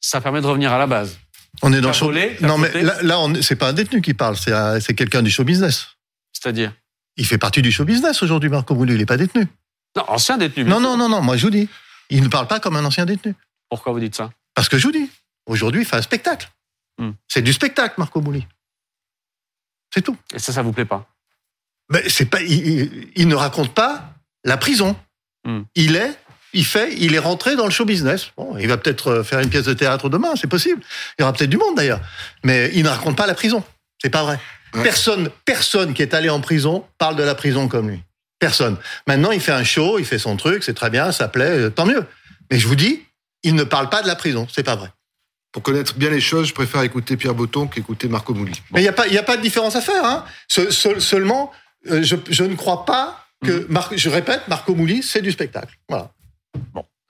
Ça 0.00 0.20
permet 0.20 0.40
de 0.40 0.46
revenir 0.46 0.72
à 0.72 0.78
la 0.78 0.86
base. 0.88 1.16
On 1.62 1.72
est 1.72 1.80
dans 1.80 1.88
le 1.88 1.94
show. 1.94 2.06
volé, 2.06 2.36
Non, 2.40 2.58
mais 2.58 2.72
là, 2.82 2.94
là 3.02 3.20
on- 3.20 3.34
c'est 3.42 3.54
pas 3.56 3.68
un 3.68 3.72
détenu 3.74 4.00
qui 4.00 4.14
parle, 4.14 4.36
c'est 4.36 4.52
un- 4.52 4.80
c'est 4.80 4.94
quelqu'un 4.94 5.22
du 5.22 5.30
show 5.30 5.44
business. 5.44 5.86
C'est-à-dire? 6.32 6.72
Il 7.18 7.26
fait 7.26 7.38
partie 7.38 7.60
du 7.62 7.70
show 7.70 7.84
business 7.84 8.22
aujourd'hui, 8.22 8.48
Marco 8.48 8.74
Moulu. 8.74 8.94
Il 8.94 8.98
n'est 8.98 9.06
pas 9.06 9.18
détenu. 9.18 9.46
Non, 9.96 10.02
ancien 10.08 10.38
détenu. 10.38 10.64
Non, 10.64 10.80
non, 10.80 10.96
non, 10.96 11.08
non. 11.10 11.20
Moi, 11.20 11.36
je 11.36 11.44
vous 11.44 11.50
dis. 11.50 11.68
Il 12.10 12.22
ne 12.22 12.28
parle 12.28 12.46
pas 12.46 12.60
comme 12.60 12.76
un 12.76 12.84
ancien 12.84 13.04
détenu. 13.06 13.34
Pourquoi 13.68 13.92
vous 13.92 14.00
dites 14.00 14.14
ça? 14.14 14.30
Parce 14.54 14.68
que 14.68 14.78
je 14.78 14.86
vous 14.86 14.92
dis. 14.92 15.10
Aujourd'hui, 15.46 15.80
il 15.82 15.86
fait 15.86 15.96
un 15.96 16.02
spectacle. 16.02 16.50
Hmm. 16.98 17.12
C'est 17.28 17.42
du 17.42 17.52
spectacle, 17.52 17.94
Marco 17.98 18.20
Mouli. 18.20 18.46
C'est 19.92 20.02
tout. 20.02 20.16
Et 20.34 20.38
ça, 20.38 20.52
ça 20.52 20.62
vous 20.62 20.72
plaît 20.72 20.84
pas? 20.84 21.06
Mais 21.90 22.08
c'est 22.08 22.26
pas, 22.26 22.40
il, 22.42 22.68
il- 22.68 23.08
il 23.16 23.28
ne 23.28 23.34
raconte 23.34 23.74
pas 23.74 24.14
la 24.44 24.56
prison. 24.56 24.96
Hmm. 25.44 25.62
Il 25.74 25.96
est, 25.96 26.16
il 26.52 26.64
fait, 26.64 26.94
il 26.98 27.14
est 27.14 27.18
rentré 27.18 27.56
dans 27.56 27.64
le 27.64 27.70
show 27.70 27.84
business. 27.84 28.30
Bon, 28.36 28.56
il 28.58 28.68
va 28.68 28.76
peut-être 28.76 29.08
euh, 29.08 29.24
faire 29.24 29.40
une 29.40 29.50
pièce 29.50 29.64
de 29.64 29.74
théâtre 29.74 30.08
demain, 30.08 30.34
c'est 30.36 30.46
possible. 30.46 30.82
Il 31.18 31.22
y 31.22 31.24
aura 31.24 31.32
peut-être 31.32 31.50
du 31.50 31.56
monde 31.58 31.76
d'ailleurs. 31.76 32.00
Mais 32.44 32.70
il 32.74 32.84
ne 32.84 32.88
raconte 32.88 33.16
pas 33.16 33.26
la 33.26 33.34
prison. 33.34 33.64
C'est 34.00 34.10
pas 34.10 34.22
vrai. 34.22 34.38
Ouais. 34.74 34.82
Personne, 34.82 35.30
personne 35.44 35.92
qui 35.94 36.02
est 36.02 36.14
allé 36.14 36.30
en 36.30 36.40
prison 36.40 36.86
parle 36.98 37.16
de 37.16 37.22
la 37.22 37.34
prison 37.34 37.68
comme 37.68 37.90
lui. 37.90 38.02
Personne. 38.42 38.76
Maintenant, 39.06 39.30
il 39.30 39.40
fait 39.40 39.52
un 39.52 39.62
show, 39.62 40.00
il 40.00 40.04
fait 40.04 40.18
son 40.18 40.36
truc, 40.36 40.64
c'est 40.64 40.74
très 40.74 40.90
bien, 40.90 41.12
ça 41.12 41.28
plaît, 41.28 41.44
euh, 41.58 41.70
tant 41.70 41.86
mieux. 41.86 42.04
Mais 42.50 42.58
je 42.58 42.66
vous 42.66 42.74
dis, 42.74 43.00
il 43.44 43.54
ne 43.54 43.62
parle 43.62 43.88
pas 43.88 44.02
de 44.02 44.08
la 44.08 44.16
prison. 44.16 44.48
C'est 44.52 44.64
pas 44.64 44.74
vrai. 44.74 44.88
Pour 45.52 45.62
connaître 45.62 45.94
bien 45.94 46.10
les 46.10 46.20
choses, 46.20 46.48
je 46.48 46.52
préfère 46.54 46.82
écouter 46.82 47.16
Pierre 47.16 47.34
Botton 47.36 47.68
qu'écouter 47.68 48.08
Marco 48.08 48.34
Mouli. 48.34 48.60
Mais 48.72 48.80
il 48.80 48.82
n'y 48.82 48.88
a, 48.88 48.92
pas- 48.92 49.06
y 49.06 49.16
a 49.18 49.22
pas 49.22 49.36
de 49.36 49.42
différence 49.42 49.76
à 49.76 49.80
faire. 49.80 50.04
Hein. 50.04 50.24
Se- 50.48 50.70
se- 50.72 50.98
seulement, 50.98 51.52
euh, 51.88 52.02
je, 52.02 52.16
je 52.30 52.42
ne 52.42 52.56
crois 52.56 52.84
pas 52.84 53.24
que, 53.44 53.64
Mar- 53.70 53.90
je 53.94 54.08
répète, 54.10 54.40
Marco 54.48 54.74
Mouli, 54.74 55.04
c'est 55.04 55.22
du 55.22 55.30
spectacle. 55.30 55.78
Voilà. 55.88 56.10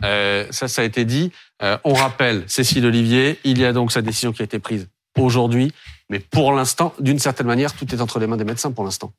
Euh, 0.04 0.46
ça, 0.50 0.68
ça 0.68 0.82
a 0.82 0.84
été 0.84 1.04
dit. 1.06 1.32
Euh, 1.62 1.78
on 1.84 1.94
rappelle, 1.94 2.44
Cécile 2.46 2.84
Olivier, 2.84 3.38
il 3.44 3.58
y 3.58 3.64
a 3.64 3.72
donc 3.72 3.90
sa 3.92 4.02
décision 4.02 4.32
qui 4.32 4.42
a 4.42 4.44
été 4.44 4.58
prise 4.58 4.88
aujourd'hui, 5.18 5.72
mais 6.10 6.18
pour 6.18 6.52
l'instant, 6.52 6.92
d'une 6.98 7.18
certaine 7.18 7.46
manière, 7.46 7.72
tout 7.74 7.94
est 7.94 8.00
entre 8.00 8.18
les 8.18 8.26
mains 8.26 8.36
des 8.36 8.44
médecins 8.44 8.70
pour 8.72 8.84
l'instant. 8.84 9.12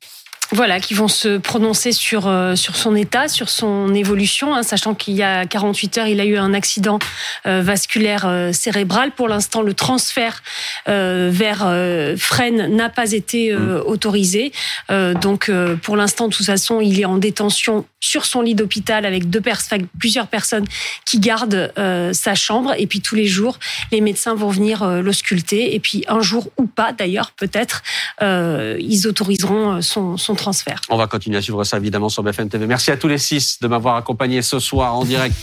Voilà, 0.52 0.78
qui 0.78 0.92
vont 0.92 1.08
se 1.08 1.38
prononcer 1.38 1.92
sur, 1.92 2.26
euh, 2.26 2.54
sur 2.54 2.76
son 2.76 2.94
état, 2.94 3.28
sur 3.28 3.48
son 3.48 3.94
évolution, 3.94 4.54
hein, 4.54 4.62
sachant 4.62 4.94
qu'il 4.94 5.14
y 5.14 5.22
a 5.22 5.46
48 5.46 5.98
heures, 5.98 6.06
il 6.06 6.20
a 6.20 6.26
eu 6.26 6.36
un 6.36 6.52
accident 6.52 6.98
euh, 7.46 7.62
vasculaire 7.62 8.26
euh, 8.26 8.52
cérébral. 8.52 9.10
Pour 9.12 9.28
l'instant, 9.28 9.62
le 9.62 9.72
transfert 9.72 10.42
euh, 10.86 11.30
vers 11.32 11.62
euh, 11.64 12.14
Fresnes 12.18 12.66
n'a 12.76 12.90
pas 12.90 13.12
été 13.12 13.52
euh, 13.52 13.82
autorisé. 13.82 14.52
Euh, 14.90 15.14
donc, 15.14 15.48
euh, 15.48 15.76
pour 15.76 15.96
l'instant, 15.96 16.28
de 16.28 16.34
toute 16.34 16.46
façon, 16.46 16.80
il 16.80 17.00
est 17.00 17.06
en 17.06 17.16
détention 17.16 17.86
sur 18.00 18.26
son 18.26 18.42
lit 18.42 18.54
d'hôpital 18.54 19.06
avec 19.06 19.30
deux 19.30 19.40
pers 19.40 19.60
plusieurs 19.98 20.26
personnes 20.26 20.66
qui 21.06 21.20
gardent 21.20 21.72
euh, 21.78 22.12
sa 22.12 22.34
chambre. 22.34 22.74
Et 22.76 22.86
puis, 22.86 23.00
tous 23.00 23.14
les 23.14 23.26
jours, 23.26 23.58
les 23.92 24.02
médecins 24.02 24.34
vont 24.34 24.50
venir 24.50 24.84
l'ausculter. 24.84 25.74
Et 25.74 25.80
puis, 25.80 26.04
un 26.06 26.20
jour 26.20 26.48
ou 26.58 26.66
pas, 26.66 26.92
d'ailleurs, 26.92 27.32
peut-être, 27.32 27.82
euh, 28.20 28.76
ils 28.78 29.06
autoriseront 29.06 29.76
euh, 29.76 29.80
son, 29.80 30.16
son 30.34 30.42
transfert. 30.42 30.80
On 30.88 30.96
va 30.96 31.06
continuer 31.06 31.38
à 31.38 31.42
suivre 31.42 31.64
ça 31.64 31.76
évidemment 31.76 32.08
sur 32.08 32.22
BFM 32.22 32.48
TV. 32.48 32.66
Merci 32.66 32.90
à 32.90 32.96
tous 32.96 33.08
les 33.08 33.18
six 33.18 33.58
de 33.60 33.68
m'avoir 33.68 33.96
accompagné 33.96 34.42
ce 34.42 34.58
soir 34.58 34.94
en 34.94 35.04
direct 35.04 35.34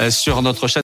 euh, 0.00 0.10
sur 0.10 0.42
notre 0.42 0.66
chaîne. 0.66 0.78